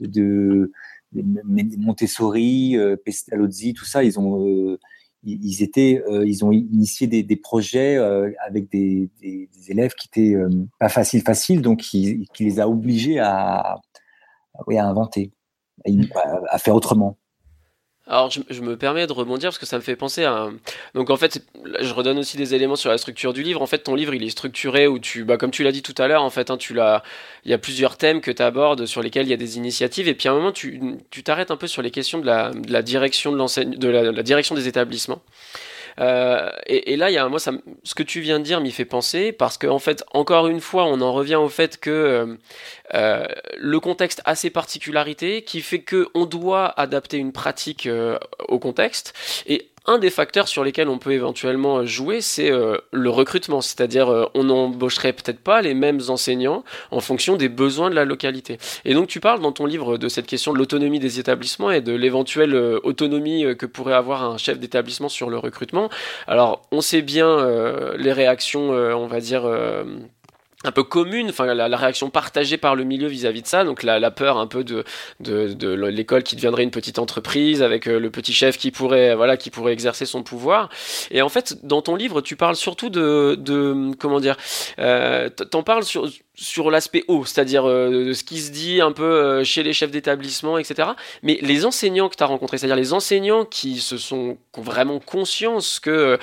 de, 0.00 0.72
Montessori, 1.12 2.76
euh, 2.76 2.96
Pestalozzi, 2.96 3.74
tout 3.74 3.84
ça, 3.84 4.04
ils 4.04 4.18
ont 4.18 4.46
euh, 4.46 4.78
ils 5.22 5.62
étaient, 5.62 6.02
euh, 6.08 6.26
ils 6.26 6.44
ont 6.44 6.52
initié 6.52 7.06
des, 7.06 7.36
projets 7.36 7.96
avec 8.46 8.70
des, 8.70 9.10
élèves 9.68 9.92
qui 9.94 10.08
étaient 10.08 10.34
euh, 10.34 10.48
pas 10.78 10.88
faciles, 10.88 11.22
faciles, 11.22 11.60
donc 11.60 11.80
qui, 11.80 12.26
les 12.38 12.60
a 12.60 12.68
obligés 12.68 13.18
à, 13.18 13.80
à 14.54 14.84
inventer, 14.88 15.32
à 16.48 16.58
faire 16.58 16.74
autrement. 16.74 17.18
Alors, 18.10 18.28
je, 18.28 18.60
me 18.60 18.76
permets 18.76 19.06
de 19.06 19.12
rebondir 19.12 19.50
parce 19.50 19.58
que 19.58 19.66
ça 19.66 19.76
me 19.76 19.82
fait 19.82 19.94
penser 19.94 20.24
à. 20.24 20.48
Donc, 20.94 21.10
en 21.10 21.16
fait, 21.16 21.44
je 21.78 21.94
redonne 21.94 22.18
aussi 22.18 22.36
des 22.36 22.56
éléments 22.56 22.74
sur 22.74 22.90
la 22.90 22.98
structure 22.98 23.32
du 23.32 23.44
livre. 23.44 23.62
En 23.62 23.66
fait, 23.66 23.78
ton 23.78 23.94
livre, 23.94 24.12
il 24.14 24.24
est 24.24 24.30
structuré 24.30 24.88
où 24.88 24.98
tu, 24.98 25.22
bah, 25.22 25.36
comme 25.36 25.52
tu 25.52 25.62
l'as 25.62 25.70
dit 25.70 25.82
tout 25.82 25.94
à 25.96 26.08
l'heure, 26.08 26.24
en 26.24 26.30
fait, 26.30 26.50
hein, 26.50 26.56
tu 26.56 26.74
l'as, 26.74 27.04
il 27.44 27.52
y 27.52 27.54
a 27.54 27.58
plusieurs 27.58 27.96
thèmes 27.96 28.20
que 28.20 28.32
tu 28.32 28.42
abordes 28.42 28.84
sur 28.84 29.00
lesquels 29.00 29.26
il 29.26 29.30
y 29.30 29.32
a 29.32 29.36
des 29.36 29.58
initiatives. 29.58 30.08
Et 30.08 30.14
puis, 30.14 30.26
à 30.26 30.32
un 30.32 30.34
moment, 30.34 30.50
tu, 30.50 30.98
t'arrêtes 31.22 31.52
un 31.52 31.56
peu 31.56 31.68
sur 31.68 31.82
les 31.82 31.92
questions 31.92 32.18
de 32.18 32.26
la, 32.26 32.82
direction 32.82 33.30
de 33.30 33.76
de 33.76 33.88
la, 33.88 34.22
direction 34.24 34.56
des 34.56 34.66
établissements. 34.66 35.22
Euh, 35.98 36.50
et, 36.66 36.96
là, 36.96 37.28
moi, 37.28 37.38
ce 37.38 37.94
que 37.94 38.02
tu 38.02 38.20
viens 38.20 38.38
de 38.38 38.44
dire 38.44 38.60
m'y 38.60 38.70
fait 38.70 38.84
penser 38.84 39.32
parce 39.32 39.58
qu'en 39.58 39.76
en 39.76 39.78
fait, 39.78 40.04
encore 40.12 40.46
une 40.46 40.60
fois, 40.60 40.84
on 40.84 41.00
en 41.00 41.12
revient 41.12 41.36
au 41.36 41.48
fait 41.48 41.78
que 41.78 41.90
euh, 41.90 42.36
euh, 42.94 43.26
le 43.56 43.80
contexte 43.80 44.22
a 44.24 44.34
ses 44.34 44.50
particularités, 44.50 45.42
qui 45.42 45.60
fait 45.60 45.80
que 45.80 46.08
on 46.14 46.26
doit 46.26 46.68
adapter 46.78 47.16
une 47.16 47.32
pratique 47.32 47.88
au 48.48 48.58
contexte. 48.58 49.14
Et 49.46 49.69
un 49.86 49.98
des 49.98 50.10
facteurs 50.10 50.48
sur 50.48 50.62
lesquels 50.62 50.88
on 50.88 50.98
peut 50.98 51.12
éventuellement 51.12 51.84
jouer, 51.86 52.20
c'est 52.20 52.50
euh, 52.50 52.76
le 52.92 53.10
recrutement, 53.10 53.60
c'est-à-dire 53.60 54.08
euh, 54.08 54.26
on 54.34 54.44
n'embaucherait 54.44 55.12
peut-être 55.12 55.40
pas 55.40 55.62
les 55.62 55.74
mêmes 55.74 56.00
enseignants 56.08 56.64
en 56.90 57.00
fonction 57.00 57.36
des 57.36 57.48
besoins 57.48 57.90
de 57.90 57.94
la 57.94 58.04
localité. 58.04 58.58
Et 58.84 58.94
donc 58.94 59.08
tu 59.08 59.20
parles 59.20 59.40
dans 59.40 59.52
ton 59.52 59.66
livre 59.66 59.96
de 59.96 60.08
cette 60.08 60.26
question 60.26 60.52
de 60.52 60.58
l'autonomie 60.58 61.00
des 61.00 61.18
établissements 61.18 61.70
et 61.70 61.80
de 61.80 61.92
l'éventuelle 61.92 62.54
euh, 62.54 62.78
autonomie 62.82 63.44
que 63.56 63.66
pourrait 63.66 63.94
avoir 63.94 64.22
un 64.24 64.38
chef 64.38 64.58
d'établissement 64.58 65.08
sur 65.08 65.30
le 65.30 65.38
recrutement. 65.38 65.88
Alors 66.26 66.62
on 66.72 66.80
sait 66.80 67.02
bien 67.02 67.20
les 67.96 68.12
réactions, 68.12 68.70
on 68.70 69.06
va 69.06 69.20
dire 69.20 69.42
un 70.62 70.72
peu 70.72 70.82
commune, 70.82 71.30
enfin 71.30 71.54
la, 71.54 71.76
réaction 71.76 72.10
partagée 72.10 72.58
par 72.58 72.74
le 72.74 72.84
milieu 72.84 73.08
vis-à-vis 73.08 73.42
de 73.42 73.46
ça, 73.46 73.64
donc 73.64 73.82
la, 73.82 73.98
la, 73.98 74.10
peur 74.10 74.38
un 74.38 74.46
peu 74.46 74.62
de, 74.62 74.84
de, 75.20 75.74
l'école 75.86 76.22
qui 76.22 76.36
deviendrait 76.36 76.64
une 76.64 76.70
petite 76.70 76.98
entreprise 76.98 77.62
avec 77.62 77.86
euh, 77.86 77.98
le 77.98 78.10
petit 78.10 78.34
chef 78.34 78.58
qui 78.58 78.70
pourrait 78.70 79.14
voilà 79.14 79.38
qui 79.38 79.48
pourrait 79.50 79.72
exercer 79.72 80.04
son 80.04 80.22
pouvoir. 80.22 80.68
Et 81.10 81.22
en 81.22 81.30
fait, 81.30 81.64
dans 81.64 81.80
ton 81.80 81.96
livre, 81.96 82.20
tu 82.20 82.36
parles 82.36 82.56
surtout 82.56 82.90
de, 82.90 83.36
de 83.38 83.92
comment 83.98 84.20
dire, 84.20 84.36
euh, 84.78 85.30
t'en 85.30 85.62
parles 85.62 85.84
sur 85.84 86.08
sur 86.34 86.70
l'aspect 86.70 87.04
haut, 87.08 87.24
c'est-à-dire 87.24 87.68
euh, 87.68 88.14
ce 88.14 88.24
qui 88.24 88.38
se 88.38 88.50
dit 88.50 88.80
un 88.80 88.92
peu 88.92 89.02
euh, 89.02 89.44
chez 89.44 89.62
les 89.62 89.72
chefs 89.72 89.90
d'établissement, 89.90 90.56
etc. 90.58 90.90
Mais 91.22 91.38
les 91.42 91.66
enseignants 91.66 92.08
que 92.08 92.16
tu 92.16 92.22
as 92.22 92.26
rencontrés, 92.26 92.56
c'est-à-dire 92.56 92.76
les 92.76 92.92
enseignants 92.92 93.44
qui 93.44 93.80
se 93.80 93.98
sont 93.98 94.38
vraiment 94.56 95.00
conscience 95.00 95.80
que, 95.80 96.18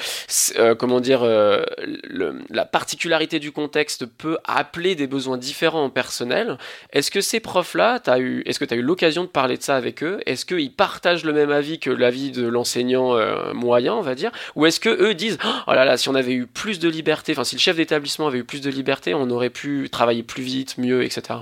euh, 0.58 0.76
comment 0.76 0.99
dire, 0.99 1.24
la 1.24 2.66
particularité 2.66 3.39
du 3.39 3.51
contexte 3.51 4.05
peut 4.05 4.38
appeler 4.45 4.95
des 4.95 5.08
besoins 5.08 5.38
différents 5.38 5.86
en 5.86 5.89
personnel. 5.89 6.58
Est-ce 6.93 7.12
que 7.12 7.22
ces 7.22 7.39
profs-là, 7.39 8.01
eu, 8.18 8.41
est-ce 8.45 8.60
que 8.60 8.66
tu 8.66 8.74
as 8.74 8.78
eu 8.78 8.82
l'occasion 8.82 9.24
de 9.24 9.30
parler 9.30 9.58
de 9.58 9.64
ça 9.64 9.76
avec 9.76 10.03
eux? 10.03 10.20
Est-ce 10.26 10.45
qu'ils 10.45 10.74
partagent 10.74 11.26
le 11.26 11.34
même 11.34 11.51
avis 11.51 11.80
que 11.80 11.89
l'avis 11.89 12.32
de 12.32 12.47
l'enseignant 12.47 13.18
moyen, 13.53 13.93
on 13.93 14.01
va 14.01 14.16
dire? 14.16 14.32
Ou 14.55 14.66
est-ce 14.66 14.80
que 14.80 14.89
eux 14.89 15.14
disent, 15.14 15.38
oh 15.68 15.74
là 15.74 15.86
là, 15.86 15.97
si 15.97 16.10
on 16.10 16.16
avait 16.16 16.34
eu 16.34 16.47
plus 16.47 16.80
de 16.80 16.89
liberté, 16.89 17.34
enfin 17.34 17.43
si 17.43 17.55
le 17.55 17.62
chef 17.62 17.76
d'établissement 17.76 18.28
avait 18.28 18.39
eu 18.39 18.43
plus 18.43 18.62
de 18.62 18.70
liberté, 18.70 19.14
on 19.14 19.30
aurait 19.30 19.49
pu 19.49 19.89
travailler 19.91 20.07
plus 20.24 20.43
vite, 20.43 20.78
mieux, 20.78 21.03
etc. 21.03 21.39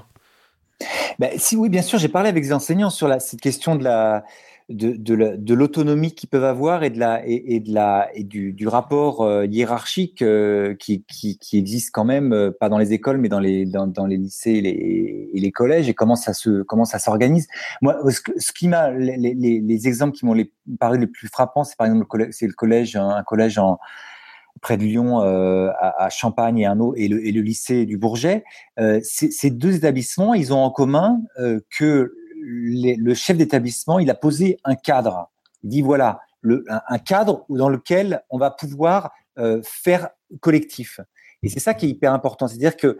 Ben, 1.19 1.31
si 1.37 1.55
oui, 1.55 1.69
bien 1.69 1.81
sûr, 1.81 1.99
j'ai 1.99 2.09
parlé 2.09 2.29
avec 2.29 2.43
les 2.43 2.53
enseignants 2.53 2.89
sur 2.89 3.07
la, 3.07 3.19
cette 3.19 3.41
question 3.41 3.75
de 3.75 3.83
la 3.83 4.25
de, 4.69 4.95
de 5.37 5.53
l'autonomie 5.53 6.13
qu'ils 6.13 6.27
peuvent 6.27 6.43
avoir 6.43 6.83
et 6.83 6.89
de 6.89 6.97
la 6.97 7.21
et, 7.25 7.59
de 7.59 7.71
la 7.71 8.09
et 8.15 8.23
du, 8.23 8.67
rapport 8.67 9.21
euh, 9.21 9.45
hiérarchique 9.45 10.23
euh, 10.23 10.73
qui, 10.73 11.05
existe 11.53 11.91
quand 11.91 12.03
même 12.03 12.33
euh, 12.33 12.51
pas 12.51 12.67
dans 12.67 12.79
les 12.79 12.91
écoles 12.91 13.19
mais 13.19 13.29
dans 13.29 13.39
les 13.39 13.65
dans, 13.65 14.07
les 14.07 14.17
lycées 14.17 14.53
et 15.33 15.39
les, 15.39 15.51
collèges 15.51 15.87
et 15.87 15.93
comment 15.93 16.15
ça 16.15 16.33
se 16.33 16.63
comment 16.63 16.85
ça 16.85 16.97
s'organise 16.97 17.47
moi 17.83 17.99
ce, 18.09 18.51
qui 18.53 18.67
m'a 18.67 18.89
les, 18.89 19.17
les, 19.17 19.61
les, 19.61 19.87
exemples 19.87 20.17
qui 20.17 20.25
m'ont 20.25 20.35
paru 20.79 20.97
les 20.97 21.07
plus 21.07 21.27
frappants 21.27 21.63
c'est 21.63 21.77
par 21.77 21.85
exemple 21.85 22.07
c'est 22.31 22.47
le 22.47 22.53
collège 22.53 22.95
un 22.95 23.21
collège 23.23 23.59
en 23.59 23.77
près 24.65 24.77
de 24.77 24.83
Lyon, 24.83 25.21
euh, 25.21 25.69
à, 25.79 26.09
Champagne 26.09 26.57
et, 26.57 26.65
un 26.65 26.79
autre, 26.79 26.97
et, 26.97 27.07
le, 27.07 27.23
et 27.23 27.31
le 27.31 27.41
lycée 27.41 27.85
du 27.85 27.99
Bourget. 27.99 28.43
Euh, 28.79 28.99
ces 29.03 29.51
deux 29.51 29.75
établissements, 29.75 30.33
ils 30.33 30.53
ont 30.53 30.63
en 30.63 30.71
commun 30.71 31.21
euh, 31.37 31.59
que 31.77 32.15
le 32.41 33.13
chef 33.13 33.37
d'établissement, 33.37 33.99
il 33.99 34.09
a 34.09 34.15
posé 34.15 34.57
un 34.63 34.73
cadre. 34.73 35.29
Il 35.61 35.69
dit 35.69 35.81
voilà, 35.83 36.19
le, 36.41 36.65
un, 36.67 36.97
cadre 36.97 37.45
dans 37.47 37.69
lequel 37.69 38.23
on 38.31 38.39
va 38.39 38.49
pouvoir 38.49 39.11
faire 39.63 40.09
collectif. 40.39 40.99
Et 41.43 41.49
c'est 41.49 41.59
ça 41.59 41.75
qui 41.75 41.85
est 41.85 41.89
hyper 41.89 42.13
important, 42.13 42.47
c'est-à-dire 42.47 42.77
que 42.77 42.97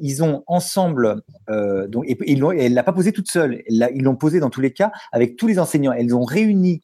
ils 0.00 0.22
ont 0.24 0.42
ensemble, 0.46 1.22
donc, 1.88 2.04
et, 2.06 2.36
l'ont, 2.36 2.52
elle 2.52 2.74
l'a 2.74 2.84
pas 2.84 2.92
posé 2.92 3.12
toute 3.12 3.28
seule, 3.28 3.62
ils 3.68 4.02
l'ont 4.02 4.16
posé 4.16 4.40
dans 4.40 4.50
tous 4.50 4.60
les 4.60 4.72
cas 4.72 4.92
avec 5.12 5.36
tous 5.36 5.46
les 5.46 5.58
enseignants. 5.58 5.92
Elles 5.92 6.14
ont 6.14 6.24
réuni 6.24 6.82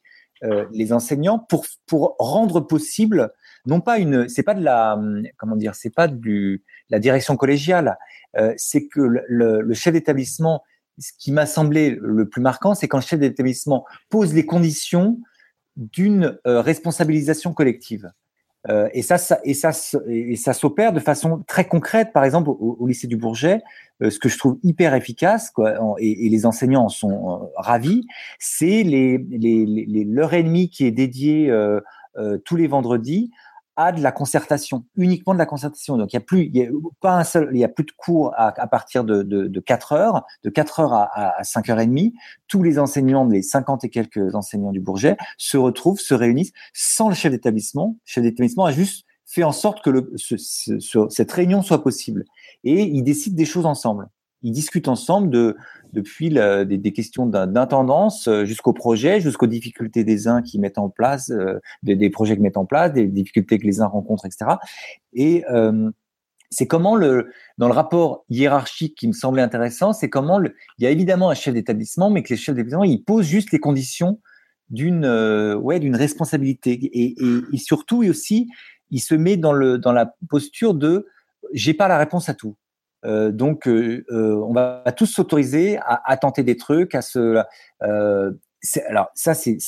les 0.72 0.92
enseignants 0.92 1.38
pour 1.38 1.66
pour 1.86 2.16
rendre 2.18 2.60
possible 2.60 3.32
non 3.66 3.80
pas 3.80 3.98
une, 3.98 4.28
c'est 4.28 4.42
pas 4.42 4.54
de 4.54 4.62
la, 4.62 4.98
comment 5.36 5.56
dire, 5.56 5.74
c'est 5.74 5.94
pas 5.94 6.08
du 6.08 6.62
la 6.92 6.98
direction 6.98 7.36
collégiale, 7.36 7.96
euh, 8.36 8.54
c'est 8.56 8.86
que 8.86 9.00
le, 9.00 9.74
chef 9.74 9.94
d'établissement, 9.94 10.62
ce 10.98 11.10
qui 11.18 11.32
m'a 11.32 11.46
semblé 11.46 11.98
le 12.00 12.28
plus 12.28 12.42
marquant, 12.42 12.74
c'est 12.74 12.86
quand 12.86 12.98
le 12.98 13.02
chef 13.02 13.18
d'établissement 13.18 13.84
pose 14.10 14.34
les 14.34 14.46
conditions 14.46 15.18
d'une 15.76 16.38
euh, 16.46 16.60
responsabilisation 16.60 17.54
collective. 17.54 18.10
Euh, 18.68 18.88
et 18.92 19.02
ça, 19.02 19.18
ça, 19.18 19.40
et 19.42 19.54
ça, 19.54 19.70
et 20.06 20.36
ça 20.36 20.52
s'opère 20.52 20.92
de 20.92 21.00
façon 21.00 21.42
très 21.48 21.66
concrète. 21.66 22.12
Par 22.12 22.24
exemple, 22.24 22.50
au, 22.50 22.86
lycée 22.86 23.08
du 23.08 23.16
Bourget, 23.16 23.60
ce 24.00 24.18
que 24.18 24.28
je 24.28 24.38
trouve 24.38 24.58
hyper 24.62 24.94
efficace, 24.94 25.52
et, 25.98 26.28
les 26.28 26.46
enseignants 26.46 26.84
en 26.84 26.88
sont 26.88 27.50
ravis, 27.56 28.06
c'est 28.38 28.82
les, 28.84 29.18
les, 29.18 29.66
les, 29.66 30.04
l'heure 30.04 30.34
et 30.34 30.42
demie 30.42 30.68
qui 30.70 30.84
est 30.84 30.92
dédiée 30.92 31.52
tous 32.44 32.56
les 32.56 32.68
vendredis 32.68 33.32
à 33.76 33.92
de 33.92 34.00
la 34.00 34.12
concertation, 34.12 34.84
uniquement 34.96 35.32
de 35.32 35.38
la 35.38 35.46
concertation. 35.46 35.96
Donc 35.96 36.12
il 36.12 36.16
y 36.16 36.18
a 36.18 36.20
plus, 36.20 36.46
il 36.46 36.56
y 36.56 36.62
a 36.64 36.68
pas 37.00 37.16
un 37.16 37.24
seul, 37.24 37.48
il 37.52 37.58
y 37.58 37.64
a 37.64 37.68
plus 37.68 37.84
de 37.84 37.92
cours 37.96 38.32
à, 38.36 38.66
partir 38.66 39.04
de, 39.04 39.22
de, 39.22 39.46
de 39.46 39.60
4 39.60 39.92
heures, 39.92 40.24
de 40.44 40.50
4 40.50 40.80
heures 40.80 40.92
à, 40.92 41.38
à 41.38 41.44
5 41.44 41.68
heures 41.70 41.80
et 41.80 41.86
demie. 41.86 42.14
Tous 42.48 42.62
les 42.62 42.78
enseignants, 42.78 43.26
les 43.26 43.42
50 43.42 43.84
et 43.84 43.90
quelques 43.90 44.34
enseignants 44.34 44.72
du 44.72 44.80
Bourget, 44.80 45.16
se 45.38 45.56
retrouvent, 45.56 46.00
se 46.00 46.14
réunissent 46.14 46.52
sans 46.74 47.08
le 47.08 47.14
chef 47.14 47.32
d'établissement. 47.32 47.96
Le 48.04 48.10
chef 48.10 48.24
d'établissement 48.24 48.66
a 48.66 48.72
juste 48.72 49.06
fait 49.26 49.44
en 49.44 49.52
sorte 49.52 49.82
que 49.82 49.90
le, 49.90 50.12
ce, 50.16 50.36
ce, 50.36 51.08
cette 51.08 51.32
réunion 51.32 51.62
soit 51.62 51.82
possible. 51.82 52.24
Et 52.64 52.82
ils 52.82 53.02
décident 53.02 53.36
des 53.36 53.46
choses 53.46 53.66
ensemble. 53.66 54.08
Ils 54.42 54.52
discutent 54.52 54.88
ensemble 54.88 55.30
de, 55.30 55.56
depuis 55.92 56.30
des, 56.30 56.92
questions 56.92 57.26
d'intendance 57.26 58.28
jusqu'au 58.44 58.72
projet, 58.72 59.20
jusqu'aux 59.20 59.46
difficultés 59.46 60.04
des 60.04 60.28
uns 60.28 60.42
qui 60.42 60.58
mettent 60.58 60.78
en 60.78 60.88
place, 60.88 61.32
des, 61.82 62.10
projets 62.10 62.36
qui 62.36 62.42
mettent 62.42 62.56
en 62.56 62.64
place, 62.64 62.92
des 62.92 63.06
difficultés 63.06 63.58
que 63.58 63.66
les 63.66 63.80
uns 63.80 63.86
rencontrent, 63.86 64.26
etc. 64.26 64.52
Et 65.12 65.44
c'est 66.50 66.66
comment 66.66 66.98
dans 66.98 67.68
le 67.68 67.72
rapport 67.72 68.24
hiérarchique 68.28 68.96
qui 68.96 69.08
me 69.08 69.12
semblait 69.12 69.42
intéressant, 69.42 69.92
c'est 69.92 70.10
comment 70.10 70.40
il 70.42 70.52
y 70.84 70.86
a 70.86 70.90
évidemment 70.90 71.30
un 71.30 71.34
chef 71.34 71.54
d'établissement, 71.54 72.10
mais 72.10 72.22
que 72.22 72.30
les 72.30 72.36
chefs 72.36 72.54
d'établissement 72.54 72.84
ils 72.84 73.02
posent 73.02 73.26
juste 73.26 73.52
les 73.52 73.58
conditions 73.58 74.20
d'une 74.70 75.06
ouais 75.60 75.80
d'une 75.80 75.96
responsabilité 75.96 76.78
et, 76.92 77.58
surtout 77.58 78.02
et 78.02 78.10
aussi 78.10 78.48
il 78.90 79.00
se 79.00 79.14
met 79.14 79.36
dans 79.36 79.78
dans 79.78 79.92
la 79.92 80.14
posture 80.28 80.74
de 80.74 81.06
j'ai 81.52 81.74
pas 81.74 81.88
la 81.88 81.98
réponse 81.98 82.28
à 82.28 82.34
tout. 82.34 82.56
Euh, 83.04 83.32
donc, 83.32 83.66
euh, 83.66 84.04
euh, 84.10 84.36
on 84.36 84.52
va 84.52 84.82
tous 84.96 85.06
s'autoriser 85.06 85.78
à, 85.82 86.16
tenter 86.16 86.42
des 86.42 86.56
trucs, 86.56 86.94
à 86.94 87.02
se. 87.02 87.42
Alors, 87.80 89.08
ça, 89.14 89.34
c'est 89.34 89.58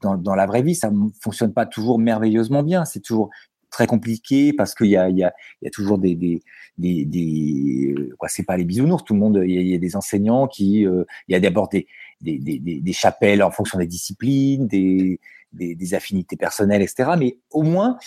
dans, 0.00 0.34
la 0.34 0.46
vraie 0.46 0.62
vie, 0.62 0.74
ça 0.74 0.90
ne 0.90 1.08
fonctionne 1.20 1.52
pas 1.52 1.66
toujours 1.66 1.98
merveilleusement 1.98 2.62
bien. 2.62 2.84
C'est 2.84 3.00
toujours 3.00 3.30
très 3.70 3.86
compliqué 3.86 4.52
parce 4.52 4.74
qu'il 4.74 4.88
y 4.88 4.96
a, 4.96 5.32
toujours 5.72 5.98
des, 5.98 6.14
des, 6.14 6.42
des, 6.78 7.94
quoi, 8.18 8.28
c'est 8.28 8.44
pas 8.44 8.56
les 8.56 8.64
bisounours. 8.64 9.04
Tout 9.04 9.14
le 9.14 9.20
monde, 9.20 9.42
il 9.44 9.68
y 9.68 9.74
a, 9.74 9.78
des 9.78 9.96
enseignants 9.96 10.46
qui, 10.46 10.82
il 10.82 11.06
y 11.28 11.34
a 11.34 11.40
d'abord 11.40 11.68
des, 11.68 11.86
des, 12.20 12.92
chapelles 12.92 13.42
en 13.42 13.50
fonction 13.50 13.78
des 13.78 13.86
disciplines, 13.86 14.68
des, 14.68 15.18
des, 15.52 15.94
affinités 15.94 16.36
personnelles, 16.36 16.82
etc. 16.82 17.10
Mais 17.18 17.38
au 17.50 17.62
moins, 17.62 17.98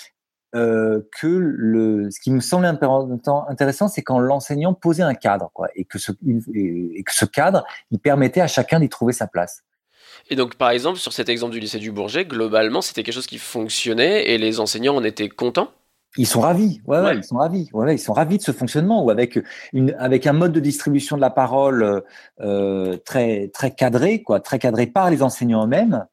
euh, 0.56 1.01
que 1.20 1.28
le, 1.28 2.10
ce 2.12 2.20
qui 2.20 2.32
me 2.32 2.39
semblait 2.39 2.70
intéressant, 3.47 3.88
c'est 3.88 4.04
quand 4.04 4.20
l'enseignant 4.20 4.74
posait 4.74 5.04
un 5.04 5.16
cadre, 5.16 5.49
quoi, 5.54 5.68
et 5.76 5.84
que 5.84 5.97
ce, 5.97 6.12
et 6.54 7.04
que 7.04 7.14
ce 7.14 7.26
cadre, 7.26 7.66
il 7.91 7.99
permettait 7.99 8.41
à 8.41 8.47
chacun 8.47 8.80
d'y 8.80 8.89
trouver 8.89 9.14
sa 9.14 9.28
place. 9.28 9.64
Et 10.30 10.36
donc, 10.36 10.56
par 10.56 10.70
exemple, 10.70 10.99
sur 10.99 11.12
cet 11.12 11.28
exemple 11.30 11.54
du 11.54 11.60
lycée 11.60 11.80
du 11.80 11.91
Bourget, 11.91 12.26
globalement, 12.26 12.82
c'était 12.82 13.04
quelque 13.04 13.16
chose 13.16 13.28
qui 13.28 13.39
fonctionnait 13.39 14.30
et 14.32 14.38
les 14.38 14.60
enseignants 14.60 14.95
en 14.95 15.04
étaient 15.04 15.30
contents? 15.30 15.70
Ils 16.16 16.28
sont 16.28 16.41
ravis, 16.41 16.80
ouais, 16.86 16.99
ouais. 16.99 17.18
ils 17.18 17.24
sont 17.24 17.38
ravis, 17.38 17.70
ouais, 17.74 17.95
ils 17.95 17.99
sont 17.99 18.14
ravis 18.14 18.38
de 18.38 18.43
ce 18.43 18.51
fonctionnement 18.51 19.04
ou 19.04 19.10
avec 19.10 19.39
une, 19.74 19.95
avec 19.97 20.28
un 20.28 20.34
mode 20.34 20.51
de 20.51 20.60
distribution 20.60 21.16
de 21.16 21.22
la 21.22 21.32
parole 21.32 22.04
euh, 22.39 22.97
très 22.97 23.47
très 23.47 23.72
cadré, 23.72 24.22
quoi, 24.22 24.39
très 24.39 24.60
cadré 24.60 24.86
par 24.86 25.10
les 25.10 25.24
enseignants 25.24 25.66
eux-mêmes, 25.66 26.06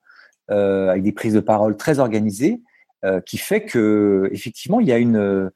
euh, 0.51 0.89
avec 0.89 1.03
des 1.03 1.13
prises 1.13 1.35
de 1.35 1.41
parole 1.41 1.77
très 1.77 1.99
organisées. 1.99 2.63
Euh, 3.03 3.23
qui 3.23 3.39
fait 3.39 3.65
que 3.65 4.29
effectivement 4.31 4.79
il 4.79 4.87
y 4.87 4.93
a 4.93 4.99
une 4.99 5.51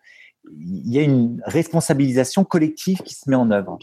il 0.58 0.90
y 0.90 0.98
a 0.98 1.02
une 1.02 1.42
responsabilisation 1.44 2.42
collective 2.42 3.02
qui 3.02 3.14
se 3.14 3.28
met 3.28 3.36
en 3.36 3.50
œuvre. 3.50 3.78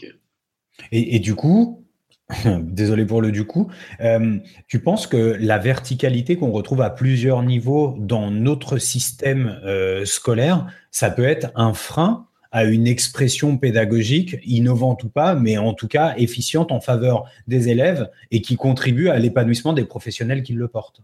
Et, 0.90 1.20
du 1.20 1.36
coup, 1.36 1.84
désolé 2.60 3.04
pour 3.04 3.22
le 3.22 3.30
du 3.30 3.44
coup, 3.44 3.70
euh, 4.00 4.38
tu 4.66 4.80
penses 4.80 5.06
que 5.06 5.36
la 5.38 5.58
verticalité 5.58 6.36
qu'on 6.36 6.50
retrouve 6.50 6.82
à 6.82 6.90
plusieurs 6.90 7.44
niveaux 7.44 7.94
dans 7.98 8.32
notre 8.32 8.78
système 8.78 9.60
euh, 9.64 10.04
scolaire, 10.04 10.66
ça 10.90 11.10
peut 11.10 11.24
être 11.24 11.52
un 11.54 11.72
frein 11.72 12.26
à 12.50 12.64
une 12.64 12.88
expression 12.88 13.58
pédagogique, 13.58 14.38
innovante 14.44 15.04
ou 15.04 15.08
pas, 15.08 15.34
mais 15.36 15.56
en 15.56 15.72
tout 15.72 15.88
cas 15.88 16.14
efficiente 16.16 16.72
en 16.72 16.80
faveur 16.80 17.24
des 17.46 17.68
élèves 17.68 18.10
et 18.32 18.42
qui 18.42 18.56
contribue 18.56 19.08
à 19.08 19.18
l'épanouissement 19.18 19.72
des 19.72 19.84
professionnels 19.84 20.42
qui 20.42 20.52
le 20.52 20.66
portent? 20.68 21.02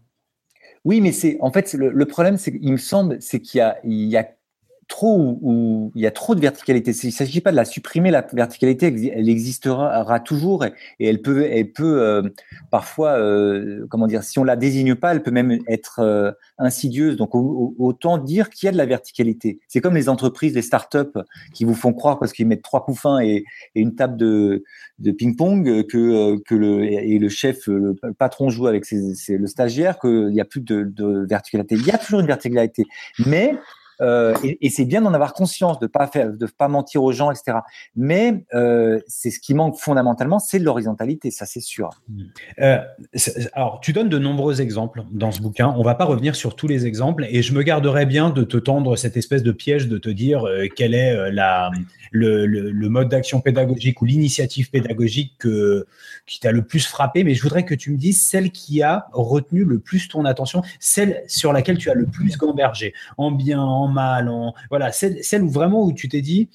Oui, 0.88 1.02
mais 1.02 1.12
c'est 1.12 1.36
en 1.40 1.52
fait 1.52 1.74
le, 1.74 2.06
problème, 2.06 2.38
c'est 2.38 2.58
il 2.62 2.72
me 2.72 2.78
semble, 2.78 3.20
c'est 3.20 3.40
qu'il 3.40 3.58
y 3.58 3.60
a, 3.60 3.78
il 3.84 4.06
y 4.08 4.16
a 4.16 4.26
trop 4.88 5.38
ou 5.42 5.92
il 5.94 6.02
y 6.02 6.06
a 6.06 6.10
trop 6.10 6.34
de 6.34 6.40
verticalité. 6.40 6.92
Il 7.02 7.06
ne 7.06 7.12
s'agit 7.12 7.40
pas 7.40 7.50
de 7.50 7.56
la 7.56 7.66
supprimer, 7.66 8.10
la 8.10 8.26
verticalité, 8.32 8.86
elle 9.14 9.28
existera 9.28 10.20
toujours 10.20 10.64
et, 10.64 10.72
elle 10.98 11.20
peut, 11.22 11.44
elle 11.44 11.70
peut 11.72 12.00
euh, 12.00 12.22
parfois, 12.70 13.12
euh, 13.12 13.86
comment 13.90 14.06
dire, 14.06 14.24
si 14.24 14.38
on 14.38 14.44
la 14.44 14.56
désigne 14.56 14.94
pas, 14.94 15.12
elle 15.12 15.22
peut 15.22 15.30
même 15.30 15.58
être 15.68 16.00
euh, 16.00 16.32
insidieuse. 16.56 17.16
Donc 17.16 17.34
autant 17.34 18.18
dire 18.18 18.48
qu'il 18.50 18.66
y 18.66 18.68
a 18.68 18.72
de 18.72 18.78
la 18.78 18.86
verticalité. 18.86 19.60
C'est 19.68 19.80
comme 19.80 19.94
les 19.94 20.08
entreprises, 20.08 20.54
les 20.54 20.62
startups 20.62 21.18
qui 21.52 21.64
vous 21.64 21.74
font 21.74 21.92
croire 21.92 22.18
parce 22.18 22.32
qu'ils 22.32 22.46
mettent 22.46 22.62
trois 22.62 22.84
couffins 22.84 23.20
et, 23.20 23.44
et 23.74 23.80
une 23.80 23.94
table 23.94 24.16
de, 24.16 24.64
de 24.98 25.10
ping-pong 25.12 25.86
que, 25.86 26.38
que 26.38 26.54
le 26.54 26.84
et 26.84 27.18
le 27.18 27.28
chef, 27.28 27.66
le 27.66 27.94
patron 28.18 28.48
joue 28.48 28.66
avec 28.66 28.84
ses, 28.86 29.36
le 29.36 29.46
stagiaire, 29.46 29.98
qu'il 29.98 30.28
n'y 30.28 30.40
a 30.40 30.44
plus 30.44 30.60
de, 30.60 30.82
de 30.82 31.26
verticalité. 31.28 31.74
Il 31.74 31.86
y 31.86 31.90
a 31.90 31.98
toujours 31.98 32.20
une 32.20 32.26
verticalité, 32.26 32.84
mais 33.26 33.52
euh, 34.00 34.34
et, 34.42 34.70
c'est 34.70 34.84
bien 34.84 35.02
d'en 35.02 35.14
avoir 35.14 35.32
conscience, 35.32 35.78
de 35.78 35.86
pas 35.86 36.06
faire, 36.06 36.32
de 36.32 36.46
pas 36.46 36.68
mentir 36.68 37.02
aux 37.02 37.12
gens, 37.12 37.30
etc. 37.30 37.58
Mais 37.96 38.44
euh, 38.54 39.00
c'est 39.06 39.30
ce 39.30 39.40
qui 39.40 39.54
manque 39.54 39.76
fondamentalement, 39.76 40.38
c'est 40.38 40.58
de 40.58 40.64
l'horizontalité, 40.64 41.30
ça 41.30 41.46
c'est 41.46 41.60
sûr. 41.60 41.90
Euh, 42.60 42.78
alors, 43.54 43.80
tu 43.80 43.92
donnes 43.92 44.08
de 44.08 44.18
nombreux 44.18 44.60
exemples 44.60 45.04
dans 45.10 45.32
ce 45.32 45.40
bouquin. 45.40 45.74
On 45.76 45.82
va 45.82 45.94
pas 45.94 46.04
revenir 46.04 46.36
sur 46.36 46.54
tous 46.54 46.68
les 46.68 46.86
exemples, 46.86 47.26
et 47.28 47.42
je 47.42 47.52
me 47.52 47.62
garderai 47.62 48.06
bien 48.06 48.30
de 48.30 48.44
te 48.44 48.56
tendre 48.56 48.96
cette 48.96 49.16
espèce 49.16 49.42
de 49.42 49.52
piège 49.52 49.88
de 49.88 49.98
te 49.98 50.08
dire 50.08 50.46
quelle 50.76 50.94
est 50.94 51.30
le, 52.12 52.88
mode 52.88 53.08
d'action 53.08 53.40
pédagogique 53.40 54.00
ou 54.00 54.04
l'initiative 54.04 54.70
pédagogique 54.70 55.34
que, 55.38 55.86
qui 56.26 56.40
t'a 56.40 56.52
le 56.52 56.62
plus 56.62 56.86
frappé. 56.86 57.24
Mais 57.24 57.34
je 57.34 57.42
voudrais 57.42 57.64
que 57.64 57.74
tu 57.74 57.90
me 57.90 57.96
dises 57.96 58.22
celle 58.22 58.50
qui 58.50 58.82
a 58.82 59.08
retenu 59.12 59.64
le 59.64 59.78
plus 59.78 60.08
ton 60.08 60.24
attention, 60.24 60.62
celle 60.78 61.22
sur 61.26 61.52
laquelle 61.52 61.78
tu 61.78 61.90
as 61.90 61.94
le 61.94 62.06
plus 62.06 62.36
gambergé, 62.36 62.94
en 63.16 63.30
bien, 63.30 63.60
en 63.60 63.87
mal, 63.88 64.28
en 64.28 64.54
voilà, 64.70 64.92
celle, 64.92 65.22
celle 65.22 65.42
où 65.42 65.50
vraiment 65.50 65.84
où 65.84 65.92
tu 65.92 66.08
t'es 66.08 66.22
dit 66.22 66.48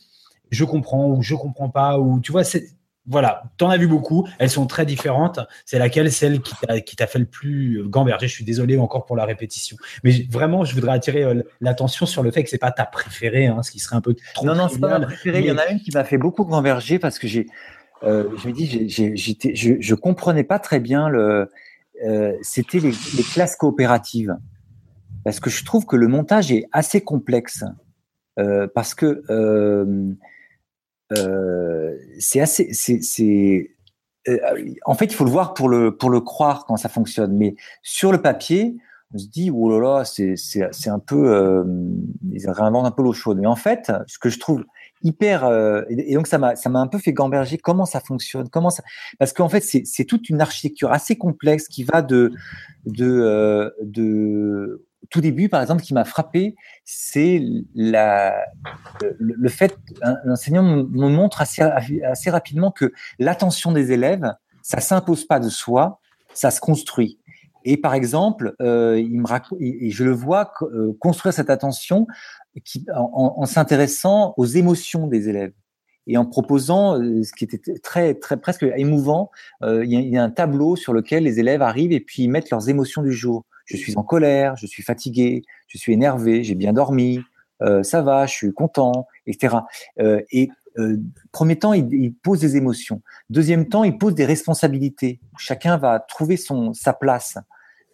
je 0.51 0.65
comprends 0.65 1.07
ou 1.07 1.21
je 1.21 1.35
comprends 1.35 1.69
pas 1.69 1.99
ou 1.99 2.19
tu 2.19 2.31
vois 2.31 2.43
c'est 2.43 2.67
voilà, 3.05 3.43
t'en 3.57 3.69
as 3.69 3.77
vu 3.77 3.87
beaucoup, 3.87 4.25
elles 4.39 4.49
sont 4.49 4.65
très 4.65 4.85
différentes. 4.85 5.39
C'est 5.65 5.77
laquelle? 5.77 6.11
Celle 6.11 6.41
qui 6.85 6.95
t'a 6.95 7.07
fait 7.07 7.19
le 7.19 7.25
plus 7.25 7.83
gamberger 7.85 8.27
Je 8.27 8.33
suis 8.33 8.45
désolé 8.45 8.77
encore 8.77 9.05
pour 9.05 9.15
la 9.15 9.25
répétition, 9.25 9.77
mais 10.03 10.25
vraiment, 10.29 10.63
je 10.63 10.73
voudrais 10.73 10.93
attirer 10.93 11.23
euh, 11.23 11.43
l'attention 11.59 12.05
sur 12.05 12.23
le 12.23 12.31
fait 12.31 12.43
que 12.43 12.49
c'est 12.49 12.57
pas 12.57 12.71
ta 12.71 12.85
préférée, 12.85 13.47
hein, 13.47 13.61
ce 13.61 13.71
qui 13.71 13.79
serait 13.79 13.95
un 13.95 14.01
peu 14.01 14.15
trop. 14.33 14.45
Non, 14.45 14.55
non, 14.55 14.69
c'est 14.69 14.79
pas 14.79 14.99
ma 14.99 15.05
préférée. 15.05 15.39
Il 15.39 15.45
y 15.45 15.51
en 15.51 15.57
a 15.57 15.67
une 15.67 15.79
qui 15.79 15.91
m'a 15.91 16.03
fait 16.03 16.17
beaucoup 16.17 16.45
gamberger 16.45 16.97
parce 16.97 17.19
que 17.19 17.27
j'ai, 17.27 17.47
euh, 18.03 18.29
je 18.37 18.47
me 18.47 18.53
dis, 18.53 18.89
j'étais, 18.89 19.55
je, 19.55 19.73
je 19.79 19.95
comprenais 19.95 20.43
pas 20.43 20.59
très 20.59 20.79
bien 20.79 21.09
le. 21.09 21.49
Euh, 22.05 22.33
C'était 22.41 22.79
les, 22.79 22.91
les, 23.15 23.23
classes 23.23 23.55
coopératives 23.55 24.35
parce 25.23 25.39
que 25.39 25.49
je 25.49 25.63
trouve 25.65 25.85
que 25.85 25.95
le 25.95 26.07
montage 26.07 26.51
est 26.51 26.67
assez 26.71 27.01
complexe. 27.01 27.63
Euh, 28.39 28.67
parce 28.73 28.95
que 28.95 29.23
euh, 29.29 30.11
euh, 31.15 31.95
c'est 32.19 32.41
assez, 32.41 32.73
c'est, 32.73 33.69
en 34.85 34.93
fait, 34.95 35.05
il 35.05 35.13
faut 35.13 35.25
le 35.25 35.31
voir 35.31 35.53
pour 35.53 35.69
le 35.69 35.95
pour 35.95 36.09
le 36.09 36.21
croire 36.21 36.65
quand 36.65 36.77
ça 36.77 36.89
fonctionne. 36.89 37.37
Mais 37.37 37.55
sur 37.83 38.11
le 38.11 38.21
papier, 38.21 38.75
on 39.13 39.19
se 39.19 39.27
dit 39.27 39.51
oh 39.51 39.69
là 39.69 39.99
là, 39.99 40.05
c'est 40.05 40.89
un 40.89 40.99
peu, 40.99 41.63
ils 42.31 42.49
réinventent 42.49 42.87
un 42.87 42.91
peu 42.91 43.03
l'eau 43.03 43.13
chaude. 43.13 43.37
Mais 43.39 43.47
en 43.47 43.55
fait, 43.55 43.91
ce 44.07 44.17
que 44.17 44.29
je 44.29 44.39
trouve 44.39 44.63
hyper 45.03 45.43
et, 45.89 46.15
donc 46.15 46.27
ça 46.27 46.37
m'a 46.37 46.79
un 46.79 46.87
peu 46.87 46.97
fait 46.97 47.11
gamberger 47.11 47.57
comment 47.57 47.85
ça 47.85 47.99
fonctionne 47.99 48.47
comment 48.47 48.69
ça 48.69 48.83
parce 49.19 49.33
qu'en 49.33 49.49
fait 49.49 49.59
c'est 49.59 49.81
c'est 49.83 50.05
toute 50.05 50.29
une 50.29 50.39
architecture 50.39 50.93
assez 50.93 51.17
complexe 51.17 51.67
qui 51.67 51.83
va 51.83 52.01
de 52.01 52.31
de 52.85 53.75
de 53.81 54.85
tout 55.09 55.21
début, 55.21 55.49
par 55.49 55.61
exemple, 55.61 55.81
qui 55.81 55.93
m'a 55.93 56.05
frappé, 56.05 56.55
c'est 56.85 57.41
la, 57.75 58.35
le, 59.19 59.49
fait, 59.49 59.77
l'enseignant 60.23 60.63
me 60.63 61.09
montre 61.09 61.41
assez, 61.41 62.29
rapidement 62.29 62.71
que 62.71 62.91
l'attention 63.19 63.71
des 63.71 63.91
élèves, 63.91 64.33
ça 64.61 64.79
s'impose 64.79 65.25
pas 65.25 65.39
de 65.39 65.49
soi, 65.49 65.99
ça 66.33 66.51
se 66.51 66.59
construit. 66.59 67.19
Et 67.65 67.77
par 67.77 67.93
exemple, 67.93 68.55
euh, 68.61 68.99
il 68.99 69.21
me 69.21 69.27
et 69.59 69.89
je 69.89 70.03
le 70.03 70.11
vois 70.11 70.53
euh, 70.63 70.95
construire 70.99 71.33
cette 71.33 71.49
attention 71.49 72.07
en, 72.93 73.45
s'intéressant 73.45 74.33
aux 74.35 74.45
émotions 74.45 75.07
des 75.07 75.29
élèves 75.29 75.53
et 76.05 76.17
en 76.17 76.25
proposant 76.25 76.99
euh, 76.99 77.23
ce 77.23 77.31
qui 77.31 77.45
était 77.45 77.79
très, 77.81 78.15
très 78.15 78.35
presque 78.35 78.63
émouvant. 78.75 79.31
Il, 79.61 79.85
y 79.85 79.95
a, 79.95 79.99
il, 79.99 80.09
y 80.09 80.17
a, 80.17 80.23
un 80.23 80.29
tableau 80.29 80.75
sur 80.75 80.91
lequel 80.91 81.23
les 81.23 81.39
élèves 81.39 81.61
arrivent 81.61 81.93
et 81.93 82.01
puis 82.01 82.23
ils 82.23 82.29
mettent 82.29 82.49
leurs 82.49 82.67
émotions 82.67 83.01
du 83.01 83.13
jour 83.13 83.45
je 83.65 83.77
suis 83.77 83.97
en 83.97 84.03
colère, 84.03 84.55
je 84.57 84.65
suis 84.65 84.83
fatigué, 84.83 85.43
je 85.67 85.77
suis 85.77 85.93
énervé, 85.93 86.43
j'ai 86.43 86.55
bien 86.55 86.73
dormi, 86.73 87.21
euh, 87.61 87.83
ça 87.83 88.01
va, 88.01 88.25
je 88.25 88.33
suis 88.33 88.53
content, 88.53 89.07
etc. 89.25 89.57
Euh, 89.99 90.21
et 90.31 90.49
euh, 90.79 90.97
premier 91.31 91.57
temps, 91.57 91.73
il, 91.73 92.13
pose 92.13 92.39
des 92.39 92.57
émotions. 92.57 93.01
Deuxième 93.29 93.69
temps, 93.69 93.83
il 93.83 93.97
pose 93.97 94.15
des 94.15 94.25
responsabilités. 94.25 95.19
Chacun 95.37 95.77
va 95.77 95.99
trouver 95.99 96.37
son 96.37 96.73
sa 96.73 96.93
place. 96.93 97.37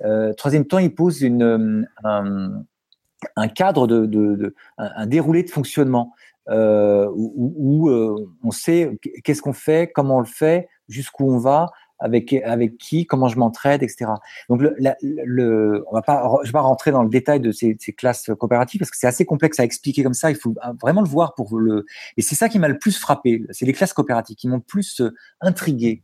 Euh, 0.04 0.34
troisième 0.34 0.66
temps, 0.66 0.80
il 0.80 0.96
pose 0.96 1.22
une, 1.22 1.88
un, 2.04 3.48
cadre 3.50 3.86
de, 3.86 4.06
de, 4.06 4.36
de 4.36 4.56
un, 4.78 5.06
déroulé 5.08 5.44
de 5.44 5.50
fonctionnement 5.50 6.14
euh, 6.50 7.08
où, 7.14 7.90
euh, 7.90 8.28
on 8.44 8.52
sait 8.52 8.98
qu'est-ce 9.24 9.42
qu'on 9.42 9.54
fait, 9.54 9.92
comment 9.94 10.18
on 10.18 10.22
le 10.22 10.26
fait, 10.26 10.68
jusqu'où 10.88 11.30
on 11.30 11.38
va, 11.38 11.68
avec 12.00 12.34
avec 12.34 12.78
qui, 12.78 13.06
comment 13.06 13.28
je 13.28 13.38
m'entraide, 13.38 13.84
etc. 13.84 14.12
Donc 14.48 14.62
le, 14.62 14.76
le, 15.02 15.84
on 15.90 15.94
va 15.94 16.02
pas, 16.02 16.40
je 16.44 16.48
vais 16.48 16.54
pas 16.54 16.62
rentrer 16.62 16.92
dans 16.92 17.04
le 17.04 17.10
détail 17.10 17.40
de 17.40 17.52
ces, 17.52 17.76
classes 17.98 18.30
coopératives 18.40 18.80
parce 18.80 18.92
que 18.92 18.98
c'est 18.98 19.08
assez 19.08 19.26
complexe 19.26 19.60
à 19.60 19.64
expliquer 19.64 20.04
comme 20.04 20.14
ça. 20.14 20.32
Il 20.32 20.38
faut 20.38 20.56
vraiment 20.82 21.02
le 21.02 21.10
voir 21.10 21.36
pour 21.36 21.58
le. 21.58 21.86
Et 22.18 22.22
c'est 22.22 22.36
ça 22.36 22.50
qui 22.50 22.60
m'a 22.60 22.68
le 22.68 22.80
plus 22.80 22.98
frappé. 22.98 23.46
C'est 23.52 23.66
les 23.66 23.74
classes 23.74 23.94
coopératives 23.94 24.36
qui 24.36 24.48
m'ont 24.48 24.62
plus 24.62 25.02
euh, 25.02 25.14
intrigué. 25.42 26.04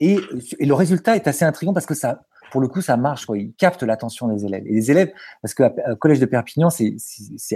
Et, 0.00 0.18
et, 0.58 0.66
le 0.66 0.74
résultat 0.74 1.16
est 1.16 1.26
assez 1.26 1.44
intriguant 1.44 1.72
parce 1.72 1.86
que 1.86 1.94
ça, 1.94 2.22
pour 2.50 2.60
le 2.60 2.68
coup, 2.68 2.80
ça 2.80 2.96
marche. 2.96 3.26
Quoi. 3.26 3.38
Il 3.38 3.52
capte 3.54 3.82
l'attention 3.82 4.28
des 4.28 4.44
élèves. 4.44 4.66
Et 4.66 4.72
les 4.72 4.90
élèves, 4.90 5.12
parce 5.42 5.54
que 5.54 5.94
collège 5.96 6.20
de 6.20 6.26
Perpignan, 6.26 6.70
c'est 6.70 6.96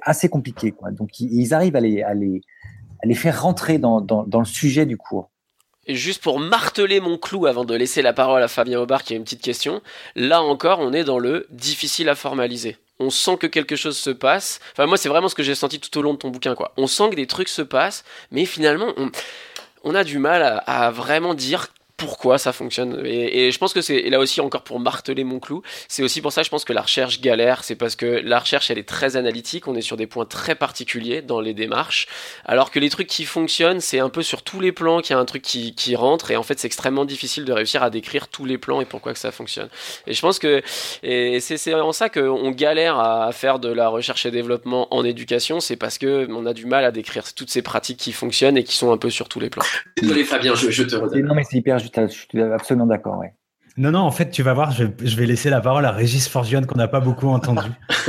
assez 0.03 0.28
compliqué. 0.28 0.72
Quoi. 0.72 0.91
Donc 0.91 1.20
ils, 1.20 1.55
arrivent 1.55 1.76
à 1.76 1.80
les, 1.80 2.03
à 2.03 2.14
les, 2.14 2.41
à 3.03 3.07
les 3.07 3.14
faire 3.14 3.43
rentrer 3.43 3.78
dans, 3.78 4.01
dans 4.01 4.39
le 4.39 4.45
sujet 4.45 4.86
du 4.86 4.97
cours. 4.97 5.30
Juste 5.89 6.22
pour 6.22 6.39
marteler 6.39 7.01
mon 7.01 7.16
clou 7.16 7.47
avant 7.47 7.64
de 7.64 7.74
laisser 7.74 8.03
la 8.03 8.12
parole 8.12 8.43
à 8.43 8.49
Fabien 8.49 8.78
Aubard 8.78 9.05
qui 9.05 9.14
a 9.14 9.16
une 9.16 9.24
petite 9.24 9.41
question, 9.41 9.80
là 10.16 10.43
encore 10.43 10.80
on 10.80 10.93
est 10.93 11.05
dans 11.05 11.18
le 11.18 11.47
difficile 11.49 12.11
à 12.11 12.14
formaliser. 12.14 12.76
On 13.01 13.09
sent 13.09 13.39
que 13.39 13.47
quelque 13.47 13.74
chose 13.74 13.97
se 13.97 14.11
passe. 14.11 14.61
Enfin 14.72 14.84
moi 14.84 14.99
c'est 14.99 15.09
vraiment 15.09 15.30
ce 15.30 15.34
que 15.34 15.43
j'ai 15.43 15.55
senti 15.55 15.80
tout 15.80 15.97
au 15.99 16.03
long 16.03 16.12
de 16.12 16.18
ton 16.18 16.28
bouquin 16.28 16.55
quoi. 16.55 16.72
On 16.76 16.86
sent 16.86 17.11
que 17.11 17.16
des 17.16 17.26
trucs 17.26 17.49
se 17.49 17.62
passent, 17.62 18.05
mais 18.30 18.45
finalement 18.45 18.93
on, 18.99 19.11
on 19.82 19.95
a 19.95 20.05
du 20.05 20.18
mal 20.18 20.62
à 20.66 20.91
vraiment 20.91 21.32
dire 21.32 21.68
pourquoi 21.99 22.38
ça 22.38 22.53
fonctionne. 22.53 23.03
Et, 23.05 23.51
je 23.51 23.59
pense 23.59 23.74
que 23.74 23.82
c'est 23.82 24.09
là 24.09 24.20
aussi 24.20 24.40
encore 24.40 24.62
pour 24.62 24.78
marteler 24.78 25.24
mon 25.24 25.40
clou, 25.40 25.62
c'est 25.88 26.03
aussi 26.03 26.22
pour 26.22 26.32
ça 26.32 26.42
je 26.42 26.49
pense 26.49 26.64
que 26.64 26.72
la 26.72 26.82
recherche 26.82 27.20
galère, 27.20 27.64
c'est 27.64 27.74
parce 27.74 27.96
que 27.96 28.07
la 28.07 28.38
recherche 28.38 28.70
elle 28.70 28.78
est 28.78 28.88
très 28.88 29.16
analytique, 29.16 29.66
on 29.66 29.74
est 29.74 29.82
sur 29.82 29.96
des 29.96 30.07
points 30.07 30.24
très 30.24 30.55
particuliers 30.55 31.22
dans 31.22 31.40
les 31.40 31.55
démarches, 31.55 32.07
alors 32.44 32.70
que 32.70 32.78
les 32.78 32.88
trucs 32.88 33.09
qui 33.09 33.24
fonctionnent, 33.24 33.80
c'est 33.80 33.99
un 33.99 34.11
peu 34.11 34.22
sur 34.22 34.42
tous 34.42 34.61
les 34.61 34.70
plans 34.70 35.01
qu'il 35.01 35.14
y 35.14 35.16
a 35.16 35.18
un 35.18 35.24
truc 35.24 35.42
qui, 35.42 35.74
qui 35.74 35.96
rentre, 35.96 36.30
et 36.30 36.36
en 36.36 36.44
fait 36.44 36.61
c'est 36.61 36.68
extrêmement 36.68 37.05
difficile 37.05 37.44
de 37.44 37.53
réussir 37.53 37.82
à 37.82 37.90
décrire 37.90 38.28
tous 38.28 38.44
les 38.44 38.59
plans 38.59 38.80
et 38.80 38.84
pourquoi 38.84 39.12
que 39.12 39.18
ça 39.18 39.32
fonctionne. 39.32 39.68
Et 40.07 40.14
je 40.14 40.20
pense 40.20 40.38
que 40.38 40.62
c'est 41.03 41.74
en 41.74 41.92
ça 41.92 42.09
qu'on 42.09 42.51
galère 42.53 43.01
à 43.01 43.32
faire 43.32 43.59
de 43.59 43.70
la 43.70 43.88
recherche 43.88 44.24
et 44.24 44.30
développement 44.30 44.94
en 44.94 45.05
éducation, 45.05 45.59
c'est 45.59 45.76
parce 45.76 45.99
que 45.99 46.28
on 46.30 46.46
a 46.46 46.55
du 46.55 46.66
mal 46.66 46.84
à 46.84 46.92
décrire 46.92 47.24
toutes 47.34 47.51
ces 47.51 47.62
pratiques 47.62 47.99
qui 47.99 48.12
fonctionnent 48.12 48.57
et 48.57 48.62
qui 48.62 48.76
sont 48.76 48.92
un 48.92 48.99
peu 48.99 49.11
sur 49.11 49.28
tous 49.28 49.40
les 49.40 49.51
plans. 49.51 49.64
Désolé 50.01 50.22
Fabien, 50.22 50.55
je, 50.55 50.70
je 50.70 50.84
te 50.84 50.94
redonne. 50.94 51.26
Non 51.26 51.34
mais 51.34 51.42
c'est 51.42 51.57
hyper 51.57 51.80
je 51.95 52.07
suis 52.07 52.43
absolument 52.43 52.86
d'accord. 52.86 53.18
Ouais. 53.18 53.32
Non, 53.78 53.93
non, 53.93 54.01
en 54.01 54.11
fait, 54.11 54.30
tu 54.30 54.43
vas 54.43 54.55
voir, 54.55 54.72
je, 54.72 54.84
vais 54.84 55.26
laisser 55.26 55.51
la 55.51 55.61
parole 55.61 55.84
à 55.84 55.93
Régis 55.93 56.28
Forgione 56.28 56.66
qu'on 56.66 56.76
n'a 56.76 56.89
pas 56.89 56.99
beaucoup 56.99 57.28
entendu. 57.28 57.68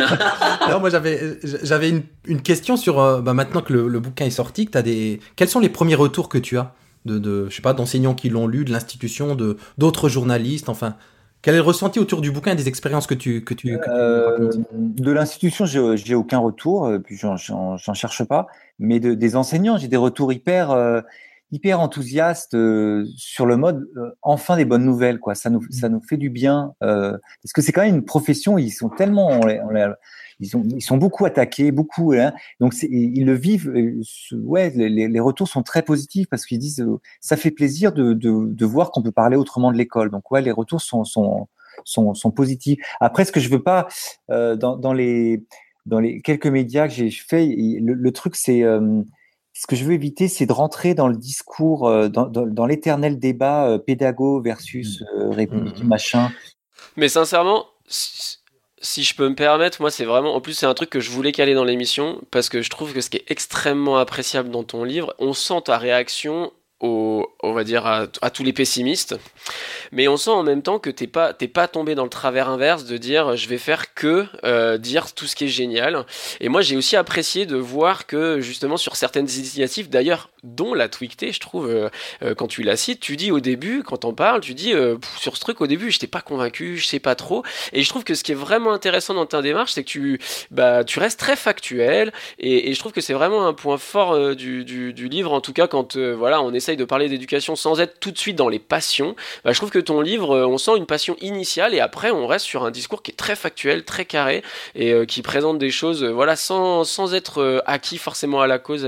non, 0.70 0.80
moi, 0.80 0.90
j'avais, 0.90 1.38
j'avais 1.44 1.92
une, 2.26 2.42
question 2.42 2.76
sur, 2.76 3.00
euh, 3.00 3.22
bah, 3.22 3.36
maintenant 3.36 3.62
que 3.62 3.74
le, 3.74 4.00
bouquin 4.00 4.26
est 4.26 4.32
sorti, 4.32 4.66
que 4.66 4.76
as 4.80 4.82
des... 4.82 5.20
quels 5.36 5.48
sont 5.48 5.60
les 5.60 5.70
premiers 5.70 5.94
retours 5.94 6.28
que 6.28 6.40
tu 6.40 6.58
as 6.58 6.74
de, 7.06 7.20
de 7.20 7.48
je 7.50 7.56
sais 7.56 7.62
pas, 7.62 7.74
d'enseignants 7.74 8.16
qui 8.16 8.30
l'ont 8.30 8.48
lu, 8.48 8.66
de 8.66 8.72
l'institution, 8.72 9.36
de, 9.36 9.58
d'autres 9.78 10.10
journalistes, 10.10 10.70
enfin, 10.70 10.96
quel 11.44 11.54
est 11.54 11.60
le 11.60 11.64
ressenti 11.64 12.00
autour 12.00 12.22
du 12.22 12.32
bouquin 12.32 12.54
et 12.54 12.56
des 12.56 12.68
expériences 12.68 13.06
que 13.06 13.14
tu 13.14 13.44
que 13.44 13.54
tu, 13.54 13.78
euh, 13.88 14.50
De 14.74 15.12
l'institution, 15.12 15.66
j'ai, 15.66 16.16
aucun 16.16 16.40
retour, 16.40 16.88
euh, 16.88 16.98
puis 16.98 17.16
j'en, 17.16 17.38
j'en, 17.38 17.94
cherche 17.94 18.24
pas. 18.24 18.48
Mais 18.80 19.00
de, 19.00 19.14
des 19.14 19.36
enseignants, 19.36 19.78
j'ai 19.78 19.88
des 19.88 19.98
retours 19.98 20.34
hyper 20.34 20.72
hyper 21.52 21.80
enthousiaste 21.80 22.54
euh, 22.54 23.06
sur 23.16 23.45
le 23.45 23.58
mode 23.58 23.89
euh, 23.97 24.12
enfin 24.22 24.56
des 24.56 24.66
bonnes 24.66 24.86
nouvelles 24.86 25.20
quoi. 25.20 25.36
Ça 25.36 25.50
nous 25.50 25.62
ça 25.72 25.89
nous 25.89 26.02
fait 26.02 26.18
du 26.18 26.30
bien 26.30 26.74
euh, 26.84 27.18
parce 27.41 27.54
que 27.54 27.62
c'est 27.62 27.72
quand 27.72 27.82
même 27.82 27.95
une 27.95 28.06
profession 28.06 28.58
ils 28.58 28.72
sont 28.72 28.89
tellement 28.89 29.39
ils 30.39 30.47
sont 30.47 30.64
ils 30.64 30.82
sont 30.82 30.97
beaucoup 30.97 31.26
attaqués 31.26 31.72
beaucoup 31.72 32.14
hein, 32.14 32.34
donc 32.60 32.76
ils 32.84 33.26
le 33.26 33.34
vivent 33.34 33.74
ouais 34.32 34.72
les, 34.76 35.08
les, 35.08 35.20
retours 35.20 35.47
sont 35.47 35.64
très 35.64 35.82
positifs 35.82 36.28
parce 36.30 36.45
qu'ils 36.45 36.60
disent 36.60 36.86
ça 37.20 37.36
fait 37.36 37.52
plaisir 37.52 37.93
de, 37.93 38.14
de, 38.14 38.45
de 38.45 38.66
voir 38.66 38.91
qu'on 38.91 39.02
peut 39.02 39.12
parler 39.12 39.36
autrement 39.36 39.72
de 39.72 39.78
l'école. 39.78 40.12
Donc 40.12 40.30
ouais 40.32 40.41
les 40.41 40.52
retours 40.52 40.82
sont 40.82 41.04
sont 41.04 41.47
sont, 41.86 42.14
sont 42.14 42.32
positifs. 42.32 42.80
Après 43.00 43.26
ce 43.26 43.32
que 43.32 43.39
je 43.39 43.50
veux 43.50 43.64
pas 43.64 43.88
dans, 44.30 44.78
dans 44.78 44.93
les 44.93 45.43
dans 45.86 46.00
les 46.00 46.22
quelques 46.22 46.47
médias 46.47 46.88
que 46.88 46.93
j'ai 46.93 47.10
fait 47.10 47.47
le, 47.47 47.93
le 47.93 48.12
truc 48.12 48.36
c'est 48.36 48.64
ce 49.60 49.68
que 49.68 49.76
je 49.76 49.84
veux 49.84 49.91
éviter, 49.91 50.30
c'est 50.30 50.45
de 50.45 50.53
rentrer 50.53 50.93
dans 50.93 51.10
le 51.10 51.18
discours, 51.18 51.86
euh, 51.86 52.07
dans, 52.07 52.28
dans, 52.28 52.66
l'éternel 52.66 53.20
débat 53.20 53.68
euh, 53.68 53.78
pédago 53.78 54.39
versus 54.41 55.01
mmh. 55.01 55.05
euh, 55.20 55.45
mmh, 55.45 55.84
mmh. 55.84 55.84
machin. 55.84 56.32
Mais 56.95 57.10
sincèrement, 57.10 57.66
si 57.86 59.03
je 59.03 59.14
peux 59.16 59.28
me 59.28 59.36
permettre, 59.36 59.82
moi 59.82 59.91
c'est 59.91 60.05
vraiment, 60.05 60.34
en 60.34 60.39
plus 60.39 60.53
c'est 60.53 60.66
un 60.66 60.74
truc 60.74 60.89
que 60.89 61.01
je 61.01 61.12
voulais 61.12 61.34
caler 61.34 61.55
dans 61.55 61.66
l'émission 61.66 62.22
parce 62.32 62.47
que 62.47 62.62
je 62.62 62.70
trouve 62.70 62.93
que 62.93 63.01
ce 63.01 63.10
qui 63.10 63.18
est 63.18 63.26
extrêmement 63.28 63.97
appréciable 63.97 64.49
dans 64.49 64.64
ton 64.64 64.86
livre, 64.86 65.14
on 65.20 65.34
sent 65.34 65.64
ta 65.66 65.78
réaction 65.78 66.53
on 66.82 67.54
va 67.54 67.64
dire 67.64 67.86
à, 67.86 68.30
tous 68.30 68.44
les 68.44 68.54
pessimistes, 68.54 69.16
mais 69.92 70.08
on 70.08 70.18
sent 70.18 70.30
en 70.30 70.44
même 70.44 70.62
temps 70.62 70.80
que 70.80 70.90
t'es 70.90 71.08
pas 71.08 71.34
t'es 71.34 71.48
pas 71.48 71.68
tombé 71.68 71.96
dans 71.96 72.04
le 72.04 72.10
travers 72.10 72.50
inverse 72.50 72.86
de 72.86 72.98
dire 72.98 73.36
je 73.36 73.50
vais 73.50 73.58
faire 73.58 73.94
que 73.94 74.26
euh, 74.44 74.78
dire 74.78 75.14
tout 75.14 75.28
ce 75.28 75.36
qui 75.36 75.46
est 75.46 75.50
génial. 75.50 76.06
Et 76.40 76.48
moi 76.48 76.62
j'ai 76.62 76.78
aussi 76.78 76.96
apprécié 76.96 77.46
de 77.46 77.58
voir 77.58 78.06
que 78.08 78.40
justement 78.40 78.78
sur 78.78 78.96
certaines 78.96 79.30
initiatives, 79.30 79.90
d'ailleurs 79.90 80.30
dont 80.44 80.74
la 80.74 80.88
Twicté, 80.88 81.34
je 81.34 81.40
trouve 81.42 81.70
euh, 81.70 81.90
euh, 82.24 82.34
quand 82.34 82.48
tu 82.48 82.64
la 82.64 82.78
cites, 82.78 83.02
tu 83.02 83.18
dis 83.18 83.32
au 83.32 83.42
début 83.42 83.84
quand 83.84 84.06
on 84.06 84.14
parle, 84.14 84.40
tu 84.40 84.54
dis 84.54 84.74
sur 85.18 85.36
ce 85.36 85.42
truc 85.42 85.60
au 85.62 85.68
début 85.68 85.92
j'étais 85.92 86.08
pas 86.08 86.22
convaincu, 86.22 86.78
je 86.78 86.86
sais 86.86 87.00
pas 87.00 87.16
trop. 87.16 87.44
Et 87.74 87.84
je 87.84 87.90
trouve 87.90 88.06
que 88.06 88.14
ce 88.14 88.24
qui 88.24 88.32
est 88.32 88.36
vraiment 88.36 88.72
intéressant 88.72 89.14
dans 89.14 89.26
ta 89.26 89.42
démarche, 89.42 89.74
c'est 89.74 89.84
que 89.84 89.90
tu 89.90 90.22
bah 90.52 90.84
tu 90.86 91.00
restes 91.00 91.20
très 91.20 91.36
factuel 91.36 92.14
et, 92.38 92.74
je 92.74 92.80
trouve 92.80 92.92
que 92.92 93.02
c'est 93.02 93.14
vraiment 93.14 93.48
un 93.48 93.54
point 93.54 93.78
fort 93.78 94.36
du, 94.36 94.64
du, 94.64 94.94
du, 94.94 95.10
livre 95.10 95.34
en 95.34 95.42
tout 95.42 95.54
cas 95.54 95.68
quand 95.68 95.98
voilà 95.98 96.42
on 96.42 96.54
essaie 96.54 96.69
de 96.76 96.86
parler 96.86 97.10
d'éducation 97.10 97.56
sans 97.56 97.80
être 97.80 98.00
tout 98.00 98.12
de 98.12 98.18
suite 98.18 98.36
dans 98.36 98.50
les 98.50 98.60
passions, 98.60 99.16
bah, 99.44 99.52
je 99.52 99.58
trouve 99.58 99.70
que 99.70 99.80
ton 99.80 100.02
livre, 100.02 100.36
euh, 100.36 100.48
on 100.48 100.58
sent 100.58 100.78
une 100.78 100.86
passion 100.86 101.16
initiale 101.22 101.74
et 101.74 101.80
après 101.80 102.12
on 102.12 102.28
reste 102.28 102.46
sur 102.46 102.64
un 102.64 102.72
discours 102.72 103.02
qui 103.02 103.12
est 103.12 103.16
très 103.16 103.36
factuel, 103.36 103.84
très 103.84 104.06
carré 104.06 104.44
et 104.76 104.94
euh, 104.94 105.06
qui 105.06 105.22
présente 105.22 105.60
des 105.60 105.72
choses, 105.72 106.04
euh, 106.04 106.10
voilà, 106.10 106.36
sans, 106.36 106.84
sans 106.84 107.14
être 107.14 107.64
acquis 107.66 107.98
forcément 107.98 108.42
à 108.42 108.48
la 108.48 108.60
cause 108.60 108.88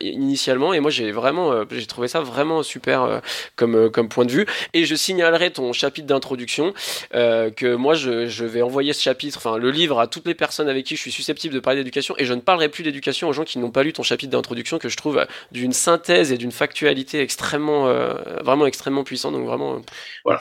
initialement. 0.00 0.72
Et 0.72 0.80
moi 0.80 0.90
j'ai 0.90 1.12
vraiment, 1.12 1.64
j'ai 1.70 1.86
trouvé 1.86 2.08
ça 2.08 2.20
vraiment 2.20 2.62
super 2.62 3.20
comme, 3.56 3.90
comme 3.90 4.08
point 4.08 4.24
de 4.24 4.32
vue. 4.32 4.46
Et 4.74 4.84
je 4.84 4.94
signalerai 4.94 5.50
ton 5.50 5.72
chapitre 5.72 6.06
d'introduction 6.06 6.72
que 7.12 7.74
moi 7.74 7.94
je, 7.94 8.26
je, 8.26 8.44
vais 8.44 8.62
envoyer 8.62 8.92
ce 8.92 9.02
chapitre, 9.02 9.38
enfin 9.38 9.58
le 9.58 9.70
livre 9.70 10.00
à 10.00 10.06
toutes 10.06 10.26
les 10.26 10.34
personnes 10.34 10.68
avec 10.68 10.86
qui 10.86 10.96
je 10.96 11.00
suis 11.00 11.12
susceptible 11.12 11.54
de 11.54 11.60
parler 11.60 11.80
d'éducation 11.80 12.14
et 12.18 12.24
je 12.24 12.34
ne 12.34 12.40
parlerai 12.40 12.68
plus 12.68 12.82
d'éducation 12.82 13.28
aux 13.28 13.32
gens 13.32 13.44
qui 13.44 13.58
n'ont 13.58 13.70
pas 13.70 13.82
lu 13.82 13.92
ton 13.92 14.02
chapitre 14.02 14.32
d'introduction 14.32 14.78
que 14.78 14.88
je 14.88 14.96
trouve 14.96 15.26
d'une 15.52 15.72
synthèse 15.72 16.32
et 16.32 16.38
d'une 16.38 16.52
factualité 16.52 17.19
extrêmement, 17.22 17.86
euh, 17.86 18.14
vraiment 18.44 18.66
extrêmement 18.66 19.04
puissant. 19.04 19.32
Donc 19.32 19.46
vraiment. 19.46 19.76
Euh, 19.76 19.80
voilà. 20.24 20.40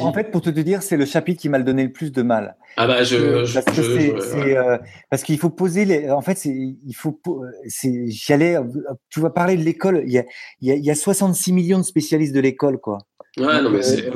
en 0.00 0.12
fait, 0.12 0.30
pour 0.30 0.40
te 0.40 0.50
dire, 0.50 0.82
c'est 0.82 0.96
le 0.96 1.04
chapitre 1.04 1.40
qui 1.40 1.48
m'a 1.48 1.58
donné 1.58 1.84
le 1.84 1.92
plus 1.92 2.12
de 2.12 2.22
mal. 2.22 2.56
Ah 2.76 2.86
bah 2.86 3.02
je. 3.04 3.16
Euh, 3.16 4.78
parce 5.10 5.22
qu'il 5.22 5.38
faut 5.38 5.50
poser 5.50 5.84
les. 5.84 6.10
En 6.10 6.22
fait, 6.22 6.38
c'est 6.38 6.50
il 6.50 6.94
faut. 6.94 7.20
C'est 7.66 8.06
j'allais. 8.08 8.56
Tu 9.10 9.20
vas 9.20 9.30
parler 9.30 9.56
de 9.56 9.62
l'école. 9.62 10.02
Il 10.06 10.12
y 10.12 10.18
a 10.18 10.24
il 10.60 10.84
y 10.84 10.90
a, 10.90 10.94
66 10.94 11.52
millions 11.52 11.78
de 11.78 11.84
spécialistes 11.84 12.34
de 12.34 12.40
l'école, 12.40 12.78
quoi. 12.78 12.98
Ouais, 13.38 13.62
non, 13.62 13.70
mais 13.70 13.82
c'est 13.82 14.10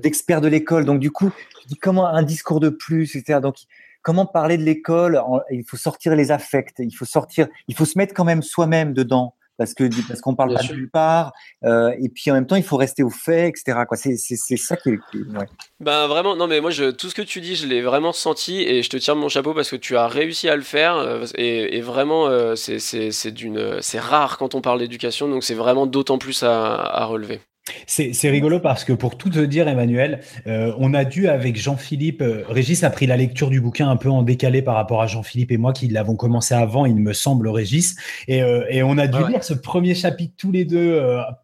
d'experts 0.00 0.40
de 0.40 0.48
l'école. 0.48 0.84
Donc 0.84 1.00
du 1.00 1.10
coup, 1.10 1.30
je 1.62 1.68
dis 1.68 1.76
comment 1.76 2.06
un 2.06 2.22
discours 2.22 2.60
de 2.60 2.68
plus, 2.68 3.16
etc. 3.16 3.40
Donc 3.40 3.56
comment 4.02 4.26
parler 4.26 4.58
de 4.58 4.62
l'école 4.62 5.20
Il 5.50 5.64
faut 5.64 5.76
sortir 5.76 6.14
les 6.14 6.30
affects. 6.30 6.78
Il 6.78 6.94
faut 6.94 7.06
sortir. 7.06 7.48
Il 7.68 7.74
faut 7.74 7.84
se 7.84 7.96
mettre 7.96 8.14
quand 8.14 8.24
même 8.24 8.42
soi-même 8.42 8.92
dedans 8.92 9.34
parce 9.56 9.74
que 9.74 9.84
parce 10.08 10.20
qu'on 10.20 10.34
parle 10.34 10.54
pas 10.54 10.62
de 10.62 10.72
nulle 10.72 10.90
part 10.90 11.32
euh, 11.64 11.94
et 12.00 12.08
puis 12.08 12.30
en 12.30 12.34
même 12.34 12.46
temps 12.46 12.56
il 12.56 12.62
faut 12.62 12.76
rester 12.76 13.02
au 13.02 13.10
fait 13.10 13.48
etc 13.48 13.80
quoi. 13.86 13.96
C'est 13.96 14.16
c'est 14.16 14.56
ça 14.56 14.76
qui 14.76 14.90
est, 14.90 14.98
ouais. 15.14 15.46
ben 15.80 16.06
vraiment 16.06 16.36
non 16.36 16.46
mais 16.46 16.60
moi 16.60 16.70
je 16.70 16.90
tout 16.90 17.08
ce 17.08 17.14
que 17.14 17.22
tu 17.22 17.40
dis 17.40 17.56
je 17.56 17.66
l'ai 17.66 17.82
vraiment 17.82 18.12
senti 18.12 18.62
et 18.62 18.82
je 18.82 18.90
te 18.90 18.96
tire 18.96 19.16
mon 19.16 19.28
chapeau 19.28 19.54
parce 19.54 19.70
que 19.70 19.76
tu 19.76 19.96
as 19.96 20.08
réussi 20.08 20.48
à 20.48 20.56
le 20.56 20.62
faire 20.62 20.96
euh, 20.96 21.24
et, 21.36 21.76
et, 21.76 21.80
vraiment 21.80 22.26
euh, 22.26 22.54
c'est 22.54 22.78
c'est 22.78 23.30
d'une 23.30 23.80
c'est 23.80 24.00
rare 24.00 24.38
quand 24.38 24.54
on 24.54 24.60
parle 24.60 24.78
d'éducation 24.78 25.28
donc 25.28 25.44
c'est 25.44 25.54
vraiment 25.54 25.86
d'autant 25.86 26.18
plus 26.18 26.42
à, 26.42 26.74
à 26.74 27.04
relever 27.04 27.40
c'est 27.86 28.28
rigolo 28.30 28.60
parce 28.60 28.84
que 28.84 28.92
pour 28.92 29.16
tout 29.16 29.30
te 29.30 29.38
dire, 29.38 29.68
Emmanuel, 29.68 30.20
euh, 30.46 30.74
on 30.78 30.92
a 30.92 31.04
dû 31.04 31.28
avec 31.28 31.56
Jean-Philippe, 31.56 32.20
euh, 32.20 32.44
Régis 32.48 32.84
a 32.84 32.90
pris 32.90 33.06
la 33.06 33.16
lecture 33.16 33.48
du 33.48 33.60
bouquin 33.60 33.88
un 33.88 33.96
peu 33.96 34.10
en 34.10 34.22
décalé 34.22 34.60
par 34.60 34.74
rapport 34.74 35.00
à 35.00 35.06
Jean-Philippe 35.06 35.50
et 35.50 35.56
moi 35.56 35.72
qui 35.72 35.88
l'avons 35.88 36.14
commencé 36.14 36.54
avant, 36.54 36.84
il 36.84 36.96
me 36.96 37.14
semble, 37.14 37.48
Régis, 37.48 37.96
et, 38.28 38.42
euh, 38.42 38.66
et 38.68 38.82
on 38.82 38.98
a 38.98 39.06
dû 39.06 39.18
lire 39.28 39.42
ce 39.42 39.54
premier 39.54 39.94
chapitre 39.94 40.34
tous 40.36 40.52
les 40.52 40.64
deux 40.64 41.00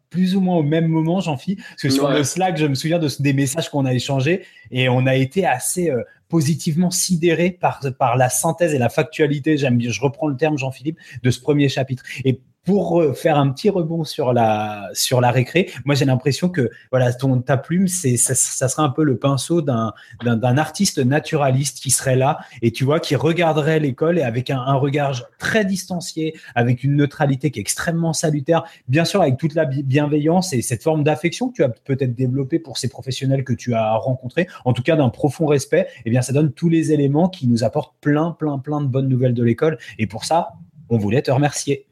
plus 0.09 0.35
ou 0.35 0.41
moins 0.41 0.57
au 0.57 0.63
même 0.63 0.87
moment, 0.87 1.21
Jean-Philippe, 1.21 1.61
parce 1.69 1.81
que 1.81 1.89
sur 1.89 2.09
le 2.09 2.23
Slack, 2.23 2.57
je 2.57 2.65
me 2.67 2.75
souviens 2.75 2.99
de 2.99 3.09
des 3.19 3.33
messages 3.33 3.69
qu'on 3.69 3.85
a 3.85 3.93
échangés 3.93 4.43
et 4.69 4.89
on 4.89 5.07
a 5.07 5.15
été 5.15 5.45
assez 5.45 5.91
positivement 6.29 6.91
sidéré 6.91 7.51
par 7.51 7.81
par 7.97 8.17
la 8.17 8.29
synthèse 8.29 8.73
et 8.73 8.77
la 8.77 8.89
factualité. 8.89 9.57
J'aime, 9.57 9.79
je 9.81 10.01
reprends 10.01 10.27
le 10.27 10.37
terme 10.37 10.57
Jean-Philippe 10.57 10.97
de 11.23 11.31
ce 11.31 11.39
premier 11.39 11.69
chapitre. 11.69 12.03
Et 12.25 12.41
pour 12.65 13.03
faire 13.15 13.37
un 13.37 13.49
petit 13.49 13.69
rebond 13.69 14.03
sur 14.03 14.33
la 14.33 14.89
sur 14.93 15.19
la 15.19 15.31
récré, 15.31 15.69
moi 15.85 15.95
j'ai 15.95 16.05
l'impression 16.05 16.49
que 16.49 16.69
voilà 16.91 17.11
ton 17.11 17.41
ta 17.41 17.57
plume 17.57 17.87
c'est 17.87 18.17
ça, 18.17 18.35
ça 18.35 18.67
sera 18.67 18.83
un 18.83 18.89
peu 18.89 19.03
le 19.03 19.17
pinceau 19.17 19.61
d'un 19.61 19.93
d'un 20.23 20.57
artiste 20.57 20.99
naturaliste 20.99 21.79
qui 21.79 21.89
serait 21.89 22.15
là 22.15 22.39
et 22.61 22.71
tu 22.71 22.83
vois 22.83 22.99
qui 22.99 23.15
regarderait 23.15 23.79
l'école 23.79 24.19
et 24.19 24.21
avec 24.21 24.49
un, 24.49 24.59
un, 24.59 24.75
regard 24.75 25.23
très 25.39 25.65
distancié, 25.65 26.35
avec 26.55 26.83
une 26.83 26.95
neutralité 26.95 27.51
qui 27.51 27.59
est 27.59 27.61
extrêmement 27.61 28.13
salutaire, 28.13 28.63
bien 28.87 29.05
sûr 29.05 29.21
avec 29.21 29.37
toute 29.37 29.55
la 29.55 29.65
bienveillance 29.65 30.53
et 30.53 30.61
cette 30.61 30.83
forme 30.83 31.03
d'affection 31.03 31.49
que 31.49 31.55
tu 31.55 31.63
as 31.63 31.69
peut-être 31.69 32.15
développée 32.15 32.59
pour 32.59 32.77
ces 32.77 32.89
professionnels 32.89 33.43
que 33.43 33.53
tu 33.53 33.73
as 33.73 33.95
rencontrés, 33.95 34.47
en 34.65 34.73
tout 34.73 34.83
cas 34.83 34.95
d'un 34.95 35.09
profond 35.09 35.45
respect. 35.45 35.87
Et 35.97 36.01
eh 36.05 36.09
bien 36.09 36.21
ça 36.21 36.33
donne 36.33 36.51
tous 36.51 36.69
les 36.69 36.91
éléments 36.91 37.29
qui 37.29 37.47
nous 37.47 37.63
apportent 37.63 37.95
plein 38.01 38.31
plein 38.31 38.59
plein 38.59 38.81
de 38.81 38.87
bonnes 38.87 39.09
nouvelles 39.09 39.33
de 39.33 39.43
l'école 39.43 39.77
et 39.97 40.07
pour 40.07 40.25
ça 40.25 40.53
on 40.89 40.97
voulait 40.97 41.21
te 41.21 41.31
remercier. 41.31 41.90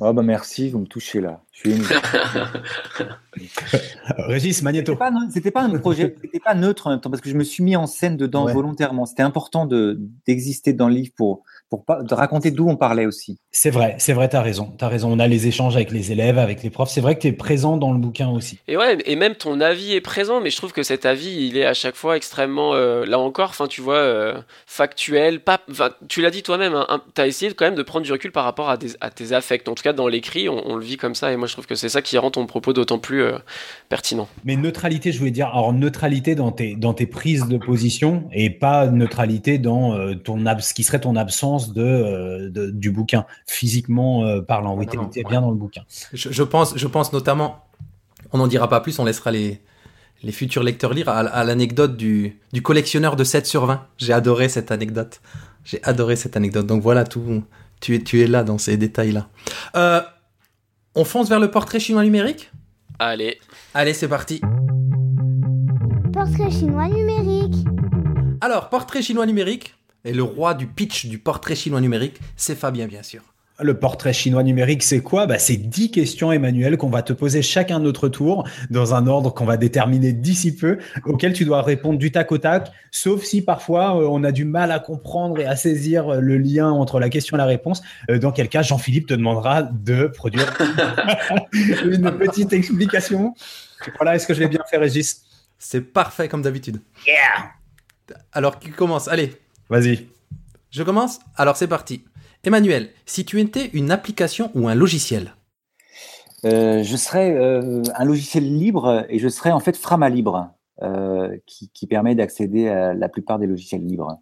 Oh 0.00 0.12
bah 0.12 0.22
merci, 0.22 0.70
vous 0.70 0.78
me 0.78 0.86
touchez 0.86 1.20
là. 1.20 1.42
Je 1.50 1.70
suis 1.70 1.82
Régis 4.16 4.62
Magneto. 4.62 4.96
C'était 5.30 5.50
pas, 5.50 5.62
un 5.62 5.76
projet, 5.78 6.14
c'était 6.22 6.38
pas 6.38 6.54
neutre 6.54 6.86
en 6.86 6.90
même 6.90 7.00
temps 7.00 7.10
parce 7.10 7.20
que 7.20 7.28
je 7.28 7.34
me 7.34 7.42
suis 7.42 7.64
mis 7.64 7.74
en 7.74 7.86
scène 7.86 8.16
dedans 8.16 8.46
volontairement. 8.46 9.06
C'était 9.06 9.24
important 9.24 9.66
de 9.66 9.98
d'exister 10.24 10.72
dans 10.72 10.88
le 10.88 10.94
livre 10.94 11.12
pour 11.16 11.42
pour 11.70 11.84
pas, 11.84 12.02
de 12.02 12.14
raconter 12.14 12.50
d'où 12.50 12.68
on 12.68 12.76
parlait 12.76 13.04
aussi. 13.04 13.38
C'est 13.50 13.70
vrai, 13.70 13.94
c'est 13.98 14.12
vrai, 14.12 14.28
t'as 14.28 14.40
raison, 14.40 14.72
t'as 14.78 14.88
raison. 14.88 15.12
On 15.12 15.18
a 15.18 15.26
les 15.26 15.46
échanges 15.46 15.76
avec 15.76 15.90
les 15.90 16.12
élèves, 16.12 16.38
avec 16.38 16.62
les 16.62 16.70
profs. 16.70 16.90
C'est 16.90 17.00
vrai 17.00 17.14
que 17.14 17.20
t'es 17.20 17.32
présent 17.32 17.76
dans 17.76 17.92
le 17.92 17.98
bouquin 17.98 18.28
aussi. 18.30 18.58
Et 18.68 18.76
ouais, 18.76 18.98
et 19.04 19.16
même 19.16 19.34
ton 19.34 19.60
avis 19.60 19.94
est 19.94 20.00
présent, 20.00 20.40
mais 20.40 20.50
je 20.50 20.56
trouve 20.56 20.72
que 20.72 20.82
cet 20.82 21.04
avis, 21.04 21.46
il 21.46 21.58
est 21.58 21.66
à 21.66 21.74
chaque 21.74 21.94
fois 21.94 22.16
extrêmement, 22.16 22.74
euh, 22.74 23.04
là 23.04 23.18
encore, 23.18 23.50
enfin, 23.50 23.66
tu 23.66 23.82
vois, 23.82 23.96
euh, 23.96 24.40
factuel. 24.66 25.40
Pas, 25.40 25.60
tu 26.08 26.22
l'as 26.22 26.30
dit 26.30 26.42
toi-même, 26.42 26.74
hein, 26.74 27.02
t'as 27.14 27.26
essayé 27.26 27.52
quand 27.52 27.66
même 27.66 27.74
de 27.74 27.82
prendre 27.82 28.04
du 28.04 28.12
recul 28.12 28.32
par 28.32 28.44
rapport 28.44 28.70
à, 28.70 28.78
tes 28.78 29.32
affects. 29.32 29.68
En 29.68 29.74
tout 29.74 29.82
cas, 29.82 29.92
dans 29.92 30.08
l'écrit, 30.08 30.48
on, 30.48 30.76
le 30.76 30.84
vit 30.84 30.96
comme 30.96 31.14
ça, 31.14 31.32
et 31.32 31.36
moi, 31.36 31.48
je 31.48 31.52
trouve 31.52 31.66
que 31.66 31.74
c'est 31.74 31.88
ça 31.88 32.00
qui 32.00 32.16
rend 32.16 32.30
ton 32.30 32.46
propos 32.46 32.72
d'autant 32.72 32.98
plus 32.98 33.22
euh, 33.22 33.38
pertinent. 33.88 34.28
Mais 34.44 34.56
neutralité, 34.56 35.12
je 35.12 35.18
voulais 35.18 35.30
dire, 35.30 35.48
alors 35.48 35.72
neutralité 35.72 36.34
dans 36.34 36.52
tes 36.52 36.76
dans 36.76 36.94
tes 36.94 37.06
prises 37.06 37.46
de 37.46 37.58
position, 37.58 38.28
et 38.32 38.50
pas 38.50 38.86
neutralité 38.86 39.58
dans 39.58 40.14
ton 40.16 40.38
ce 40.60 40.74
qui 40.74 40.82
serait 40.82 41.00
ton 41.00 41.16
absence 41.16 41.57
euh, 41.76 42.50
de, 42.50 42.70
du 42.70 42.90
bouquin, 42.90 43.26
physiquement 43.46 44.24
euh, 44.24 44.40
parlant. 44.40 44.76
Oui, 44.76 44.86
tu 44.86 45.24
bien 45.24 45.40
dans 45.40 45.50
le 45.50 45.56
bouquin. 45.56 45.82
Je, 46.12 46.42
pense, 46.42 46.76
je 46.76 46.86
pense 46.86 47.12
notamment, 47.12 47.64
on 48.32 48.38
n'en 48.38 48.46
dira 48.46 48.68
pas 48.68 48.80
plus, 48.80 48.98
on 48.98 49.04
laissera 49.04 49.30
les, 49.30 49.60
les 50.22 50.32
futurs 50.32 50.62
lecteurs 50.62 50.92
lire, 50.92 51.08
à, 51.08 51.44
l'anecdote 51.44 51.96
du, 51.96 52.38
du, 52.52 52.62
collectionneur 52.62 53.16
de 53.16 53.24
7 53.24 53.46
sur 53.46 53.66
20. 53.66 53.86
J'ai 53.98 54.12
adoré 54.12 54.48
cette 54.48 54.70
anecdote. 54.70 55.20
J'ai 55.64 55.82
adoré 55.82 56.16
cette 56.16 56.36
anecdote. 56.36 56.66
Donc 56.66 56.82
voilà, 56.82 57.04
tout, 57.04 57.42
tu, 57.80 57.94
es, 57.94 58.00
tu 58.00 58.20
es 58.22 58.26
là 58.26 58.42
dans 58.42 58.58
ces 58.58 58.76
détails-là. 58.76 59.28
Euh, 59.76 60.00
on 60.94 61.04
fonce 61.04 61.28
vers 61.28 61.40
le 61.40 61.50
portrait 61.50 61.80
chinois 61.80 62.02
numérique? 62.02 62.50
Allez. 62.98 63.38
Allez, 63.74 63.94
c'est 63.94 64.08
parti. 64.08 64.40
Portrait 66.12 66.50
chinois 66.50 66.88
numérique. 66.88 67.64
Alors, 68.40 68.68
portrait 68.68 69.02
chinois 69.02 69.26
numérique, 69.26 69.74
et 70.04 70.12
le 70.12 70.22
roi 70.22 70.54
du 70.54 70.66
pitch 70.66 71.06
du 71.06 71.18
portrait 71.18 71.54
chinois 71.54 71.80
numérique, 71.80 72.18
c'est 72.36 72.54
Fabien, 72.54 72.86
bien 72.86 73.02
sûr. 73.02 73.22
Le 73.60 73.76
portrait 73.76 74.12
chinois 74.12 74.44
numérique, 74.44 74.84
c'est 74.84 75.00
quoi? 75.00 75.26
Bah, 75.26 75.40
C'est 75.40 75.56
10 75.56 75.90
questions, 75.90 76.30
Emmanuel, 76.30 76.76
qu'on 76.76 76.90
va 76.90 77.02
te 77.02 77.12
poser 77.12 77.42
chacun 77.42 77.80
de 77.80 77.84
notre 77.84 78.08
tour, 78.08 78.48
dans 78.70 78.94
un 78.94 79.08
ordre 79.08 79.34
qu'on 79.34 79.46
va 79.46 79.56
déterminer 79.56 80.12
d'ici 80.12 80.54
peu, 80.54 80.78
auquel 81.04 81.32
tu 81.32 81.44
dois 81.44 81.62
répondre 81.62 81.98
du 81.98 82.12
tac 82.12 82.30
au 82.30 82.38
tac, 82.38 82.70
sauf 82.92 83.24
si 83.24 83.42
parfois 83.42 84.00
euh, 84.00 84.06
on 84.08 84.22
a 84.22 84.30
du 84.30 84.44
mal 84.44 84.70
à 84.70 84.78
comprendre 84.78 85.40
et 85.40 85.44
à 85.44 85.56
saisir 85.56 86.08
euh, 86.08 86.20
le 86.20 86.38
lien 86.38 86.70
entre 86.70 87.00
la 87.00 87.08
question 87.08 87.36
et 87.36 87.38
la 87.38 87.46
réponse. 87.46 87.82
Euh, 88.10 88.20
dans 88.20 88.30
quel 88.30 88.48
cas, 88.48 88.62
Jean-Philippe 88.62 89.08
te 89.08 89.14
demandera 89.14 89.62
de 89.64 90.06
produire 90.06 90.56
une 91.52 92.12
petite 92.12 92.52
explication. 92.52 93.34
Voilà, 93.96 94.14
est-ce 94.14 94.28
que 94.28 94.34
je 94.34 94.40
l'ai 94.40 94.48
bien 94.48 94.62
fait, 94.70 94.76
Régis? 94.76 95.24
C'est 95.58 95.80
parfait 95.80 96.28
comme 96.28 96.42
d'habitude. 96.42 96.80
Yeah 97.04 98.14
Alors, 98.32 98.60
qui 98.60 98.70
commence? 98.70 99.08
Allez 99.08 99.32
Vas-y. 99.68 100.06
Je 100.70 100.82
commence 100.82 101.20
Alors 101.36 101.56
c'est 101.56 101.68
parti. 101.68 102.04
Emmanuel, 102.44 102.90
si 103.04 103.24
tu 103.24 103.40
étais 103.40 103.66
une 103.74 103.90
application 103.90 104.50
ou 104.54 104.68
un 104.68 104.74
logiciel 104.74 105.34
euh, 106.44 106.82
Je 106.82 106.96
serais 106.96 107.32
euh, 107.34 107.82
un 107.94 108.04
logiciel 108.04 108.44
libre 108.44 109.04
et 109.08 109.18
je 109.18 109.28
serais 109.28 109.50
en 109.50 109.60
fait 109.60 109.76
Frama 109.76 110.08
Libre, 110.08 110.50
euh, 110.82 111.36
qui, 111.46 111.86
permet 111.86 112.14
d'accéder 112.14 112.68
à 112.68 112.94
la 112.94 113.08
plupart 113.08 113.38
des 113.38 113.46
logiciels 113.46 113.84
libres. 113.84 114.18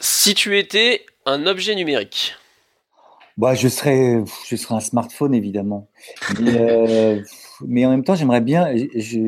Si 0.00 0.34
tu 0.34 0.58
étais 0.58 1.04
un 1.26 1.46
objet 1.46 1.74
numérique 1.74 2.34
bah, 3.36 3.56
je 3.56 3.66
serais, 3.66 4.22
je 4.46 4.54
serais 4.54 4.76
un 4.76 4.80
smartphone 4.80 5.34
évidemment. 5.34 5.88
Mais, 6.38 7.84
en 7.84 7.90
même 7.90 8.04
temps, 8.04 8.14
j'aimerais 8.14 8.40
bien. 8.40 8.72
Je, 8.76 9.18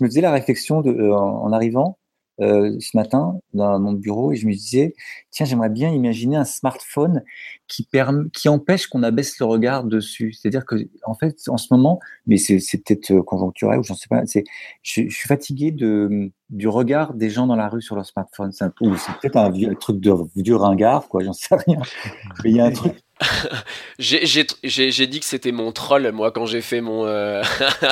me 0.00 0.06
faisais 0.06 0.20
la 0.20 0.30
réflexion 0.30 0.80
de, 0.80 1.10
en 1.10 1.52
arrivant 1.52 1.98
euh, 2.40 2.76
ce 2.78 2.96
matin 2.96 3.40
dans 3.52 3.78
mon 3.80 3.92
bureau 3.92 4.32
et 4.32 4.36
je 4.36 4.46
me 4.46 4.52
disais, 4.52 4.94
tiens, 5.30 5.44
j'aimerais 5.44 5.70
bien 5.70 5.90
imaginer 5.90 6.36
un 6.36 6.44
smartphone 6.44 7.24
qui, 7.66 7.82
permet, 7.82 8.28
qui 8.32 8.48
empêche 8.48 8.86
qu'on 8.86 9.02
abaisse 9.02 9.38
le 9.40 9.46
regard 9.46 9.84
dessus. 9.84 10.32
C'est-à-dire 10.32 10.64
que, 10.64 10.76
en 11.04 11.14
fait, 11.14 11.36
en 11.48 11.56
ce 11.56 11.66
moment, 11.72 11.98
mais 12.26 12.36
c'est 12.36 12.58
peut-être 12.84 13.10
euh, 13.10 13.22
conjoncturel 13.22 13.80
ou 13.80 13.82
j'en 13.82 13.94
sais 13.94 14.08
pas, 14.08 14.24
c'est, 14.26 14.44
je, 14.82 15.02
je, 15.08 15.14
suis 15.14 15.26
fatigué 15.26 15.72
de, 15.72 16.30
du 16.50 16.68
regard 16.68 17.14
des 17.14 17.28
gens 17.28 17.46
dans 17.46 17.56
la 17.56 17.68
rue 17.68 17.82
sur 17.82 17.96
leur 17.96 18.06
smartphone. 18.06 18.52
C'est 18.52 18.72
peut-être 18.72 19.36
un, 19.36 19.52
un, 19.52 19.74
truc 19.74 19.98
de 20.00 20.12
vieux 20.36 20.56
ringard, 20.56 21.08
quoi, 21.08 21.24
j'en 21.24 21.32
sais 21.32 21.56
rien. 21.56 21.80
Mais 22.44 22.50
il 22.50 22.56
y 22.56 22.60
a 22.60 22.66
un 22.66 22.72
truc 22.72 22.94
j'ai 23.98 25.06
dit 25.06 25.20
que 25.20 25.24
c'était 25.24 25.52
mon 25.52 25.72
troll, 25.72 26.10
moi, 26.12 26.30
quand 26.30 26.46
j'ai 26.46 26.60
fait 26.60 26.80
mon. 26.80 27.04
Euh, 27.06 27.42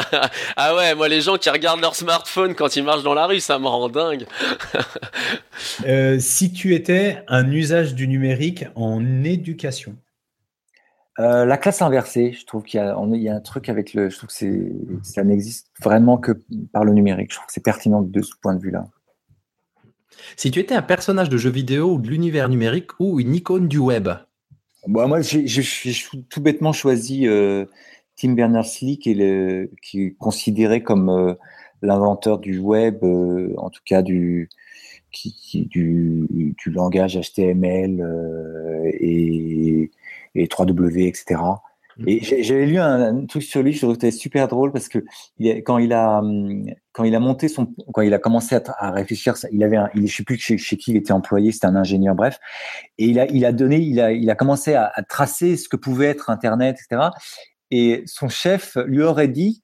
ah 0.56 0.76
ouais, 0.76 0.94
moi, 0.94 1.08
les 1.08 1.20
gens 1.20 1.36
qui 1.36 1.50
regardent 1.50 1.80
leur 1.80 1.94
smartphone 1.94 2.54
quand 2.54 2.76
ils 2.76 2.84
marchent 2.84 3.02
dans 3.02 3.14
la 3.14 3.26
rue, 3.26 3.40
ça 3.40 3.58
me 3.58 3.66
rend 3.66 3.88
dingue. 3.88 4.26
Euh, 5.86 6.18
si 6.18 6.52
tu 6.52 6.74
étais 6.74 7.22
un 7.28 7.50
usage 7.50 7.94
du 7.94 8.08
numérique 8.08 8.66
en 8.74 9.24
éducation 9.24 9.96
euh, 11.18 11.44
La 11.44 11.56
classe 11.56 11.80
inversée, 11.80 12.32
je 12.32 12.44
trouve 12.44 12.62
qu'il 12.62 12.80
y, 12.80 13.18
y, 13.22 13.28
a 13.28 13.34
un 13.34 13.40
truc 13.40 13.68
avec 13.68 13.94
le. 13.94 14.10
Je 14.10 14.16
trouve 14.16 14.28
que 14.28 14.34
ça 15.02 15.24
n'existe 15.24 15.68
vraiment 15.82 16.18
que 16.18 16.32
par 16.72 16.84
le 16.84 16.92
numérique. 16.92 17.30
Je 17.30 17.36
trouve 17.36 17.46
que 17.46 17.52
c'est 17.52 17.64
pertinent 17.64 18.02
de 18.02 18.22
ce 18.22 18.32
point 18.40 18.54
de 18.54 18.60
vue-là. 18.60 18.86
Si 20.36 20.50
tu 20.50 20.60
étais 20.60 20.74
un 20.74 20.82
personnage 20.82 21.28
de 21.28 21.36
jeu 21.36 21.50
vidéo 21.50 21.94
ou 21.94 21.98
de 21.98 22.08
l'univers 22.08 22.48
numérique 22.48 22.90
ou 22.98 23.20
une 23.20 23.34
icône 23.34 23.68
du 23.68 23.78
web 23.78 24.08
Bon, 24.86 25.08
moi, 25.08 25.20
j'ai 25.20 25.92
tout 26.28 26.40
bêtement 26.40 26.72
choisi 26.72 27.26
euh, 27.26 27.66
Tim 28.16 28.34
Berners-Lee, 28.34 28.98
qui, 28.98 29.10
est 29.10 29.70
qui 29.82 30.02
est 30.04 30.10
considéré 30.12 30.82
comme 30.82 31.08
euh, 31.10 31.34
l'inventeur 31.82 32.38
du 32.38 32.58
web, 32.58 33.02
euh, 33.02 33.52
en 33.58 33.68
tout 33.70 33.82
cas 33.84 34.02
du, 34.02 34.48
qui, 35.10 35.66
du, 35.66 36.26
du, 36.30 36.70
langage 36.70 37.18
HTML 37.18 38.00
et, 39.00 39.90
et 40.36 40.46
3W, 40.46 41.08
etc. 41.08 41.40
Et 42.06 42.22
j'avais 42.22 42.66
lu 42.66 42.78
un, 42.78 43.24
truc 43.24 43.42
sur 43.42 43.62
lui, 43.62 43.72
je 43.72 43.78
trouvais 43.78 43.94
c'était 43.94 44.10
super 44.10 44.48
drôle 44.48 44.70
parce 44.70 44.88
que 44.88 44.98
quand 45.64 45.78
il 45.78 45.94
a 45.94 46.20
quand 46.92 47.04
il 47.04 47.14
a 47.14 47.20
monté 47.20 47.48
son 47.48 47.72
quand 47.94 48.02
il 48.02 48.12
a 48.12 48.18
commencé 48.18 48.54
à, 48.54 48.62
à 48.78 48.90
réfléchir, 48.90 49.34
il 49.50 49.64
avait 49.64 49.78
un, 49.78 49.88
il 49.94 50.06
je 50.06 50.16
sais 50.16 50.22
plus 50.22 50.38
chez, 50.38 50.58
chez 50.58 50.76
qui 50.76 50.90
il 50.90 50.96
était 50.98 51.12
employé, 51.12 51.52
c'était 51.52 51.66
un 51.66 51.76
ingénieur, 51.76 52.14
bref, 52.14 52.38
et 52.98 53.06
il 53.06 53.18
a 53.18 53.26
il 53.26 53.46
a 53.46 53.52
donné, 53.52 53.78
il 53.78 53.98
a 54.00 54.12
il 54.12 54.28
a 54.28 54.34
commencé 54.34 54.74
à, 54.74 54.92
à 54.94 55.02
tracer 55.02 55.56
ce 55.56 55.70
que 55.70 55.76
pouvait 55.76 56.06
être 56.06 56.28
Internet, 56.28 56.76
etc. 56.78 57.08
Et 57.70 58.02
son 58.06 58.28
chef 58.28 58.76
lui 58.86 59.02
aurait 59.02 59.28
dit 59.28 59.62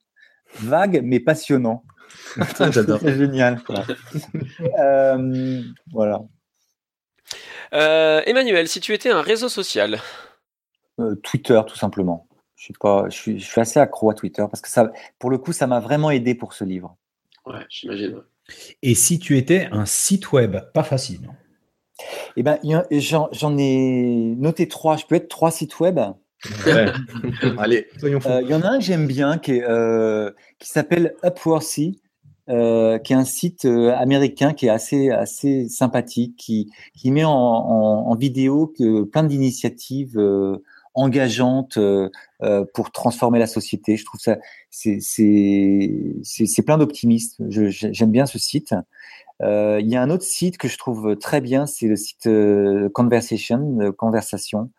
vague 0.59 1.01
mais 1.03 1.19
passionnant. 1.19 1.83
J'adore. 2.71 2.99
C'est 3.01 3.17
génial. 3.17 3.61
euh, 4.79 5.61
voilà. 5.91 6.21
Euh, 7.73 8.21
Emmanuel, 8.25 8.67
si 8.67 8.79
tu 8.79 8.93
étais 8.93 9.09
un 9.09 9.21
réseau 9.21 9.49
social, 9.49 9.99
euh, 10.99 11.15
Twitter, 11.15 11.61
tout 11.67 11.75
simplement. 11.75 12.27
Je 12.55 12.65
suis, 12.65 12.73
pas, 12.79 13.09
je, 13.09 13.15
suis, 13.15 13.39
je 13.39 13.45
suis 13.45 13.59
assez 13.59 13.79
accro 13.79 14.09
à 14.09 14.13
Twitter 14.13 14.45
parce 14.49 14.61
que 14.61 14.69
ça, 14.69 14.91
pour 15.19 15.29
le 15.29 15.37
coup, 15.37 15.51
ça 15.51 15.67
m'a 15.67 15.79
vraiment 15.79 16.11
aidé 16.11 16.35
pour 16.35 16.53
ce 16.53 16.63
livre. 16.63 16.95
Ouais, 17.45 17.65
j'imagine. 17.69 18.21
Et 18.81 18.95
si 18.95 19.19
tu 19.19 19.37
étais 19.37 19.67
un 19.71 19.85
site 19.85 20.31
web, 20.31 20.57
pas 20.73 20.83
facile? 20.83 21.29
Eh 22.35 22.43
ben, 22.43 22.59
j'en 22.91 23.57
ai 23.57 24.35
noté 24.37 24.67
trois. 24.67 24.97
Je 24.97 25.05
peux 25.05 25.15
être 25.15 25.29
trois 25.29 25.51
sites 25.51 25.79
web? 25.79 25.99
Allez, 27.57 27.87
soyons 27.97 28.19
fous. 28.19 28.29
Euh, 28.29 28.41
il 28.41 28.49
y 28.49 28.53
en 28.53 28.61
a 28.61 28.67
un 28.67 28.79
que 28.79 28.83
j'aime 28.83 29.07
bien 29.07 29.37
qui, 29.37 29.61
euh, 29.61 30.31
qui 30.59 30.69
s'appelle 30.69 31.15
Upworthy. 31.23 31.99
Euh, 32.49 32.99
qui 32.99 33.13
est 33.13 33.15
un 33.15 33.23
site 33.23 33.63
américain 33.63 34.51
qui 34.51 34.65
est 34.65 34.69
assez 34.69 35.09
assez 35.11 35.69
sympathique, 35.69 36.35
qui, 36.35 36.69
qui 36.93 37.09
met 37.09 37.23
en, 37.23 37.31
en, 37.31 38.09
en 38.09 38.15
vidéo 38.15 38.67
que 38.67 39.03
plein 39.03 39.23
d'initiatives 39.23 40.19
engageante 40.93 41.77
euh, 41.77 42.09
euh, 42.41 42.65
pour 42.73 42.91
transformer 42.91 43.39
la 43.39 43.47
société. 43.47 43.97
Je 43.97 44.05
trouve 44.05 44.19
ça, 44.19 44.37
c'est 44.69 44.99
plein 46.65 46.77
d'optimisme. 46.77 47.45
J'aime 47.49 48.11
bien 48.11 48.25
ce 48.25 48.39
site. 48.39 48.73
Euh, 49.41 49.79
il 49.81 49.89
y 49.89 49.95
a 49.95 50.01
un 50.01 50.09
autre 50.09 50.23
site 50.23 50.57
que 50.57 50.67
je 50.67 50.77
trouve 50.77 51.17
très 51.17 51.41
bien, 51.41 51.65
c'est 51.65 51.87
le 51.87 51.95
site 51.95 52.29
Conversation, 52.93 53.91
Conversation. 53.97 54.69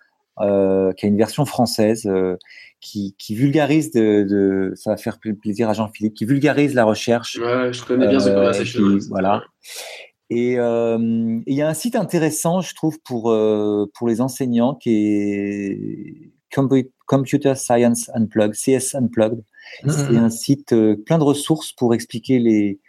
euh, 0.41 0.93
qui 0.93 1.07
a 1.07 1.09
une 1.09 1.17
version 1.17 1.45
française 1.45 2.11
qui, 2.81 3.15
qui, 3.19 3.35
vulgarise 3.35 3.93
de, 3.93 4.27
de, 4.29 4.73
ça 4.75 4.91
va 4.91 4.97
faire 4.97 5.19
plaisir 5.19 5.69
à 5.69 5.73
Jean-Philippe, 5.75 6.15
qui 6.15 6.25
vulgarise 6.25 6.75
la 6.75 6.85
recherche. 6.85 7.39
Ouais, 7.41 7.73
je 7.73 7.85
connais 7.85 8.09
bien 8.09 8.21
ce 8.21 8.31
conversation. 8.31 8.83
Voilà. 9.11 9.45
Et 10.37 10.53
il 10.55 11.55
y 11.55 11.62
a 11.62 11.68
un 11.68 11.74
site 11.74 11.97
intéressant, 11.97 12.61
je 12.61 12.74
trouve, 12.74 12.99
pour, 13.01 13.35
pour 13.95 14.09
les 14.09 14.20
enseignants 14.20 14.74
qui 14.74 14.91
est 14.91 16.30
Computer 17.07 17.55
Science 17.55 18.11
Unplugged, 18.14 18.55
CS 18.55 18.95
Unplugged. 18.95 19.43
Mm-hmm. 19.85 19.91
C'est 19.91 20.16
un 20.16 20.30
site 20.30 20.74
plein 21.07 21.18
de 21.18 21.24
ressources 21.24 21.72
pour 21.72 21.95
expliquer 21.95 22.39
les, 22.39 22.80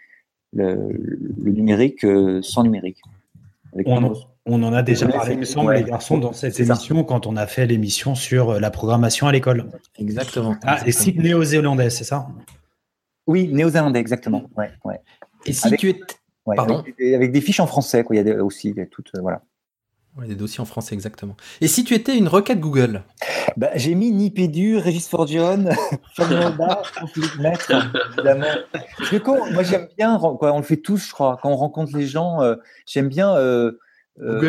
le, 0.52 0.92
le 1.38 1.52
numérique 1.52 2.06
sans 2.42 2.62
numérique. 2.62 3.02
On, 4.48 4.62
en 4.62 4.72
a 4.72 4.82
déjà 4.82 5.08
parlé, 5.08 5.34
il 5.34 5.40
me 5.40 5.44
semble, 5.44 5.74
les 5.74 5.84
garçons, 5.84 6.18
dans 6.18 6.32
cette 6.32 6.58
émission, 6.60 7.04
quand 7.04 7.26
on 7.26 7.36
a 7.36 7.46
fait 7.46 7.66
l'émission 7.66 8.14
sur 8.14 8.50
euh, 8.50 8.60
la 8.60 8.70
programmation 8.70 9.26
à 9.26 9.32
l'école. 9.32 9.68
Exactement. 9.98 10.56
Ah, 10.62 10.78
et 10.86 10.92
site 10.92 11.18
néo-zélandais, 11.18 11.90
c'est 11.90 12.04
ça? 12.04 12.28
Oui, 13.26 13.48
néo-zélandais, 13.48 13.98
exactement. 13.98 14.44
Ouais, 14.56 14.70
ouais. 14.84 15.00
Et 15.46 15.52
si 15.52 15.70
tu 15.72 15.90
es. 15.90 16.00
Pardon 16.54 16.84
avec, 17.00 17.32
des 17.32 17.40
fiches 17.40 17.60
en 17.60 17.66
français, 17.66 18.04
quoi. 18.04 18.14
il 18.14 18.26
y 18.26 18.30
a 18.30 18.44
aussi 18.44 18.70
il 18.70 18.76
y 18.76 18.80
a 18.80 18.86
toutes, 18.86 19.10
euh, 19.16 19.20
voilà. 19.20 19.42
Ouais, 20.16 20.26
des 20.26 20.34
dossiers 20.34 20.60
en 20.60 20.64
français, 20.64 20.94
exactement. 20.94 21.36
Et 21.60 21.68
si 21.68 21.84
tu 21.84 21.92
étais 21.92 22.16
une 22.16 22.28
requête 22.28 22.58
Google 22.58 23.02
bah, 23.58 23.70
J'ai 23.74 23.94
mis 23.94 24.10
Nipédu, 24.12 24.78
Régis 24.78 25.08
Forgione, 25.08 25.74
Philippe 26.16 27.38
Maître, 27.38 27.70
évidemment. 28.14 28.46
Parce 28.72 29.10
que 29.10 29.52
moi, 29.52 29.62
j'aime 29.62 29.88
bien, 29.98 30.18
quoi, 30.18 30.54
on 30.54 30.58
le 30.58 30.64
fait 30.64 30.78
tous, 30.78 31.08
je 31.08 31.12
crois, 31.12 31.38
quand 31.42 31.50
on 31.50 31.56
rencontre 31.56 31.94
les 31.94 32.06
gens, 32.06 32.40
euh, 32.40 32.56
j'aime 32.86 33.08
bien 33.08 33.36
euh, 33.36 33.72
euh 34.18 34.40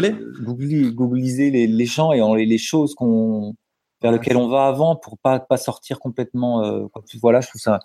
googliser 0.41 1.51
les, 1.51 1.67
les, 1.67 1.85
gens 1.85 2.13
et 2.13 2.21
les, 2.37 2.45
les 2.45 2.57
choses 2.57 2.95
qu'on 2.95 3.53
vers 4.01 4.11
lesquelles 4.11 4.37
on 4.37 4.47
va 4.47 4.67
avant 4.67 4.95
pour 4.95 5.17
pas 5.17 5.39
pas 5.39 5.57
sortir 5.57 5.99
complètement. 5.99 6.63
Euh, 6.63 6.85
voilà, 7.21 7.41
je 7.41 7.49
trouve 7.49 7.61
ça. 7.61 7.79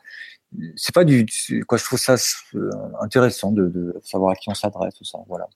C'est 0.77 0.95
pas 0.95 1.05
du 1.05 1.27
quoi, 1.67 1.79
je 1.79 1.85
trouve 1.85 1.99
ça 1.99 2.17
euh, 2.55 2.71
intéressant 3.01 3.53
de, 3.53 3.69
de 3.69 3.95
savoir 4.03 4.33
à 4.33 4.35
qui 4.35 4.51
on 4.51 4.55
s'adresse, 4.55 4.95
tout 4.95 5.05
ça. 5.05 5.19
Voilà. 5.29 5.49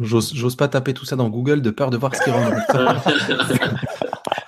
J'ose 0.00 0.56
pas 0.56 0.68
taper 0.68 0.94
tout 0.94 1.04
ça 1.04 1.16
dans 1.16 1.28
Google 1.28 1.60
de 1.60 1.70
peur 1.70 1.90
de 1.90 1.98
voir 1.98 2.14
ce 2.14 2.22
qui 2.22 2.30
rentre. 2.30 2.56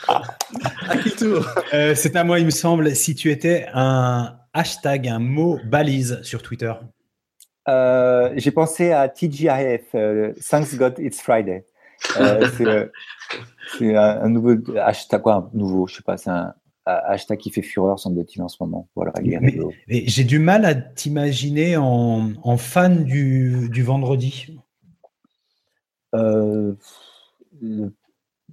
à 0.88 0.96
qui 0.96 1.10
tour? 1.10 1.46
Euh, 1.74 1.94
C'est 1.94 2.16
à 2.16 2.24
moi, 2.24 2.38
il 2.38 2.46
me 2.46 2.50
semble. 2.50 2.96
Si 2.96 3.14
tu 3.14 3.30
étais 3.30 3.66
un 3.74 4.38
hashtag, 4.54 5.06
un 5.08 5.18
mot 5.18 5.60
balise 5.66 6.20
sur 6.22 6.42
Twitter. 6.42 6.72
Euh, 7.68 8.32
j'ai 8.36 8.52
pensé 8.52 8.92
à 8.92 9.08
TGIF, 9.08 9.94
euh, 9.94 10.32
Thanks 10.48 10.74
God 10.76 10.94
It's 10.98 11.20
Friday. 11.20 11.66
c'est 13.78 13.96
un, 13.96 14.28
nouveau 14.28 14.56
hashtag, 14.78 15.20
quoi, 15.20 15.34
un 15.34 15.50
nouveau, 15.52 15.86
je 15.86 15.96
sais 15.96 16.02
pas, 16.02 16.16
c'est 16.16 16.30
un, 16.30 16.54
hashtag 16.86 17.38
qui 17.38 17.50
fait 17.50 17.62
fureur, 17.62 17.98
semble-t-il, 17.98 18.42
en 18.42 18.48
ce 18.48 18.56
moment. 18.60 18.88
Voilà, 18.94 19.12
j'ai 19.88 20.24
du 20.24 20.38
mal 20.38 20.64
à 20.64 20.74
t'imaginer 20.74 21.76
en, 21.76 22.32
en, 22.42 22.56
fan 22.56 23.04
du, 23.04 23.68
du 23.70 23.82
vendredi. 23.82 24.58
Euh, 26.14 26.74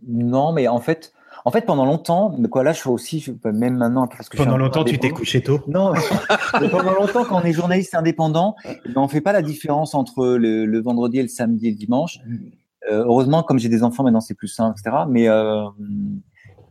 non, 0.07 0.53
mais 0.53 0.67
en 0.67 0.79
fait, 0.79 1.13
en 1.45 1.51
fait, 1.51 1.65
pendant 1.65 1.85
longtemps, 1.85 2.35
quoi, 2.49 2.63
là, 2.63 2.73
je 2.73 2.79
suis 2.79 2.89
aussi, 2.89 3.25
même 3.43 3.77
maintenant, 3.77 4.07
parce 4.07 4.29
que 4.29 4.37
pendant 4.37 4.57
longtemps, 4.57 4.83
tu 4.83 4.97
t'es 4.99 5.09
couché 5.09 5.41
tôt. 5.41 5.59
Non, 5.67 5.93
pendant 6.71 6.93
longtemps, 6.93 7.25
quand 7.25 7.41
on 7.41 7.43
est 7.43 7.53
journaliste 7.53 7.95
indépendant, 7.95 8.55
on 8.95 9.07
fait 9.07 9.21
pas 9.21 9.33
la 9.33 9.41
différence 9.41 9.95
entre 9.95 10.37
le, 10.37 10.81
vendredi 10.81 11.19
et 11.19 11.23
le 11.23 11.27
samedi 11.27 11.67
et 11.67 11.71
le 11.71 11.77
dimanche. 11.77 12.19
Euh, 12.89 13.03
heureusement, 13.05 13.43
comme 13.43 13.59
j'ai 13.59 13.69
des 13.69 13.83
enfants 13.83 14.03
maintenant, 14.03 14.21
c'est 14.21 14.33
plus 14.33 14.47
simple, 14.47 14.79
etc. 14.79 15.03
Mais, 15.07 15.27
euh, 15.27 15.63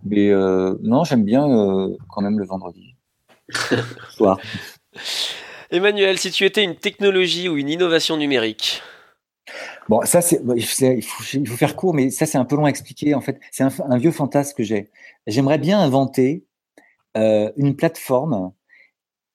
mais 0.04 0.30
non, 0.82 1.04
j'aime 1.04 1.24
bien 1.24 1.46
quand 2.08 2.22
même 2.22 2.38
le 2.38 2.46
vendredi 2.46 2.94
soir. 4.10 4.38
Emmanuel, 5.70 6.18
si 6.18 6.30
tu 6.30 6.44
étais 6.44 6.64
une 6.64 6.74
technologie 6.74 7.48
ou 7.48 7.56
une 7.56 7.68
innovation 7.68 8.16
numérique? 8.16 8.82
Bon, 9.88 10.02
ça, 10.04 10.20
c'est, 10.20 10.40
il, 10.56 11.02
faut, 11.02 11.56
faire 11.56 11.76
court, 11.76 11.94
mais 11.94 12.10
ça, 12.10 12.26
c'est 12.26 12.38
un 12.38 12.44
peu 12.44 12.56
long 12.56 12.64
à 12.64 12.68
expliquer. 12.68 13.14
En 13.14 13.20
fait, 13.20 13.40
c'est 13.50 13.64
un, 13.64 13.98
vieux 13.98 14.12
fantasme 14.12 14.54
que 14.56 14.62
j'ai. 14.62 14.90
J'aimerais 15.26 15.58
bien 15.58 15.80
inventer 15.80 16.44
euh, 17.16 17.50
une 17.56 17.74
plateforme, 17.76 18.52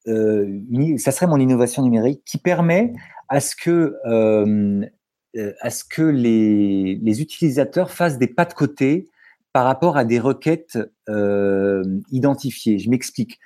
euh, 0.07 0.61
ça 0.97 1.11
serait 1.11 1.27
mon 1.27 1.39
innovation 1.39 1.81
numérique, 1.81 2.21
qui 2.25 2.37
permet 2.37 2.93
à 3.27 3.39
ce 3.39 3.55
que, 3.55 3.95
euh, 4.05 4.85
à 5.59 5.69
ce 5.69 5.83
que 5.83 6.03
les, 6.03 6.95
les, 7.01 7.21
utilisateurs 7.21 7.91
fassent 7.91 8.17
des 8.17 8.27
pas 8.27 8.45
de 8.45 8.53
côté 8.53 9.09
par 9.55 9.63
rapport 9.63 9.95
à 9.95 10.03
des 10.03 10.19
requêtes 10.19 10.77
identifiées. 12.11 12.77
Je 12.77 12.89
m'explique. 12.89 13.39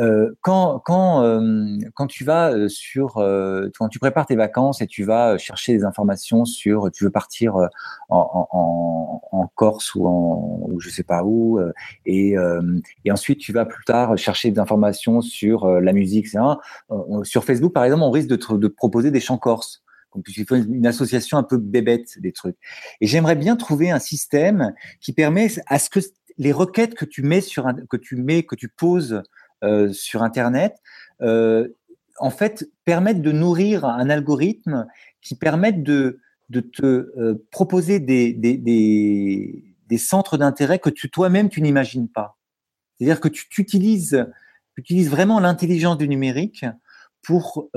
Euh, 0.00 0.34
quand 0.40 0.80
quand 0.80 1.22
euh, 1.22 1.76
quand 1.94 2.08
tu 2.08 2.24
vas 2.24 2.52
euh, 2.52 2.68
sur 2.68 3.22
quand 3.78 3.88
tu 3.88 3.98
prépares 3.98 4.26
tes 4.26 4.34
vacances 4.34 4.80
et 4.80 4.86
tu 4.86 5.04
vas 5.04 5.38
chercher 5.38 5.76
des 5.76 5.84
informations 5.84 6.44
sur 6.44 6.90
tu 6.90 7.04
veux 7.04 7.10
partir 7.10 7.56
en, 8.08 8.48
en, 8.50 9.50
Corse 9.54 9.94
ou 9.94 10.06
en 10.06 10.66
ou 10.68 10.80
je 10.80 10.88
sais 10.88 11.04
pas 11.04 11.22
où 11.22 11.60
et 12.06 12.34
et 13.04 13.12
ensuite 13.12 13.38
tu 13.38 13.52
vas 13.52 13.66
plus 13.66 13.84
tard 13.84 14.16
chercher 14.16 14.50
des 14.50 14.58
informations 14.58 15.20
sur 15.20 15.68
la 15.68 15.92
musique 15.92 16.26
etc. 16.26 16.42
sur 17.22 17.44
Facebook 17.44 17.72
par 17.72 17.84
exemple 17.84 18.02
on 18.02 18.10
risque 18.10 18.28
de 18.28 18.36
te 18.36 18.54
de 18.54 18.68
proposer 18.68 19.10
des 19.10 19.20
chants 19.20 19.38
corses 19.38 19.83
tu 20.22 20.44
fais 20.44 20.58
une 20.58 20.86
association 20.86 21.38
un 21.38 21.42
peu 21.42 21.58
bébête 21.58 22.18
des 22.20 22.32
trucs. 22.32 22.56
Et 23.00 23.06
j'aimerais 23.06 23.36
bien 23.36 23.56
trouver 23.56 23.90
un 23.90 23.98
système 23.98 24.74
qui 25.00 25.12
permet 25.12 25.48
à 25.66 25.78
ce 25.78 25.90
que 25.90 26.00
les 26.38 26.52
requêtes 26.52 26.94
que 26.94 27.04
tu 27.04 27.22
mets 27.22 27.40
sur 27.40 27.68
que 27.88 27.96
tu 27.96 28.16
mets, 28.16 28.42
que 28.42 28.54
tu 28.54 28.68
poses 28.68 29.22
euh, 29.62 29.92
sur 29.92 30.22
Internet, 30.22 30.76
euh, 31.22 31.68
en 32.18 32.30
fait, 32.30 32.68
permettent 32.84 33.22
de 33.22 33.32
nourrir 33.32 33.84
un 33.84 34.10
algorithme 34.10 34.86
qui 35.22 35.36
permette 35.36 35.82
de, 35.82 36.20
de 36.50 36.60
te 36.60 36.84
euh, 36.84 37.46
proposer 37.50 37.98
des, 37.98 38.32
des, 38.32 38.56
des, 38.58 39.98
centres 39.98 40.36
d'intérêt 40.36 40.78
que 40.78 40.90
tu 40.90 41.10
toi-même 41.10 41.48
tu 41.48 41.62
n'imagines 41.62 42.08
pas. 42.08 42.36
C'est-à-dire 42.98 43.20
que 43.20 43.28
tu, 43.28 43.46
utilises, 43.58 44.26
utilises 44.76 45.08
vraiment 45.08 45.40
l'intelligence 45.40 45.98
du 45.98 46.08
numérique 46.08 46.66
pour, 47.24 47.68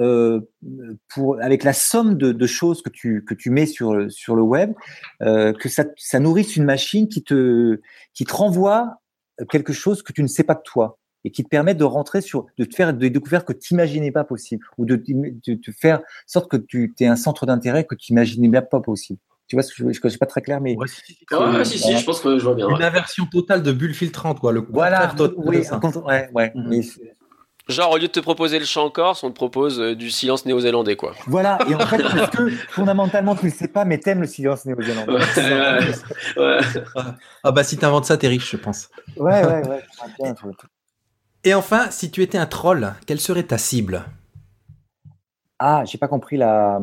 pour 1.09 1.41
avec 1.41 1.63
la 1.63 1.73
somme 1.73 2.15
de, 2.15 2.31
de, 2.31 2.47
choses 2.47 2.81
que 2.81 2.89
tu, 2.89 3.23
que 3.25 3.33
tu 3.33 3.49
mets 3.49 3.65
sur, 3.65 4.11
sur 4.11 4.35
le 4.35 4.41
web, 4.41 4.73
que 5.21 5.69
ça, 5.69 5.85
ça 5.97 6.19
nourrisse 6.19 6.55
une 6.55 6.65
machine 6.65 7.07
qui 7.07 7.23
te, 7.23 7.79
qui 8.13 8.25
te 8.25 8.33
renvoie 8.33 9.01
quelque 9.49 9.73
chose 9.73 10.03
que 10.03 10.13
tu 10.13 10.23
ne 10.23 10.27
sais 10.27 10.43
pas 10.43 10.55
de 10.55 10.61
toi 10.63 10.97
et 11.23 11.31
qui 11.31 11.43
te 11.43 11.49
permet 11.49 11.75
de 11.75 11.83
rentrer 11.83 12.21
sur, 12.21 12.45
de 12.57 12.63
te 12.63 12.75
faire 12.75 12.93
des 12.93 13.09
découvertes 13.09 13.45
que 13.45 13.53
tu 13.53 13.73
n'imaginais 13.73 14.11
pas 14.11 14.23
possible, 14.23 14.65
ou 14.77 14.85
de, 14.85 14.95
te 14.95 15.71
faire 15.71 15.99
sorte 16.25 16.49
que 16.49 16.57
tu 16.57 16.93
es 16.99 17.05
un 17.05 17.15
centre 17.15 17.45
d'intérêt 17.45 17.85
que 17.85 17.95
tu 17.95 18.13
n'imaginais 18.13 18.47
même 18.47 18.65
pas 18.69 18.79
possible. 18.79 19.19
Tu 19.47 19.55
vois, 19.55 19.63
ce 19.63 19.73
que 19.73 19.77
je 19.77 19.83
ne 19.85 20.09
suis 20.09 20.19
pas 20.19 20.25
très 20.25 20.41
clair, 20.41 20.59
mais. 20.59 20.75
Ouais, 20.75 20.87
si, 20.87 21.79
si, 21.79 21.97
je 21.97 22.05
pense 22.05 22.19
que 22.19 22.37
je 22.37 22.43
vois 22.43 22.55
bien. 22.55 22.69
Une 22.69 22.83
inversion 22.83 23.25
totale 23.25 23.63
de 23.63 23.71
bulle 23.71 23.93
filtrante, 23.93 24.39
quoi. 24.39 24.51
Le 24.51 24.65
voilà, 24.69 25.13
oui, 25.37 25.63
ouais, 26.05 26.29
ouais. 26.33 26.51
Mhm. 26.53 26.81
Genre, 27.67 27.91
au 27.91 27.97
lieu 27.97 28.07
de 28.07 28.11
te 28.13 28.21
proposer 28.21 28.59
le 28.59 28.65
chant 28.65 28.89
corse, 28.89 29.23
on 29.23 29.29
te 29.29 29.35
propose 29.35 29.81
euh, 29.81 29.95
du 29.95 30.09
silence 30.09 30.45
néo-zélandais, 30.45 30.95
quoi. 30.95 31.13
Voilà, 31.27 31.57
et 31.69 31.75
en 31.75 31.79
fait, 31.79 32.01
parce 32.01 32.29
que 32.29 32.49
fondamentalement, 32.69 33.35
tu 33.35 33.45
ne 33.45 33.51
le 33.51 33.55
sais 33.55 33.67
pas, 33.67 33.83
mais 33.83 33.97
t'aimes 33.97 34.21
le 34.21 34.27
silence 34.27 34.65
néo-zélandais. 34.65 35.13
Ouais, 36.37 36.59
Ah 37.43 37.51
bah, 37.51 37.63
si 37.63 37.77
t'inventes 37.77 38.05
ça, 38.05 38.17
t'es 38.17 38.27
riche, 38.27 38.51
je 38.51 38.57
pense. 38.57 38.89
Ouais, 39.17 39.45
ouais, 39.45 39.67
ouais. 39.67 39.83
Et 41.43 41.53
enfin, 41.53 41.87
si 41.91 42.09
tu 42.09 42.21
étais 42.21 42.37
un 42.37 42.45
troll, 42.45 42.93
quelle 43.05 43.19
serait 43.19 43.43
ta 43.43 43.57
cible? 43.57 44.03
Ah, 45.59 45.83
j'ai 45.85 45.97
pas 45.97 46.07
compris 46.07 46.37
la. 46.37 46.81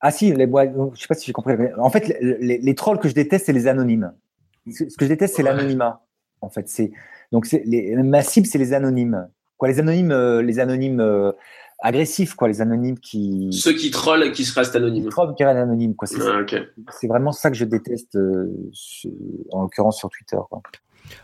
Ah 0.00 0.10
si, 0.10 0.32
les 0.32 0.46
bois. 0.46 0.64
Je 0.94 1.00
sais 1.00 1.08
pas 1.08 1.14
si 1.14 1.26
j'ai 1.26 1.32
compris. 1.32 1.54
En 1.78 1.90
fait, 1.90 2.16
les, 2.20 2.74
trolls 2.74 2.98
que 2.98 3.08
je 3.08 3.14
déteste, 3.14 3.46
c'est 3.46 3.52
les 3.52 3.66
anonymes. 3.66 4.12
Ce 4.70 4.84
que 4.84 5.04
je 5.04 5.08
déteste, 5.08 5.36
c'est 5.36 5.42
l'anonymat. 5.42 6.04
En 6.40 6.50
fait, 6.50 6.68
c'est 6.68 6.92
donc 7.32 7.48
ma 7.62 8.22
cible, 8.22 8.46
c'est 8.46 8.58
les 8.58 8.72
anonymes. 8.72 9.28
Quoi, 9.58 9.68
les 9.68 9.78
anonymes, 9.80 10.12
euh, 10.12 10.40
les 10.40 10.60
anonymes 10.60 11.00
euh, 11.00 11.32
agressifs, 11.80 12.34
quoi, 12.34 12.48
les 12.48 12.60
anonymes 12.60 12.98
qui. 12.98 13.50
Ceux 13.52 13.72
qui 13.72 13.90
trollent, 13.90 14.32
qui 14.32 14.44
se 14.44 14.54
restent 14.54 14.76
anonymes. 14.76 15.04
Qui 15.04 15.10
trollent, 15.10 15.34
qui 15.34 15.44
restent 15.44 15.58
anonymes, 15.58 15.94
quoi. 15.94 16.08
C'est 16.08 16.20
ah, 16.20 17.06
vraiment 17.08 17.32
ça 17.32 17.50
que 17.50 17.56
je 17.56 17.64
déteste, 17.64 18.16
euh, 18.16 18.46
en 19.52 19.62
l'occurrence 19.62 19.98
sur 19.98 20.08
Twitter. 20.08 20.36
Quoi. 20.48 20.62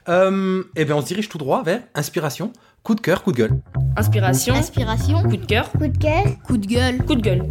Euh, 0.09 0.63
eh 0.77 0.85
bien, 0.85 0.97
on 0.97 1.01
se 1.01 1.07
dirige 1.07 1.29
tout 1.29 1.39
droit 1.39 1.63
vers 1.63 1.83
inspiration, 1.95 2.53
coup 2.83 2.95
de 2.95 3.01
cœur, 3.01 3.23
coup 3.23 3.33
de 3.33 3.37
gueule. 3.37 3.61
Inspiration. 3.97 4.55
Inspiration. 4.55 5.23
Coup 5.23 5.37
de 5.37 5.47
cœur. 5.47 5.71
Coup 5.73 5.89
de 5.89 5.99
cœur. 5.99 6.25
Coup 6.47 6.57
de 6.57 6.67
gueule. 6.67 6.99
Coup 7.05 7.15
de 7.15 7.23
gueule. 7.23 7.49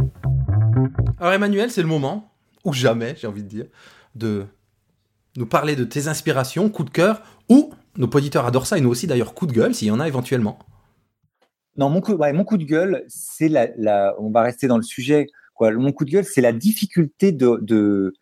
Alors, 1.19 1.33
Emmanuel, 1.33 1.71
c'est 1.71 1.81
le 1.81 1.87
moment, 1.87 2.31
ou 2.65 2.73
jamais, 2.73 3.15
j'ai 3.19 3.27
envie 3.27 3.43
de 3.43 3.47
dire, 3.47 3.65
de 4.15 4.45
nous 5.37 5.45
parler 5.45 5.75
de 5.75 5.83
tes 5.83 6.07
inspirations, 6.07 6.69
coup 6.69 6.83
de 6.83 6.89
cœur, 6.89 7.21
ou 7.49 7.71
nos 7.97 8.07
auditeurs 8.07 8.45
adorent 8.45 8.67
ça, 8.67 8.77
et 8.77 8.81
nous 8.81 8.89
aussi 8.89 9.07
d'ailleurs, 9.07 9.33
coup 9.33 9.45
de 9.45 9.53
gueule, 9.53 9.73
s'il 9.73 9.87
y 9.87 9.91
en 9.91 9.99
a 9.99 10.07
éventuellement. 10.07 10.59
Non, 11.77 11.89
mon 11.89 12.01
coup, 12.01 12.17
mon 12.17 12.43
coup 12.43 12.57
de 12.57 12.65
gueule, 12.65 13.03
c'est 13.07 13.49
la, 13.49 14.15
On 14.19 14.29
va 14.29 14.41
rester 14.41 14.67
dans 14.67 14.77
le 14.77 14.83
sujet. 14.83 15.27
Mon 15.59 15.91
coup 15.93 16.03
de 16.05 16.11
gueule, 16.11 16.25
c'est 16.25 16.41
la 16.41 16.51
difficulté 16.51 17.31
de, 17.31 17.57
de 17.61 18.13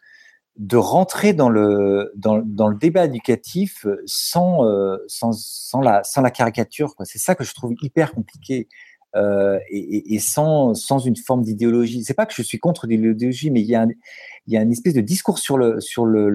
de 0.58 0.78
rentrer 0.78 1.34
dans 1.34 1.50
le, 1.50 2.12
dans, 2.16 2.40
dans 2.40 2.68
le 2.68 2.78
débat 2.78 3.06
éducatif 3.06 3.88
sans, 4.06 4.66
euh, 4.66 4.98
sans, 5.08 5.32
sans, 5.32 5.82
la, 5.82 6.04
sans 6.04 6.22
la 6.22 6.30
caricature. 6.30 6.94
C'est 7.04 7.20
ça 7.20 7.36
que 7.36 7.44
je 7.44 7.54
trouve 7.54 7.74
hyper 7.82 8.14
compliqué. 8.14 8.68
Euh, 9.16 9.60
et, 9.70 10.14
et, 10.14 10.20
sans, 10.20 10.74
sans 10.74 11.00
une 11.00 11.18
forme 11.18 11.42
d'idéologie. 11.42 12.04
C'est 12.04 12.14
pas 12.14 12.26
que 12.26 12.34
je 12.34 12.42
suis 12.42 12.60
contre 12.60 12.88
l'idéologie, 12.88 13.50
mais 13.50 13.62
il 13.62 13.68
y 13.68 13.76
a, 13.76 13.82
un, 13.82 13.90
il 14.48 14.54
y 14.54 14.58
a 14.58 14.62
une 14.62 14.72
espèce 14.72 14.94
de 14.94 15.02
discours 15.02 15.40
sur 15.40 15.58
le, 15.58 15.82
sur 15.82 16.06
le 16.06 16.30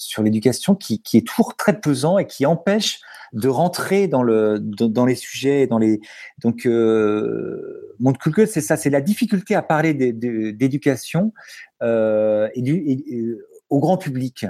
sur 0.00 0.22
l'éducation 0.22 0.74
qui, 0.74 1.00
est 1.14 1.26
toujours 1.26 1.54
très 1.56 1.80
pesant 1.80 2.18
et 2.18 2.26
qui 2.26 2.46
empêche 2.46 3.00
de 3.32 3.48
rentrer 3.48 4.08
dans 4.08 4.24
le 4.24 4.58
dans, 4.58 5.06
les 5.06 5.14
sujets, 5.14 5.68
dans 5.68 5.78
les 5.78 6.00
donc 6.42 6.66
euh, 6.66 7.94
mon 8.00 8.12
c'est 8.46 8.60
ça, 8.60 8.76
c'est 8.76 8.90
la 8.90 9.00
difficulté 9.00 9.54
à 9.54 9.62
parler 9.62 9.94
d'éducation 9.94 11.32
euh, 11.82 12.48
et 12.54 12.62
du 12.62 13.38
au 13.68 13.78
grand 13.78 13.98
public. 13.98 14.46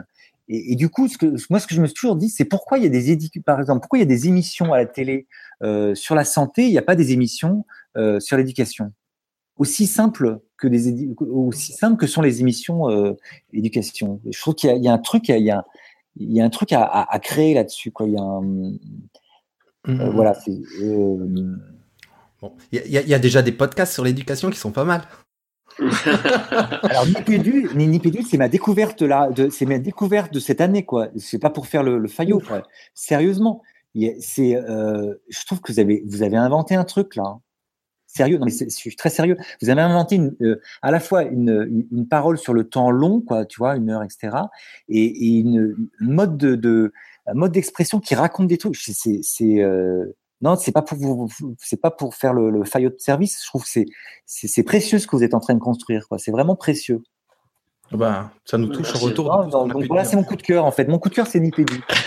Et, 0.53 0.75
du 0.75 0.89
coup, 0.89 1.07
ce 1.07 1.17
que, 1.17 1.37
moi, 1.49 1.61
ce 1.61 1.69
que 1.69 1.77
je 1.77 1.81
me 1.81 1.87
suis 1.87 1.95
toujours 1.95 2.17
dit, 2.17 2.29
c'est 2.29 2.45
pourquoi 2.45 2.79
il 2.79 2.83
y 2.83 2.87
a 2.87 2.91
des 2.91 3.17
par 3.45 3.61
exemple, 3.61 3.81
pourquoi 3.81 3.99
il 3.99 4.03
y 4.03 4.05
a 4.05 4.09
des 4.09 4.27
émissions 4.27 4.73
à 4.73 4.79
la 4.79 4.87
télé 4.87 5.29
euh, 5.63 5.95
sur 5.95 6.17
la 6.17 6.25
santé, 6.25 6.65
il 6.65 6.71
n'y 6.71 6.79
a 6.79 6.83
pas 6.83 6.97
des 6.97 7.13
émissions 7.13 7.65
euh, 7.97 8.19
sur 8.19 8.37
l'éducation? 8.37 8.93
Aussi 9.59 9.87
simple 9.87 10.41
que 10.61 10.69
des 10.69 11.15
aussi 11.20 11.73
simple 11.73 11.97
que 11.97 12.07
sont 12.07 12.23
les 12.23 12.41
émissions 12.41 12.91
euh, 12.91 13.16
éducation. 13.53 14.20
Je 14.31 14.39
trouve 14.41 14.55
qu'il 14.55 14.74
y, 14.77 14.81
y, 14.81 14.89
a 14.89 14.93
un 14.93 14.99
truc, 14.99 15.28
il 15.28 15.39
y 15.39 15.51
a, 15.51 15.65
il 16.16 16.32
y 16.32 16.41
a 16.41 16.45
un 16.45 16.51
truc 16.51 16.73
à, 16.73 16.85
à, 16.85 17.19
créer 17.19 17.55
là-dessus. 17.55 17.91
Quoi. 17.91 18.07
Il 18.07 18.15
y 18.15 18.16
a 18.16 18.23
un, 18.23 18.43
mmh. 19.87 20.11
voilà. 20.11 20.37
Bon, 22.41 22.53
il 22.73 22.78
y, 22.78 22.97
a, 22.97 23.01
il 23.01 23.09
y, 23.09 23.15
a 23.15 23.19
déjà 23.19 23.43
des 23.43 23.53
podcasts 23.53 23.93
sur 23.93 24.05
l'éducation 24.05 24.51
qui 24.51 24.59
sont 24.59 24.73
pas 24.73 24.85
mal. 24.85 25.03
Alors 26.82 27.07
Nipédu, 27.07 27.70
Nipédu 27.74 28.23
c'est 28.23 28.37
ma 28.37 28.49
découverte 28.49 29.03
là, 29.03 29.31
c'est 29.51 29.66
ma 29.66 29.78
découverte 29.78 30.32
de 30.32 30.41
cette 30.41 30.61
année 30.61 30.85
quoi. 30.85 31.09
C'est 31.16 31.39
pas 31.39 31.51
pour 31.51 31.66
faire 31.66 31.82
le, 31.82 31.99
le 31.99 32.09
faillot, 32.09 32.41
quoi. 32.41 32.62
Sérieusement, 32.95 33.62
c'est, 34.20 34.57
euh, 34.57 35.15
je 35.28 35.45
trouve 35.47 35.61
que 35.61 35.73
vous 35.73 35.81
avez, 35.81 36.03
vous 36.07 36.23
avez 36.23 36.37
inventé 36.37 36.74
un 36.74 36.85
truc 36.85 37.16
là. 37.16 37.39
Sérieux, 38.12 38.39
non 38.39 38.47
mais 38.47 38.51
je 38.51 38.69
suis 38.69 38.97
très 38.97 39.09
sérieux. 39.09 39.37
Vous 39.62 39.70
avez 39.70 39.81
inventé 39.81 40.16
une, 40.16 40.35
euh, 40.43 40.61
à 40.82 40.91
la 40.91 40.99
fois 40.99 41.23
une, 41.23 41.87
une, 41.93 42.09
parole 42.09 42.39
sur 42.39 42.53
le 42.53 42.65
temps 42.65 42.91
long, 42.91 43.20
quoi, 43.20 43.47
tu 43.47 43.59
vois, 43.59 43.77
une 43.77 43.89
heure, 43.89 44.03
etc., 44.03 44.37
et, 44.89 45.05
et 45.05 45.39
une, 45.39 45.77
mode 46.01 46.37
de, 46.37 46.57
de 46.57 46.93
mode 47.35 47.53
d'expression 47.53 48.01
qui 48.01 48.16
raconte 48.16 48.49
des 48.49 48.59
trucs. 48.59 48.74
C'est, 48.77 49.20
c'est, 49.23 49.62
euh, 49.62 50.16
non, 50.41 50.57
c'est 50.57 50.73
pas 50.73 50.82
pour 50.82 50.99
vous, 50.99 51.28
c'est 51.59 51.81
pas 51.81 51.93
pour 51.93 52.16
faire 52.16 52.35
le, 52.35 52.51
le 52.51 52.65
faillot 52.65 52.91
de 52.91 52.99
service. 52.99 53.41
Je 53.43 53.47
trouve 53.47 53.62
que 53.62 53.69
c'est, 53.69 53.87
c'est, 54.27 54.65
précieux 54.65 54.99
ce 54.99 55.07
que 55.07 55.15
vous 55.15 55.23
êtes 55.23 55.35
en 55.35 55.41
train 55.41 55.55
de 55.55 55.61
construire. 55.61 56.09
Quoi. 56.09 56.19
C'est 56.19 56.32
vraiment 56.32 56.57
précieux. 56.57 57.03
Bah, 57.93 58.32
ça 58.45 58.59
nous 58.59 58.69
touche 58.69 58.93
en 58.97 58.99
retour. 58.99 59.27
Non, 59.27 59.66
donc, 59.69 59.85
voilà, 59.87 60.05
c'est 60.05 60.16
mon 60.16 60.24
coup 60.24 60.37
de 60.37 60.43
cœur 60.43 60.65
en 60.65 60.73
fait. 60.73 60.89
Mon 60.89 60.99
coup 60.99 61.11
de 61.11 61.15
cœur, 61.15 61.28
c'est 61.28 61.39
Nipédu. 61.39 61.81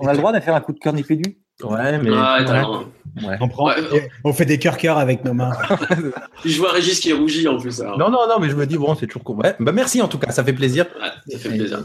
on 0.00 0.06
a 0.06 0.12
le 0.12 0.18
droit 0.18 0.32
de 0.32 0.40
faire 0.40 0.54
un 0.54 0.60
coup 0.60 0.72
de 0.72 0.78
cœur 0.78 0.94
Nipédu? 0.94 1.36
Ouais, 1.62 1.98
mais. 1.98 2.10
Ouais, 2.10 3.36
On, 3.40 3.48
prend, 3.48 3.70
on 4.24 4.32
fait 4.32 4.44
des 4.44 4.58
cœurs-cœurs 4.58 4.98
avec 4.98 5.24
nos 5.24 5.34
mains. 5.34 5.52
je 6.44 6.58
vois 6.58 6.72
Régis 6.72 7.00
qui 7.00 7.10
est 7.10 7.14
rougi 7.14 7.46
en 7.48 7.58
plus. 7.58 7.80
Non, 7.80 8.10
non, 8.10 8.28
non, 8.28 8.38
mais 8.40 8.48
je 8.48 8.56
me 8.56 8.66
dis, 8.66 8.78
bon, 8.78 8.94
c'est 8.94 9.06
toujours 9.06 9.24
cool. 9.24 9.36
Ouais, 9.38 9.54
bah, 9.58 9.72
merci 9.72 10.00
en 10.00 10.08
tout 10.08 10.18
cas, 10.18 10.30
ça 10.30 10.44
fait 10.44 10.52
plaisir. 10.52 10.86
ça 11.28 11.38
fait 11.38 11.48
plaisir. 11.48 11.82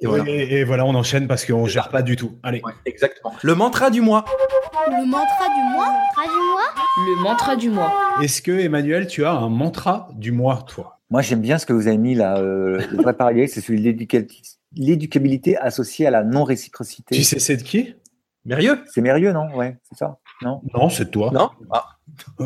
Et, 0.00 0.64
voilà. 0.64 0.84
on 0.84 0.94
enchaîne 0.94 1.26
parce 1.26 1.44
qu'on 1.44 1.66
gère 1.66 1.88
pas 1.88 2.02
du 2.02 2.16
tout. 2.16 2.32
Allez. 2.42 2.62
exactement. 2.84 3.32
Le 3.42 3.54
mantra 3.54 3.90
du 3.90 4.00
mois. 4.00 4.24
Le 4.88 5.06
mantra 5.06 5.46
du 5.48 5.74
mois. 5.74 5.86
Mantra 5.86 6.24
du 6.24 6.38
mois. 6.38 7.16
Le 7.16 7.22
mantra 7.22 7.56
du 7.56 7.70
mois. 7.70 7.92
Est-ce 8.22 8.42
que 8.42 8.52
Emmanuel, 8.52 9.06
tu 9.06 9.24
as 9.24 9.32
un 9.32 9.48
mantra 9.48 10.08
du 10.14 10.32
mois, 10.32 10.64
toi? 10.66 11.00
Moi, 11.10 11.22
j'aime 11.22 11.40
bien 11.40 11.58
ce 11.58 11.66
que 11.66 11.72
vous 11.72 11.86
avez 11.86 11.98
mis 11.98 12.14
là. 12.14 12.38
Euh, 12.38 12.82
le 12.90 13.02
vrai 13.02 13.14
parallèle, 13.14 13.48
c'est 13.48 13.60
celui 13.60 13.80
de 13.80 13.96
l'éducabilité 14.76 15.56
associée 15.56 16.06
à 16.06 16.10
la 16.10 16.24
non-réciprocité. 16.24 17.14
Tu 17.14 17.24
sais, 17.24 17.38
c'est 17.38 17.56
de 17.56 17.62
qui? 17.62 17.94
Mérieux? 18.44 18.82
C'est 18.86 19.00
Mérieux, 19.00 19.32
non? 19.32 19.54
Ouais, 19.54 19.78
c'est 19.82 19.96
ça. 19.96 20.18
Non, 20.42 20.60
non 20.74 20.88
c'est 20.90 21.10
toi. 21.10 21.30
Non? 21.32 21.50
Ah. 21.70 21.86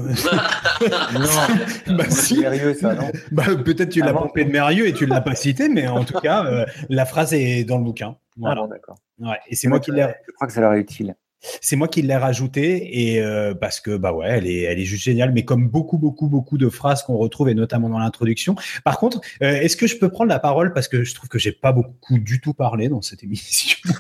Non. 1.13 1.97
bah, 1.97 2.09
si. 2.09 2.39
Mérieux, 2.41 2.75
ça, 2.75 2.95
non? 2.95 3.11
Bah, 3.33 3.45
Peut-être 3.65 3.89
tu 3.91 4.01
l'as 4.01 4.11
ah 4.11 4.15
pompé 4.15 4.45
de 4.45 4.51
Mérieux 4.51 4.87
et 4.87 4.93
tu 4.93 5.05
ne 5.05 5.11
l'as 5.11 5.21
pas 5.21 5.35
cité, 5.35 5.69
mais 5.69 5.89
en 5.89 6.05
tout 6.05 6.19
cas, 6.21 6.45
euh, 6.47 6.65
la 6.89 7.05
phrase 7.05 7.35
est 7.35 7.65
dans 7.65 7.79
le 7.79 7.85
bouquin. 7.85 8.17
Voilà. 8.37 8.63
Ah 8.65 8.69
d'accord. 8.69 8.97
Ouais, 9.19 9.39
et 9.49 9.57
c'est 9.57 9.67
moi 9.69 9.81
qui 9.81 9.91
l'ai. 9.91 10.07
Je 10.27 10.33
crois 10.35 10.47
que 10.47 10.53
ça 10.53 10.61
leur 10.61 10.75
est 10.75 10.81
utile. 10.81 11.17
C'est 11.41 11.77
moi 11.77 11.89
qui 11.89 12.03
l'ai 12.03 12.17
rajouté 12.17 13.13
et 13.13 13.23
euh, 13.23 13.55
parce 13.55 13.81
que 13.81 13.97
bah 13.97 14.13
ouais, 14.13 14.27
elle 14.29 14.47
est, 14.47 14.63
elle 14.63 14.79
est 14.79 14.85
juste 14.85 15.05
géniale. 15.05 15.33
Mais 15.33 15.45
comme 15.45 15.69
beaucoup, 15.69 15.99
beaucoup, 15.99 16.29
beaucoup 16.29 16.59
de 16.59 16.69
phrases 16.69 17.03
qu'on 17.03 17.17
retrouve 17.17 17.49
et 17.49 17.55
notamment 17.55 17.89
dans 17.89 17.99
l'introduction. 17.99 18.57
Par 18.85 18.99
contre, 18.99 19.21
euh, 19.43 19.53
est-ce 19.53 19.77
que 19.77 19.87
je 19.87 19.97
peux 19.97 20.09
prendre 20.09 20.31
la 20.31 20.41
parole? 20.41 20.73
Parce 20.73 20.89
que 20.89 21.05
je 21.05 21.15
trouve 21.15 21.29
que 21.29 21.39
j'ai 21.39 21.53
pas 21.53 21.73
beaucoup 21.73 22.19
du 22.19 22.41
tout 22.41 22.55
parlé 22.55 22.89
dans 22.89 23.03
cette 23.03 23.23
émission. 23.23 23.79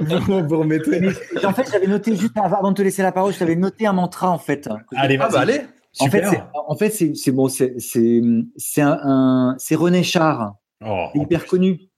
vous, 0.00 0.18
vous, 0.20 0.58
remettez. 0.58 1.08
en 1.44 1.52
fait, 1.52 1.70
j'avais 1.70 1.86
noté 1.86 2.14
juste 2.14 2.36
avant 2.36 2.70
de 2.70 2.76
te 2.76 2.82
laisser 2.82 3.02
la 3.02 3.12
parole, 3.12 3.32
j'avais 3.32 3.56
noté 3.56 3.86
un 3.86 3.92
mantra 3.92 4.30
en 4.30 4.38
fait. 4.38 4.68
Allez, 4.94 5.18
ah, 5.20 5.28
bah, 5.30 5.40
allez. 5.40 5.60
En 5.98 6.08
fait, 6.08 6.24
en 6.54 6.76
fait, 6.76 6.90
c'est 6.90 7.32
bon, 7.32 7.48
c'est 7.48 7.74
c'est 7.78 8.80
un, 8.80 8.98
un 9.02 9.54
c'est 9.58 9.74
René 9.74 10.04
Char, 10.04 10.54
oh, 10.84 11.08
hyper 11.14 11.46
connu 11.46 11.89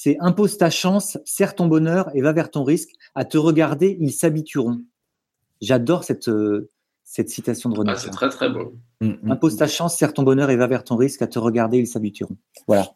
c'est 0.00 0.16
impose 0.20 0.58
ta 0.58 0.70
chance, 0.70 1.18
serre 1.24 1.56
ton 1.56 1.66
bonheur 1.66 2.08
et 2.14 2.20
va 2.20 2.32
vers 2.32 2.52
ton 2.52 2.62
risque. 2.62 2.90
À 3.16 3.24
te 3.24 3.36
regarder, 3.36 3.96
ils 3.98 4.12
s'habitueront. 4.12 4.80
J'adore 5.60 6.04
cette, 6.04 6.28
euh, 6.28 6.70
cette 7.02 7.30
citation 7.30 7.68
de 7.68 7.76
René. 7.76 7.90
Ah, 7.96 7.96
c'est 7.96 8.10
très 8.10 8.28
très 8.28 8.48
beau. 8.48 8.76
Mm, 9.00 9.08
mm, 9.08 9.32
impose 9.32 9.56
ta 9.56 9.66
chance, 9.66 9.96
serre 9.96 10.12
ton 10.12 10.22
bonheur 10.22 10.50
et 10.50 10.56
va 10.56 10.68
vers 10.68 10.84
ton 10.84 10.94
risque. 10.94 11.20
À 11.22 11.26
te 11.26 11.40
regarder, 11.40 11.78
ils 11.78 11.88
s'habitueront. 11.88 12.36
Voilà. 12.68 12.92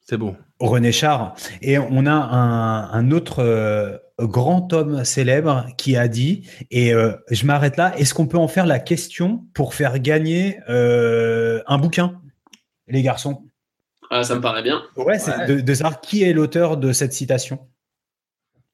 C'est 0.00 0.16
beau. 0.16 0.34
René 0.58 0.92
Char. 0.92 1.34
Et 1.60 1.76
on 1.76 2.06
a 2.06 2.14
un, 2.14 3.10
autre 3.10 3.40
euh, 3.40 3.98
grand 4.18 4.72
homme 4.72 5.04
célèbre 5.04 5.66
qui 5.76 5.94
a 5.94 6.08
dit, 6.08 6.48
et 6.70 6.94
euh, 6.94 7.12
je 7.30 7.44
m'arrête 7.44 7.76
là, 7.76 7.94
est-ce 7.98 8.14
qu'on 8.14 8.26
peut 8.26 8.38
en 8.38 8.48
faire 8.48 8.64
la 8.64 8.78
question 8.78 9.44
pour 9.52 9.74
faire 9.74 9.98
gagner 9.98 10.58
un 10.68 11.78
bouquin, 11.78 12.18
les 12.88 13.02
garçons? 13.02 13.44
Ah, 14.12 14.24
ça 14.24 14.34
me 14.34 14.42
paraît 14.42 14.62
bien. 14.62 14.82
Ouais, 14.96 15.18
c'est 15.18 15.46
De, 15.46 15.74
savoir 15.74 16.02
qui 16.02 16.22
est 16.22 16.34
l'auteur 16.34 16.76
de 16.76 16.92
cette 16.92 17.14
citation. 17.14 17.58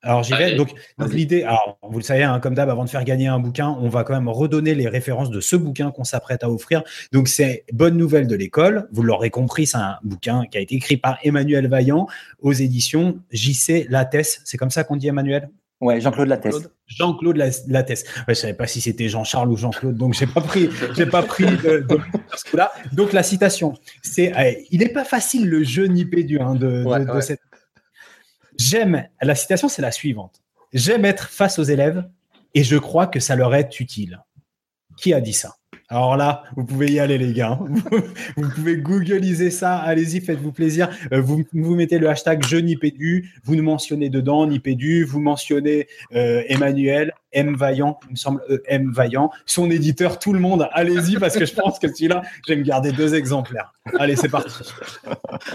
Alors 0.02 0.24
j'y 0.24 0.32
vais. 0.34 0.56
Donc, 0.56 0.74
l'idée, 1.12 1.44
alors 1.44 1.78
vous 1.82 1.98
le 1.98 2.04
savez, 2.04 2.24
hein, 2.24 2.40
comme 2.40 2.54
d'hab, 2.54 2.68
avant 2.68 2.84
de 2.84 2.90
faire 2.90 3.04
gagner 3.04 3.28
un 3.28 3.38
bouquin, 3.38 3.68
on 3.80 3.88
va 3.88 4.02
quand 4.02 4.14
même 4.14 4.28
redonner 4.28 4.74
les 4.74 4.88
références 4.88 5.30
de 5.30 5.40
ce 5.40 5.54
bouquin 5.54 5.92
qu'on 5.92 6.02
s'apprête 6.02 6.42
à 6.42 6.50
offrir. 6.50 6.82
Donc 7.12 7.28
c'est 7.28 7.64
Bonne 7.72 7.96
nouvelle 7.96 8.26
de 8.26 8.34
l'école. 8.34 8.88
Vous 8.90 9.04
l'aurez 9.04 9.30
compris, 9.30 9.66
c'est 9.66 9.76
un 9.76 9.98
bouquin 10.02 10.44
qui 10.50 10.58
a 10.58 10.60
été 10.60 10.74
écrit 10.74 10.96
par 10.96 11.18
Emmanuel 11.22 11.68
Vaillant 11.68 12.08
aux 12.40 12.52
éditions 12.52 13.20
JC 13.30 13.86
Lattès. 13.88 14.40
C'est 14.44 14.56
comme 14.56 14.70
ça 14.70 14.82
qu'on 14.82 14.96
dit 14.96 15.06
Emmanuel? 15.06 15.48
Ouais, 15.80 16.00
Jean-Claude 16.00 16.28
Lattès. 16.28 16.54
Jean-Claude 16.86 17.36
Lattès. 17.36 18.04
Ouais, 18.26 18.34
je 18.34 18.40
savais 18.40 18.54
pas 18.54 18.66
si 18.66 18.80
c'était 18.80 19.08
Jean-Charles 19.08 19.50
ou 19.50 19.56
Jean-Claude, 19.56 19.96
donc 19.96 20.14
j'ai 20.14 20.26
pas 20.26 20.40
pris, 20.40 20.68
j'ai 20.96 21.06
pas 21.06 21.22
pris 21.22 21.44
de, 21.44 21.86
de 21.88 21.98
là. 22.56 22.72
Donc 22.92 23.12
la 23.12 23.22
citation, 23.22 23.74
c'est, 24.02 24.32
eh, 24.36 24.66
il 24.70 24.80
n'est 24.80 24.88
pas 24.88 25.04
facile 25.04 25.48
le 25.48 25.62
jeu 25.62 25.86
nipédu 25.86 26.40
hein, 26.40 26.56
de, 26.56 26.84
de, 27.14 27.20
cette. 27.20 27.40
J'aime. 28.58 29.06
La 29.22 29.36
citation, 29.36 29.68
c'est 29.68 29.82
la 29.82 29.92
suivante. 29.92 30.42
J'aime 30.72 31.04
être 31.04 31.28
face 31.28 31.60
aux 31.60 31.64
élèves 31.64 32.08
et 32.54 32.64
je 32.64 32.76
crois 32.76 33.06
que 33.06 33.20
ça 33.20 33.36
leur 33.36 33.54
est 33.54 33.78
utile. 33.78 34.20
Qui 34.96 35.14
a 35.14 35.20
dit 35.20 35.32
ça? 35.32 35.54
Alors 35.90 36.18
là, 36.18 36.42
vous 36.54 36.66
pouvez 36.66 36.88
y 36.92 37.00
aller, 37.00 37.16
les 37.16 37.32
gars. 37.32 37.58
vous 38.36 38.48
pouvez 38.50 38.76
googliser 38.76 39.50
ça. 39.50 39.76
Allez-y, 39.76 40.20
faites-vous 40.20 40.52
plaisir. 40.52 40.90
Euh, 41.14 41.22
vous, 41.22 41.44
vous 41.54 41.74
mettez 41.74 41.98
le 41.98 42.10
hashtag 42.10 42.44
je 42.46 42.58
Nipédu. 42.58 43.32
Vous 43.42 43.56
nous 43.56 43.62
mentionnez 43.62 44.10
dedans 44.10 44.46
Nipédu. 44.46 45.04
Vous 45.04 45.18
mentionnez 45.18 45.88
euh, 46.14 46.42
Emmanuel, 46.48 47.14
M 47.32 47.56
Vaillant, 47.56 47.98
il 48.08 48.12
me 48.12 48.16
semble 48.16 48.42
e 48.50 48.62
M 48.66 48.92
Vaillant, 48.92 49.30
son 49.46 49.70
éditeur, 49.70 50.18
tout 50.18 50.34
le 50.34 50.40
monde. 50.40 50.68
Allez-y 50.72 51.16
parce 51.16 51.38
que 51.38 51.46
je 51.46 51.54
pense 51.54 51.78
que 51.78 51.88
celui-là, 51.88 52.20
je 52.46 52.52
vais 52.52 52.58
me 52.58 52.64
garder 52.64 52.92
deux 52.92 53.14
exemplaires. 53.14 53.72
Allez, 53.98 54.16
c'est 54.16 54.28
parti. 54.28 54.52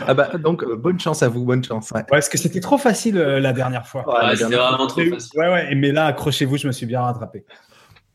ah 0.07 0.15
bah 0.15 0.31
donc 0.39 0.63
euh, 0.63 0.75
bonne 0.75 0.99
chance 0.99 1.21
à 1.21 1.29
vous, 1.29 1.45
bonne 1.45 1.63
chance. 1.63 1.91
Ouais, 1.91 2.03
parce 2.09 2.27
que 2.27 2.39
c'était 2.39 2.59
trop 2.59 2.79
facile 2.79 3.17
la 3.17 3.53
dernière 3.53 3.85
fois. 3.85 4.03
Ouais, 4.07 4.35
c'était 4.35 4.55
vraiment 4.55 4.87
trop 4.87 5.01
facile. 5.01 5.39
Ouais, 5.39 5.49
ouais. 5.49 5.75
Mais 5.75 5.91
là, 5.91 6.07
accrochez-vous, 6.07 6.57
je 6.57 6.65
me 6.65 6.71
suis 6.71 6.87
bien 6.87 7.01
rattrapé. 7.01 7.45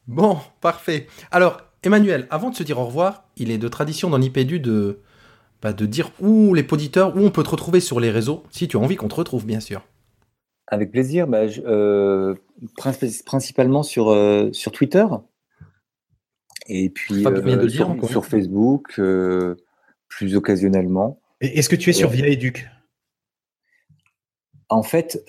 Bon, 0.09 0.39
parfait. 0.61 1.07
Alors, 1.31 1.68
Emmanuel, 1.82 2.26
avant 2.30 2.50
de 2.50 2.56
se 2.56 2.62
dire 2.62 2.78
au 2.78 2.86
revoir, 2.86 3.24
il 3.36 3.50
est 3.50 3.59
de 3.59 3.68
tradition 3.68 4.10
dans 4.10 4.18
Nipédu 4.18 4.59
de, 4.59 5.00
bah, 5.62 5.72
de 5.72 5.86
dire 5.86 6.10
où 6.20 6.55
les 6.55 6.62
poditeurs, 6.62 7.16
où 7.16 7.20
on 7.20 7.30
peut 7.30 7.42
te 7.42 7.50
retrouver 7.50 7.80
sur 7.80 8.00
les 8.00 8.10
réseaux, 8.10 8.42
si 8.50 8.68
tu 8.68 8.76
as 8.76 8.80
envie 8.80 8.96
qu'on 8.96 9.09
te 9.09 9.14
retrouve, 9.14 9.46
bien 9.46 9.60
sûr. 9.60 9.86
Avec 10.66 10.90
plaisir, 10.90 11.26
bah, 11.26 11.44
euh, 11.64 12.34
principalement 12.76 13.82
sur, 13.82 14.10
euh, 14.10 14.50
sur 14.52 14.72
Twitter. 14.72 15.06
Et 16.66 16.90
puis 16.90 17.26
euh, 17.26 17.68
sur, 18.06 18.26
Facebook, 18.26 19.00
plus 20.09 20.36
occasionnellement. 20.36 21.20
Est-ce 21.40 21.68
que 21.68 21.76
tu 21.76 21.90
es 21.90 21.92
sur 21.94 22.10
Via 22.10 22.26
Educ 22.26 22.68
En 24.68 24.82
fait, 24.82 25.24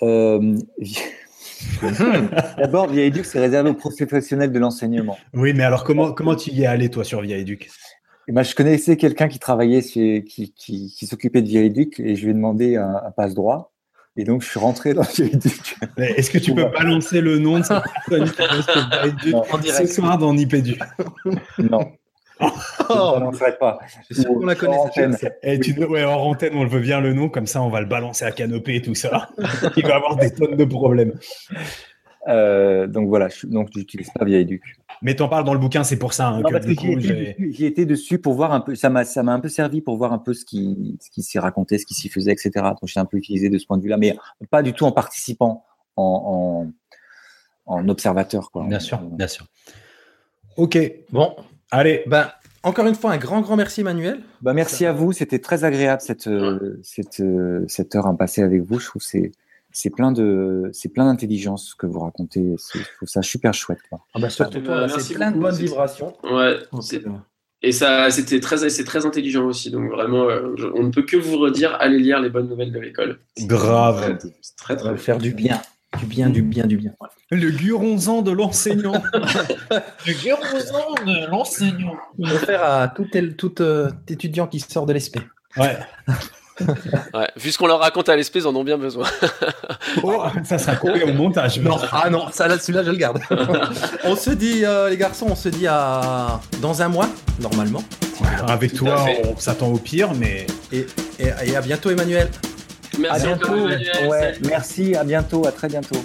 D'abord, 2.58 2.88
Via 2.88 3.04
Educ, 3.04 3.24
c'est 3.24 3.40
réservé 3.40 3.70
aux 3.70 3.74
professionnels 3.74 4.52
de 4.52 4.58
l'enseignement. 4.58 5.16
Oui, 5.34 5.52
mais 5.54 5.64
alors 5.64 5.84
comment, 5.84 6.12
comment 6.12 6.34
tu 6.34 6.50
y 6.50 6.62
es 6.62 6.66
allé, 6.66 6.90
toi, 6.90 7.04
sur 7.04 7.20
Via 7.20 7.36
Educ? 7.36 7.70
Ben, 8.28 8.42
je 8.42 8.54
connaissais 8.54 8.96
quelqu'un 8.96 9.28
qui 9.28 9.38
travaillait, 9.38 9.82
chez, 9.82 10.24
qui, 10.24 10.52
qui, 10.52 10.94
qui 10.96 11.06
s'occupait 11.06 11.42
de 11.42 11.48
Vieille-Duc 11.48 11.98
et 12.00 12.14
je 12.14 12.24
lui 12.24 12.30
ai 12.30 12.34
demandé 12.34 12.76
un, 12.76 13.00
un 13.04 13.10
passe-droit. 13.10 13.72
Et 14.16 14.24
donc, 14.24 14.42
je 14.42 14.48
suis 14.48 14.60
rentré 14.60 14.92
dans 14.92 15.02
Vieille-Duc. 15.02 15.76
Est-ce 15.96 16.30
que 16.30 16.38
tu 16.38 16.54
peux 16.54 16.66
balancer 16.66 17.20
le 17.20 17.38
nom 17.38 17.58
de 17.58 17.64
cette 17.64 17.82
personne 18.36 19.16
qui 19.62 19.70
reste 19.70 19.86
ce 19.86 19.94
soir 19.94 20.18
dans 20.18 20.34
Nipédu 20.34 20.78
Non. 21.58 21.92
Je 22.40 22.94
ne 22.94 23.12
balancerai 23.18 23.58
pas. 23.58 23.78
C'est 24.08 24.14
sûr 24.14 24.30
qu'on 24.34 24.46
la 24.46 24.54
connaît. 24.54 24.76
Et 25.42 25.60
tu, 25.60 25.72
ouais, 25.84 26.02
hors 26.04 26.26
antenne, 26.26 26.54
on 26.54 26.64
le 26.64 26.70
veut 26.70 26.80
bien 26.80 27.00
le 27.00 27.12
nom, 27.12 27.28
comme 27.28 27.46
ça 27.46 27.62
on 27.62 27.68
va 27.68 27.80
le 27.80 27.86
balancer 27.86 28.24
à 28.24 28.32
canopée 28.32 28.76
et 28.76 28.82
tout 28.82 28.94
ça. 28.94 29.28
Il 29.76 29.86
va 29.86 29.96
avoir 29.96 30.16
des 30.16 30.30
tonnes 30.32 30.56
de 30.56 30.64
problèmes. 30.64 31.12
Euh, 32.28 32.86
donc 32.86 33.08
voilà, 33.08 33.28
je, 33.28 33.46
donc 33.46 33.68
j'utilise 33.74 34.10
pas 34.10 34.24
Vieille-Duc. 34.24 34.62
Mais 35.02 35.14
t'en 35.14 35.28
parles 35.28 35.44
dans 35.44 35.54
le 35.54 35.58
bouquin, 35.58 35.84
c'est 35.84 35.98
pour 35.98 36.12
ça 36.12 36.28
hein, 36.28 36.42
que 36.42 36.54
j'y 36.74 36.90
étais, 36.92 37.00
j'ai- 37.00 37.32
dessus- 37.32 37.52
j'y 37.52 37.64
étais 37.66 37.86
dessus 37.86 38.18
pour 38.18 38.34
voir 38.34 38.52
un 38.52 38.60
peu. 38.60 38.74
Ça 38.74 38.90
m'a, 38.90 39.04
ça 39.04 39.22
m'a 39.22 39.32
un 39.32 39.40
peu 39.40 39.48
servi 39.48 39.80
pour 39.80 39.96
voir 39.96 40.12
un 40.12 40.18
peu 40.18 40.34
ce 40.34 40.44
qui, 40.44 40.98
ce 41.00 41.10
qui 41.10 41.22
s'y 41.22 41.38
racontait, 41.38 41.78
ce 41.78 41.86
qui 41.86 41.94
s'y 41.94 42.10
faisait, 42.10 42.32
etc. 42.32 42.50
Donc 42.56 42.80
j'ai 42.86 43.00
un 43.00 43.06
peu 43.06 43.16
utilisé 43.16 43.48
de 43.48 43.56
ce 43.56 43.66
point 43.66 43.78
de 43.78 43.82
vue-là, 43.82 43.96
mais 43.96 44.16
pas 44.50 44.62
du 44.62 44.74
tout 44.74 44.84
en 44.84 44.92
participant, 44.92 45.64
en, 45.96 46.66
en, 47.66 47.74
en 47.78 47.88
observateur, 47.88 48.50
quoi. 48.50 48.66
Bien 48.68 48.80
sûr, 48.80 48.98
bien 49.00 49.28
sûr. 49.28 49.46
Ok, 50.58 50.78
Bon, 51.10 51.34
allez. 51.70 52.02
ben, 52.06 52.30
encore 52.62 52.86
une 52.86 52.94
fois, 52.94 53.12
un 53.12 53.16
grand, 53.18 53.40
grand 53.40 53.56
merci, 53.56 53.80
Emmanuel. 53.80 54.20
Bah, 54.42 54.52
merci 54.52 54.84
à 54.86 54.92
vous. 54.92 55.12
C'était 55.12 55.38
très 55.38 55.64
agréable 55.64 56.02
cette, 56.02 56.26
euh, 56.26 56.78
cette, 56.82 57.20
euh, 57.20 57.64
cette 57.68 57.94
heure 57.94 58.06
à 58.06 58.16
passer 58.16 58.42
avec 58.42 58.62
vous. 58.62 58.78
Je 58.78 58.86
trouve 58.86 59.00
que 59.02 59.08
c'est, 59.08 59.32
c'est 59.72 59.90
plein 59.90 60.12
de, 60.12 60.68
c'est 60.72 60.88
plein 60.90 61.06
d'intelligence 61.06 61.74
que 61.74 61.86
vous 61.86 62.00
racontez. 62.00 62.54
C'est- 62.58 62.80
Je 62.80 62.96
trouve 62.96 63.08
ça 63.08 63.22
super 63.22 63.54
chouette. 63.54 63.78
Quoi. 63.88 64.00
Ah 64.14 64.18
bah, 64.20 64.28
surtout 64.30 64.60
toi, 64.60 64.88
c'est 64.88 65.14
plein 65.14 65.30
de 65.30 65.38
bonnes 65.38 65.54
vibrations. 65.54 66.12
Ouais, 66.24 66.58
euh, 66.72 67.10
et 67.62 67.72
ça, 67.72 68.10
c'était 68.10 68.40
très, 68.40 68.68
c'est 68.70 68.84
très 68.84 69.04
intelligent 69.06 69.44
aussi. 69.46 69.70
Donc 69.70 69.90
vraiment, 69.90 70.28
je- 70.56 70.66
on 70.74 70.82
ne 70.84 70.90
peut 70.90 71.02
que 71.02 71.16
vous 71.16 71.38
redire, 71.38 71.76
allez 71.80 71.98
lire 71.98 72.20
les 72.20 72.30
bonnes 72.30 72.48
nouvelles 72.48 72.72
de 72.72 72.78
l'école. 72.78 73.20
Grave. 73.40 74.18
C'est 74.42 74.56
très, 74.56 74.74
ça 74.74 74.80
très 74.80 74.90
va 74.92 74.96
faire 74.96 75.18
du 75.18 75.32
bien. 75.32 75.60
Du 75.98 76.06
bien, 76.06 76.30
du 76.30 76.42
bien, 76.42 76.66
du 76.66 76.76
bien. 76.76 76.92
Le 77.30 77.50
guronzan 77.50 78.22
de 78.22 78.30
l'enseignant. 78.30 78.92
de 80.06 81.30
l'enseignant. 81.30 81.96
On 82.18 82.28
va 82.28 82.38
faire 82.38 82.62
à 82.62 82.88
tout, 82.88 83.06
euh, 83.60 83.90
étudiant 84.08 84.46
qui 84.46 84.60
sort 84.60 84.86
de 84.86 84.92
l'ESP. 84.92 85.18
ouais. 85.56 85.78
Ouais, 87.14 87.28
vu 87.36 87.50
ce 87.52 87.56
qu'on 87.58 87.66
leur 87.66 87.80
raconte 87.80 88.10
à 88.10 88.16
l'espèce, 88.16 88.44
ils 88.44 88.46
en 88.46 88.54
ont 88.54 88.64
bien 88.64 88.76
besoin. 88.76 89.06
Oh, 90.02 90.24
ça 90.44 90.58
sera 90.58 90.76
coupé 90.76 91.02
au 91.04 91.12
montage. 91.14 91.58
Non, 91.58 91.78
ah 91.90 92.10
non, 92.10 92.26
ça, 92.30 92.48
là, 92.48 92.58
celui-là, 92.58 92.84
je 92.84 92.90
le 92.90 92.96
garde. 92.98 93.18
on 94.04 94.14
se 94.14 94.30
dit, 94.30 94.64
euh, 94.64 94.90
les 94.90 94.98
garçons, 94.98 95.28
on 95.30 95.34
se 95.34 95.48
dit 95.48 95.66
à 95.66 96.38
dans 96.60 96.82
un 96.82 96.88
mois, 96.88 97.08
normalement. 97.40 97.82
Avec 98.46 98.74
Tout 98.74 98.84
toi, 98.84 99.06
on 99.24 99.38
s'attend 99.38 99.68
au 99.68 99.78
pire, 99.78 100.12
mais 100.14 100.46
Et, 100.70 100.86
et, 101.18 101.30
et 101.46 101.56
à 101.56 101.62
bientôt, 101.62 101.88
Emmanuel. 101.90 102.28
À 102.94 102.98
Merci 102.98 103.26
bientôt. 103.26 103.54
Emmanuel. 103.54 104.08
Ouais, 104.08 104.20
Salut. 104.20 104.40
merci. 104.48 104.94
À 104.94 105.04
bientôt. 105.04 105.46
À 105.46 105.52
très 105.52 105.68
bientôt. 105.68 105.96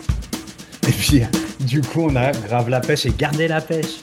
et 0.88 0.92
puis 0.92 1.24
du 1.62 1.82
coup, 1.82 2.08
on 2.10 2.16
a 2.16 2.32
grave 2.32 2.70
la 2.70 2.80
pêche 2.80 3.06
et 3.06 3.14
gardez 3.18 3.48
la 3.48 3.62
pêche. 3.62 4.02